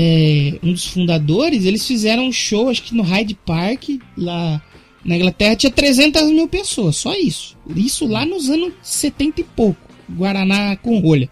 é, 0.00 0.54
um 0.62 0.72
dos 0.72 0.86
fundadores, 0.86 1.64
eles 1.64 1.84
fizeram 1.84 2.26
um 2.26 2.32
show, 2.32 2.68
acho 2.68 2.84
que 2.84 2.94
no 2.94 3.02
Hyde 3.02 3.34
Park, 3.44 3.88
lá 4.16 4.62
na 5.04 5.16
Inglaterra, 5.16 5.56
tinha 5.56 5.72
300 5.72 6.30
mil 6.30 6.46
pessoas, 6.46 6.94
só 6.94 7.12
isso. 7.14 7.56
Isso 7.74 8.06
lá 8.06 8.24
nos 8.24 8.48
anos 8.48 8.74
70 8.80 9.40
e 9.40 9.44
pouco, 9.44 9.80
Guaraná 10.08 10.76
com 10.76 11.00
rolha. 11.00 11.28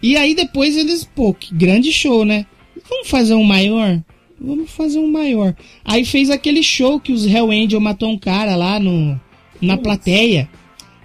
E 0.00 0.16
aí 0.16 0.32
depois 0.32 0.76
eles, 0.76 1.02
pô, 1.02 1.34
que 1.34 1.52
grande 1.52 1.92
show, 1.92 2.24
né? 2.24 2.46
Vamos 2.88 3.08
fazer 3.08 3.34
um 3.34 3.42
maior? 3.42 4.00
Vamos 4.40 4.70
fazer 4.70 5.00
um 5.00 5.10
maior. 5.10 5.56
Aí 5.84 6.04
fez 6.04 6.30
aquele 6.30 6.62
show 6.62 7.00
que 7.00 7.12
os 7.12 7.26
Hell 7.26 7.50
Angel 7.50 7.80
matou 7.80 8.10
um 8.10 8.18
cara 8.18 8.54
lá 8.54 8.78
no, 8.78 9.20
na 9.60 9.76
plateia. 9.76 10.48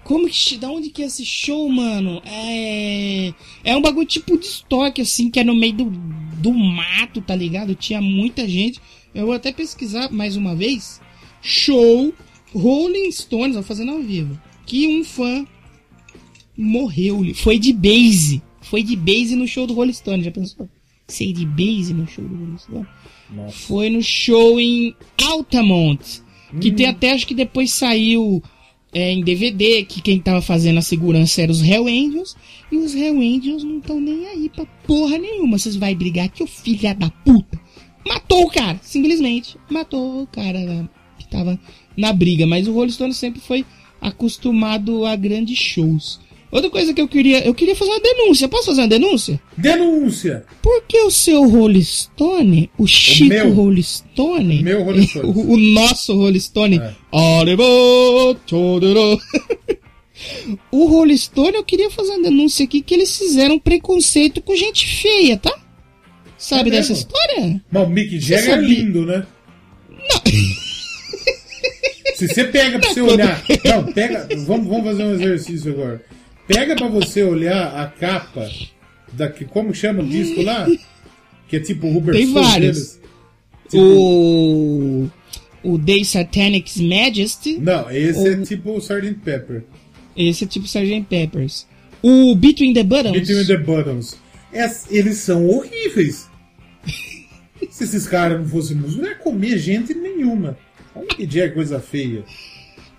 Como 0.04 0.30
que. 0.30 0.58
Da 0.58 0.70
onde 0.70 0.90
que 0.90 1.02
é 1.02 1.06
esse 1.08 1.26
show, 1.26 1.68
mano? 1.70 2.22
É. 2.24 3.34
É 3.64 3.76
um 3.76 3.82
bagulho 3.82 4.06
tipo 4.06 4.38
de 4.38 4.46
estoque, 4.46 5.02
assim, 5.02 5.32
que 5.32 5.40
é 5.40 5.44
no 5.44 5.56
meio 5.56 5.74
do, 5.74 5.86
do 6.44 6.54
mato, 6.54 7.22
tá 7.22 7.34
ligado? 7.36 7.74
Tinha 7.74 8.02
muita 8.02 8.48
gente. 8.48 8.80
Eu 9.16 9.28
vou 9.28 9.36
até 9.36 9.52
pesquisar 9.52 10.12
mais 10.12 10.36
uma 10.36 10.54
vez. 10.56 11.00
Show 11.42 12.14
Rolling 12.54 13.12
Stones, 13.12 13.56
vou 13.56 13.64
fazendo 13.64 13.92
ao 13.94 14.02
vivo. 14.02 14.38
Que 14.66 14.88
um 14.88 15.04
fã 15.04 15.46
morreu. 16.58 17.22
Foi 17.36 17.58
de 17.58 17.72
base. 17.74 18.42
Foi 18.62 18.84
de 18.84 18.96
base 18.96 19.36
no 19.36 19.48
show 19.48 19.66
do 19.66 19.74
Rolling 19.74 19.94
Stones, 19.94 20.26
já 20.26 20.32
pensou? 20.32 20.70
Sei 21.08 21.32
de 21.34 21.46
base 21.46 21.94
no 21.94 22.08
show 22.08 22.24
do 22.26 22.36
Rolling 22.36 22.58
Stones? 22.58 22.88
Nossa. 23.30 23.58
Foi 23.68 23.90
no 23.90 24.02
show 24.02 24.60
em 24.60 24.96
Altamont. 25.22 26.22
Que 26.62 26.70
Hum. 26.72 26.76
tem 26.76 26.86
até, 26.86 27.12
acho 27.14 27.26
que 27.26 27.34
depois 27.34 27.72
saiu 27.72 28.42
é, 28.94 29.12
em 29.12 29.24
DVD, 29.24 29.84
que 29.84 30.02
quem 30.02 30.20
tava 30.20 30.42
fazendo 30.42 30.78
a 30.78 30.82
segurança 30.82 31.42
eram 31.42 31.52
os 31.52 31.64
Hell 31.64 31.88
Angels. 31.88 32.36
E 32.72 32.78
os 32.78 32.94
Hell 32.94 33.20
Angels 33.20 33.64
não 33.64 33.80
estão 33.80 34.00
nem 34.00 34.28
aí 34.28 34.50
pra 34.50 34.66
porra 34.86 35.18
nenhuma. 35.18 35.58
Vocês 35.58 35.76
vai 35.76 35.96
brigar 35.96 36.30
que 36.30 36.44
o 36.44 36.48
filho 36.48 36.96
da 36.96 37.10
puta 37.10 37.60
matou 38.06 38.44
o 38.46 38.50
cara. 38.52 38.80
Simplesmente 38.84 39.58
matou 39.70 40.24
o 40.24 40.28
cara 40.28 40.90
que 41.18 41.28
tava 41.28 41.60
na 41.98 42.14
briga. 42.14 42.46
Mas 42.46 42.68
o 42.68 42.74
Rolling 42.74 43.14
sempre 43.14 43.42
foi 43.42 43.66
acostumado 44.00 45.06
a 45.06 45.16
grandes 45.16 45.58
shows. 45.58 46.20
Outra 46.54 46.70
coisa 46.70 46.94
que 46.94 47.02
eu 47.02 47.08
queria, 47.08 47.44
eu 47.44 47.56
queria 47.56 47.76
fazer 47.76 47.90
uma 47.90 48.00
denúncia. 48.00 48.48
Posso 48.48 48.68
fazer 48.68 48.82
uma 48.82 48.88
denúncia? 48.88 49.42
Denúncia! 49.58 50.46
Por 50.62 50.84
que 50.88 51.00
o 51.00 51.10
seu 51.10 51.50
Rolling 51.50 51.82
Stone, 51.84 52.70
o 52.78 52.86
Chico 52.86 53.30
meu. 53.30 53.52
Rolling 53.54 53.82
Stone, 53.82 54.62
Meu 54.62 54.84
Rolling 54.84 55.08
Stone. 55.08 55.26
o, 55.26 55.32
o 55.54 55.58
nosso 55.58 56.14
Rolling 56.16 56.40
Stone, 56.40 56.78
É. 56.78 56.94
O 60.72 60.86
Rolling 60.86 61.18
Stone, 61.18 61.56
eu 61.58 61.64
queria 61.64 61.90
fazer 61.90 62.12
uma 62.12 62.22
denúncia 62.24 62.64
aqui 62.66 62.82
que 62.82 62.94
eles 62.94 63.18
fizeram 63.18 63.58
preconceito 63.58 64.40
com 64.42 64.56
gente 64.56 64.86
feia, 64.88 65.38
tá? 65.38 65.52
Sabe 66.38 66.70
É 66.70 66.74
dessa 66.74 66.94
história? 66.94 67.60
Mas 67.72 67.88
o 67.88 67.90
Mick 67.90 68.20
Jagger 68.20 68.54
é 68.54 68.62
lindo, 68.62 69.06
né? 69.08 69.26
Se 72.16 72.28
você 72.28 72.44
pega 72.46 72.80
pra 72.80 72.90
você 72.94 73.02
Não, 73.02 73.08
olhar. 73.10 73.44
Não, 73.66 73.84
pega. 73.92 74.28
Vamos, 74.46 74.68
vamos 74.68 74.84
fazer 74.84 75.04
um 75.04 75.14
exercício 75.14 75.72
agora. 75.72 76.04
Pega 76.48 76.76
pra 76.76 76.88
você 76.88 77.24
olhar 77.24 77.76
a 77.80 77.88
capa 77.88 78.50
da. 79.14 79.30
que- 79.30 79.46
Como 79.46 79.74
chama 79.74 80.04
o 80.04 80.06
disco 80.08 80.42
lá? 80.42 80.68
Que 81.48 81.58
é 81.58 81.60
tipo 81.60 81.88
o 81.88 81.94
Rubber 81.94 82.16
Tem 82.16 82.32
vários. 82.34 83.00
Tipo, 83.70 83.78
O. 83.84 85.10
O 85.64 85.78
Day 85.78 86.04
Satanic's 86.04 86.78
Majesty. 86.78 87.58
Não, 87.58 87.90
esse 87.90 88.28
é 88.28 88.36
tipo 88.42 88.72
o 88.72 88.78
Sgt. 88.80 89.14
Pepper. 89.24 89.64
Esse 90.16 90.44
é 90.44 90.48
tipo 90.48 90.66
Sgt. 90.66 91.06
Peppers. 91.10 91.66
O 92.02 92.36
Between 92.36 92.74
the 92.74 92.84
Buttons. 92.84 93.14
Between 93.14 93.46
the 93.46 93.58
Buttons. 93.58 94.18
Es- 94.52 94.86
eles 94.92 95.18
são 95.20 95.48
horríveis. 95.48 96.28
Se 97.72 97.86
esses 97.86 98.06
caras 98.06 98.40
não 98.42 98.48
fossem 98.48 98.76
músicos, 98.76 99.02
não 99.02 99.10
ia 99.10 99.16
comer 99.16 99.58
gente 99.58 99.94
nenhuma. 99.94 100.58
Olha 100.94 101.08
que 101.08 101.26
dia 101.26 101.50
coisa 101.50 101.80
feia. 101.80 102.24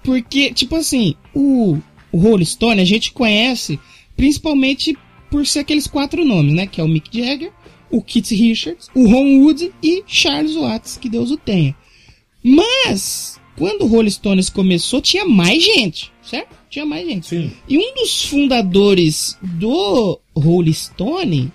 Porque, 0.03 0.53
tipo 0.53 0.75
assim, 0.77 1.15
o, 1.35 1.79
o 2.15 2.19
Rolling 2.19 2.45
Stone 2.45 2.81
a 2.81 2.85
gente 2.85 3.11
conhece 3.11 3.81
principalmente 4.17 4.97
por 5.29 5.45
ser 5.45 5.59
aqueles 5.59 5.89
quatro 5.89 6.25
nomes, 6.25 6.55
né? 6.55 6.65
Que 6.65 6.81
é 6.81 6.85
o 6.85 6.87
Mick 6.87 7.11
Jagger, 7.13 7.53
o 7.91 8.01
Keith 8.01 8.31
Richards, 8.31 8.89
o 8.95 9.09
Ron 9.09 9.41
Wood 9.41 9.73
e 9.83 10.05
Charles 10.07 10.55
Watts, 10.55 10.97
que 10.97 11.09
Deus 11.09 11.33
o 11.33 11.37
tenha. 11.37 11.75
Mas, 12.41 13.41
quando 13.59 13.83
o 13.83 13.89
Rolling 13.89 14.11
Stones 14.11 14.49
começou, 14.49 15.01
tinha 15.01 15.25
mais 15.25 15.61
gente, 15.65 16.13
certo? 16.23 16.57
Tinha 16.71 16.87
mais 16.87 17.05
gente. 17.05 17.27
Sim. 17.27 17.51
E 17.69 17.77
um 17.77 17.95
dos 17.97 18.27
fundadores 18.27 19.37
do 19.43 20.21
Rolling 20.37 20.73
Stone 20.73 21.53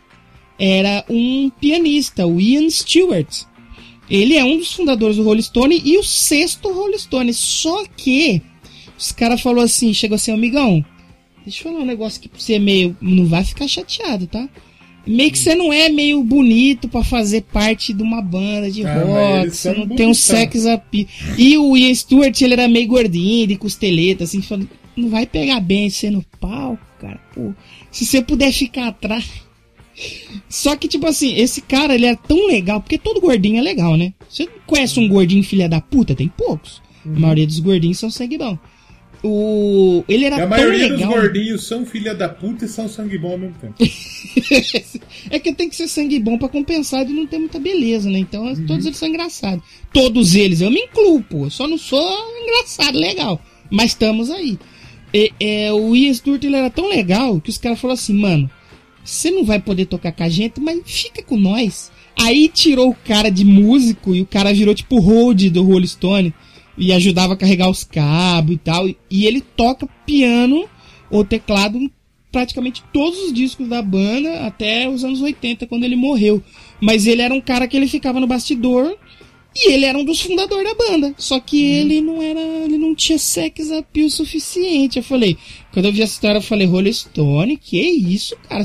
era 0.60 1.06
um 1.10 1.50
pianista, 1.50 2.28
o 2.28 2.42
Ian 2.42 2.70
Stewart. 2.70 3.44
Ele 4.10 4.36
é 4.36 4.44
um 4.44 4.58
dos 4.58 4.74
fundadores 4.74 5.16
do 5.16 5.24
Rolling 5.24 5.42
Stone 5.42 5.82
e 5.86 5.98
o 5.98 6.04
sexto 6.04 6.70
Rolling 6.70 6.98
Stone. 6.98 7.34
Só 7.34 7.86
que 7.96 8.42
os 9.00 9.14
caras 9.14 9.42
falaram 9.42 9.64
assim, 9.64 9.94
chegou 9.94 10.16
assim, 10.16 10.32
amigão, 10.32 10.84
deixa 11.46 11.60
eu 11.60 11.72
falar 11.72 11.84
um 11.84 11.88
negócio 11.88 12.20
que 12.20 12.28
pra 12.28 12.40
você 12.40 12.60
meio. 12.60 12.96
Não 13.02 13.26
vai 13.26 13.46
ficar 13.46 13.68
chateado, 13.68 14.28
tá? 14.28 14.48
Meio 15.08 15.32
que 15.32 15.40
você 15.40 15.56
não 15.56 15.72
é 15.72 15.88
meio 15.88 16.22
bonito 16.22 16.90
pra 16.90 17.04
fazer 17.04 17.42
parte 17.44 17.94
de 17.94 18.04
uma 18.04 18.22
banda 18.22 18.70
de 18.70 18.86
Ah, 18.86 19.04
rock, 19.04 19.50
você 19.56 19.74
não 19.74 19.88
tem 19.88 20.06
um 20.06 20.14
sex 20.14 20.66
appeal. 20.66 21.08
E 21.38 21.58
o 21.58 21.76
Ian 21.78 21.96
Stewart, 21.96 22.40
ele 22.42 22.54
era 22.54 22.68
meio 22.68 22.88
gordinho, 22.88 23.48
de 23.48 23.56
costeleta, 23.56 24.26
assim, 24.26 24.42
falando, 24.42 24.70
não 24.96 25.10
vai 25.10 25.26
pegar 25.26 25.62
bem 25.62 25.90
você 25.90 26.12
no 26.12 26.24
palco, 26.40 26.86
cara, 27.00 27.20
pô. 27.34 27.54
Se 27.90 28.06
você 28.06 28.22
puder 28.22 28.52
ficar 28.52 28.90
atrás. 28.90 29.26
Só 30.50 30.76
que, 30.76 30.88
tipo 30.88 31.08
assim, 31.08 31.34
esse 31.36 31.62
cara, 31.62 31.96
ele 31.96 32.06
é 32.06 32.16
tão 32.16 32.48
legal, 32.48 32.82
porque 32.82 32.98
todo 32.98 33.22
gordinho 33.22 33.58
é 33.58 33.62
legal, 33.62 33.96
né? 33.96 34.14
Você 34.30 34.48
conhece 34.68 35.00
um 35.00 35.08
gordinho 35.08 35.44
filha 35.44 35.68
da 35.70 35.82
puta? 35.82 36.14
Tem 36.14 36.28
poucos. 36.28 36.82
A 37.06 37.20
maioria 37.20 37.48
dos 37.48 37.60
gordinhos 37.60 37.98
são 37.98 38.12
sangue 38.12 38.38
bom. 38.38 38.58
O... 39.24 40.04
Ele 40.08 40.26
era 40.26 40.38
E 40.38 40.40
a 40.40 40.42
tão 40.42 40.50
maioria 40.50 40.90
dos 40.90 41.00
legal. 41.00 41.12
gordinhos 41.12 41.68
são 41.68 41.86
filha 41.86 42.16
da 42.16 42.30
puta 42.30 42.66
e 42.66 42.68
são 42.68 42.88
sangue 42.88 43.18
bom 43.18 43.32
ao 43.32 43.38
mesmo 43.38 43.56
tempo. 43.60 43.76
é 45.30 45.40
que 45.40 45.54
tem 45.54 45.70
que 45.70 45.76
ser 45.76 45.88
sangue 45.88 46.20
bom 46.20 46.38
pra 46.38 46.48
compensar 46.48 47.06
de 47.06 47.12
não 47.12 47.28
ter 47.28 47.38
muita 47.38 47.60
beleza, 47.60 48.10
né? 48.10 48.20
Então 48.20 48.46
todos 48.66 48.86
eles 48.86 48.98
são 48.98 49.10
engraçados. 49.10 49.64
Todos 49.94 50.36
eles, 50.36 50.62
eu 50.62 50.72
me 50.72 50.82
incluo, 50.82 51.22
pô. 51.22 51.46
Eu 51.46 51.50
só 51.50 51.68
não 51.68 51.78
sou 51.78 52.02
engraçado, 52.44 52.98
legal. 52.98 53.42
Mas 53.70 53.92
estamos 53.92 54.30
aí. 54.30 54.58
E, 55.14 55.34
é, 55.40 55.74
o 55.74 55.96
Ian 55.96 56.14
Stewart 56.14 56.44
ele 56.44 56.56
era 56.56 56.70
tão 56.70 56.88
legal 56.88 57.42
que 57.42 57.50
os 57.50 57.58
caras 57.58 57.80
falaram 57.80 58.00
assim, 58.00 58.14
mano, 58.14 58.50
você 59.04 59.32
não 59.32 59.44
vai 59.44 59.60
poder 59.60 59.86
tocar 59.86 60.12
com 60.12 60.24
a 60.24 60.30
gente, 60.30 60.62
mas 60.62 60.80
fica 60.86 61.22
com 61.22 61.38
nós. 61.38 61.92
Aí 62.18 62.48
tirou 62.48 62.90
o 62.90 62.96
cara 62.96 63.30
de 63.30 63.44
músico 63.44 64.16
e 64.16 64.22
o 64.22 64.26
cara 64.26 64.54
virou 64.54 64.74
tipo 64.76 65.00
road 65.00 65.50
do 65.50 65.64
Rolling 65.64 65.88
Stone 65.88 66.34
e 66.80 66.92
ajudava 66.94 67.34
a 67.34 67.38
carregar 67.38 67.70
os 67.70 67.84
cabos 67.84 68.56
e 68.56 68.58
tal. 68.58 68.88
E 68.88 69.26
ele 69.26 69.42
toca 69.42 69.88
piano 70.06 70.68
ou 71.12 71.24
teclado 71.24 71.78
em 71.78 71.92
praticamente 72.32 72.84
todos 72.94 73.20
os 73.24 73.34
discos 73.34 73.68
da 73.68 73.82
banda 73.82 74.46
até 74.46 74.88
os 74.88 75.04
anos 75.04 75.22
80, 75.22 75.66
quando 75.68 75.84
ele 75.84 75.96
morreu. 75.96 76.42
Mas 76.80 77.06
ele 77.06 77.22
era 77.22 77.34
um 77.34 77.42
cara 77.42 77.68
que 77.68 77.76
ele 77.76 77.88
ficava 77.88 78.20
no 78.20 78.28
bastidor 78.28 78.96
e 79.56 79.72
ele 79.74 79.84
era 79.86 79.98
um 79.98 80.06
dos 80.06 80.22
fundadores 80.22 80.64
da 80.64 80.76
banda. 80.76 81.14
Só 81.18 81.40
que 81.40 81.62
ele 81.62 82.02
não 82.02 82.22
era. 82.22 82.40
Ele 82.40 82.78
não 82.78 82.96
tinha 82.96 83.18
sex 83.18 83.72
appeal 83.72 84.10
suficiente. 84.10 84.98
Eu 84.98 85.04
falei, 85.04 85.38
quando 85.74 85.86
eu 85.86 85.92
vi 85.92 86.02
essa 86.02 86.14
história, 86.14 86.38
eu 86.38 86.42
falei, 86.44 86.66
Rolling 86.68 86.94
Stone, 86.94 87.58
que 87.58 87.78
isso, 87.82 88.36
cara? 88.48 88.64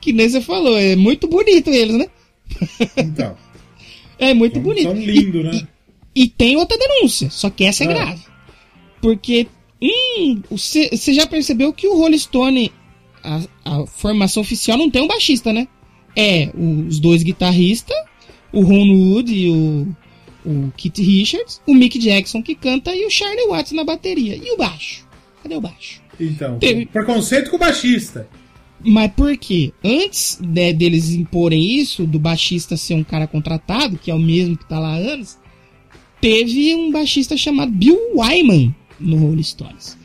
Que 0.00 0.12
nem 0.12 0.28
você 0.28 0.40
falou, 0.40 0.78
é 0.78 0.96
muito 0.96 1.28
bonito 1.28 1.68
eles, 1.70 1.96
né? 1.96 2.06
Então. 2.96 3.36
É 4.18 4.32
muito 4.32 4.58
bonito. 4.60 4.84
são 4.84 4.96
E- 4.96 5.04
lindos, 5.04 5.44
né? 5.44 5.50
e 5.54 5.66
tem 6.26 6.56
outra 6.56 6.78
denúncia, 6.78 7.28
só 7.30 7.50
que 7.50 7.64
essa 7.64 7.82
é 7.82 7.88
Ah. 7.88 7.92
grave. 7.92 8.22
Porque, 9.00 9.46
hum, 9.82 10.40
você 10.50 10.88
você 10.92 11.12
já 11.12 11.26
percebeu 11.26 11.72
que 11.72 11.86
o 11.86 11.96
Rolling 11.96 12.18
Stone, 12.18 12.72
a, 13.22 13.40
a 13.64 13.86
formação 13.86 14.40
oficial, 14.42 14.78
não 14.78 14.88
tem 14.90 15.02
um 15.02 15.06
baixista, 15.08 15.52
né? 15.52 15.66
É 16.16 16.50
os 16.56 16.98
dois 16.98 17.22
guitarristas, 17.22 17.96
o 18.52 18.62
Ron 18.62 18.90
Wood 18.94 19.34
e 19.34 19.50
o, 19.50 19.86
o 20.46 20.72
Keith 20.76 20.98
Richards, 20.98 21.60
o 21.66 21.74
Mick 21.74 21.98
Jackson 21.98 22.42
que 22.42 22.54
canta 22.54 22.94
e 22.96 23.04
o 23.04 23.10
Charlie 23.10 23.48
Watts 23.48 23.72
na 23.72 23.84
bateria. 23.84 24.36
E 24.36 24.50
o 24.52 24.56
baixo? 24.56 25.06
Cadê 25.42 25.56
o 25.56 25.60
baixo? 25.60 26.00
Então. 26.18 26.58
Teve- 26.58 26.86
Preconceito 26.86 27.50
com 27.50 27.56
o 27.56 27.58
baixista. 27.58 28.26
Mas 28.82 29.10
por 29.12 29.36
quê? 29.36 29.72
Antes 29.84 30.38
né, 30.40 30.72
deles 30.72 31.10
imporem 31.10 31.62
isso, 31.78 32.06
do 32.06 32.18
baixista 32.18 32.76
ser 32.76 32.94
um 32.94 33.04
cara 33.04 33.26
contratado, 33.26 33.98
que 33.98 34.10
é 34.10 34.14
o 34.14 34.18
mesmo 34.18 34.56
que 34.56 34.66
tá 34.68 34.78
lá 34.78 34.94
há 34.94 34.96
anos, 34.96 35.38
teve 36.20 36.74
um 36.74 36.90
baixista 36.90 37.36
chamado 37.36 37.72
Bill 37.72 37.98
Wyman 38.14 38.74
no 38.98 39.16
Rolling 39.16 39.42
Stones. 39.42 39.96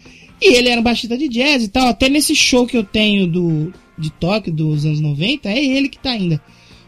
E 0.42 0.56
ele 0.56 0.70
era 0.70 0.82
um 0.82 0.84
baixista 0.84 1.18
de 1.18 1.28
jazz 1.28 1.64
e 1.64 1.68
tal. 1.68 1.88
Até 1.88 2.10
nesse 2.10 2.36
show 2.36 2.66
que 2.66 2.76
eu 2.76 2.84
tenho 2.84 3.28
do, 3.28 3.74
de 3.98 4.10
Tóquio 4.12 4.52
dos 4.52 4.86
anos 4.86 5.00
90, 5.00 5.50
é 5.50 5.64
ele 5.64 5.88
que 5.88 6.00
tá 6.00 6.12
ainda. 6.12 6.42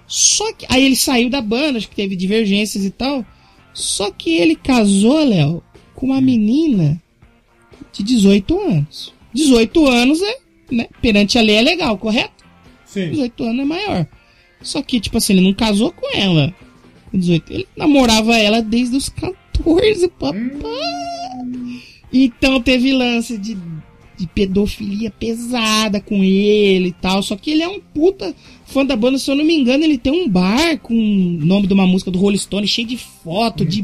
Só 0.08 0.52
que. 0.54 0.66
Aí 0.70 0.84
ele 0.84 0.95
saiu 0.95 1.30
da 1.30 1.41
banda, 1.41 1.78
acho 1.78 1.90
que 1.90 1.95
teve 1.95 2.16
divergências 2.16 2.84
e 2.84 2.90
tal. 2.90 3.26
Só 3.74 4.12
que 4.12 4.32
ele 4.32 4.56
casou, 4.56 5.24
Léo, 5.24 5.64
com 5.95 6.08
uma 6.08 6.22
menina 6.22 7.02
de 7.91 8.04
18 8.04 8.60
anos. 8.60 9.14
18 9.34 9.88
anos 9.88 10.22
é, 10.22 10.38
né? 10.72 10.88
Perante 11.02 11.38
a 11.38 11.41
lei 11.41 11.56
é 11.56 11.62
legal, 11.62 11.98
correto? 11.98 12.44
Sim. 12.86 13.12
18 13.12 13.44
anos 13.44 13.62
é 13.62 13.66
maior. 13.66 14.08
Só 14.62 14.82
que, 14.82 15.00
tipo 15.00 15.18
assim, 15.18 15.34
ele 15.34 15.41
não 15.41 15.54
casou 15.54 15.91
com 15.91 16.16
ela 16.16 16.54
18. 17.18 17.53
Ele 17.53 17.68
namorava 17.76 18.35
ela 18.38 18.61
desde 18.61 18.98
os 18.98 19.10
14, 19.10 20.07
papai. 20.10 20.52
Então 22.11 22.61
teve 22.61 22.94
lance 22.94 23.38
de, 23.38 23.57
de 24.18 24.27
pedofilia 24.27 25.10
pesada 25.10 25.99
com 25.99 26.23
ele 26.23 26.90
e 26.90 26.94
tal. 26.94 27.23
Só 27.23 27.35
que 27.35 27.52
ele 27.52 27.64
é 27.64 27.68
um 27.68 27.80
puta 27.80 28.35
fã 28.65 28.85
da 28.85 28.95
banda. 28.95 29.18
Se 29.18 29.31
eu 29.31 29.35
não 29.35 29.44
me 29.44 29.56
engano, 29.56 29.84
ele 29.84 29.98
tem 29.98 30.14
um 30.14 30.30
bar 30.30 30.77
com 30.80 30.94
o 30.94 31.45
nome 31.45 31.68
de 31.68 31.73
uma 31.73 31.88
música 31.88 32.11
do 32.11 32.19
Rolling 32.19 32.38
Stone 32.38 32.68
cheio 32.68 32.88
de 32.88 32.98
foto, 32.98 33.65
de, 33.65 33.84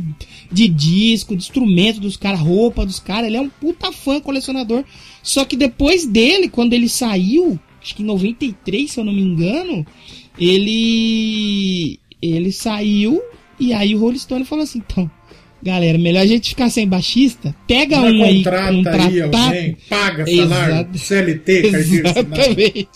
de 0.52 0.68
disco, 0.68 1.36
de 1.36 1.44
instrumento 1.44 2.00
dos 2.00 2.18
caras, 2.18 2.40
roupa 2.40 2.86
dos 2.86 3.00
caras. 3.00 3.28
Ele 3.28 3.38
é 3.38 3.42
um 3.42 3.50
puta 3.50 3.92
fã, 3.92 4.20
colecionador. 4.20 4.84
Só 5.24 5.44
que 5.44 5.56
depois 5.56 6.06
dele, 6.06 6.50
quando 6.50 6.74
ele 6.74 6.88
saiu, 6.88 7.60
acho 7.82 7.96
que 7.96 8.04
em 8.04 8.06
93, 8.06 8.92
se 8.92 9.00
eu 9.00 9.04
não 9.04 9.14
me 9.14 9.22
engano, 9.22 9.86
ele. 10.38 12.00
Ele 12.22 12.52
saiu 12.52 13.22
e 13.60 13.74
aí 13.74 13.96
o 13.96 14.00
Rolling 14.00 14.18
Stone 14.20 14.46
falou 14.46 14.64
assim: 14.64 14.80
então, 14.80 15.10
galera, 15.62 15.98
melhor 15.98 16.22
a 16.22 16.26
gente 16.26 16.50
ficar 16.50 16.70
sem 16.70 16.88
baixista. 16.88 17.56
Pega 17.68 17.96
Já 17.98 18.02
um 18.02 18.24
aí 18.24 18.44
contrata 18.44 18.92
aí 19.04 19.22
alguém, 19.22 19.78
paga 19.90 20.26
salário, 20.26 20.74
Exato. 20.74 20.98
CLT, 20.98 21.60
assinada. 21.76 22.10
Exatamente. 22.10 22.90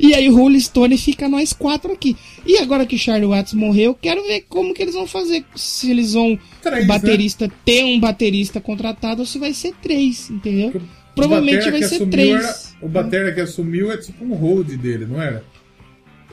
E 0.00 0.12
aí 0.12 0.28
o 0.28 0.34
Rolling 0.34 0.58
Stone 0.58 0.98
fica 0.98 1.28
nós 1.28 1.52
quatro 1.52 1.92
aqui. 1.92 2.16
E 2.44 2.58
agora 2.58 2.84
que 2.84 2.96
o 2.96 2.98
Charlie 2.98 3.28
Watts 3.28 3.54
morreu, 3.54 3.94
quero 3.94 4.24
ver 4.24 4.44
como 4.48 4.74
que 4.74 4.82
eles 4.82 4.94
vão 4.94 5.06
fazer. 5.06 5.44
Se 5.54 5.90
eles 5.90 6.14
vão 6.14 6.36
Três, 6.60 6.84
o 6.84 6.88
baterista 6.88 7.48
ter 7.64 7.84
um 7.84 8.00
baterista 8.00 8.60
contratado 8.60 9.20
ou 9.20 9.26
se 9.26 9.38
vai 9.38 9.52
ser 9.54 9.72
três, 9.80 10.30
entendeu? 10.30 10.72
Provavelmente 11.14 11.70
vai 11.70 11.82
ser 11.82 12.06
três. 12.08 12.42
era- 12.44 12.56
o 12.82 12.88
Batera 12.88 13.32
que 13.32 13.40
assumiu 13.40 13.90
é 13.92 13.96
tipo 13.98 14.24
um 14.24 14.34
hold 14.34 14.68
dele, 14.76 15.06
não 15.06 15.20
era? 15.22 15.44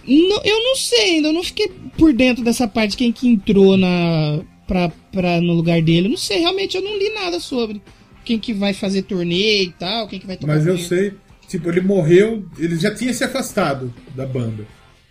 Não, 0.07 0.41
eu 0.43 0.63
não 0.63 0.75
sei 0.75 1.15
ainda, 1.15 1.29
eu 1.29 1.33
não 1.33 1.43
fiquei 1.43 1.69
por 1.97 2.13
dentro 2.13 2.43
dessa 2.43 2.67
parte, 2.67 2.97
quem 2.97 3.11
que 3.11 3.27
entrou 3.27 3.75
na, 3.77 4.41
pra, 4.67 4.91
pra, 5.11 5.41
no 5.41 5.53
lugar 5.53 5.81
dele. 5.81 6.07
Eu 6.07 6.11
não 6.11 6.17
sei, 6.17 6.39
realmente 6.39 6.75
eu 6.75 6.83
não 6.83 6.97
li 6.97 7.13
nada 7.13 7.39
sobre 7.39 7.81
quem 8.23 8.39
que 8.39 8.53
vai 8.53 8.73
fazer 8.73 9.03
turnê 9.03 9.63
e 9.63 9.71
tal, 9.71 10.07
quem 10.07 10.19
que 10.19 10.27
vai 10.27 10.35
tocar 10.37 10.53
Mas 10.53 10.65
eu 10.67 10.77
sei, 10.77 11.13
tipo, 11.47 11.69
ele 11.69 11.81
morreu, 11.81 12.45
ele 12.57 12.75
já 12.75 12.93
tinha 12.93 13.13
se 13.13 13.23
afastado 13.23 13.93
da 14.15 14.25
banda. 14.25 14.65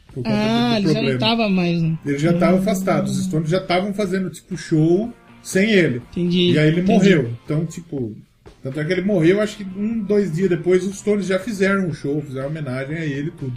Por 0.08 0.22
conta 0.22 0.30
Ah, 0.30 0.78
ele 0.78 0.88
já 0.88 0.94
não 0.94 1.00
problema. 1.00 1.18
tava 1.18 1.48
mais, 1.48 1.82
né? 1.82 1.98
Ele 2.06 2.18
já 2.18 2.30
estava 2.32 2.58
afastado, 2.58 3.06
os 3.06 3.24
Stones 3.24 3.50
já 3.50 3.58
estavam 3.58 3.92
fazendo, 3.94 4.30
tipo, 4.30 4.56
show 4.56 5.12
sem 5.42 5.70
ele. 5.70 6.02
Entendi. 6.12 6.52
E 6.52 6.58
aí 6.58 6.68
ele 6.68 6.80
entendi. 6.80 6.92
morreu. 6.92 7.32
Então, 7.44 7.66
tipo. 7.66 8.14
Tanto 8.62 8.80
é 8.80 8.84
que 8.84 8.92
ele 8.92 9.02
morreu, 9.02 9.42
acho 9.42 9.58
que 9.58 9.64
um, 9.76 9.98
dois 10.00 10.32
dias 10.32 10.48
depois 10.48 10.84
os 10.86 10.98
Stones 10.98 11.26
já 11.26 11.38
fizeram 11.38 11.86
um 11.86 11.92
show, 11.92 12.22
fizeram 12.22 12.48
homenagem 12.48 12.96
a 12.96 13.04
ele 13.04 13.28
e 13.28 13.32
tudo. 13.32 13.52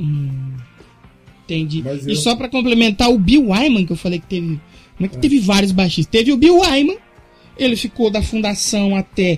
Entendi. 1.48 1.82
Mas 1.84 2.06
E 2.06 2.10
eu- 2.12 2.16
só 2.16 2.36
pra 2.36 2.50
complementar, 2.50 3.10
o 3.10 3.18
Bill 3.18 3.50
Wyman, 3.50 3.86
que 3.86 3.92
eu 3.94 3.98
falei 3.98 4.20
que 4.20 4.28
teve. 4.28 4.60
Não 5.00 5.06
é 5.06 5.08
que 5.08 5.18
teve 5.18 5.40
vários 5.40 5.72
baixistas. 5.72 6.08
Teve 6.12 6.32
o 6.34 6.38
Bill 6.38 6.58
Wyman, 6.60 6.98
ele 7.58 7.76
ficou 7.76 8.10
da 8.10 8.22
fundação 8.22 8.96
até 8.96 9.38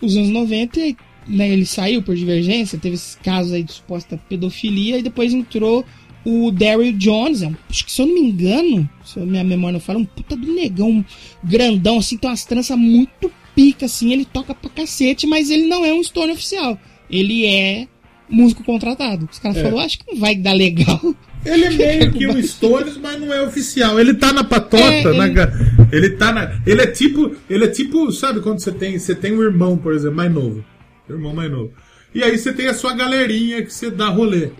os 0.00 0.16
anos 0.16 0.28
90, 0.28 0.78
e, 0.80 0.96
né, 1.26 1.48
ele 1.50 1.66
saiu 1.66 2.02
por 2.02 2.14
divergência, 2.14 2.78
teve 2.78 2.94
esses 2.94 3.14
casos 3.16 3.52
aí 3.52 3.62
de 3.62 3.72
suposta 3.72 4.16
pedofilia, 4.28 4.98
e 4.98 5.02
depois 5.02 5.32
entrou 5.34 5.84
o 6.24 6.50
Daryl 6.50 6.92
Jones, 6.92 7.42
é 7.42 7.46
um, 7.48 7.54
acho 7.70 7.84
que 7.86 7.90
se 7.92 8.02
eu 8.02 8.06
não 8.06 8.14
me 8.14 8.20
engano, 8.20 8.88
se 9.04 9.18
a 9.18 9.24
minha 9.24 9.42
memória 9.42 9.72
não 9.74 9.80
fala, 9.80 9.98
um 9.98 10.04
puta 10.04 10.36
do 10.36 10.52
negão 10.52 11.04
grandão, 11.42 11.98
assim, 11.98 12.16
tem 12.18 12.28
umas 12.28 12.44
tranças 12.44 12.76
muito 12.78 13.30
pica, 13.54 13.86
assim, 13.86 14.12
ele 14.12 14.24
toca 14.26 14.54
pra 14.54 14.70
cacete, 14.70 15.26
mas 15.26 15.50
ele 15.50 15.66
não 15.66 15.84
é 15.84 15.92
um 15.92 16.02
Stone 16.04 16.32
oficial. 16.32 16.78
Ele 17.10 17.46
é 17.46 17.88
músico 18.28 18.62
contratado. 18.62 19.26
Os 19.32 19.38
caras 19.38 19.56
É. 19.56 19.62
falaram, 19.62 19.80
acho 19.80 19.98
que 19.98 20.04
não 20.12 20.20
vai 20.20 20.34
dar 20.36 20.52
legal. 20.52 21.00
Ele 21.44 21.64
é 21.64 21.70
meio 21.98 22.12
que 22.12 22.26
um 22.26 22.42
Stones, 22.42 22.96
mas 22.96 23.20
não 23.20 23.32
é 23.32 23.42
oficial. 23.42 23.98
Ele 23.98 24.14
tá 24.14 24.32
na 24.32 24.44
patota, 24.44 24.82
É, 24.84 25.12
na 25.16 25.24
ele- 25.26 25.34
ga- 25.34 25.52
ele 25.92 26.10
tá 26.10 26.32
na. 26.32 26.60
Ele 26.66 26.82
é 26.82 26.86
tipo. 26.86 27.34
Ele 27.48 27.64
é 27.64 27.68
tipo, 27.68 28.10
sabe 28.12 28.40
quando 28.40 28.58
você 28.60 28.72
tem. 28.72 28.98
Você 28.98 29.14
tem 29.14 29.32
um 29.32 29.42
irmão, 29.42 29.76
por 29.76 29.92
exemplo, 29.92 30.16
mais 30.16 30.32
novo. 30.32 30.64
Irmão 31.08 31.32
mais 31.34 31.50
novo. 31.50 31.72
E 32.14 32.22
aí 32.22 32.36
você 32.36 32.52
tem 32.52 32.66
a 32.66 32.74
sua 32.74 32.92
galerinha 32.94 33.62
que 33.62 33.72
você 33.72 33.90
dá 33.90 34.08
rolê. 34.08 34.50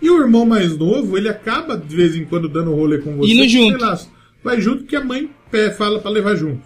E 0.00 0.10
o 0.10 0.20
irmão 0.20 0.44
mais 0.44 0.76
novo, 0.76 1.16
ele 1.16 1.28
acaba 1.28 1.76
de 1.76 1.94
vez 1.94 2.16
em 2.16 2.24
quando 2.24 2.48
dando 2.48 2.74
rolê 2.74 2.98
com 2.98 3.16
você. 3.16 3.32
Indo 3.32 3.48
junto. 3.48 3.78
lá, 3.80 3.98
vai 4.42 4.60
junto 4.60 4.84
que 4.84 4.96
a 4.96 5.04
mãe 5.04 5.30
pé, 5.50 5.70
fala 5.70 6.00
pra 6.00 6.10
levar 6.10 6.34
junto. 6.34 6.60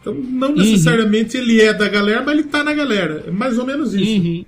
Então 0.00 0.14
Uhum. 0.14 0.26
não 0.30 0.54
necessariamente 0.54 1.36
ele 1.36 1.60
é 1.60 1.72
da 1.72 1.88
galera, 1.88 2.22
mas 2.24 2.34
ele 2.38 2.48
tá 2.48 2.64
na 2.64 2.72
galera. 2.74 3.24
É 3.26 3.30
mais 3.30 3.58
ou 3.58 3.66
menos 3.66 3.94
isso. 3.94 4.10
Uhum. 4.20 4.44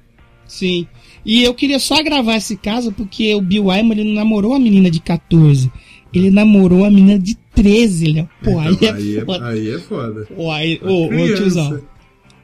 Sim. 0.47 0.86
E 1.25 1.43
eu 1.43 1.55
queria 1.55 1.79
só 1.79 2.03
gravar 2.03 2.37
esse 2.37 2.57
caso 2.57 2.93
porque 2.93 3.35
o 3.35 3.41
Bill 3.41 3.67
Wyman 3.67 3.93
ele 3.99 4.05
não 4.05 4.15
namorou 4.15 4.55
a 4.55 4.59
menina 4.59 4.91
de 4.91 5.01
14. 5.01 5.71
Ele 6.13 6.31
namorou 6.31 6.85
a 6.85 6.91
menina 6.91 7.19
de 7.19 7.35
13, 7.55 8.13
Léo. 8.13 8.29
Pô, 8.43 8.59
aí 8.59 8.73
Então, 8.73 8.89
é 8.89 8.93
aí, 8.93 9.17
é, 9.19 9.25
foda. 9.25 9.47
aí 9.49 9.69
é 9.71 9.79
foda. 9.79 10.29
Pô, 10.35 10.51
aí, 10.51 10.81
ô, 10.83 11.07
ô, 11.07 11.35
tiozão. 11.35 11.81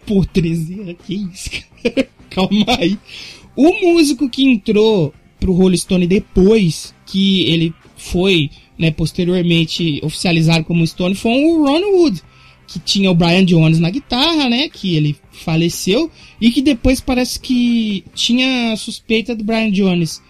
Por 0.06 0.26
13 0.26 0.80
anos, 0.80 0.96
que 1.06 1.14
isso, 1.32 1.50
cara? 1.50 2.08
Calma 2.30 2.64
aí. 2.78 2.98
O 3.54 3.72
músico 3.92 4.28
que 4.28 4.44
entrou 4.44 5.12
pro 5.38 5.52
Rolling 5.52 5.76
Stone 5.76 6.06
depois 6.06 6.94
que 7.06 7.42
ele 7.50 7.74
foi, 7.96 8.50
né, 8.78 8.90
posteriormente 8.90 10.00
oficializado 10.02 10.64
como 10.64 10.86
Stone 10.86 11.14
foi 11.14 11.44
o 11.44 11.64
Ron 11.66 11.98
Wood, 11.98 12.22
que 12.70 12.78
tinha 12.78 13.10
o 13.10 13.14
Brian 13.14 13.44
Jones 13.44 13.80
na 13.80 13.90
guitarra, 13.90 14.48
né, 14.48 14.68
que 14.68 14.94
ele 14.94 15.16
faleceu 15.32 16.08
e 16.40 16.52
que 16.52 16.62
depois 16.62 17.00
parece 17.00 17.40
que 17.40 18.04
tinha 18.14 18.76
suspeita 18.76 19.34
do 19.34 19.42
Brian 19.42 19.72
Jones 19.72 20.22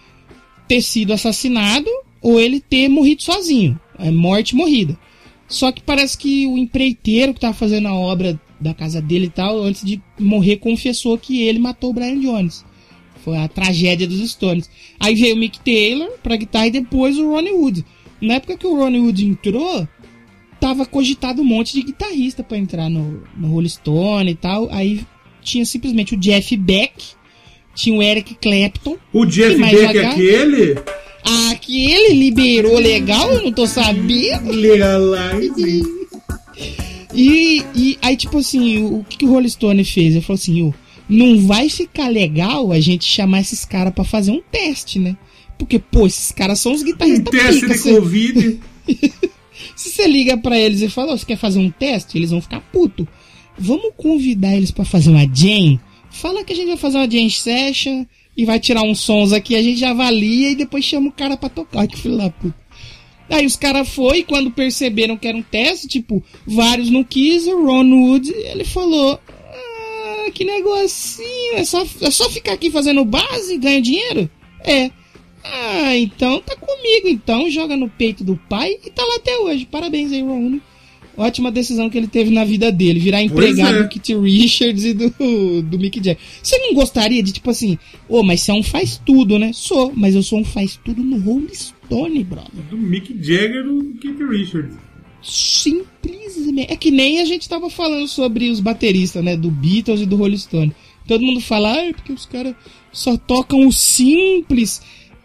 ter 0.67 0.81
sido 0.81 1.13
assassinado 1.13 1.89
ou 2.23 2.41
ele 2.41 2.59
ter 2.59 2.89
morrido 2.89 3.23
sozinho, 3.23 3.79
é 3.99 4.11
morte 4.11 4.57
morrida. 4.57 4.99
Só 5.47 5.71
que 5.71 5.83
parece 5.83 6.17
que 6.17 6.47
o 6.47 6.57
empreiteiro 6.57 7.35
que 7.35 7.41
tava 7.41 7.53
fazendo 7.53 7.89
a 7.89 7.95
obra 7.95 8.41
da 8.59 8.73
casa 8.73 9.03
dele 9.03 9.27
e 9.27 9.31
tal, 9.31 9.63
antes 9.63 9.85
de 9.85 10.01
morrer, 10.19 10.57
confessou 10.57 11.19
que 11.19 11.43
ele 11.43 11.59
matou 11.59 11.91
o 11.91 11.93
Brian 11.93 12.21
Jones. 12.21 12.65
Foi 13.23 13.37
a 13.37 13.49
tragédia 13.49 14.07
dos 14.07 14.31
Stones. 14.31 14.71
Aí 14.99 15.15
veio 15.15 15.35
o 15.35 15.39
Mick 15.39 15.59
Taylor 15.61 16.09
pra 16.23 16.37
guitarra 16.37 16.69
e 16.69 16.71
depois 16.71 17.19
o 17.19 17.33
Ronnie 17.33 17.53
Wood. 17.53 17.85
Na 18.21 18.35
época 18.35 18.57
que 18.57 18.67
o 18.67 18.77
Ronnie 18.77 19.01
Wood 19.01 19.27
entrou, 19.27 19.89
tava 20.61 20.85
cogitado 20.85 21.43
um 21.43 21.45
monte 21.45 21.73
de 21.73 21.83
guitarrista 21.83 22.43
pra 22.43 22.59
entrar 22.59 22.89
no, 22.91 23.23
no 23.37 23.49
Rolling 23.49 23.69
Stone 23.69 24.31
e 24.31 24.35
tal. 24.35 24.69
Aí 24.71 25.01
tinha 25.43 25.65
simplesmente 25.65 26.15
o 26.15 26.19
Jeff 26.19 26.55
Beck, 26.57 26.93
tinha 27.75 27.97
o 27.99 28.03
Eric 28.03 28.35
Clapton. 28.35 28.97
O 29.13 29.25
Jeff 29.25 29.57
Beck 29.59 29.97
é 29.99 30.07
aquele. 30.07 30.75
Ah, 31.25 31.55
que 31.61 31.91
ele 31.91 32.15
liberou 32.15 32.79
legal, 32.79 33.31
eu 33.33 33.43
não 33.43 33.53
tô 33.53 33.67
sabendo. 33.67 34.51
Legalize. 34.53 35.83
E, 37.15 37.65
e 37.75 37.99
aí, 38.01 38.17
tipo 38.17 38.39
assim, 38.39 38.83
o, 38.83 38.99
o 39.01 39.05
que, 39.05 39.19
que 39.19 39.25
o 39.25 39.29
Rolling 39.31 39.49
Stone 39.49 39.85
fez? 39.85 40.13
Ele 40.13 40.21
falou 40.21 40.39
assim, 40.39 40.63
ô, 40.63 40.75
não 41.09 41.47
vai 41.47 41.69
ficar 41.69 42.09
legal 42.09 42.71
a 42.73 42.81
gente 42.81 43.05
chamar 43.05 43.41
esses 43.41 43.65
caras 43.65 43.93
pra 43.93 44.05
fazer 44.05 44.31
um 44.31 44.41
teste, 44.51 44.99
né? 44.99 45.17
Porque, 45.59 45.79
pô, 45.79 46.07
esses 46.07 46.31
caras 46.33 46.61
são 46.61 46.73
os 46.73 46.83
Um 46.83 46.85
guitarristas 46.85 47.31
teste 47.31 47.61
pica. 47.61 47.75
de 47.75 47.79
Se, 47.79 47.95
Covid. 47.95 48.61
se 49.81 49.91
você 49.91 50.07
liga 50.07 50.37
pra 50.37 50.59
eles 50.59 50.83
e 50.83 50.91
fala, 50.91 51.15
ô, 51.15 51.19
você 51.19 51.25
quer 51.25 51.37
fazer 51.37 51.59
um 51.59 51.71
teste? 51.71 52.19
Eles 52.19 52.31
vão 52.31 52.43
ficar 52.43 52.61
puto. 52.61 53.09
Vamos 53.59 53.93
convidar 53.97 54.55
eles 54.55 54.71
pra 54.71 54.85
fazer 54.85 55.11
uma 55.11 55.27
jam? 55.35 55.81
Fala 56.11 56.45
que 56.45 56.53
a 56.53 56.57
gente 56.57 56.69
vai 56.69 56.77
fazer 56.77 56.99
uma 56.99 57.11
jam 57.11 57.31
session 57.31 58.05
e 58.37 58.45
vai 58.45 58.61
tirar 58.61 58.83
uns 58.83 59.01
sons 59.01 59.33
aqui, 59.33 59.57
a 59.57 59.63
gente 59.63 59.85
avalia 59.85 60.51
e 60.51 60.55
depois 60.55 60.85
chama 60.85 61.09
o 61.09 61.13
cara 61.13 61.37
pra 61.37 61.49
tocar. 61.49 61.87
Que 61.87 61.97
filho 61.97 62.19
da 62.19 62.29
puta. 62.31 62.55
Aí 63.31 63.47
os 63.47 63.57
caras 63.57 63.89
foi 63.89 64.23
quando 64.23 64.51
perceberam 64.51 65.17
que 65.17 65.29
era 65.29 65.37
um 65.37 65.43
teste, 65.43 65.87
tipo, 65.87 66.23
vários 66.47 66.91
não 66.91 67.05
quis, 67.05 67.47
o 67.47 67.65
Ron 67.65 67.91
Wood, 67.91 68.29
ele 68.31 68.65
falou, 68.65 69.19
ah, 69.29 70.31
que 70.35 70.45
negocinho, 70.45 71.55
é 71.55 71.65
só, 71.65 71.87
é 72.03 72.11
só 72.11 72.29
ficar 72.29 72.53
aqui 72.53 72.71
fazendo 72.71 73.05
base 73.05 73.55
e 73.55 73.59
ganha 73.59 73.81
dinheiro? 73.81 74.29
É. 74.65 74.91
Ah, 75.45 75.97
então 75.97 76.41
tá 76.41 76.55
comigo, 76.57 77.09
então 77.09 77.51
joga 77.51 77.77
no 77.77 77.89
peito 77.89 78.23
do 78.23 78.37
pai 78.49 78.77
e 78.85 78.91
tá 78.91 79.05
lá 79.05 79.17
até 79.17 79.37
hoje. 79.39 79.67
Parabéns 79.67 80.13
aí, 80.13 80.23
Ron. 80.23 80.61
Ótima 81.17 81.51
decisão 81.51 81.91
que 81.91 81.99
ele 81.99 82.07
teve 82.07 82.31
na 82.31 82.45
vida 82.45 82.73
dele, 82.73 82.99
virar 82.99 83.23
empregado 83.23 83.77
é. 83.77 83.83
do 83.83 83.89
Kit 83.89 84.15
Richards 84.17 84.85
e 84.85 84.95
do, 84.95 85.63
do 85.63 85.79
Mick 85.79 85.99
Jagger. 85.99 86.19
Você 86.43 86.57
não 86.59 86.73
gostaria 86.73 87.23
de, 87.23 87.33
tipo 87.33 87.51
assim, 87.51 87.79
ô, 88.09 88.23
mas 88.23 88.41
você 88.41 88.51
é 88.51 88.55
um 88.55 88.63
faz 88.63 89.01
tudo, 89.05 89.39
né? 89.39 89.51
Sou, 89.53 89.93
mas 89.95 90.15
eu 90.15 90.23
sou 90.23 90.39
um 90.39 90.45
faz 90.45 90.81
tudo 90.83 91.03
no 91.03 91.19
Rolling 91.19 91.53
Stone, 91.53 92.25
brother. 92.25 92.65
do 92.71 92.79
Mick 92.79 93.15
Jagger 93.21 93.65
do 93.65 93.95
Keith 94.01 94.19
Richards. 94.31 94.75
Simplesmente. 95.23 96.73
É 96.73 96.77
que 96.77 96.91
nem 96.91 97.21
a 97.21 97.25
gente 97.27 97.49
tava 97.49 97.69
falando 97.69 98.09
sobre 98.09 98.49
os 98.49 98.61
bateristas, 98.61 99.23
né? 99.23 99.37
Do 99.37 99.51
Beatles 99.51 100.01
e 100.01 100.07
do 100.07 100.17
Rolling 100.17 100.39
Stone. 100.39 100.73
Todo 101.07 101.25
mundo 101.25 101.41
fala, 101.41 101.73
ah, 101.73 101.85
é 101.87 101.93
porque 101.93 102.13
os 102.13 102.25
caras 102.25 102.55
só 102.93 103.17
tocam 103.17 103.67
o 103.67 103.73
simples, 103.73 104.81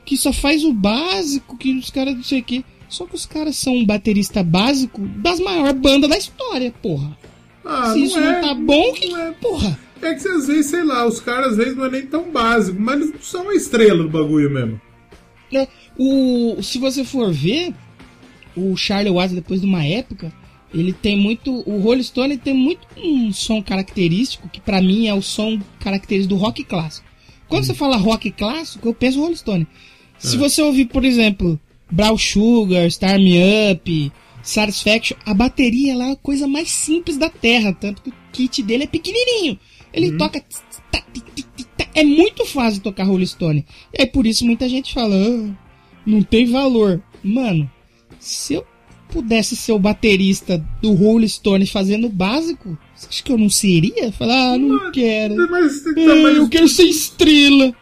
que 0.05 0.15
só 0.17 0.31
faz 0.31 0.63
o 0.63 0.71
básico, 0.73 1.57
que 1.57 1.73
os 1.75 1.89
caras 1.89 2.15
não 2.15 2.23
sei 2.23 2.39
o 2.39 2.43
quê. 2.43 2.63
Só 2.87 3.05
que 3.05 3.15
os 3.15 3.25
caras 3.25 3.57
são 3.57 3.73
um 3.73 3.85
baterista 3.85 4.43
básico 4.43 5.01
das 5.01 5.39
maiores 5.39 5.73
bandas 5.73 6.09
da 6.09 6.17
história, 6.17 6.71
porra. 6.81 7.17
Ah, 7.65 7.91
Se 7.91 8.03
isso 8.03 8.19
não 8.19 8.41
tá 8.41 8.53
bom, 8.53 8.93
que. 8.93 9.09
não 9.09 9.19
é. 9.19 9.31
Porra. 9.31 9.79
É 10.01 10.13
que 10.13 10.27
às 10.27 10.45
vezes, 10.45 10.67
sei 10.67 10.83
lá, 10.83 11.05
os 11.07 11.19
caras 11.19 11.51
às 11.53 11.57
vezes 11.57 11.75
não 11.75 11.85
é 11.85 11.89
nem 11.89 12.05
tão 12.05 12.29
básico, 12.31 12.79
mas 12.79 13.01
eles 13.01 13.25
são 13.25 13.49
a 13.49 13.55
estrela 13.55 14.03
do 14.03 14.09
bagulho 14.09 14.51
mesmo. 14.51 14.79
né? 15.51 15.67
O, 15.97 16.61
se 16.61 16.77
você 16.77 17.03
for 17.03 17.33
ver, 17.33 17.73
o 18.55 18.75
Charlie 18.77 19.11
Watts, 19.11 19.33
depois 19.33 19.61
de 19.61 19.65
uma 19.67 19.83
época, 19.83 20.31
ele 20.73 20.93
tem 20.93 21.17
muito. 21.17 21.51
O 21.67 21.79
Rolling 21.79 22.03
Stone 22.03 22.37
tem 22.37 22.53
muito 22.53 22.85
um 22.97 23.31
som 23.33 23.63
característico, 23.63 24.47
que 24.49 24.61
pra 24.61 24.81
mim 24.81 25.07
é 25.07 25.13
o 25.13 25.21
som 25.21 25.59
característico 25.79 26.35
do 26.35 26.39
rock 26.39 26.63
clássico. 26.63 27.07
Quando 27.47 27.63
você 27.63 27.73
fala 27.73 27.95
rock 27.97 28.29
clássico, 28.31 28.87
eu 28.87 28.93
penso 28.93 29.19
Rolling 29.21 29.35
Stone. 29.35 29.67
Se 30.17 30.35
É. 30.35 30.39
você 30.39 30.61
ouvir, 30.61 30.85
por 30.85 31.03
exemplo, 31.05 31.59
Brown 31.91 32.17
Sugar, 32.17 32.89
Star 32.91 33.19
Me 33.19 33.37
Up, 33.71 34.11
Satisfaction, 34.41 35.17
a 35.25 35.33
bateria 35.33 35.95
lá 35.95 36.09
é 36.09 36.11
a 36.11 36.15
coisa 36.17 36.47
mais 36.47 36.69
simples 36.69 37.17
da 37.17 37.29
terra, 37.29 37.73
tanto 37.73 38.01
que 38.01 38.09
o 38.09 38.13
kit 38.31 38.61
dele 38.63 38.83
é 38.83 38.87
pequenininho. 38.87 39.57
Ele 39.93 40.11
toca. 40.17 40.39
tss, 40.41 40.61
tss, 40.69 40.81
tá. 41.77 41.87
É 41.93 42.03
muito 42.03 42.45
fácil 42.45 42.81
tocar 42.81 43.05
Rolling 43.05 43.25
Stone. 43.25 43.65
E 43.97 44.01
aí 44.01 44.07
por 44.07 44.27
isso 44.27 44.45
muita 44.45 44.67
gente 44.67 44.93
fala, 44.93 45.15
"Ah, 45.15 45.49
não 46.05 46.21
tem 46.21 46.45
valor. 46.45 47.01
Mano, 47.23 47.69
se 48.19 48.53
eu 48.55 48.65
pudesse 49.09 49.55
ser 49.55 49.71
o 49.71 49.79
baterista 49.79 50.57
do 50.81 50.91
Rolling 50.93 51.27
Stone 51.27 51.65
fazendo 51.65 52.07
o 52.07 52.09
básico, 52.11 52.77
você 52.93 53.07
acha 53.09 53.23
que 53.23 53.31
eu 53.31 53.37
não 53.37 53.49
seria? 53.49 54.11
Falar, 54.11 54.53
ah, 54.53 54.57
não 54.57 54.91
quero. 54.91 55.35
Mas, 55.49 55.85
Ah, 55.87 56.15
mas 56.21 56.35
eu 56.37 56.49
quero 56.49 56.67
ser 56.67 56.83
estrela. 56.83 57.73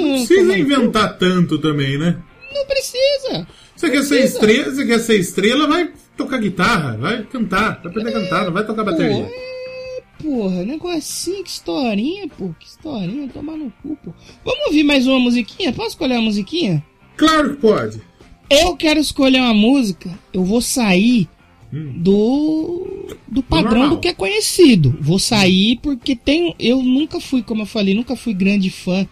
Não 0.00 0.08
precisa 0.10 0.40
tomar 0.40 0.44
no 0.44 0.52
cu. 0.52 0.60
inventar 0.60 1.18
tanto 1.18 1.58
também, 1.58 1.98
né? 1.98 2.16
Não 2.52 2.66
precisa. 2.66 3.46
Você 3.76 3.90
quer 3.90 4.02
ser 4.02 4.18
Precisa. 4.20 4.24
estrela, 4.38 4.74
você 4.74 4.86
quer 4.86 4.98
ser 5.00 5.18
estrela, 5.18 5.66
vai 5.66 5.90
tocar 6.16 6.38
guitarra, 6.38 6.96
vai 6.96 7.22
cantar, 7.24 7.80
vai 7.82 7.90
aprender 7.90 8.10
a 8.10 8.12
cantar, 8.12 8.44
não 8.44 8.52
vai 8.52 8.64
tocar 8.64 8.84
bateria. 8.84 9.24
é, 9.28 10.02
porra, 10.22 10.64
negócio 10.64 10.98
assim, 10.98 11.42
que 11.42 11.50
historinha, 11.50 12.28
pô, 12.28 12.54
que 12.58 12.66
historinha, 12.66 13.28
tomar 13.28 13.56
no 13.56 13.72
cu, 13.82 13.96
pô. 14.04 14.12
Vamos 14.44 14.66
ouvir 14.66 14.84
mais 14.84 15.06
uma 15.06 15.18
musiquinha? 15.18 15.72
Posso 15.72 15.90
escolher 15.90 16.14
uma 16.14 16.22
musiquinha? 16.22 16.84
Claro 17.16 17.50
que 17.50 17.60
pode. 17.60 18.00
Eu 18.48 18.76
quero 18.76 19.00
escolher 19.00 19.40
uma 19.40 19.54
música, 19.54 20.08
eu 20.32 20.44
vou 20.44 20.60
sair 20.60 21.28
do 21.72 22.86
do 23.26 23.42
padrão 23.42 23.70
normal. 23.72 23.90
do 23.90 23.98
que 23.98 24.08
é 24.08 24.14
conhecido. 24.14 24.96
Vou 25.00 25.18
sair 25.18 25.78
porque 25.82 26.14
tem 26.14 26.54
eu 26.58 26.80
nunca 26.82 27.18
fui, 27.20 27.42
como 27.42 27.62
eu 27.62 27.66
falei, 27.66 27.94
nunca 27.94 28.14
fui 28.14 28.32
grande 28.32 28.70
fã 28.70 29.06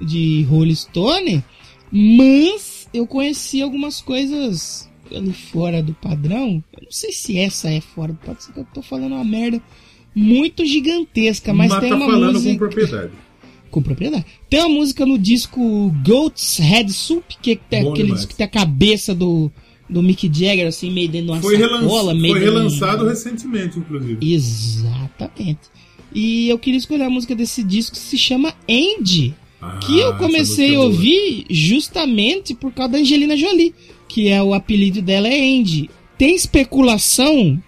de 0.00 0.42
Rolling 0.44 0.74
Stone, 0.74 1.44
mas 1.90 2.88
eu 2.92 3.06
conheci 3.06 3.62
algumas 3.62 4.00
coisas 4.00 4.88
ali 5.14 5.32
fora 5.32 5.82
do 5.82 5.94
padrão. 5.94 6.62
Eu 6.76 6.84
não 6.84 6.90
sei 6.90 7.12
se 7.12 7.38
essa 7.38 7.70
é 7.70 7.80
fora, 7.80 8.12
pode 8.24 8.44
ser 8.44 8.52
que 8.52 8.60
eu 8.60 8.66
tô 8.72 8.82
falando 8.82 9.12
uma 9.12 9.24
merda 9.24 9.62
muito 10.14 10.64
gigantesca, 10.64 11.52
mas, 11.52 11.70
tem 11.78 11.90
tá 11.90 11.96
uma 11.96 12.06
falando 12.06 12.32
música 12.34 12.52
com 12.52 12.58
propriedade. 12.58 13.12
com 13.70 13.82
propriedade. 13.82 14.26
Tem 14.48 14.60
uma 14.60 14.70
música 14.70 15.04
no 15.04 15.18
disco 15.18 15.94
Goat's 16.04 16.56
Head 16.58 16.92
Soup, 16.92 17.24
que 17.42 17.60
é 17.70 17.82
Bom 17.82 17.90
aquele 17.90 18.04
demais. 18.04 18.20
disco 18.20 18.30
que 18.30 18.36
tem 18.36 18.46
a 18.46 18.48
cabeça 18.48 19.14
do, 19.14 19.50
do 19.88 20.02
Mick 20.02 20.26
Jagger, 20.26 20.66
assim, 20.66 20.90
meio 20.90 21.08
dentro 21.08 21.26
de 21.26 21.32
uma 21.32 21.42
Foi, 21.42 21.58
sacola, 21.58 22.14
meio 22.14 22.34
foi 22.34 22.42
relançado 22.44 23.06
recentemente, 23.06 23.78
inclusive. 23.78 24.18
Exatamente. 24.34 25.60
E 26.14 26.48
eu 26.48 26.58
queria 26.58 26.78
escolher 26.78 27.04
a 27.04 27.10
música 27.10 27.34
desse 27.34 27.62
disco 27.62 27.92
que 27.92 28.00
se 28.00 28.16
chama 28.16 28.54
Andy, 28.68 29.34
Ah, 29.66 29.78
que 29.78 29.98
eu 29.98 30.10
essa 30.10 30.18
comecei 30.18 30.70
a 30.70 30.74
é 30.74 30.78
ouvir 30.78 31.46
justamente 31.50 32.54
por 32.54 32.72
causa 32.72 32.92
da 32.92 32.98
Angelina 32.98 33.36
Jolie, 33.36 33.74
que 34.08 34.28
é 34.28 34.42
o 34.42 34.54
apelido 34.54 35.02
dela 35.02 35.28
é 35.28 35.38
Andy. 35.38 35.90
Tem 36.16 36.34
especulação 36.34 37.60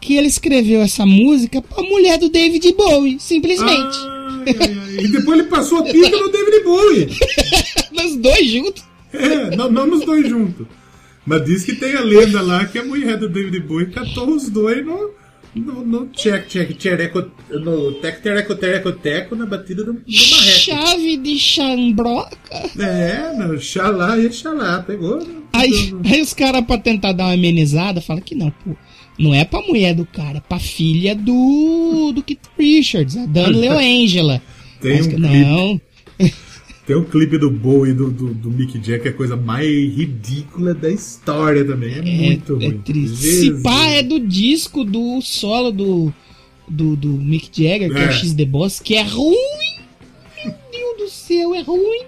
que 0.00 0.16
ele 0.16 0.26
escreveu 0.26 0.80
essa 0.80 1.06
música 1.06 1.62
pra 1.62 1.82
mulher 1.82 2.18
do 2.18 2.28
David 2.28 2.72
Bowie, 2.72 3.18
simplesmente. 3.20 3.98
Ai, 3.98 4.56
ai, 4.60 4.78
ai. 4.98 5.04
E 5.04 5.08
depois 5.08 5.38
ele 5.38 5.48
passou 5.48 5.78
a 5.78 5.82
pica 5.84 6.10
no 6.10 6.30
David 6.30 6.64
Bowie. 6.64 7.08
Nós 7.92 8.16
dois 8.16 8.50
juntos. 8.50 8.84
É, 9.12 9.56
não, 9.56 9.70
não 9.70 9.86
nos 9.86 10.04
dois 10.04 10.28
juntos. 10.28 10.66
Mas 11.24 11.44
diz 11.44 11.64
que 11.64 11.74
tem 11.74 11.94
a 11.94 12.00
lenda 12.00 12.40
lá 12.40 12.64
que 12.66 12.78
a 12.78 12.84
mulher 12.84 13.18
do 13.18 13.28
David 13.28 13.60
Bowie 13.60 13.90
catou 13.90 14.30
os 14.30 14.48
dois 14.48 14.84
no, 14.84 15.10
no, 15.56 15.84
no 15.84 16.06
check, 16.12 16.46
check, 16.48 16.76
tchereco, 16.76 17.30
no 17.50 17.92
tec, 17.94 18.20
tereco, 18.22 18.54
tereco, 18.54 18.92
teco, 18.92 19.34
na 19.34 19.46
batida 19.46 19.82
do, 19.84 19.94
do 19.94 20.00
marreco. 20.00 20.58
Chave 20.60 21.16
de 21.16 21.38
chambroca. 21.38 22.36
É, 22.78 23.32
no 23.36 23.58
xalá 23.60 24.18
e 24.18 24.30
xalá, 24.32 24.82
pegou. 24.82 25.18
né? 25.18 25.34
Aí, 25.52 25.94
aí 26.04 26.20
os 26.20 26.34
caras, 26.34 26.64
pra 26.64 26.76
tentar 26.78 27.12
dar 27.12 27.24
uma 27.24 27.32
amenizada, 27.34 28.00
falam 28.00 28.22
que 28.22 28.34
não, 28.34 28.50
pô. 28.50 28.76
Não 29.18 29.32
é 29.32 29.44
pra 29.46 29.62
mulher 29.62 29.94
do 29.94 30.04
cara, 30.04 30.38
é 30.38 30.40
pra 30.40 30.58
filha 30.58 31.14
do, 31.14 32.12
do 32.14 32.22
Keith 32.22 32.40
Richards, 32.58 33.16
a 33.16 33.24
Dan 33.24 33.46
Leoangela. 33.56 34.42
Tem 34.80 34.98
Mas 34.98 35.06
um 35.06 35.10
que 35.10 35.16
clipe. 35.16 35.82
Tem 36.86 36.94
um 36.96 37.04
clipe 37.04 37.36
do 37.36 37.50
Bowie 37.50 37.90
e 37.90 37.94
do, 37.94 38.10
do, 38.10 38.32
do 38.32 38.50
Mick 38.50 38.74
Jagger 38.78 39.02
que 39.02 39.08
é 39.08 39.10
a 39.10 39.14
coisa 39.14 39.36
mais 39.36 39.66
ridícula 39.66 40.72
da 40.72 40.88
história 40.88 41.64
também. 41.64 41.94
É, 41.94 42.02
muito 42.02 42.52
é, 42.52 42.56
ruim. 42.56 42.66
é 42.66 42.72
triste. 42.84 43.16
Se 43.16 43.44
Jesus. 43.46 43.62
pá, 43.62 43.86
é 43.88 44.02
do 44.02 44.20
disco 44.20 44.84
do 44.84 45.20
solo 45.20 45.72
do, 45.72 46.14
do, 46.68 46.94
do 46.94 47.08
Mick 47.08 47.46
Jagger, 47.46 47.90
que 47.90 47.98
é, 47.98 48.04
É. 48.04 48.08
o 48.08 48.12
X 48.12 48.32
The 48.34 48.44
Boss, 48.44 48.78
que 48.78 48.94
é 48.94 49.02
ruim. 49.02 49.36
Meu 50.44 50.54
Deus 50.70 50.96
do 50.98 51.08
céu, 51.08 51.54
é 51.54 51.60
ruim. 51.62 52.02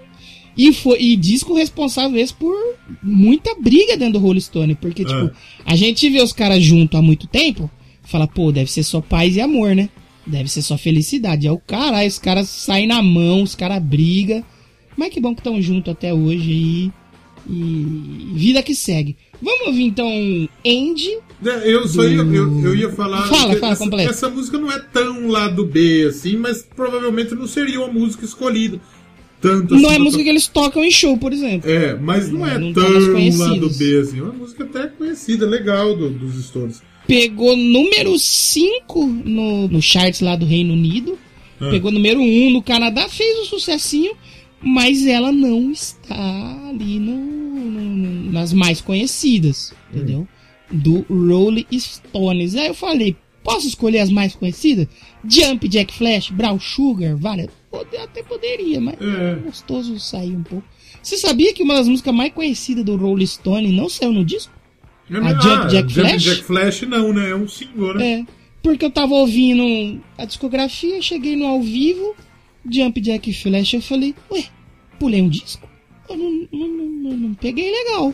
E, 0.57 0.73
foi, 0.73 0.97
e 1.01 1.15
disco 1.15 1.53
responsável 1.53 2.17
esse 2.17 2.33
por 2.33 2.55
muita 3.03 3.55
briga 3.55 3.97
dentro 3.97 4.13
do 4.13 4.19
Rolling 4.19 4.39
Stone. 4.41 4.75
Porque, 4.75 5.03
tipo, 5.03 5.25
É. 5.25 5.31
a 5.65 5.75
gente 5.75 6.09
vê 6.09 6.21
os 6.21 6.33
caras 6.33 6.63
juntos 6.63 6.97
há 6.97 7.01
muito 7.01 7.27
tempo, 7.27 7.69
fala, 8.03 8.27
pô, 8.27 8.51
deve 8.51 8.71
ser 8.71 8.83
só 8.83 9.01
paz 9.01 9.35
e 9.35 9.41
amor, 9.41 9.75
né? 9.75 9.89
Deve 10.25 10.49
ser 10.49 10.61
só 10.61 10.77
felicidade. 10.77 11.47
É 11.47 11.51
o 11.51 11.57
caralho, 11.57 12.07
os 12.07 12.19
caras 12.19 12.47
saem 12.49 12.87
na 12.87 13.01
mão, 13.01 13.43
os 13.43 13.55
caras 13.55 13.81
brigam. 13.83 14.43
Mas 14.99 15.13
que 15.13 15.19
bom 15.21 15.33
que 15.33 15.39
estão 15.39 15.61
juntos 15.61 15.91
até 15.91 16.13
hoje 16.13 16.51
e, 16.51 16.91
e 17.49 18.33
vida 18.35 18.61
que 18.61 18.75
segue. 18.75 19.15
Vamos 19.41 19.67
ouvir 19.67 19.83
então 19.85 20.05
Andy. 20.65 21.17
É, 21.45 21.73
Eu 21.73 21.87
só 21.87 22.03
ia, 22.03 22.17
eu, 22.17 22.61
eu 22.65 22.75
ia 22.75 22.89
falar. 22.91 23.27
Fala, 23.27 23.55
fala, 23.55 23.71
essa, 23.73 23.83
completa. 23.83 24.09
essa 24.11 24.29
música 24.29 24.57
não 24.57 24.71
é 24.71 24.79
tão 24.79 25.27
lá 25.29 25.47
do 25.47 25.65
B 25.65 26.05
assim, 26.09 26.35
mas 26.35 26.67
provavelmente 26.75 27.33
não 27.33 27.47
seria 27.47 27.79
uma 27.79 27.87
música 27.91 28.25
escolhida. 28.25 28.79
Tanto 29.41 29.73
Não 29.75 29.87
assim, 29.89 29.95
é 29.95 29.99
música 29.99 30.21
que 30.23 30.29
eles 30.29 30.47
tocam 30.49 30.83
em 30.83 30.91
show, 30.91 31.17
por 31.17 31.31
exemplo. 31.31 31.69
É, 31.71 31.95
mas 31.95 32.29
não 32.29 32.45
é 32.45 32.57
Não 32.57 32.73
tá 32.73 32.81
tão 32.81 32.91
nas 32.91 33.07
lá 33.07 33.13
conhecidas. 33.13 33.59
do 33.59 33.69
B 33.69 33.99
assim. 33.99 34.19
É 34.19 34.23
uma 34.23 34.33
música 34.33 34.63
até 34.65 34.87
conhecida, 34.87 35.45
legal 35.45 35.95
do- 35.95 36.09
dos 36.09 36.43
Stones. 36.45 36.81
Pegou 37.07 37.55
número 37.55 38.19
5 38.19 39.05
no, 39.07 39.67
no 39.69 39.81
charts 39.81 40.19
lá 40.19 40.35
do 40.35 40.45
Reino 40.45 40.73
Unido. 40.73 41.17
Ah. 41.59 41.69
Pegou 41.71 41.89
número 41.91 42.19
1 42.19 42.47
um 42.47 42.51
no 42.51 42.61
Canadá, 42.61 43.07
fez 43.07 43.39
um 43.39 43.45
sucessinho, 43.45 44.11
mas 44.61 45.05
ela 45.05 45.31
não 45.31 45.71
está 45.71 46.69
ali 46.69 46.99
no, 46.99 47.15
no- 47.15 47.81
no- 47.95 48.31
nas 48.31 48.53
mais 48.53 48.81
conhecidas, 48.81 49.73
entendeu? 49.93 50.27
Do 50.71 51.05
Rolling 51.09 51.65
Stones. 51.73 52.55
Aí 52.55 52.67
eu 52.67 52.73
falei, 52.73 53.15
posso 53.43 53.67
escolher 53.67 53.99
as 53.99 54.09
mais 54.11 54.35
conhecidas? 54.35 54.87
Jump, 55.27 55.67
Jack 55.67 55.93
Flash, 55.93 56.29
Brown 56.29 56.59
Sugar, 56.59 57.15
várias. 57.17 57.49
Pode- 57.71 57.95
Até 57.97 58.23
poderia, 58.23 58.79
mas 58.81 58.95
É. 58.99 59.31
é 59.31 59.35
gostoso 59.35 59.99
sair 59.99 60.35
um 60.35 60.43
pouco. 60.43 60.67
Você 61.01 61.17
sabia 61.17 61.53
que 61.53 61.63
uma 61.63 61.75
das 61.75 61.87
músicas 61.87 62.13
mais 62.13 62.33
conhecidas 62.33 62.83
do 62.83 62.95
Rolling 62.97 63.25
Stone 63.25 63.71
não 63.71 63.87
saiu 63.89 64.11
no 64.11 64.25
disco? 64.25 64.51
A 65.11 65.33
Jump 65.41 65.67
Jack 65.69 65.93
Flash? 65.93 66.11
Ah, 66.13 66.17
Jack 66.17 66.43
Flash 66.43 66.81
não, 66.83 67.11
né? 67.13 67.29
É 67.31 67.35
um 67.35 67.47
single, 67.47 67.95
né? 67.95 68.11
É, 68.19 68.25
porque 68.61 68.85
eu 68.85 68.91
tava 68.91 69.13
ouvindo 69.15 69.99
a 70.17 70.25
discografia, 70.25 71.01
cheguei 71.01 71.35
no 71.35 71.45
ao 71.47 71.61
vivo, 71.61 72.15
Jump 72.69 72.99
Jack 73.01 73.31
Flash, 73.33 73.73
eu 73.73 73.81
falei, 73.81 74.15
ué, 74.31 74.45
pulei 74.99 75.21
um 75.21 75.29
disco? 75.29 75.67
Eu 76.09 76.17
não, 76.17 76.47
não, 76.51 76.67
não, 76.67 77.17
não- 77.17 77.33
peguei 77.35 77.71
legal. 77.71 78.13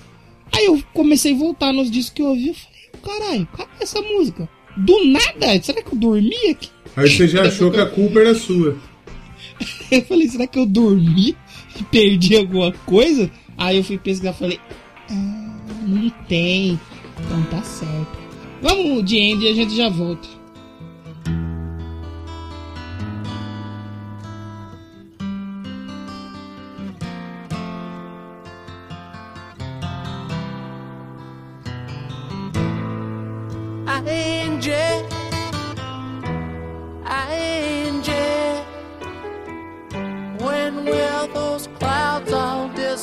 Aí 0.51 0.65
eu 0.65 0.81
comecei 0.93 1.33
a 1.33 1.37
voltar 1.37 1.73
nos 1.73 1.89
discos 1.89 2.13
que 2.13 2.21
eu 2.21 2.27
ouvi, 2.27 2.49
eu 2.49 2.53
falei, 2.55 2.79
caralho, 3.03 3.47
cadê 3.57 3.69
essa 3.81 4.01
música? 4.01 4.47
Do 4.77 5.05
nada? 5.05 5.61
Será 5.63 5.81
que 5.81 5.93
eu 5.93 5.97
dormi 5.99 6.35
aqui? 6.49 6.69
Aí 6.95 7.09
você 7.09 7.27
já 7.27 7.43
achou 7.47 7.71
que 7.71 7.79
a 7.79 7.85
culpa 7.85 8.19
era 8.19 8.35
sua. 8.35 8.77
Eu 9.89 10.01
falei, 10.03 10.27
será 10.27 10.45
que 10.47 10.59
eu 10.59 10.65
dormi 10.65 11.35
e 11.79 11.83
perdi 11.83 12.35
alguma 12.35 12.71
coisa? 12.71 13.29
Aí 13.57 13.77
eu 13.77 13.83
fui 13.83 13.97
pesquisar 13.97 14.31
e 14.31 14.37
falei, 14.37 14.59
ah, 15.09 15.57
não 15.87 16.09
tem. 16.27 16.79
Então 17.25 17.43
tá 17.49 17.61
certo. 17.63 18.17
Vamos 18.61 19.03
de 19.05 19.17
Andy 19.33 19.45
e 19.45 19.49
a 19.49 19.53
gente 19.53 19.75
já 19.75 19.89
volta. 19.89 20.27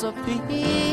recipe. 0.03 0.92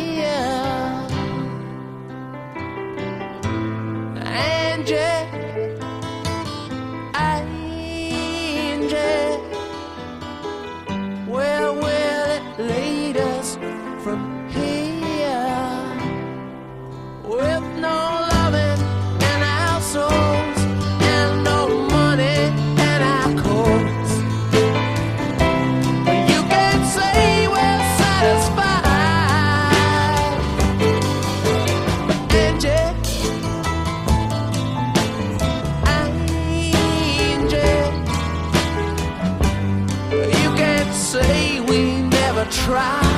try 42.70 43.09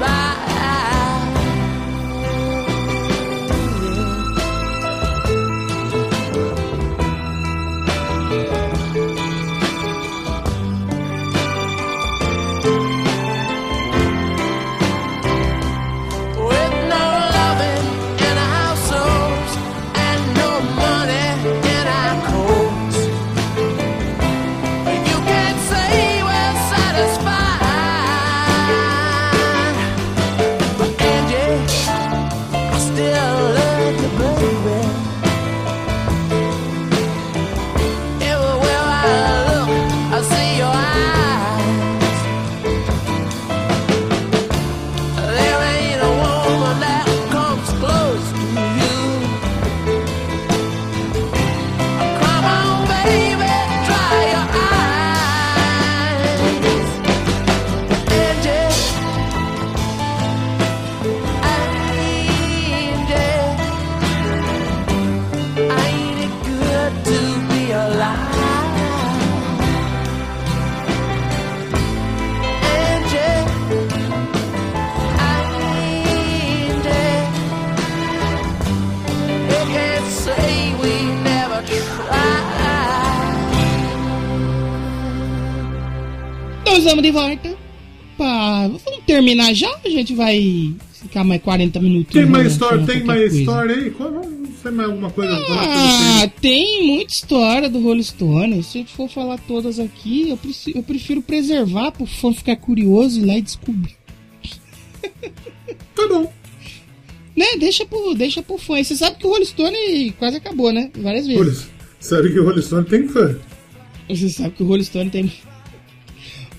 Bye. 0.00 0.49
Terminar 89.30 89.54
já? 89.54 89.74
A 89.84 89.88
gente 89.88 90.14
vai 90.14 90.74
ficar 90.92 91.24
mais 91.24 91.42
40 91.42 91.80
minutos. 91.80 92.12
Tem 92.12 92.26
mais 92.26 92.52
história, 92.52 92.84
tem 92.86 93.04
mais 93.04 93.20
coisa. 93.20 93.38
história 93.40 93.74
aí? 93.76 93.90
Qual- 93.90 94.20
tem 94.62 94.72
mais 94.72 94.88
alguma 94.90 95.10
coisa 95.10 95.32
Ah, 95.48 96.30
tem 96.40 96.86
muita 96.86 97.14
história 97.14 97.68
do 97.70 97.80
Rolling 97.80 98.02
Stone. 98.02 98.62
Se 98.62 98.80
eu 98.80 98.84
for 98.86 99.08
falar 99.08 99.38
todas 99.38 99.78
aqui, 99.78 100.28
eu, 100.28 100.36
preci- 100.36 100.72
eu 100.76 100.82
prefiro 100.82 101.22
preservar 101.22 101.92
pro 101.92 102.04
fã 102.04 102.32
ficar 102.32 102.56
curioso 102.56 103.18
e 103.18 103.22
ir 103.22 103.26
lá 103.26 103.38
e 103.38 103.42
descobrir. 103.42 103.96
Tá 105.94 106.06
bom. 106.08 106.30
Né? 107.36 107.46
Deixa 107.58 107.86
pro, 107.86 108.14
deixa 108.14 108.42
pro 108.42 108.58
fã. 108.58 108.78
E 108.78 108.84
você 108.84 108.96
sabe 108.96 109.16
que 109.16 109.26
o 109.26 109.30
Rolling 109.30 109.44
Stone 109.46 110.14
quase 110.18 110.36
acabou, 110.36 110.72
né? 110.72 110.90
Várias 110.98 111.26
vezes. 111.26 111.68
Sabe 111.98 112.30
que 112.32 112.38
o 112.40 112.44
Rolling 112.44 112.62
Stone 112.62 112.84
tem 112.86 113.08
fã. 113.08 113.34
Você 114.08 114.28
sabe 114.28 114.50
que 114.50 114.62
o 114.62 114.66
Rolling 114.66 114.82
Stone 114.84 115.10
tem. 115.10 115.32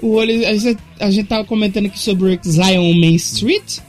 O 0.02 0.14
Rolling, 0.14 0.46
a, 0.46 0.56
gente, 0.58 0.82
a 1.00 1.12
gente 1.12 1.28
tava 1.28 1.46
comentando 1.46 1.86
aqui 1.86 2.00
sobre 2.00 2.26
o 2.26 2.40
Exile 2.44 2.78
on 2.80 2.94
Main 3.00 3.16
Street. 3.16 3.80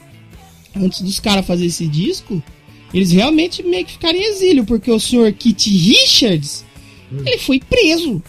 Antes 0.75 1.01
dos 1.01 1.19
caras 1.19 1.45
fazerem 1.45 1.69
esse 1.69 1.87
disco, 1.87 2.41
eles 2.93 3.11
realmente 3.11 3.61
meio 3.63 3.85
que 3.85 3.93
ficaram 3.93 4.17
em 4.17 4.23
exílio, 4.23 4.65
porque 4.65 4.89
o 4.91 4.99
senhor 4.99 5.31
Kit 5.33 5.69
Richards 5.69 6.63
ele 7.25 7.37
foi 7.37 7.59
preso. 7.59 8.21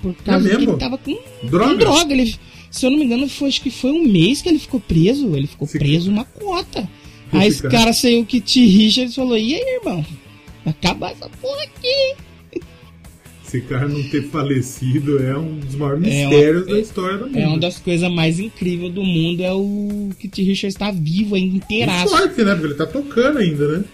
Por 0.00 0.14
causa 0.16 0.48
que 0.48 0.56
Hum. 0.56 0.62
ele 0.62 0.76
tava 0.76 0.98
com 0.98 1.16
Droga? 1.44 1.72
com 1.72 1.78
droga. 1.78 2.12
Ele, 2.12 2.34
se 2.70 2.84
eu 2.86 2.90
não 2.90 2.98
me 2.98 3.04
engano, 3.04 3.28
foi, 3.28 3.48
acho 3.48 3.60
que 3.60 3.70
foi 3.70 3.92
um 3.92 4.04
mês 4.04 4.42
que 4.42 4.48
ele 4.48 4.58
ficou 4.58 4.80
preso. 4.80 5.36
Ele 5.36 5.46
ficou 5.46 5.66
Esse 5.66 5.78
preso 5.78 6.10
uma 6.10 6.24
cota. 6.24 6.80
Esse 7.32 7.36
Aí 7.42 7.48
esse 7.48 7.62
cara. 7.68 7.92
saiu 7.92 8.20
o 8.22 8.26
Kit 8.26 8.66
Richards 8.66 9.14
falou: 9.14 9.38
E 9.38 9.54
aí, 9.54 9.76
irmão? 9.80 10.04
Acabar 10.66 11.12
essa 11.12 11.28
porra 11.28 11.62
aqui. 11.62 12.14
Esse 13.52 13.60
cara 13.66 13.86
não 13.86 14.02
ter 14.04 14.22
falecido 14.30 15.22
é 15.22 15.36
um 15.36 15.58
dos 15.58 15.74
maiores 15.74 16.06
É 16.08 16.22
uma- 16.26 16.30
mistérios 16.30 16.66
da 16.66 16.80
história 16.80 17.18
da 17.18 17.24
música. 17.26 17.40
É 17.40 17.46
uma 17.48 17.58
das 17.58 17.78
coisas 17.78 18.10
mais 18.10 18.40
incríveis 18.40 18.94
do 18.94 19.04
mundo 19.04 19.42
é 19.42 19.52
o 19.52 20.08
Kit 20.18 20.42
Richards 20.42 20.74
estar 20.74 20.90
vivo 20.90 21.34
ainda 21.34 21.50
Que 21.50 21.56
inteiraço. 21.58 22.08
sorte, 22.08 22.42
né? 22.42 22.52
Porque 22.52 22.66
ele 22.68 22.74
tá 22.74 22.86
tocando 22.86 23.38
ainda, 23.38 23.78
né? 23.78 23.84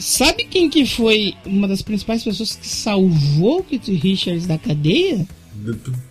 Sabe 0.00 0.44
quem 0.50 0.68
que 0.68 0.84
foi 0.84 1.34
uma 1.46 1.68
das 1.68 1.82
principais 1.82 2.24
pessoas 2.24 2.56
que 2.56 2.66
salvou 2.66 3.60
o 3.60 3.62
Kit 3.62 3.92
Richards 3.92 4.44
da 4.44 4.58
cadeia? 4.58 5.24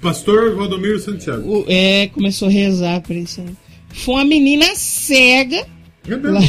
Pastor 0.01 0.55
Valdomiro 0.55 0.97
Santiago. 0.99 1.59
O- 1.59 1.65
é, 1.67 2.07
começou 2.07 2.47
a 2.47 2.51
rezar 2.51 3.01
pra 3.01 3.13
isso. 3.15 3.43
foi 3.89 4.15
uma 4.15 4.25
menina 4.25 4.73
cega 4.75 5.65
É 6.07 6.15
lá, 6.15 6.39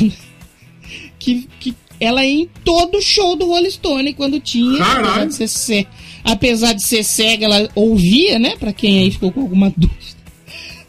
que, 1.18 1.48
que 1.60 1.74
ela 1.98 2.24
ia 2.24 2.42
em 2.42 2.48
todo 2.64 3.00
show 3.02 3.34
do 3.36 3.46
Rolling 3.46 3.70
Stone 3.70 4.14
quando 4.14 4.38
tinha. 4.40 4.78
Caralho. 4.78 5.30
Ser, 5.32 5.86
apesar 6.26 6.72
de 6.74 6.82
ser 6.82 7.02
cega, 7.04 7.46
ela 7.46 7.68
ouvia, 7.74 8.38
né? 8.38 8.54
Pra 8.58 8.72
quem 8.72 8.98
aí 8.98 9.10
ficou 9.10 9.32
com 9.32 9.40
alguma 9.40 9.72
dúvida. 9.76 10.16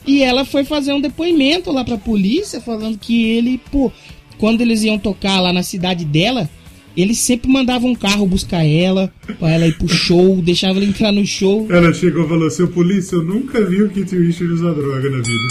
E 0.06 0.24
ela 0.24 0.44
foi 0.46 0.64
fazer 0.64 0.94
um 0.94 1.02
depoimento 1.02 1.72
lá 1.72 1.84
pra 1.84 1.98
polícia, 1.98 2.60
falando 2.62 2.98
que 2.98 3.24
ele, 3.26 3.60
pô, 3.72 3.92
quando 4.38 4.62
eles 4.62 4.84
iam 4.84 4.98
tocar 4.98 5.40
lá 5.42 5.52
na 5.52 5.64
cidade 5.64 6.06
dela, 6.06 6.50
ele 6.96 7.14
sempre 7.14 7.52
mandava 7.52 7.86
um 7.86 7.94
carro 7.94 8.26
buscar 8.26 8.64
ela, 8.66 9.14
pra 9.38 9.52
ela 9.52 9.68
ir 9.68 9.78
pro 9.78 9.88
show, 9.88 10.38
deixava 10.42 10.80
ela 10.80 10.86
entrar 10.88 11.12
no 11.12 11.26
show. 11.26 11.68
Ela 11.70 11.94
chegou 11.94 12.26
e 12.26 12.30
falou: 12.30 12.50
Seu 12.50 12.68
polícia, 12.70 13.16
eu 13.16 13.24
nunca 13.24 13.64
vi 13.66 13.84
o 13.84 13.90
Kit 13.90 14.16
Richard 14.18 14.54
usar 14.54 14.72
droga 14.74 15.10
na 15.10 15.18
vida. 15.18 15.48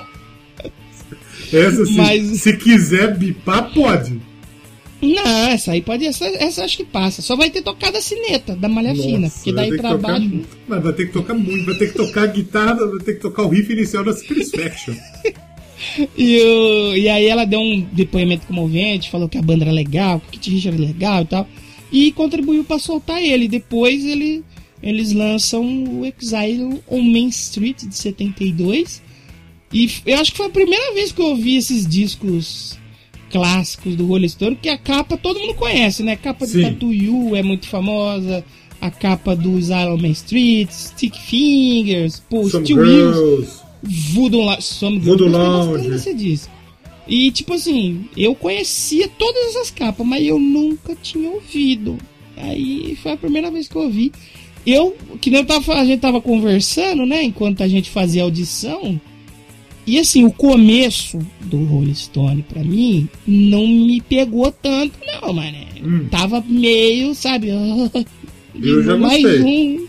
Essa, 1.52 1.86
se, 1.86 1.96
Mas- 1.96 2.40
se 2.40 2.56
quiser 2.56 3.16
bipar, 3.16 3.72
pode. 3.72 4.20
Não, 5.14 5.48
essa 5.50 5.72
aí 5.72 5.82
pode. 5.82 6.04
Essa, 6.06 6.26
essa 6.26 6.64
acho 6.64 6.76
que 6.78 6.84
passa. 6.84 7.20
Só 7.22 7.36
vai 7.36 7.50
ter 7.50 7.62
tocado 7.62 7.96
a 7.96 8.00
sineta 8.00 8.54
da 8.56 8.68
Malha 8.68 8.94
Fina. 8.94 9.18
Nossa, 9.20 9.36
Porque 9.36 9.52
vai 9.52 9.70
daí 9.70 9.78
pra 9.78 9.96
baixo. 9.98 10.40
Mas 10.68 10.82
vai 10.82 10.92
ter 10.92 11.06
que 11.06 11.12
tocar 11.12 11.34
muito, 11.34 11.64
vai 11.66 11.74
ter 11.76 11.88
que 11.88 11.94
tocar 11.94 12.22
a 12.22 12.26
guitarra, 12.26 12.86
vai 12.86 12.98
ter 13.04 13.14
que 13.14 13.20
tocar 13.20 13.42
o 13.42 13.48
riff 13.48 13.72
inicial 13.72 14.04
da 14.04 14.12
Satisfaction. 14.12 14.94
E, 16.16 16.38
o- 16.40 16.96
e 16.96 17.08
aí 17.08 17.26
ela 17.26 17.44
deu 17.44 17.60
um 17.60 17.80
depoimento 17.92 18.46
comovente, 18.46 19.10
falou 19.10 19.28
que 19.28 19.36
a 19.36 19.42
banda 19.42 19.64
era 19.64 19.72
legal, 19.72 20.18
que 20.20 20.28
o 20.28 20.30
Kit 20.30 20.50
Richard 20.50 20.78
era 20.82 20.86
legal 20.92 21.22
e 21.22 21.26
tal. 21.26 21.48
E 21.92 22.12
contribuiu 22.12 22.64
pra 22.64 22.78
soltar 22.78 23.22
ele. 23.22 23.48
Depois 23.48 24.02
ele, 24.04 24.42
eles 24.82 25.12
lançam 25.12 25.62
o 25.84 26.06
Exile 26.06 26.80
on 26.88 27.02
Main 27.02 27.28
Street 27.28 27.82
de 27.84 27.94
72. 27.94 29.02
E 29.72 29.90
eu 30.06 30.18
acho 30.18 30.30
que 30.30 30.36
foi 30.38 30.46
a 30.46 30.50
primeira 30.50 30.94
vez 30.94 31.12
que 31.12 31.20
eu 31.20 31.26
ouvi 31.26 31.56
esses 31.56 31.86
discos 31.86 32.78
clássicos 33.34 33.96
do 33.96 34.06
Rolling 34.06 34.28
Stone, 34.28 34.54
que 34.54 34.68
a 34.68 34.78
capa 34.78 35.16
todo 35.16 35.40
mundo 35.40 35.54
conhece, 35.54 36.04
né? 36.04 36.12
A 36.12 36.16
capa 36.16 36.46
Sim. 36.46 36.58
de 36.58 36.70
Tattoo 36.70 36.94
You 36.94 37.34
é 37.34 37.42
muito 37.42 37.66
famosa. 37.66 38.44
A 38.80 38.92
capa 38.92 39.34
do 39.34 39.58
Exile 39.58 39.88
on 39.88 39.96
Main 39.96 40.12
Street, 40.12 40.70
Stick 40.70 41.16
Fingers, 41.18 42.22
pô, 42.30 42.48
Some 42.48 42.64
Steel 42.64 42.78
Wheels. 42.78 43.60
Voodoo, 43.82 44.44
La 44.44 44.60
Some 44.60 45.00
Voodoo 45.00 45.26
Lounge. 45.26 46.42
E 47.08 47.32
tipo 47.32 47.54
assim, 47.54 48.04
eu 48.16 48.36
conhecia 48.36 49.08
todas 49.08 49.46
essas 49.48 49.70
capas, 49.70 50.06
mas 50.06 50.24
eu 50.24 50.38
nunca 50.38 50.94
tinha 50.94 51.28
ouvido. 51.28 51.98
Aí 52.36 52.96
foi 53.02 53.12
a 53.12 53.16
primeira 53.16 53.50
vez 53.50 53.66
que 53.66 53.74
eu 53.74 53.82
ouvi. 53.82 54.12
Eu, 54.64 54.96
que 55.20 55.28
nem 55.28 55.40
eu 55.40 55.46
tava, 55.46 55.74
a 55.74 55.84
gente 55.84 56.00
tava 56.00 56.20
conversando, 56.20 57.04
né, 57.04 57.24
enquanto 57.24 57.64
a 57.64 57.68
gente 57.68 57.90
fazia 57.90 58.22
audição. 58.22 59.00
E 59.86 59.98
assim, 59.98 60.24
o 60.24 60.32
começo 60.32 61.18
do 61.42 61.62
Rolling 61.64 61.94
Stone 61.94 62.42
pra 62.42 62.62
mim 62.64 63.08
não 63.26 63.66
me 63.66 64.00
pegou 64.00 64.50
tanto, 64.50 64.98
não, 65.20 65.32
mané. 65.34 65.66
Hum. 65.82 66.06
Tava 66.10 66.42
meio, 66.48 67.14
sabe, 67.14 67.48
Eu 68.62 68.82
já 68.82 68.96
mais 68.96 69.22
gostei. 69.22 69.42
um. 69.42 69.86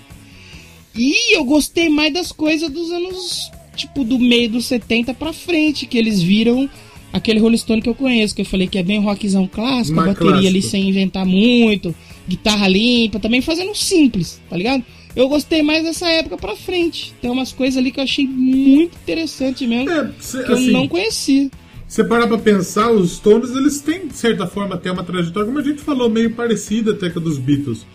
E 0.98 1.36
eu 1.38 1.44
gostei 1.46 1.90
mais 1.90 2.14
das 2.14 2.32
coisas 2.32 2.70
dos 2.70 2.90
anos, 2.92 3.52
tipo, 3.76 4.04
do 4.04 4.18
meio 4.18 4.50
dos 4.50 4.66
70 4.66 5.14
pra 5.14 5.32
frente, 5.34 5.86
que 5.86 5.98
eles 5.98 6.22
viram 6.22 6.70
aquele 7.14 7.40
Rolling 7.40 7.58
Stone 7.58 7.82
que 7.82 7.90
eu 7.90 7.96
conheço, 7.96 8.36
que 8.36 8.42
eu 8.42 8.46
falei 8.46 8.68
que 8.68 8.78
é 8.78 8.84
bem 8.84 9.00
rockzão 9.00 9.48
clássico, 9.48 9.96
Mais 9.96 10.10
bateria 10.10 10.50
ali 10.50 10.60
clássico. 10.62 10.72
sem 10.72 10.90
inventar 10.90 11.26
muito, 11.26 11.94
guitarra 12.28 12.68
limpa, 12.68 13.20
também 13.20 13.42
fazendo 13.42 13.74
simples, 13.76 14.42
tá 14.50 14.58
ligado? 14.58 14.84
Eu 15.16 15.30
gostei 15.30 15.62
mais 15.64 15.84
dessa 15.84 16.08
época 16.10 16.38
pra 16.38 16.56
frente. 16.56 17.14
Tem 17.22 17.32
umas 17.32 17.52
coisas 17.54 17.78
ali 17.78 17.92
que 17.92 18.00
eu 18.00 18.04
achei 18.04 18.28
muito 18.28 18.96
interessante 18.96 19.66
mesmo, 19.66 19.90
É, 19.90 20.12
cê, 20.20 20.44
que 20.44 20.52
eu 20.52 20.56
assim, 20.56 20.72
não 20.72 20.88
conhecia. 20.88 21.50
você 21.88 22.04
parar 22.04 22.28
pra 22.28 22.38
pensar, 22.38 22.92
os 22.92 23.14
Stones, 23.18 23.52
eles 23.56 23.80
têm, 23.80 24.08
de 24.08 24.18
certa 24.18 24.46
forma, 24.46 24.76
até 24.76 24.92
uma 24.92 25.04
trajetória, 25.04 25.46
como 25.48 25.60
a 25.60 25.64
gente 25.64 25.82
falou, 25.82 26.10
meio 26.10 26.32
parecida 26.32 26.92
até 26.92 27.10
com 27.10 27.20
a 27.20 27.22
dos 27.22 27.38
Beatles. 27.38 27.86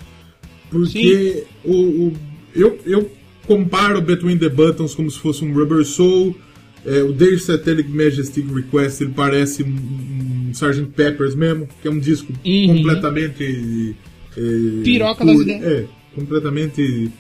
Porque 0.70 1.44
o, 1.64 1.72
o- 1.74 2.12
eu, 2.54 2.78
eu 2.86 3.10
comparo 3.46 4.00
Between 4.00 4.38
the 4.38 4.48
Buttons 4.48 4.94
como 4.94 5.10
se 5.10 5.18
fosse 5.18 5.44
um 5.44 5.52
Rubber 5.52 5.84
Soul. 5.84 6.34
É, 6.86 7.02
o 7.02 7.12
Their 7.12 7.38
Satanic 7.38 7.90
Majestic 7.90 8.46
Request, 8.50 9.02
ele 9.04 9.12
parece 9.14 9.62
um, 9.62 9.66
um 9.68 10.50
Sgt. 10.52 10.86
Peppers 10.96 11.34
mesmo, 11.34 11.68
que 11.82 11.86
é 11.86 11.90
um 11.90 11.98
disco 11.98 12.32
Uhum. 12.44 12.76
completamente... 12.78 13.94
é, 14.36 14.82
Piroca 14.82 15.22
pur- 15.24 15.26
das 15.34 15.40
ideias. 15.42 15.62
É, 15.62 15.84
completamente... 16.14 17.10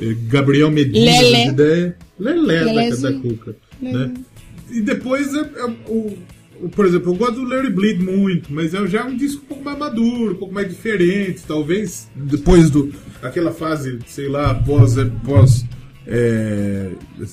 é, 0.00 0.14
Gabriel 0.28 0.70
Medina 0.70 1.10
Lelé. 1.10 1.44
das 1.44 1.52
ideias. 1.52 1.94
Lelé 2.18 2.64
da, 2.90 3.10
da. 3.10 3.12
Cuca. 3.20 3.56
Né? 3.80 4.14
E 4.70 4.80
depois, 4.80 5.34
é, 5.34 5.40
é, 5.40 5.64
o, 5.88 6.16
o- 6.62 6.68
por 6.70 6.84
exemplo, 6.86 7.12
eu 7.12 7.16
gosto 7.16 7.34
do 7.36 7.44
Larry 7.48 7.70
Bleed 7.70 8.00
muito, 8.02 8.52
mas 8.52 8.74
é 8.74 8.86
já 8.86 9.04
um 9.06 9.16
disco 9.16 9.42
um 9.44 9.46
pouco 9.46 9.64
mais 9.64 9.78
maduro, 9.78 10.32
um 10.32 10.36
pouco 10.36 10.52
mais 10.54 10.68
diferente. 10.68 11.42
Talvez 11.46 12.08
depois 12.16 12.68
do 12.70 12.92
aquela 13.22 13.52
fase, 13.52 13.98
sei 14.06 14.28
lá, 14.28 14.54
pós, 14.54 14.98
é, 14.98 15.04
pós 15.24 15.64
é, 16.06 16.90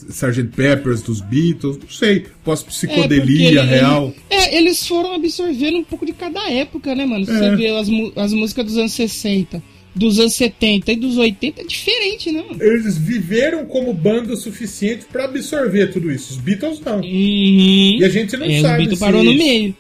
Sgt. 0.09 0.43
Peppers 0.55 1.01
dos 1.01 1.21
Beatles, 1.21 1.77
não 1.77 1.89
sei, 1.89 2.25
pós 2.43 2.61
É, 2.61 2.65
psicodelia 2.65 3.61
ele- 3.61 3.61
real. 3.61 4.13
É, 4.29 4.57
eles 4.57 4.85
foram 4.87 5.13
absorvendo 5.15 5.77
um 5.77 5.83
pouco 5.83 6.05
de 6.05 6.13
cada 6.13 6.49
época, 6.51 6.93
né, 6.93 7.05
mano? 7.05 7.25
Se 7.25 7.31
É. 7.31 7.37
Você 7.39 7.55
vê 7.55 7.67
as, 7.69 7.87
as 8.17 8.33
músicas 8.33 8.65
dos 8.65 8.77
anos 8.77 8.93
60, 8.93 9.61
dos 9.95 10.19
anos 10.19 10.33
70 10.33 10.91
e 10.91 10.95
dos 10.97 11.17
80 11.17 11.61
é 11.61 11.63
diferente, 11.65 12.31
né, 12.31 12.43
mano? 12.47 12.61
Eles 12.61 12.97
viveram 12.97 13.65
como 13.65 13.93
banda 13.93 14.33
o 14.33 14.37
suficiente 14.37 15.05
pra 15.11 15.25
absorver 15.25 15.87
tudo 15.87 16.11
isso. 16.11 16.33
Os 16.33 16.37
Beatles 16.39 16.79
não. 16.81 16.97
Uhum. 16.97 17.03
E 17.99 18.03
a 18.03 18.09
gente 18.09 18.35
não 18.37 18.45
é, 18.45 18.61
sabe 18.61 18.73
o 18.73 18.77
Beatles 18.77 18.99
se- 18.99 19.05
parou 19.05 19.23
no 19.23 19.33
meio. 19.33 19.75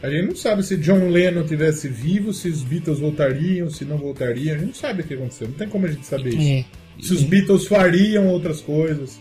A 0.00 0.08
gente 0.08 0.28
não 0.28 0.36
sabe 0.36 0.62
se 0.62 0.76
John 0.76 1.08
Lennon 1.10 1.42
tivesse 1.44 1.88
vivo, 1.88 2.32
se 2.32 2.48
os 2.48 2.62
Beatles 2.62 3.00
voltariam, 3.00 3.68
se 3.68 3.84
não 3.84 3.98
voltariam. 3.98 4.54
A 4.54 4.58
gente 4.58 4.66
não 4.68 4.74
sabe 4.74 5.02
o 5.02 5.04
que 5.04 5.14
aconteceu. 5.14 5.48
Não 5.48 5.54
tem 5.54 5.68
como 5.68 5.86
a 5.86 5.90
gente 5.90 6.06
saber 6.06 6.28
isso. 6.30 6.38
É. 6.40 6.64
Se 7.02 7.12
os 7.14 7.22
Beatles 7.24 7.66
fariam 7.66 8.28
outras 8.28 8.60
coisas. 8.60 9.18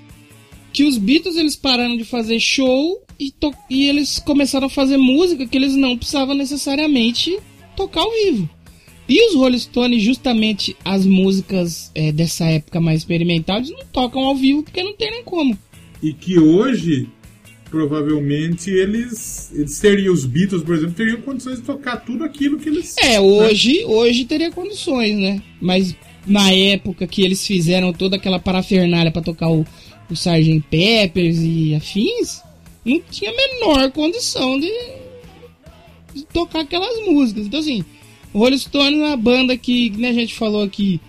Que 0.71 0.83
os 0.83 0.99
Beatles 0.99 1.35
eles 1.35 1.55
pararam 1.55 1.97
de 1.97 2.03
fazer 2.03 2.39
show 2.39 3.03
e, 3.19 3.33
e 3.71 3.89
eles 3.89 4.19
começaram 4.19 4.67
a 4.67 4.69
fazer 4.69 4.97
música 4.97 5.47
que 5.47 5.57
eles 5.57 5.73
não 5.75 5.97
precisavam 5.97 6.35
necessariamente 6.35 7.39
tocar 7.75 8.01
ao 8.01 8.11
vivo. 8.11 8.47
E 9.09 9.29
os 9.29 9.35
Rolling 9.35 9.59
Stones, 9.59 10.03
justamente 10.03 10.75
as 10.83 11.05
músicas 11.05 11.91
é, 11.95 12.11
dessa 12.11 12.45
época 12.45 12.81
mais 12.81 12.99
experimental, 12.99 13.57
eles 13.57 13.71
não 13.71 13.85
tocam 13.91 14.21
ao 14.23 14.35
vivo 14.35 14.63
porque 14.63 14.83
não 14.83 14.93
tem 14.93 15.11
nem 15.11 15.23
como. 15.23 15.57
E 16.03 16.11
que 16.11 16.37
hoje, 16.37 17.07
provavelmente, 17.71 18.69
eles, 18.69 19.51
eles 19.53 19.79
teriam, 19.79 20.13
os 20.13 20.25
Beatles, 20.25 20.61
por 20.61 20.75
exemplo, 20.75 20.93
teriam 20.93 21.21
condições 21.21 21.57
de 21.57 21.63
tocar 21.63 21.97
tudo 21.97 22.25
aquilo 22.25 22.59
que 22.59 22.67
eles. 22.67 22.95
É, 22.97 23.19
hoje, 23.19 23.85
hoje 23.85 24.25
teria 24.25 24.51
condições, 24.51 25.17
né? 25.17 25.41
Mas 25.61 25.95
na 26.25 26.51
época 26.51 27.07
que 27.07 27.23
eles 27.23 27.47
fizeram 27.47 27.93
toda 27.93 28.17
aquela 28.17 28.39
parafernália 28.39 29.11
pra 29.11 29.21
tocar 29.21 29.49
o, 29.49 29.65
o 30.09 30.13
Sgt. 30.13 30.63
Peppers 30.69 31.37
e 31.39 31.73
afins, 31.73 32.41
não 32.83 33.01
tinha 33.09 33.31
a 33.31 33.35
menor 33.35 33.91
condição 33.91 34.59
de, 34.59 34.71
de 36.13 36.25
tocar 36.25 36.61
aquelas 36.61 37.05
músicas. 37.05 37.45
Então, 37.45 37.59
assim, 37.61 37.85
o 38.33 38.39
Rolling 38.39 38.57
Stones 38.57 38.99
é 38.99 39.03
uma 39.03 39.17
banda 39.17 39.57
que, 39.57 39.89
né, 39.91 40.09
a 40.09 40.13
gente 40.13 40.33
falou 40.33 40.63
aqui, 40.63 40.99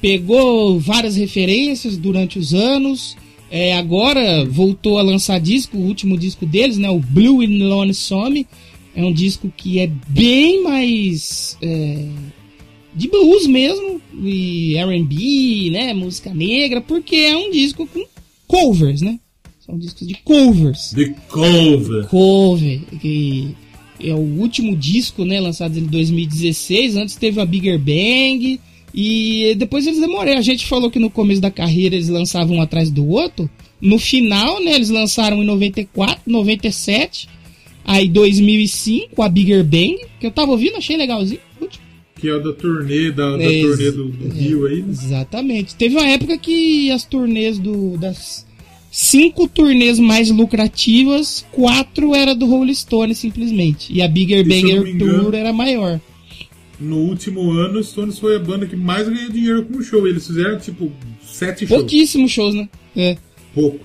pegou 0.00 0.78
várias 0.78 1.16
referências 1.16 1.96
durante 1.96 2.38
os 2.38 2.54
anos. 2.54 3.16
É, 3.50 3.76
agora 3.76 4.44
voltou 4.44 4.98
a 4.98 5.02
lançar 5.02 5.40
disco, 5.40 5.76
o 5.76 5.86
último 5.86 6.16
disco 6.18 6.44
deles, 6.44 6.76
né? 6.76 6.90
O 6.90 7.00
Blue 7.00 7.40
and 7.42 7.66
Lonesome. 7.66 8.46
É 8.94 9.04
um 9.04 9.12
disco 9.12 9.52
que 9.56 9.78
é 9.78 9.86
bem 10.08 10.62
mais 10.62 11.56
é, 11.62 12.08
de 12.94 13.08
blues 13.08 13.46
mesmo, 13.46 14.00
e 14.22 14.76
R&B, 14.76 15.70
né? 15.70 15.94
Música 15.94 16.34
negra, 16.34 16.80
porque 16.80 17.16
é 17.16 17.36
um 17.36 17.50
disco 17.50 17.86
com 17.86 18.04
covers, 18.46 19.00
né? 19.00 19.18
São 19.60 19.78
discos 19.78 20.06
de 20.06 20.14
covers 20.24 20.92
The 20.94 21.14
Cover. 21.28 22.06
cover, 22.08 22.80
que 23.00 23.54
é 24.00 24.12
o 24.14 24.18
último 24.18 24.76
disco, 24.76 25.24
né, 25.24 25.40
lançado 25.40 25.78
em 25.78 25.84
2016. 25.84 26.96
Antes 26.96 27.16
teve 27.16 27.40
a 27.40 27.44
Bigger 27.46 27.78
Bang 27.78 28.60
e 28.94 29.54
depois 29.56 29.86
eles 29.86 30.00
demoraram. 30.00 30.38
A 30.38 30.42
gente 30.42 30.66
falou 30.66 30.90
que 30.90 30.98
no 30.98 31.10
começo 31.10 31.40
da 31.40 31.50
carreira 31.50 31.94
eles 31.94 32.08
lançavam 32.08 32.56
um 32.56 32.62
atrás 32.62 32.90
do 32.90 33.06
outro. 33.08 33.48
No 33.80 33.98
final, 33.98 34.62
né, 34.62 34.74
eles 34.74 34.90
lançaram 34.90 35.42
em 35.42 35.46
94, 35.46 36.20
97, 36.26 37.28
aí 37.84 38.08
2005 38.08 39.22
a 39.22 39.28
Bigger 39.28 39.62
Bang, 39.64 39.98
que 40.18 40.26
eu 40.26 40.30
tava 40.30 40.50
ouvindo, 40.52 40.76
achei 40.76 40.96
legalzinho. 40.96 41.40
Que 42.20 42.28
é 42.28 42.34
o 42.34 42.42
da 42.42 42.52
turnê, 42.52 43.12
da, 43.12 43.36
da 43.36 43.44
É, 43.44 43.60
turnê 43.62 43.92
do, 43.92 44.08
do 44.08 44.28
Rio 44.34 44.66
aí. 44.66 44.82
né? 44.82 44.88
Exatamente. 44.90 45.76
Teve 45.76 45.94
uma 45.94 46.08
época 46.08 46.36
que 46.36 46.90
as 46.90 47.04
turnês 47.04 47.60
do, 47.60 47.96
das 47.96 48.44
cinco 48.90 49.48
turnês 49.48 49.98
mais 49.98 50.30
lucrativas, 50.30 51.44
quatro 51.52 52.14
era 52.14 52.34
do 52.34 52.46
Rolling 52.46 52.74
Stone 52.74 53.14
simplesmente. 53.14 53.92
E 53.92 54.02
a 54.02 54.08
Bigger 54.08 54.40
E 54.40 54.44
Banger 54.44 54.86
engano- 54.86 55.24
Tour 55.24 55.34
era 55.34 55.52
maior. 55.52 56.00
No 56.80 56.98
último 56.98 57.50
ano, 57.52 57.80
os 57.80 57.88
Stones 57.88 58.18
foi 58.18 58.36
a 58.36 58.38
banda 58.38 58.64
que 58.66 58.76
mais 58.76 59.08
ganhou 59.08 59.30
dinheiro 59.30 59.64
com 59.64 59.78
o 59.78 59.82
show. 59.82 60.06
Eles 60.06 60.26
fizeram, 60.26 60.58
tipo, 60.58 60.92
sete 61.26 61.66
shows. 61.66 61.80
Pouquíssimos 61.80 62.30
shows, 62.30 62.54
né? 62.54 62.68
É. 62.96 63.16
Pouco. 63.52 63.80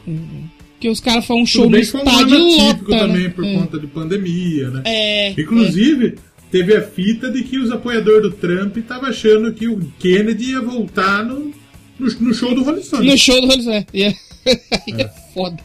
Porque 0.73 0.89
os 0.89 0.99
caras 0.99 1.25
fazem 1.25 1.41
um 1.41 1.45
show 1.45 1.69
no 1.69 1.77
um 1.77 1.79
estádio 1.79 2.37
atípico 2.37 2.91
lota, 2.91 3.07
também 3.07 3.23
né? 3.23 3.29
por 3.29 3.45
é. 3.45 3.53
conta 3.55 3.79
de 3.79 3.87
pandemia, 3.87 4.69
né? 4.69 4.81
É, 4.85 5.31
Inclusive, 5.31 6.15
teve 6.51 6.75
a 6.75 6.81
fita 6.83 7.31
de 7.31 7.43
que 7.43 7.57
os 7.57 7.71
apoiadores 7.71 8.29
do 8.29 8.31
Trump 8.31 8.77
estavam 8.77 9.09
achando 9.09 9.51
que 9.53 9.67
o 9.67 9.79
Kennedy 9.97 10.51
ia 10.51 10.61
voltar 10.61 11.25
no, 11.25 11.51
no, 11.97 12.07
no 12.19 12.33
show 12.33 12.53
do 12.53 12.63
Rolling 12.63 12.83
Stone. 12.83 13.07
No 13.07 13.17
show 13.17 13.41
do 13.41 13.47
Rolling 13.47 13.85
Stone. 14.43 14.59
É. 14.97 15.01
é 15.03 15.11
foda. 15.33 15.57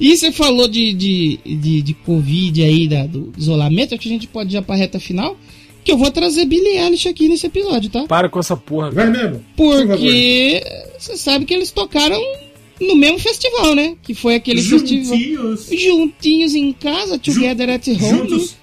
E 0.00 0.16
você 0.16 0.32
falou 0.32 0.66
de, 0.66 0.92
de, 0.92 1.38
de, 1.44 1.82
de 1.82 1.94
Covid 1.94 2.62
aí, 2.62 2.88
da, 2.88 3.06
do 3.06 3.32
isolamento, 3.36 3.94
acho 3.94 4.02
que 4.02 4.08
a 4.08 4.12
gente 4.12 4.26
pode 4.26 4.50
ir 4.50 4.54
já 4.54 4.62
pra 4.62 4.74
reta 4.74 4.98
final. 4.98 5.36
Que 5.84 5.92
eu 5.92 5.98
vou 5.98 6.10
trazer 6.10 6.44
Billie 6.44 6.78
Eilish 6.78 7.08
aqui 7.08 7.28
nesse 7.28 7.46
episódio, 7.46 7.90
tá? 7.90 8.04
Para 8.06 8.28
com 8.28 8.38
essa 8.38 8.56
porra. 8.56 8.90
Vai 8.90 9.10
mesmo? 9.10 9.44
Porque 9.56 10.62
você 10.98 11.16
sabe 11.16 11.44
que 11.44 11.52
eles 11.52 11.72
tocaram 11.72 12.20
no 12.80 12.94
mesmo 12.94 13.18
festival, 13.18 13.74
né? 13.74 13.96
Que 14.02 14.14
foi 14.14 14.36
aquele 14.36 14.62
festival. 14.62 15.16
Juntinhos. 15.16 15.68
Juntinhos 15.70 16.54
em 16.54 16.72
casa, 16.72 17.18
Together 17.18 17.68
at 17.70 17.86
Home. 17.88 17.98
Juntos. 17.98 18.56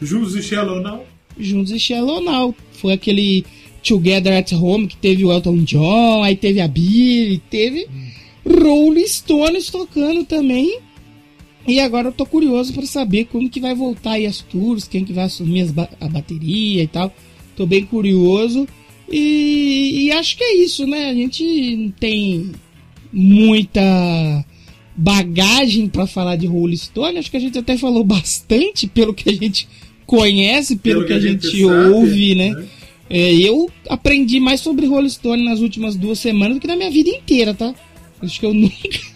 Juntos 0.00 0.36
e 0.36 0.42
Shallow 0.42 0.80
Now. 0.80 1.04
Juntos 1.38 1.72
e 1.72 1.78
Shallow 1.78 2.22
Now. 2.22 2.54
Foi 2.72 2.94
aquele 2.94 3.44
Together 3.82 4.32
at 4.32 4.52
Home 4.52 4.86
que 4.86 4.96
teve 4.96 5.24
o 5.24 5.32
Elton 5.32 5.58
John, 5.64 6.22
aí 6.22 6.36
teve 6.36 6.60
a 6.60 6.68
Billie, 6.68 7.42
teve 7.50 7.86
Rolling 8.46 9.06
Stones 9.06 9.70
tocando 9.70 10.24
também. 10.24 10.78
E 11.66 11.80
agora 11.80 12.08
eu 12.08 12.12
tô 12.12 12.26
curioso 12.26 12.72
pra 12.74 12.84
saber 12.84 13.24
como 13.26 13.48
que 13.48 13.58
vai 13.60 13.74
voltar 13.74 14.12
aí 14.12 14.26
as 14.26 14.40
tours, 14.40 14.86
quem 14.86 15.04
que 15.04 15.12
vai 15.14 15.24
assumir 15.24 15.62
as 15.62 15.70
ba- 15.70 15.88
a 16.00 16.08
bateria 16.08 16.82
e 16.82 16.86
tal. 16.86 17.14
Tô 17.56 17.64
bem 17.66 17.84
curioso. 17.86 18.68
E, 19.10 20.04
e 20.06 20.12
acho 20.12 20.36
que 20.36 20.44
é 20.44 20.56
isso, 20.56 20.86
né? 20.86 21.08
A 21.08 21.14
gente 21.14 21.76
não 21.76 21.90
tem 21.90 22.50
muita 23.12 24.44
bagagem 24.96 25.88
pra 25.88 26.06
falar 26.06 26.36
de 26.36 26.46
Rolling 26.46 26.76
Stone. 26.76 27.18
Acho 27.18 27.30
que 27.30 27.36
a 27.36 27.40
gente 27.40 27.58
até 27.58 27.76
falou 27.76 28.04
bastante 28.04 28.86
pelo 28.86 29.14
que 29.14 29.28
a 29.28 29.32
gente 29.32 29.66
conhece, 30.06 30.76
pelo, 30.76 31.04
que, 31.06 31.12
a 31.12 31.20
gente, 31.20 31.46
sabe, 31.46 31.64
ouve, 31.94 32.34
né? 32.34 32.64
É, 33.08 33.32
eu 33.34 33.70
aprendi 33.88 34.40
mais 34.40 34.60
sobre 34.60 34.86
Rolling 34.86 35.08
Stone 35.08 35.44
nas 35.44 35.60
últimas 35.60 35.96
duas 35.96 36.18
semanas 36.18 36.56
do 36.56 36.60
que 36.60 36.66
na 36.66 36.76
minha 36.76 36.90
vida 36.90 37.10
inteira, 37.10 37.54
tá? 37.54 37.74
Acho 38.24 38.40
que 38.40 38.46
eu 38.46 38.54
nunca. 38.54 39.14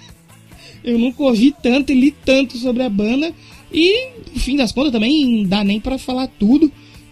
Eu 0.85 0.98
nunca 0.98 1.22
ouvi 1.22 1.55
tanto 1.62 1.93
e 1.93 2.01
li 2.01 2.10
tanto 2.10 2.56
sobre 2.56 2.82
a 2.82 2.89
banda. 2.89 3.32
E, 3.72 4.09
no 4.32 4.40
fim 4.40 4.56
das 4.56 4.72
contas, 4.72 4.93
também 4.93 5.43
não 5.43 5.48
dá 5.48 5.62
nem 5.62 5.80
pra 5.80 5.98
falar 5.98 6.26
tudo. 6.26 6.70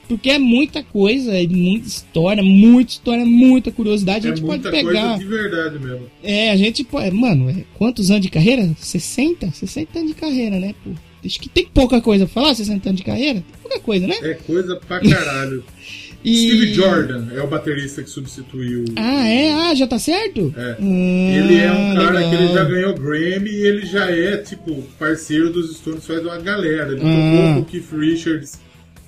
Porque 0.08 0.30
é 0.30 0.38
muita 0.38 0.84
coisa, 0.84 1.36
é 1.36 1.46
muita 1.48 1.88
história, 1.88 2.42
muita 2.42 2.92
história, 2.92 3.24
muita 3.26 3.72
curiosidade. 3.72 4.26
É 4.26 4.30
a 4.30 4.34
gente 4.36 4.46
pode 4.46 4.62
muita 4.62 4.70
pegar. 4.70 5.02
coisa 5.02 5.18
de 5.18 5.24
verdade 5.24 5.78
mesmo. 5.80 6.06
É, 6.22 6.50
a 6.52 6.56
gente 6.56 6.84
pode. 6.84 7.10
Mano, 7.10 7.50
é, 7.50 7.64
quantos 7.74 8.08
anos 8.10 8.22
de 8.22 8.30
carreira? 8.30 8.70
60? 8.78 9.50
60 9.50 9.98
anos 9.98 10.12
de 10.12 10.16
carreira, 10.16 10.60
né? 10.60 10.74
Pô, 10.84 10.90
acho 11.24 11.40
que 11.40 11.48
tem 11.48 11.66
pouca 11.66 12.00
coisa 12.00 12.24
pra 12.24 12.34
falar, 12.34 12.54
60 12.54 12.88
anos 12.88 13.00
de 13.00 13.04
carreira? 13.04 13.40
Tem 13.40 13.60
pouca 13.60 13.80
coisa, 13.80 14.06
né? 14.06 14.14
É 14.22 14.34
coisa 14.34 14.76
pra 14.76 15.00
caralho. 15.00 15.64
E- 16.26 16.36
Steve 16.48 16.74
Jordan 16.74 17.28
é 17.34 17.40
o 17.40 17.46
baterista 17.46 18.02
que 18.02 18.10
substituiu. 18.10 18.84
Ah, 18.96 19.28
é? 19.28 19.52
Ah, 19.52 19.74
já 19.74 19.86
tá 19.86 19.98
certo? 19.98 20.52
É. 20.56 20.72
Ah, 20.72 20.76
Ele 20.82 21.54
é 21.56 21.70
um 21.72 21.94
cara 21.94 22.10
legal. 22.18 22.30
que 22.30 22.36
ele 22.36 22.48
já 22.52 22.64
ganhou 22.64 22.94
Grammy 22.94 23.50
e 23.50 23.66
ele 23.66 23.86
já 23.86 24.10
é, 24.10 24.36
tipo, 24.38 24.82
parceiro 24.98 25.50
dos 25.50 25.76
Stones 25.76 26.06
faz 26.06 26.20
uma 26.22 26.36
galera. 26.38 26.92
Ele 26.92 27.00
Ah. 27.00 27.04
tocou 27.04 27.54
com 27.54 27.60
o 27.60 27.64
Keith 27.64 27.92
Richards 27.92 28.58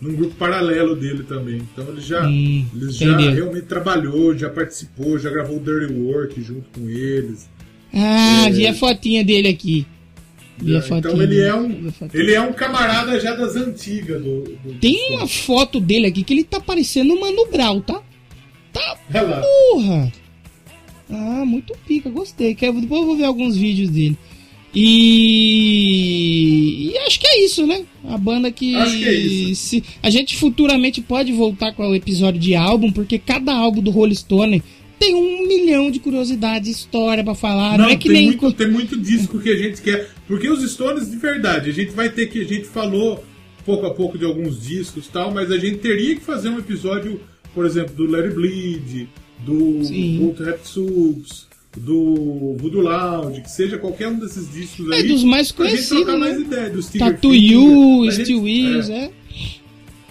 num 0.00 0.14
grupo 0.14 0.34
paralelo 0.36 0.94
dele 0.94 1.24
também. 1.24 1.60
Então 1.72 1.88
ele 1.88 2.00
já, 2.00 2.24
Hum, 2.24 2.64
ele 2.74 2.90
já 2.92 3.06
entendi. 3.06 3.30
realmente 3.34 3.66
trabalhou, 3.66 4.36
já 4.38 4.48
participou, 4.48 5.18
já 5.18 5.28
gravou 5.28 5.58
Dirty 5.58 5.92
Work 5.92 6.40
junto 6.40 6.66
com 6.72 6.88
eles. 6.88 7.48
Ah, 7.92 8.46
É. 8.46 8.50
vi 8.50 8.66
a 8.66 8.74
fotinha 8.74 9.24
dele 9.24 9.48
aqui. 9.48 9.84
Fotinha 10.58 10.98
então 10.98 11.22
ele 11.22 11.40
é 11.40 11.54
um 11.54 11.92
ele 12.12 12.34
é 12.34 12.40
um 12.40 12.52
camarada 12.52 13.18
já 13.20 13.34
das 13.34 13.54
antigas 13.54 14.22
do, 14.22 14.42
do 14.42 14.74
Tem 14.80 14.96
dos 14.96 15.10
uma 15.10 15.28
foto 15.28 15.78
dele 15.78 16.06
aqui 16.08 16.22
que 16.24 16.34
ele 16.34 16.44
tá 16.44 16.58
parecendo 16.60 17.14
um 17.14 17.20
Mano 17.20 17.46
Brown, 17.50 17.80
tá? 17.80 18.02
Tá 18.72 18.98
lá. 19.22 19.40
porra! 19.40 20.12
Ah, 21.10 21.44
muito 21.44 21.74
pica, 21.86 22.10
gostei. 22.10 22.54
Quero, 22.54 22.80
depois 22.80 23.00
eu 23.00 23.06
vou 23.06 23.16
ver 23.16 23.24
alguns 23.24 23.56
vídeos 23.56 23.88
dele. 23.88 24.16
E... 24.74 24.90
e 26.92 26.98
acho 26.98 27.18
que 27.18 27.26
é 27.26 27.42
isso, 27.44 27.66
né? 27.66 27.86
A 28.04 28.18
banda 28.18 28.52
que. 28.52 28.74
Acho 28.74 28.98
que 28.98 29.08
é 29.08 29.14
isso. 29.14 29.62
Se... 29.62 29.82
A 30.02 30.10
gente 30.10 30.36
futuramente 30.36 31.00
pode 31.00 31.32
voltar 31.32 31.72
com 31.72 31.88
o 31.88 31.94
episódio 31.94 32.38
de 32.38 32.54
álbum, 32.54 32.92
porque 32.92 33.18
cada 33.18 33.54
álbum 33.54 33.80
do 33.80 33.90
Rolling 33.90 34.14
Stone 34.14 34.62
tem 34.98 35.14
um 35.14 35.46
milhão 35.46 35.90
de 35.90 35.98
curiosidades, 36.00 36.68
história 36.76 37.22
pra 37.24 37.34
falar. 37.34 37.78
Não, 37.78 37.84
Não, 37.86 37.90
é 37.90 37.96
que 37.96 38.08
tem, 38.08 38.12
nem. 38.18 38.26
muito, 38.36 38.52
tem 38.52 38.70
muito 38.70 38.96
disco 39.00 39.38
que 39.40 39.50
a 39.50 39.56
gente 39.56 39.80
quer. 39.82 40.10
Porque 40.26 40.48
os 40.48 40.62
Stones, 40.70 41.10
de 41.10 41.16
verdade, 41.16 41.70
a 41.70 41.72
gente 41.72 41.92
vai 41.92 42.08
ter 42.10 42.26
que. 42.26 42.40
A 42.40 42.44
gente 42.44 42.64
falou 42.66 43.24
pouco 43.64 43.86
a 43.86 43.94
pouco 43.94 44.18
de 44.18 44.24
alguns 44.24 44.62
discos 44.62 45.06
e 45.06 45.08
tal, 45.10 45.32
mas 45.32 45.50
a 45.52 45.58
gente 45.58 45.78
teria 45.78 46.14
que 46.14 46.20
fazer 46.22 46.48
um 46.48 46.58
episódio, 46.58 47.20
por 47.54 47.64
exemplo, 47.66 47.94
do 47.94 48.14
It 48.16 48.34
Bleed, 48.34 49.08
do. 49.44 49.80
Bolt 50.18 50.40
Rap 50.40 50.60
Subs, 50.66 51.46
do 51.76 52.56
Voodoo 52.58 52.80
Lounge, 52.82 53.42
que 53.42 53.50
seja 53.50 53.78
qualquer 53.78 54.08
um 54.08 54.18
desses 54.18 54.50
discos 54.52 54.90
É, 54.90 54.96
aí. 54.96 55.08
dos 55.08 55.22
mais 55.22 55.52
pra 55.52 55.66
gente 55.66 55.76
conhecidos, 55.88 56.04
trocar 56.04 56.18
né? 56.18 56.26
mais 56.30 56.40
ideia, 56.40 56.70
do 56.70 56.82
Steve 56.82 56.98
Tattoo 56.98 57.34
You, 57.34 58.10
Steel 58.10 58.42
Wheels, 58.42 58.88
é, 58.90 59.04
é. 59.04 59.10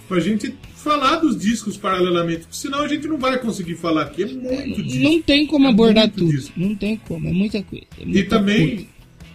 Pra 0.08 0.20
gente 0.20 0.54
falar 0.78 1.16
dos 1.16 1.36
discos 1.38 1.76
paralelamente, 1.76 2.40
porque 2.40 2.56
senão 2.56 2.80
a 2.80 2.88
gente 2.88 3.06
não 3.06 3.18
vai 3.18 3.38
conseguir 3.38 3.74
falar 3.76 4.02
aqui. 4.02 4.22
É 4.22 4.26
muito 4.66 4.82
disco. 4.82 5.02
Não 5.02 5.20
tem 5.22 5.46
como 5.46 5.66
É 5.66 5.70
abordar 5.70 6.08
tudo. 6.10 6.30
disco. 6.30 6.52
Não 6.56 6.74
tem 6.74 6.96
como, 6.96 7.28
é 7.28 7.32
muita 7.32 7.62
coisa. 7.62 7.84
é 7.98 8.02
E 8.02 8.06
muita 8.06 8.28
também, 8.38 8.68
coisa. 8.68 8.86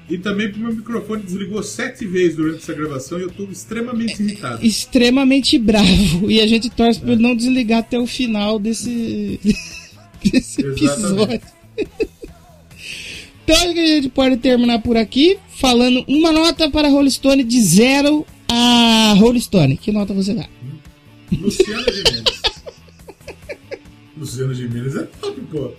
e 0.10 0.18
também 0.18 0.48
porque 0.50 0.64
meu 0.64 0.76
microfone 0.76 1.24
desligou 1.24 1.62
sete 1.64 2.06
vezes 2.06 2.36
durante 2.38 2.58
essa 2.60 2.74
gravação 2.74 3.20
e 3.20 3.24
eu 3.24 3.30
tô 3.32 3.44
extremamente 3.46 4.22
irritado. 4.24 4.66
extremamente 4.66 5.58
bravo. 5.60 6.32
E 6.32 6.40
a 6.42 6.48
gente 6.48 6.70
torce 6.70 7.00
pra 7.00 7.12
ele 7.14 7.22
não 7.22 7.36
desligar 7.36 7.80
até 7.80 8.00
o 8.00 8.08
final 8.08 8.58
desse, 8.60 9.40
desse 10.24 10.62
episódio. 10.62 11.42
então 13.44 13.56
acho 13.58 13.74
que 13.74 13.80
a 13.80 13.88
gente 13.88 14.10
pode 14.10 14.38
terminar 14.38 14.80
por 14.82 14.96
aqui 14.98 15.38
falando 15.58 16.04
uma 16.08 16.32
nota 16.32 16.70
para 16.70 16.88
Rolling 16.88 17.10
Stone 17.10 17.44
de 17.44 17.62
0 17.62 18.26
a 18.48 19.14
Rolling 19.18 19.40
Stone. 19.42 19.78
Que 19.78 19.92
nota 19.92 20.14
você 20.14 20.34
dá? 20.34 20.48
Luciano 21.42 21.84
Gimenez. 21.92 22.42
Luciano 24.18 24.54
Gimenez 24.54 24.96
é 24.96 25.04
top, 25.22 25.42
pô. 25.52 25.72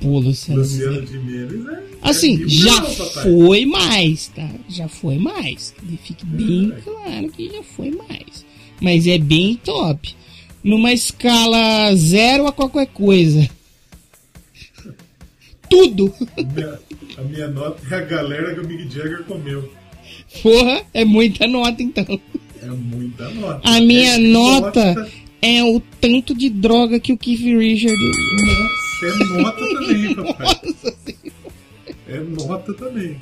Pô, 0.00 0.18
Luciano. 0.18 0.60
Luciano 0.60 1.06
Gimenez 1.06 1.66
é. 1.66 1.82
Assim, 2.02 2.42
é 2.44 2.48
já 2.48 2.82
foi 2.82 3.64
mais, 3.66 4.28
tá? 4.28 4.48
Já 4.68 4.88
foi 4.88 5.18
mais. 5.18 5.74
Que 5.78 5.96
fique 5.98 6.26
bem 6.26 6.72
É. 6.76 6.80
claro 6.80 7.28
que 7.30 7.50
já 7.50 7.62
foi 7.62 7.90
mais. 7.90 8.44
Mas 8.80 9.06
é 9.06 9.18
bem 9.18 9.56
top. 9.56 10.14
Numa 10.64 10.92
escala 10.92 11.94
zero 11.96 12.46
a 12.46 12.52
qualquer 12.52 12.86
coisa. 12.88 13.48
Tudo. 15.70 16.12
A 16.36 16.42
minha, 16.42 16.78
a 17.18 17.22
minha 17.22 17.48
nota 17.48 17.80
é 17.94 17.98
a 17.98 18.00
galera 18.04 18.54
que 18.54 18.60
o 18.60 18.66
Mick 18.66 18.92
Jagger 18.92 19.22
comeu. 19.24 19.72
Porra, 20.42 20.82
é 20.94 21.04
muita 21.04 21.46
nota 21.46 21.82
então. 21.82 22.04
É 22.62 22.66
muita 22.66 23.28
nota. 23.30 23.60
A 23.68 23.80
minha 23.80 24.14
É 24.14 24.18
nota 24.18 25.10
é 25.40 25.62
o 25.64 25.80
tanto 26.00 26.34
de 26.36 26.48
droga 26.48 27.00
que 27.00 27.12
o 27.12 27.18
Keith 27.18 27.40
Richard. 27.40 27.96
Nossa, 27.96 29.06
é 29.06 29.42
nota 29.42 29.58
também, 29.58 30.14
papai. 30.14 30.56
É 32.08 32.20
nota 32.20 32.74
também. 32.74 33.16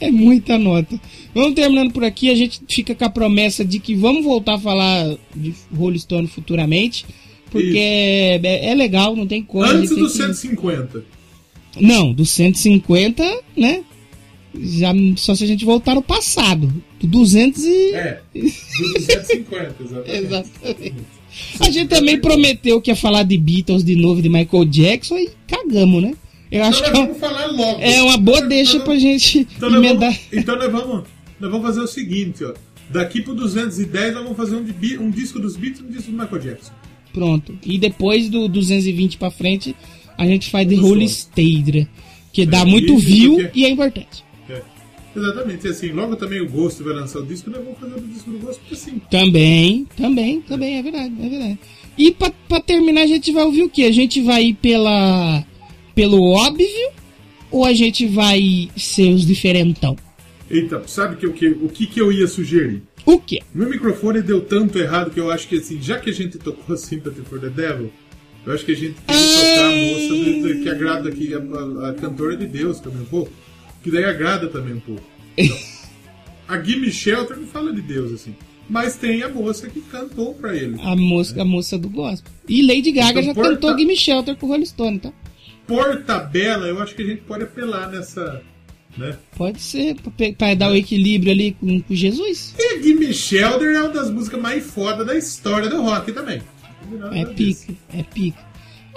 É 0.00 0.10
muita 0.10 0.56
nota. 0.58 1.00
Vamos 1.34 1.54
terminando 1.54 1.92
por 1.92 2.04
aqui. 2.04 2.30
A 2.30 2.34
gente 2.34 2.60
fica 2.68 2.94
com 2.94 3.04
a 3.04 3.10
promessa 3.10 3.64
de 3.64 3.78
que 3.80 3.94
vamos 3.94 4.22
voltar 4.24 4.54
a 4.54 4.58
falar 4.60 5.16
de 5.34 5.52
Rolling 5.74 5.98
Stone 5.98 6.28
futuramente. 6.28 7.04
Porque 7.50 7.78
é, 7.78 8.70
é 8.70 8.74
legal, 8.74 9.16
não 9.16 9.26
tem 9.26 9.42
como. 9.42 9.64
Antes 9.64 9.88
dos 9.96 10.12
tem 10.16 10.26
que- 10.28 10.34
150. 10.34 11.04
Não, 11.80 12.12
do 12.12 12.24
150, 12.26 13.24
né? 13.56 13.82
Já, 14.54 14.92
só 15.16 15.34
se 15.34 15.44
a 15.44 15.46
gente 15.46 15.64
voltar 15.64 15.94
no 15.94 16.02
passado. 16.02 16.72
Do 17.00 17.06
200 17.06 17.64
e. 17.64 17.92
É, 17.94 18.20
dos 18.34 18.52
250, 19.06 19.76
exatamente. 19.82 20.10
Exatamente. 20.26 20.94
A 21.60 21.70
gente 21.70 21.88
também 21.88 22.18
prometeu 22.20 22.80
que 22.80 22.90
ia 22.90 22.96
falar 22.96 23.22
de 23.22 23.36
Beatles 23.38 23.84
de 23.84 23.94
novo, 23.94 24.20
de 24.22 24.28
Michael 24.28 24.64
Jackson, 24.64 25.16
e 25.18 25.30
cagamos, 25.46 26.02
né? 26.02 26.14
Eu 26.50 26.64
acho 26.64 26.80
Então 26.80 26.90
que 26.92 26.98
nós 26.98 27.02
é, 27.02 27.06
vamos 27.06 27.20
falar 27.20 27.46
logo. 27.46 27.80
é 27.80 28.02
uma 28.02 28.16
boa 28.16 28.38
Então, 28.38 28.48
deixa 28.48 28.72
então, 28.76 28.84
pra 28.86 28.98
gente 28.98 29.46
Então 29.56 29.70
nós, 29.70 29.78
emendar. 29.84 30.10
vamos, 30.12 30.26
então 30.32 30.56
nós 30.56 30.72
vamos, 30.72 31.04
nós 31.38 31.50
vamos 31.50 31.66
fazer 31.66 31.80
o 31.80 31.86
seguinte, 31.86 32.42
ó. 32.42 32.54
Daqui 32.90 33.20
pro 33.20 33.34
210 33.34 34.14
nós 34.14 34.22
vamos 34.22 34.36
fazer 34.36 34.56
um, 34.56 34.64
de 34.64 34.98
um 34.98 35.10
disco 35.10 35.38
dos 35.38 35.56
Beatles 35.56 35.80
e 35.80 35.84
um 35.84 35.90
disco 35.94 36.10
do 36.10 36.16
Michael 36.18 36.40
Jackson. 36.42 36.72
Pronto. 37.12 37.58
E 37.64 37.78
depois 37.78 38.30
do 38.30 38.48
220 38.48 39.18
pra 39.18 39.30
frente, 39.30 39.76
a 40.16 40.26
gente 40.26 40.48
faz 40.50 40.66
de 40.66 40.76
sons. 40.76 41.28
Stader. 41.36 41.86
Que 42.32 42.46
dá 42.46 42.60
É, 42.60 42.64
muito 42.64 42.96
view 42.96 43.34
porque- 43.36 43.60
e 43.60 43.64
é 43.66 43.68
importante. 43.68 44.24
Exatamente, 45.18 45.66
e 45.66 45.70
assim, 45.70 45.88
logo 45.92 46.16
também 46.16 46.40
o 46.40 46.48
Ghost 46.48 46.82
vai 46.82 46.94
lançar 46.94 47.20
o 47.20 47.26
disco, 47.26 47.50
nós 47.50 47.62
vamos 47.64 47.78
fazer 47.78 47.94
o 47.96 48.00
disco 48.08 48.30
do 48.30 48.38
Ghost, 48.38 48.60
porque 48.60 48.74
assim, 48.74 49.00
Também, 49.10 49.86
também, 49.96 50.40
também, 50.42 50.76
é 50.78 50.82
verdade, 50.82 51.14
é 51.20 51.28
verdade. 51.28 51.58
E 51.96 52.10
pra, 52.12 52.30
pra 52.48 52.60
terminar, 52.60 53.02
a 53.02 53.06
gente 53.06 53.32
vai 53.32 53.44
ouvir 53.44 53.62
o 53.64 53.68
quê? 53.68 53.84
A 53.84 53.92
gente 53.92 54.20
vai 54.22 54.44
ir 54.46 54.54
pela, 54.54 55.44
pelo 55.94 56.22
óbvio 56.22 56.66
ou 57.50 57.64
a 57.64 57.72
gente 57.72 58.06
vai 58.06 58.68
ser 58.76 59.10
os 59.12 59.26
diferentão? 59.26 59.96
Eita, 60.50 60.82
sabe 60.86 61.16
que, 61.16 61.26
o, 61.26 61.32
que, 61.32 61.48
o 61.48 61.68
que, 61.68 61.86
que 61.86 62.00
eu 62.00 62.12
ia 62.12 62.26
sugerir? 62.28 62.82
O 63.04 63.18
quê? 63.18 63.40
Meu 63.54 63.68
microfone 63.68 64.22
deu 64.22 64.40
tanto 64.40 64.78
errado 64.78 65.10
que 65.10 65.18
eu 65.20 65.30
acho 65.30 65.48
que 65.48 65.56
assim, 65.56 65.80
já 65.80 65.98
que 65.98 66.10
a 66.10 66.12
gente 66.12 66.38
tocou 66.38 66.76
Sympathy 66.78 67.22
for 67.22 67.40
the 67.40 67.48
Devil, 67.48 67.90
eu 68.46 68.52
acho 68.52 68.64
que 68.64 68.72
a 68.72 68.76
gente 68.76 68.94
tem 69.06 69.16
que 69.16 69.34
tocar 69.34 69.66
a 69.66 69.74
moça 69.74 70.14
do- 70.14 70.48
do- 70.54 70.62
que 70.62 70.68
agrada 70.68 71.08
aqui, 71.08 71.34
a, 71.34 71.38
a- 71.38 71.90
a 71.90 71.94
cantora 71.94 72.36
de 72.36 72.46
Deus 72.46 72.80
também 72.80 73.02
um 73.02 73.06
pouco. 73.06 73.32
Que 73.82 73.90
daí 73.90 74.04
agrada 74.04 74.48
também 74.48 74.74
um 74.74 74.80
pouco. 74.80 75.02
a 76.48 76.60
Gimme 76.62 76.90
Shelter 76.90 77.36
não 77.36 77.46
fala 77.46 77.72
de 77.72 77.80
Deus 77.82 78.12
assim. 78.12 78.34
Mas 78.68 78.96
tem 78.96 79.22
a 79.22 79.28
moça 79.30 79.68
que 79.68 79.80
cantou 79.80 80.34
pra 80.34 80.54
ele. 80.54 80.76
A 80.82 80.94
moça, 80.94 81.40
a 81.40 81.44
moça 81.44 81.78
do 81.78 81.88
gospel. 81.88 82.30
E 82.48 82.60
Lady 82.66 82.92
Gaga 82.92 83.10
Então, 83.12 83.22
já 83.22 83.34
porta- 83.34 83.50
cantou 83.54 83.78
Gimme 83.78 83.96
Shelter 83.96 84.36
com 84.36 84.46
o 84.46 84.48
Rolling 84.50 84.66
Stone, 84.66 84.98
tá? 84.98 85.12
Por 85.66 86.02
tabela, 86.02 86.66
eu 86.66 86.80
acho 86.82 86.94
que 86.94 87.02
a 87.02 87.06
gente 87.06 87.22
pode 87.22 87.44
apelar 87.44 87.90
nessa. 87.90 88.42
Né? 88.96 89.16
Pode 89.36 89.60
ser, 89.60 89.96
pra 90.36 90.54
dar 90.54 90.70
o 90.72 90.76
equilíbrio 90.76 91.30
ali 91.32 91.52
com, 91.52 91.80
com 91.80 91.94
Jesus. 91.94 92.54
E 92.58 92.82
Gimme 92.82 93.12
Shelter 93.14 93.74
é 93.76 93.82
uma 93.82 93.90
das 93.92 94.10
músicas 94.10 94.40
mais 94.40 94.64
foda 94.64 95.04
da 95.04 95.14
história 95.16 95.68
do 95.68 95.80
rock 95.82 96.10
também. 96.12 96.42
É 97.12 97.24
pica, 97.26 97.74
é 97.94 98.02
pica. 98.02 98.47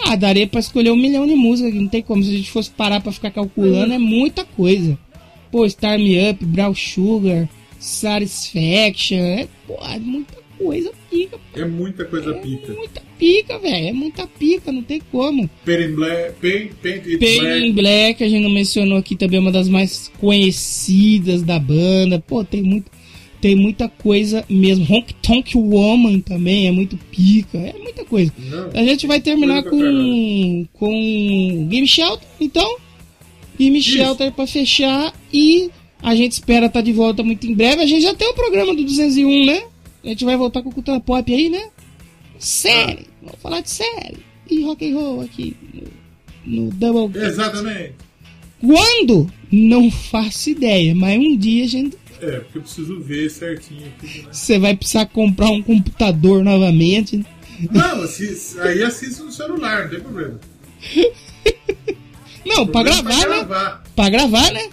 Ah, 0.06 0.15
daria 0.15 0.48
pra 0.48 0.60
escolher 0.60 0.91
um 0.91 0.95
milhão 0.95 1.28
de 1.28 1.36
músicas, 1.36 1.73
não 1.73 1.88
tem 1.88 2.02
como. 2.02 2.23
Se 2.23 2.30
a 2.30 2.38
gente 2.38 2.52
fosse 2.52 2.69
parar 2.72 3.02
pra 3.02 3.11
ficar 3.11 3.32
calculando, 3.32 3.94
é 3.94 3.98
muita 3.98 4.44
coisa. 4.44 4.98
Pô, 5.52 5.68
Star 5.69 5.99
Me 5.99 6.30
Up, 6.30 6.44
Brown 6.45 6.73
Sugar, 6.73 7.48
Satisfaction, 7.80 9.18
é, 9.18 9.48
pô, 9.68 9.76
é 9.86 9.99
muita 9.99 10.36
coisa 10.57 10.91
pica. 11.10 11.38
É 11.56 11.65
muita 11.65 12.06
coisa 12.06 12.34
pica. 12.36 12.73
Muita 12.73 13.02
pica, 13.18 13.60
velho, 13.60 13.88
é 13.88 13.91
muita 13.91 14.28
pica, 14.28 14.72
não 14.72 14.82
tem 14.82 15.02
como. 15.11 15.49
Paint 15.65 15.90
in 15.90 15.95
Black, 15.95 16.48
It 16.48 17.18
Pain 17.18 17.73
Black. 17.73 17.73
Black, 17.73 18.23
a 18.23 18.30
gente 18.30 18.44
não 18.44 18.49
mencionou 18.49 18.98
aqui 18.98 19.15
também, 19.15 19.38
é 19.38 19.41
uma 19.41 19.52
das 19.52 19.68
mais 19.68 20.11
conhecidas 20.19 21.44
da 21.44 21.60
banda. 21.60 22.19
Pô, 22.19 22.44
tem 22.44 22.61
muito, 22.61 22.90
tem 23.41 23.55
muita 23.55 23.89
coisa 23.89 24.45
mesmo. 24.47 24.85
Honk 24.85 25.13
Tonk 25.15 25.57
Woman 25.57 26.19
também 26.22 26.68
é 26.68 26.72
muito 26.72 26.95
pica, 26.95 27.57
é 27.57 27.73
muita 27.73 28.05
coisa. 28.05 28.31
Não. 28.38 28.69
A 28.73 28.84
gente 28.84 29.07
vai 29.07 29.19
terminar 29.19 29.63
com, 29.63 30.68
com 30.73 31.68
Game 31.68 31.88
Shelter, 31.88 32.27
então. 32.39 32.77
Game 33.57 33.77
Isso. 33.80 33.89
Shelter 33.89 34.31
pra 34.31 34.47
fechar 34.47 35.13
e 35.34 35.69
a 36.01 36.15
gente 36.15 36.34
espera 36.34 36.68
estar 36.68 36.81
de 36.81 36.93
volta 36.93 37.23
muito 37.23 37.45
em 37.47 37.53
breve. 37.53 37.81
A 37.81 37.85
gente 37.88 38.03
já 38.03 38.13
tem 38.13 38.30
o 38.30 38.34
programa 38.34 38.76
do 38.76 38.84
201, 38.84 39.45
né? 39.45 39.63
A 40.03 40.07
gente 40.09 40.23
vai 40.23 40.38
voltar 40.38 40.61
com 40.61 40.72
cultura 40.72 40.99
pop 40.99 41.34
aí, 41.34 41.49
né? 41.49 41.69
Série, 42.39 43.07
vamos 43.22 43.39
falar 43.41 43.61
de 43.61 43.69
série 43.69 44.18
e 44.49 44.63
rock 44.63 44.89
and 44.89 44.95
roll 44.95 45.22
aqui 45.22 45.55
no, 46.45 46.63
no 46.65 46.72
Double. 46.72 47.22
Exatamente. 47.22 47.93
Quando? 48.59 49.31
Não 49.51 49.89
faço 49.89 50.51
ideia, 50.51 50.93
mas 50.95 51.19
um 51.19 51.35
dia 51.35 51.65
a 51.65 51.68
gente 51.68 51.97
É, 52.22 52.39
porque 52.39 52.57
eu 52.57 52.61
preciso 52.61 52.99
ver 52.99 53.30
certinho 53.30 53.88
aqui, 53.88 54.19
né? 54.19 54.30
você 54.31 54.60
vai 54.60 54.76
precisar 54.76 55.06
comprar 55.07 55.49
um 55.49 55.61
computador 55.61 56.43
novamente. 56.43 57.18
né? 57.18 57.26
Não, 57.72 58.03
assi- 58.03 58.60
aí 58.60 58.84
assiste 58.84 59.22
no 59.22 59.31
celular, 59.31 59.84
não 59.84 59.89
tem 59.89 59.99
problema. 59.99 60.39
Não, 62.45 62.65
pra 62.68 62.84
gravar, 62.84 63.03
né? 63.10 63.26
gravar. 63.26 63.84
Pra 63.95 64.10
gravar, 64.10 64.52
né? 64.52 64.69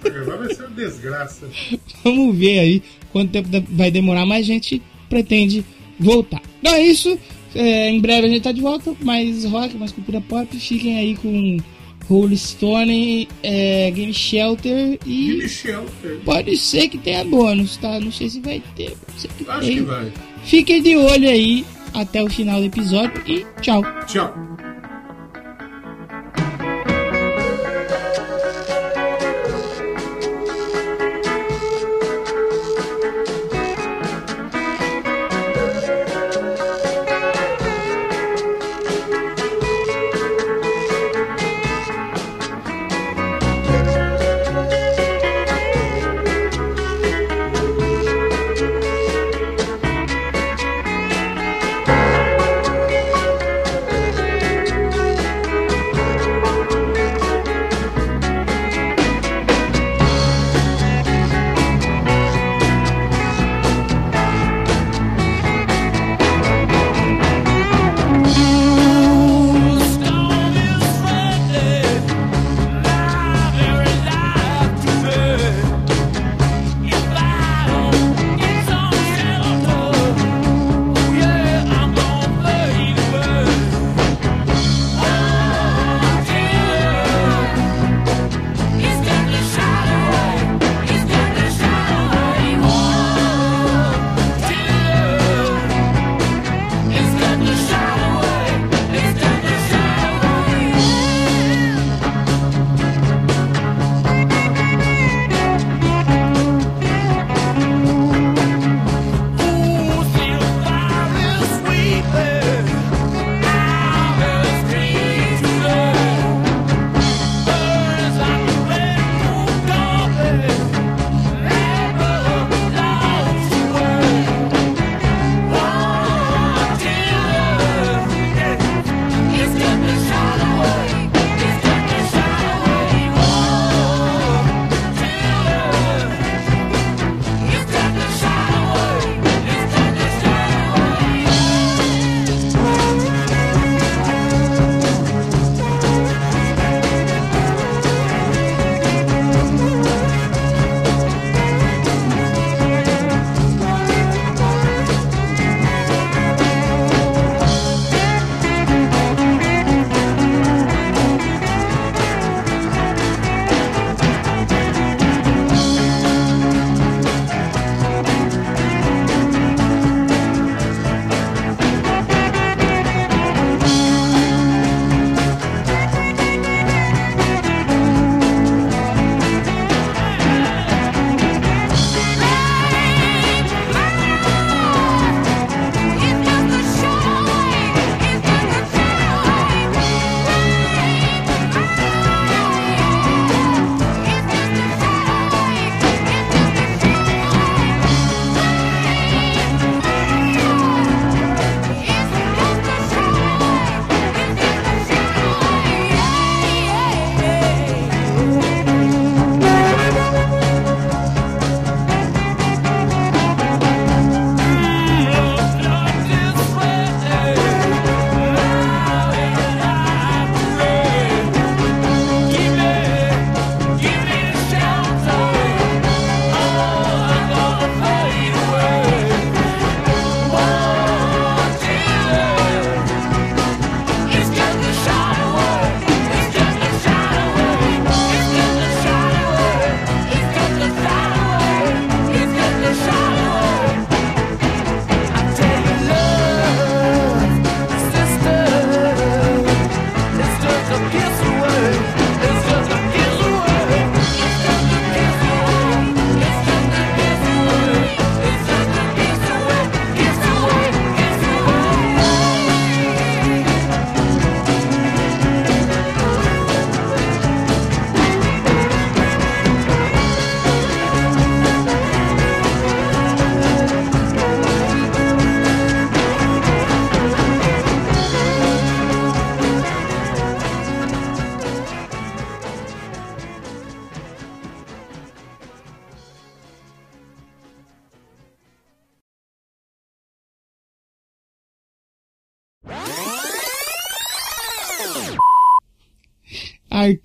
Pra 0.00 0.10
gravar 0.10 0.36
vai 0.36 0.54
ser 0.54 0.62
uma 0.66 0.70
desgraça. 0.76 1.48
Vamos 2.04 2.36
ver 2.36 2.58
aí 2.60 2.82
quanto 3.12 3.32
tempo 3.32 3.48
vai 3.70 3.90
demorar, 3.90 4.24
mas 4.24 4.40
a 4.44 4.46
gente 4.46 4.80
pretende 5.08 5.64
voltar. 5.98 6.40
Então 6.60 6.72
é 6.74 6.82
isso. 6.84 7.18
É, 7.54 7.90
em 7.90 8.00
breve 8.00 8.26
a 8.26 8.30
gente 8.30 8.42
tá 8.42 8.52
de 8.52 8.60
volta. 8.60 8.94
Mais 9.00 9.44
rock, 9.44 9.76
mais 9.76 9.90
cultura 9.92 10.20
pop. 10.20 10.56
Fiquem 10.58 10.96
aí 10.98 11.16
com 11.16 11.56
Rolling 12.08 12.36
Stone, 12.36 13.28
é, 13.42 13.90
Game 13.90 14.12
Shelter 14.14 14.98
E 15.04 15.30
e 15.30 15.38
Michel, 15.38 15.84
pode 16.24 16.56
ser 16.56 16.88
que 16.88 16.98
tenha 16.98 17.24
bônus, 17.24 17.76
tá? 17.76 17.98
Não 17.98 18.12
sei 18.12 18.30
se 18.30 18.40
vai 18.40 18.62
ter. 18.76 18.96
Que 19.38 19.48
acho 19.48 19.60
tenha. 19.60 19.74
que 19.74 19.82
vai. 19.82 20.12
Fiquem 20.44 20.82
de 20.82 20.96
olho 20.96 21.28
aí 21.28 21.64
até 21.92 22.22
o 22.22 22.30
final 22.30 22.60
do 22.60 22.66
episódio 22.66 23.22
e 23.26 23.44
tchau. 23.60 23.82
Tchau. 24.06 24.55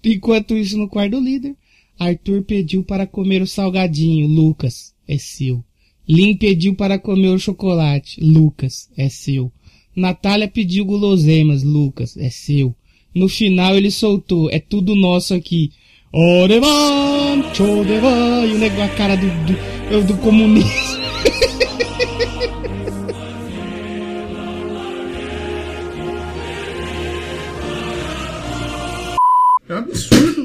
Enquanto 0.03 0.55
isso, 0.55 0.77
no 0.77 0.87
quarto 0.87 1.11
do 1.11 1.19
líder, 1.19 1.55
Arthur 1.97 2.43
pediu 2.43 2.83
para 2.83 3.05
comer 3.05 3.41
o 3.41 3.47
salgadinho. 3.47 4.27
Lucas, 4.27 4.93
é 5.07 5.17
seu. 5.17 5.63
Lin 6.07 6.35
pediu 6.35 6.75
para 6.75 6.97
comer 6.97 7.29
o 7.29 7.39
chocolate. 7.39 8.19
Lucas, 8.19 8.89
é 8.97 9.07
seu. 9.07 9.51
Natália 9.95 10.47
pediu 10.47 10.83
guloseimas. 10.83 11.63
Lucas, 11.63 12.17
é 12.17 12.29
seu. 12.29 12.75
No 13.13 13.27
final 13.27 13.75
ele 13.75 13.91
soltou, 13.91 14.49
é 14.49 14.59
tudo 14.59 14.95
nosso 14.95 15.33
aqui. 15.33 15.71
Orevan, 16.13 17.53
chodevan, 17.53 18.45
e 18.45 18.53
o 18.53 18.57
negócio, 18.57 18.83
a 18.83 18.89
cara 18.95 19.15
do, 19.15 19.27
do, 19.27 20.07
do 20.07 20.17
comunista. 20.17 21.01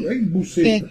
Ai, 0.09 0.19
buceta. 0.21 0.87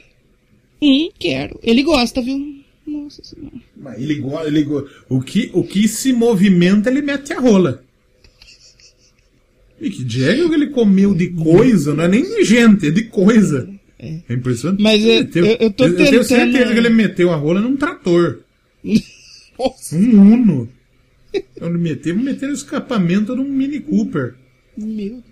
É. 0.81 0.85
Hum, 0.85 1.09
quero. 1.17 1.59
Ele 1.63 1.83
gosta, 1.83 2.21
viu? 2.21 2.37
Nossa 2.85 3.23
senhora. 3.23 3.55
Mas 3.75 4.01
ele 4.01 4.15
gosta. 4.15 4.47
Ele 4.47 4.63
go... 4.63 4.87
o, 5.09 5.21
que, 5.21 5.49
o 5.53 5.63
que 5.63 5.87
se 5.87 6.13
movimenta, 6.13 6.89
ele 6.89 7.01
mete 7.01 7.33
a 7.33 7.39
rola. 7.39 7.83
Mick 9.79 10.05
Jagger, 10.07 10.45
o 10.45 10.49
que 10.49 10.55
ele 10.55 10.67
comeu 10.67 11.13
de 11.13 11.29
coisa, 11.31 11.93
não 11.93 12.03
é 12.05 12.07
nem 12.07 12.23
de 12.23 12.43
gente, 12.45 12.87
é 12.87 12.91
de 12.91 13.03
coisa. 13.05 13.69
É, 13.99 14.19
impressionante. 14.29 14.81
Mas 14.81 15.03
eu- 15.03 15.23
meteu- 15.23 15.45
eu- 15.45 15.57
eu 15.59 15.71
tô 15.71 15.85
eu 15.85 15.95
tenho 15.95 16.09
tentando- 16.09 16.23
certeza 16.23 16.71
que 16.73 16.79
ele 16.79 16.89
meteu 16.89 17.31
a 17.31 17.35
rola 17.35 17.59
num 17.61 17.75
trator. 17.75 18.39
Nossa, 19.59 19.95
Um 19.95 20.33
Uno. 20.33 20.69
Então 21.33 21.67
ele 21.69 21.77
meteu, 21.77 22.15
meteu 22.15 22.47
no 22.49 22.53
escapamento 22.55 23.35
de 23.35 23.41
um 23.41 23.49
Mini 23.49 23.79
Cooper. 23.81 24.35
meu 24.77 24.87
Deus. 25.15 25.23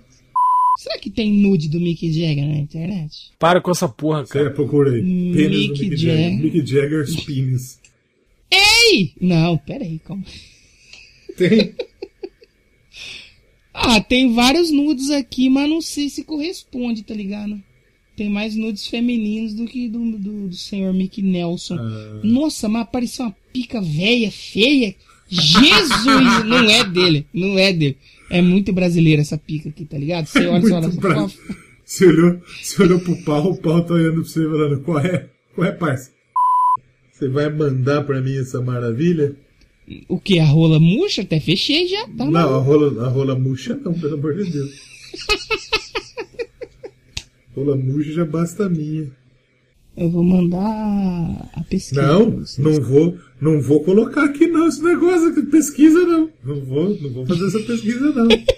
Será 0.77 0.97
que 0.97 1.09
tem 1.09 1.31
nude 1.31 1.69
do 1.69 1.79
Mick 1.79 2.11
Jagger 2.11 2.47
na 2.47 2.57
internet? 2.57 3.31
Para 3.37 3.61
com 3.61 3.71
essa 3.71 3.87
porra, 3.87 4.25
cara. 4.25 4.45
Cara, 4.45 4.55
procurei. 4.55 5.01
Pênis 5.01 5.33
do 5.33 5.49
Mick 5.49 5.89
Mick 5.89 5.97
Jagger. 5.97 6.31
Jagger. 6.31 6.39
Mick 6.39 6.67
Jagger's 6.67 7.15
penis. 7.23 7.79
Ei! 8.51 9.13
Não, 9.19 9.57
pera 9.57 9.83
aí, 9.83 9.99
calma. 9.99 10.23
Tem. 11.37 11.73
Ah, 13.75 13.99
tem 13.99 14.31
vários 14.33 14.69
nudes 14.69 15.09
aqui, 15.09 15.49
mas 15.49 15.67
não 15.67 15.81
sei 15.81 16.07
se 16.07 16.23
corresponde, 16.23 17.01
tá 17.01 17.13
ligado? 17.13 17.59
Tem 18.15 18.29
mais 18.29 18.55
nudes 18.55 18.85
femininos 18.85 19.55
do 19.55 19.65
que 19.65 19.89
do, 19.89 20.11
do, 20.11 20.47
do 20.49 20.55
senhor 20.55 20.93
Mick 20.93 21.21
Nelson. 21.21 21.75
Ah. 21.79 22.21
Nossa, 22.23 22.69
mas 22.69 22.83
apareceu 22.83 23.25
uma 23.25 23.35
pica 23.51 23.81
velha, 23.81 24.31
feia. 24.31 24.95
Jesus! 25.27 26.05
não 26.45 26.69
é 26.69 26.83
dele, 26.83 27.25
não 27.33 27.57
é 27.57 27.73
dele. 27.73 27.97
É 28.33 28.41
muito 28.41 28.73
brasileira 28.73 29.21
essa 29.21 29.37
pica 29.37 29.69
aqui, 29.69 29.85
tá 29.85 29.95
ligado? 29.95 30.25
Você 30.25 30.47
olha, 30.47 30.59
você 30.59 30.73
olha, 30.73 30.89
você 30.89 30.99
fala, 30.99 31.31
Você 31.85 32.07
olhou, 32.07 32.41
você 32.59 32.81
olhou 32.81 32.99
pro 32.99 33.23
pau, 33.23 33.51
o 33.51 33.57
pau 33.57 33.85
tá 33.85 33.93
olhando 33.93 34.21
pra 34.21 34.23
você 34.23 34.43
falando, 34.43 34.81
qual 34.81 34.97
é? 34.97 35.29
Qual 35.53 35.67
é, 35.67 35.71
parça? 35.71 36.11
Você 37.11 37.27
vai 37.27 37.47
mandar 37.47 38.03
pra 38.03 38.19
mim 38.21 38.35
essa 38.35 38.59
maravilha? 38.59 39.35
o 40.07 40.19
que? 40.19 40.39
A 40.39 40.45
rola 40.45 40.79
murcha? 40.79 41.21
Até 41.21 41.39
fechei 41.39 41.87
já, 41.87 42.07
tá? 42.07 42.25
Não, 42.25 42.55
a 42.55 42.57
rola, 42.57 43.05
a 43.05 43.07
rola 43.07 43.37
murcha 43.37 43.75
não, 43.75 43.93
pelo 43.93 44.15
amor 44.15 44.35
de 44.35 44.49
Deus. 44.49 44.71
rola 47.55 47.75
murcha 47.75 48.13
já 48.13 48.25
basta 48.25 48.65
a 48.65 48.69
minha. 48.69 49.11
Eu 49.95 50.09
vou 50.09 50.23
mandar 50.23 51.49
a 51.53 51.63
pesquisa. 51.69 52.01
Não, 52.01 52.43
não 52.57 52.81
vou, 52.81 53.17
não 53.39 53.61
vou 53.61 53.83
colocar 53.83 54.23
aqui 54.23 54.47
não 54.47 54.67
esse 54.67 54.81
negócio 54.83 55.35
de 55.35 55.43
pesquisa 55.43 55.99
não. 55.99 56.29
Não 56.43 56.61
vou, 56.61 56.97
não 56.99 57.09
vou 57.11 57.25
fazer 57.27 57.47
essa 57.47 57.59
pesquisa 57.59 58.11
não. 58.11 58.27